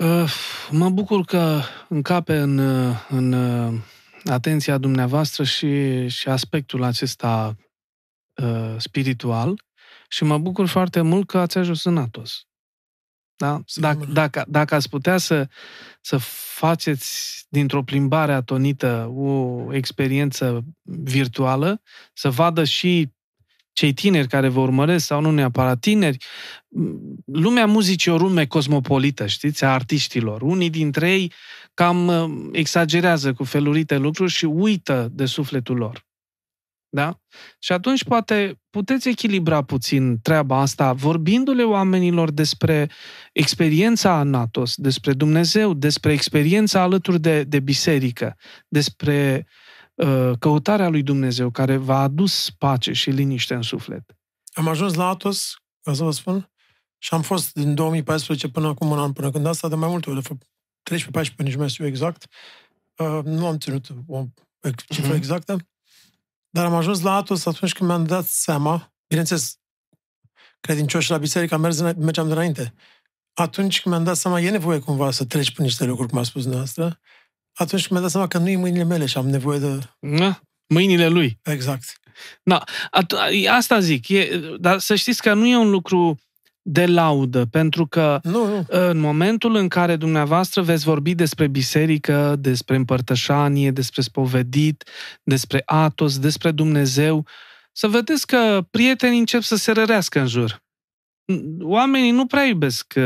Uh, 0.00 0.32
mă 0.70 0.90
bucur 0.90 1.24
că 1.24 1.60
încape 1.88 2.36
în, 2.36 2.58
în 3.08 3.34
atenția 4.24 4.78
dumneavoastră 4.78 5.44
și, 5.44 6.08
și 6.08 6.28
aspectul 6.28 6.82
acesta 6.82 7.56
uh, 8.42 8.74
spiritual 8.78 9.64
și 10.08 10.24
mă 10.24 10.38
bucur 10.38 10.66
foarte 10.66 11.00
mult 11.00 11.26
că 11.26 11.38
ați 11.38 11.58
ajuns 11.58 11.84
în 11.84 11.98
Atos. 11.98 12.46
Da? 13.36 13.60
Dacă, 13.74 14.06
dacă, 14.12 14.44
dacă 14.48 14.74
ați 14.74 14.88
putea 14.88 15.16
să, 15.16 15.48
să 16.00 16.16
faceți 16.56 17.44
dintr-o 17.48 17.82
plimbare 17.82 18.32
atonită 18.32 19.12
o 19.14 19.64
experiență 19.74 20.64
virtuală, 20.82 21.80
să 22.12 22.30
vadă 22.30 22.64
și 22.64 23.14
cei 23.72 23.92
tineri 23.92 24.28
care 24.28 24.48
vă 24.48 24.60
urmăresc 24.60 25.06
sau 25.06 25.20
nu 25.20 25.30
neapărat 25.30 25.78
tineri, 25.78 26.24
lumea 27.24 27.66
muzicii 27.66 28.10
o 28.10 28.16
lume 28.16 28.46
cosmopolită, 28.46 29.26
știți, 29.26 29.64
a 29.64 29.72
artiștilor. 29.72 30.42
Unii 30.42 30.70
dintre 30.70 31.12
ei 31.12 31.32
cam 31.74 32.06
uh, 32.06 32.48
exagerează 32.52 33.32
cu 33.32 33.44
felurite 33.44 33.96
lucruri 33.96 34.30
și 34.30 34.44
uită 34.44 35.08
de 35.12 35.26
sufletul 35.26 35.76
lor. 35.76 36.05
Da? 36.88 37.20
Și 37.58 37.72
atunci 37.72 38.04
poate 38.04 38.60
puteți 38.70 39.08
echilibra 39.08 39.62
puțin 39.62 40.20
treaba 40.22 40.60
asta, 40.60 40.92
vorbindu-le 40.92 41.62
oamenilor 41.62 42.30
despre 42.30 42.90
experiența 43.32 44.22
Natos, 44.22 44.74
despre 44.74 45.12
Dumnezeu, 45.12 45.74
despre 45.74 46.12
experiența 46.12 46.80
alături 46.80 47.20
de, 47.20 47.42
de 47.42 47.60
biserică, 47.60 48.36
despre 48.68 49.46
uh, 49.94 50.32
căutarea 50.38 50.88
lui 50.88 51.02
Dumnezeu 51.02 51.50
care 51.50 51.76
v-a 51.76 52.00
adus 52.00 52.50
pace 52.50 52.92
și 52.92 53.10
liniște 53.10 53.54
în 53.54 53.62
suflet. 53.62 54.16
Am 54.52 54.68
ajuns 54.68 54.94
la 54.94 55.08
Atos, 55.08 55.54
ca 55.82 55.92
să 55.92 56.04
vă 56.04 56.10
spun, 56.10 56.50
și 56.98 57.14
am 57.14 57.22
fost 57.22 57.52
din 57.52 57.74
2014 57.74 58.48
până 58.48 58.66
acum 58.66 58.90
un 58.90 58.98
an, 58.98 59.12
până 59.12 59.30
când 59.30 59.46
asta, 59.46 59.68
de 59.68 59.74
mai 59.74 59.88
multe 59.88 60.10
ori, 60.10 60.22
de 60.22 60.28
fapt 60.28 60.46
13-14, 61.30 61.34
nici 61.36 61.52
nu 61.52 61.58
mai 61.58 61.68
știu 61.68 61.86
exact. 61.86 62.26
Uh, 62.96 63.20
nu 63.24 63.46
am 63.46 63.58
ținut 63.58 63.86
o 64.06 64.24
cifră 64.88 65.12
uh-huh. 65.12 65.16
exactă. 65.16 65.56
Dar 66.56 66.64
am 66.64 66.74
ajuns 66.74 67.00
la 67.00 67.14
Atos 67.14 67.46
atunci 67.46 67.72
când 67.72 67.88
mi-am 67.88 68.04
dat 68.04 68.24
seama, 68.24 68.92
bineînțeles, 69.08 69.58
credincioși 70.60 71.10
la 71.10 71.18
biserică, 71.18 71.56
mers, 71.56 71.80
mergeam 71.80 72.26
de 72.26 72.32
înainte. 72.32 72.74
Atunci 73.34 73.80
când 73.80 73.94
mi-am 73.94 74.06
dat 74.06 74.16
seama, 74.16 74.40
e 74.40 74.50
nevoie 74.50 74.78
cumva 74.78 75.10
să 75.10 75.24
treci 75.24 75.50
prin 75.50 75.64
niște 75.64 75.84
lucruri, 75.84 76.08
cum 76.08 76.18
a 76.18 76.22
spus 76.22 76.40
dumneavoastră, 76.40 77.00
atunci 77.52 77.80
când 77.80 77.90
mi-am 77.90 78.02
dat 78.02 78.10
seama 78.10 78.26
că 78.26 78.38
nu 78.38 78.48
e 78.48 78.56
mâinile 78.56 78.84
mele 78.84 79.06
și 79.06 79.18
am 79.18 79.28
nevoie 79.28 79.58
de... 79.58 79.78
Na, 79.98 80.40
mâinile 80.66 81.08
lui. 81.08 81.38
Exact. 81.42 82.00
Na, 82.42 82.64
asta 83.48 83.80
zic, 83.80 84.08
e, 84.08 84.40
dar 84.58 84.78
să 84.78 84.94
știți 84.94 85.22
că 85.22 85.34
nu 85.34 85.46
e 85.46 85.56
un 85.56 85.70
lucru 85.70 86.18
de 86.68 86.86
laudă, 86.86 87.44
pentru 87.50 87.86
că 87.86 88.20
nu, 88.22 88.46
nu. 88.46 88.64
în 88.68 88.98
momentul 88.98 89.54
în 89.54 89.68
care 89.68 89.96
dumneavoastră 89.96 90.62
veți 90.62 90.84
vorbi 90.84 91.14
despre 91.14 91.46
biserică, 91.46 92.36
despre 92.38 92.76
împărtășanie, 92.76 93.70
despre 93.70 94.02
spovedit, 94.02 94.84
despre 95.22 95.62
Atos, 95.64 96.18
despre 96.18 96.50
Dumnezeu, 96.50 97.26
să 97.72 97.88
vedeți 97.88 98.26
că 98.26 98.66
prietenii 98.70 99.18
încep 99.18 99.42
să 99.42 99.56
se 99.56 99.72
rărească 99.72 100.20
în 100.20 100.26
jur. 100.26 100.62
Oamenii 101.60 102.10
nu 102.10 102.26
prea 102.26 102.44
iubesc 102.44 102.94
uh, 102.96 103.04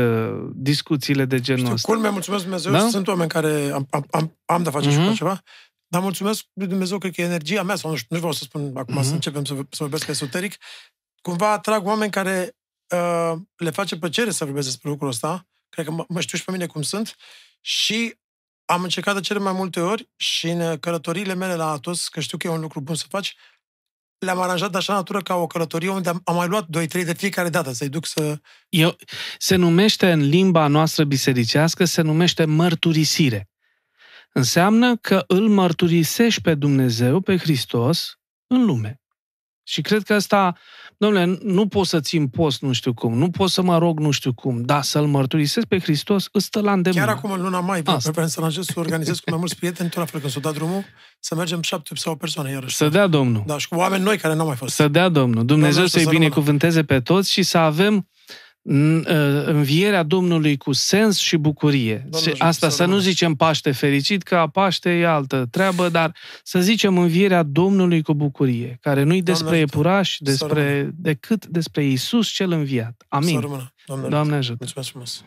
discuțiile 0.53 1.25
de 1.25 1.39
genul 1.39 1.61
Știu, 1.61 1.73
ăsta. 1.73 1.91
Culmea, 1.91 2.09
mulțumesc 2.09 2.43
Dumnezeu, 2.43 2.71
da? 2.71 2.79
sunt 2.79 3.07
oameni 3.07 3.29
care 3.29 3.69
am, 3.73 3.87
am, 3.89 4.05
am, 4.11 4.37
am 4.45 4.63
de 4.63 4.69
face 4.69 4.87
uh-huh. 4.87 4.91
și 4.91 4.97
cu 4.97 5.03
mhm. 5.03 5.13
ceva, 5.13 5.41
dar 5.87 6.01
mulțumesc 6.01 6.43
lui 6.53 6.67
Dumnezeu, 6.67 6.97
cred 6.97 7.13
că 7.13 7.21
e 7.21 7.25
energia 7.25 7.63
mea, 7.63 7.75
sau 7.75 7.89
nu 7.89 7.95
știu, 7.95 8.07
nu 8.09 8.17
vreau 8.17 8.33
să 8.33 8.43
spun 8.43 8.71
acum 8.75 8.99
uh-huh. 8.99 9.05
să 9.05 9.13
începem 9.13 9.45
să, 9.45 9.53
să 9.53 9.77
vorbesc 9.77 10.07
esoteric, 10.07 10.55
cumva 11.21 11.51
atrag 11.51 11.85
oameni 11.85 12.11
care 12.11 12.55
Uh, 12.91 13.39
le 13.55 13.69
face 13.69 13.97
plăcere 13.97 14.31
să 14.31 14.45
vorbesc 14.45 14.67
despre 14.67 14.89
lucrul 14.89 15.09
ăsta. 15.09 15.47
Cred 15.69 15.85
că 15.85 15.91
mă, 15.91 16.05
mă 16.07 16.21
știu 16.21 16.37
și 16.37 16.43
pe 16.43 16.51
mine 16.51 16.65
cum 16.65 16.81
sunt. 16.81 17.15
Și 17.61 18.19
am 18.65 18.83
încercat 18.83 19.15
de 19.15 19.21
cele 19.21 19.39
mai 19.39 19.53
multe 19.53 19.79
ori 19.79 20.09
și 20.15 20.49
în 20.49 20.77
călătoriile 20.77 21.33
mele 21.33 21.55
la 21.55 21.71
Atos, 21.71 22.07
că 22.07 22.19
știu 22.19 22.37
că 22.37 22.47
e 22.47 22.49
un 22.49 22.61
lucru 22.61 22.81
bun 22.81 22.95
să 22.95 23.05
faci, 23.09 23.35
le-am 24.17 24.39
aranjat 24.39 24.71
de 24.71 24.77
așa 24.77 24.93
natură 24.93 25.21
ca 25.21 25.35
o 25.35 25.47
călătorie 25.47 25.89
unde 25.89 26.09
am, 26.09 26.21
am 26.23 26.35
mai 26.35 26.47
luat 26.47 26.65
2-3 26.65 26.69
de 26.89 27.13
fiecare 27.13 27.49
dată 27.49 27.71
să-i 27.71 27.89
duc 27.89 28.05
să... 28.05 28.39
Eu, 28.69 28.95
se 29.37 29.55
numește 29.55 30.11
în 30.11 30.19
limba 30.19 30.67
noastră 30.67 31.03
bisericească, 31.03 31.85
se 31.85 32.01
numește 32.01 32.45
mărturisire. 32.45 33.49
Înseamnă 34.33 34.97
că 34.97 35.23
îl 35.27 35.47
mărturisești 35.47 36.41
pe 36.41 36.55
Dumnezeu, 36.55 37.21
pe 37.21 37.37
Hristos, 37.37 38.19
în 38.47 38.65
lume. 38.65 39.00
Și 39.63 39.81
cred 39.81 40.03
că 40.03 40.13
asta, 40.13 40.55
domnule, 40.97 41.37
nu 41.43 41.67
pot 41.67 41.85
să 41.87 41.99
țin 41.99 42.27
post 42.27 42.61
nu 42.61 42.73
știu 42.73 42.93
cum, 42.93 43.17
nu 43.17 43.29
pot 43.29 43.49
să 43.49 43.61
mă 43.61 43.77
rog 43.77 43.99
nu 43.99 44.11
știu 44.11 44.33
cum, 44.33 44.61
dar 44.61 44.81
să-L 44.81 45.05
mărturisesc 45.05 45.65
pe 45.65 45.79
Hristos, 45.79 46.27
îți 46.31 46.45
stă 46.45 46.61
la 46.61 46.71
îndemână. 46.71 47.05
Chiar 47.05 47.15
acum, 47.15 47.31
în 47.31 47.41
luna 47.41 47.59
mai, 47.59 47.81
vreau 47.81 47.99
să 47.99 48.11
aranjez 48.37 48.65
să 48.65 48.73
organizez 48.75 49.19
cu 49.19 49.29
mai 49.29 49.39
mulți 49.39 49.55
prieteni, 49.55 49.89
tot 49.89 49.99
la 49.99 50.05
fel, 50.05 50.19
când 50.19 50.31
s-o 50.31 50.39
dat 50.39 50.53
drumul, 50.53 50.83
să 51.19 51.35
mergem 51.35 51.61
șapte 51.61 51.95
sau 51.95 52.15
persoane 52.15 52.51
iarăși. 52.51 52.75
Să 52.75 52.89
dea 52.89 53.07
Domnul. 53.07 53.43
Da, 53.45 53.57
și 53.57 53.67
cu 53.67 53.75
oameni 53.75 54.03
noi 54.03 54.17
care 54.17 54.33
n-au 54.33 54.45
mai 54.45 54.55
fost. 54.55 54.75
Să 54.75 54.87
dea 54.87 55.09
Domnul. 55.09 55.45
Dumnezeu 55.45 55.83
Domnul 55.83 55.89
să-i 55.89 56.05
binecuvânteze 56.05 56.83
pe 56.83 56.99
toți 56.99 57.31
și 57.31 57.43
să 57.43 57.57
avem 57.57 57.95
Ă, 57.95 58.03
învierea 59.45 60.03
Domnului 60.03 60.57
cu 60.57 60.71
sens 60.71 61.17
și 61.17 61.37
bucurie. 61.37 62.07
Domnul 62.09 62.35
Asta 62.37 62.69
să 62.69 62.85
nu 62.85 62.97
zicem 62.97 63.33
Paște 63.33 63.71
fericit, 63.71 64.23
că 64.23 64.49
Paște 64.51 64.89
e 64.89 65.07
altă 65.07 65.47
treabă, 65.51 65.89
dar 65.89 66.15
să 66.43 66.59
zicem 66.59 66.97
învierea 66.97 67.43
Domnului 67.43 68.01
cu 68.01 68.13
bucurie, 68.13 68.77
care 68.81 69.03
nu-i 69.03 69.21
despre 69.21 69.57
epuraș, 69.57 70.17
despre, 70.19 70.89
decât 70.95 71.45
despre 71.45 71.85
Isus 71.85 72.27
cel 72.27 72.51
înviat. 72.51 73.05
Amin. 73.07 73.39
Doamne, 73.85 74.07
Doamne 74.07 74.35
ajută. 74.35 74.57
Mulțumesc 74.59 74.89
frumos. 74.89 75.25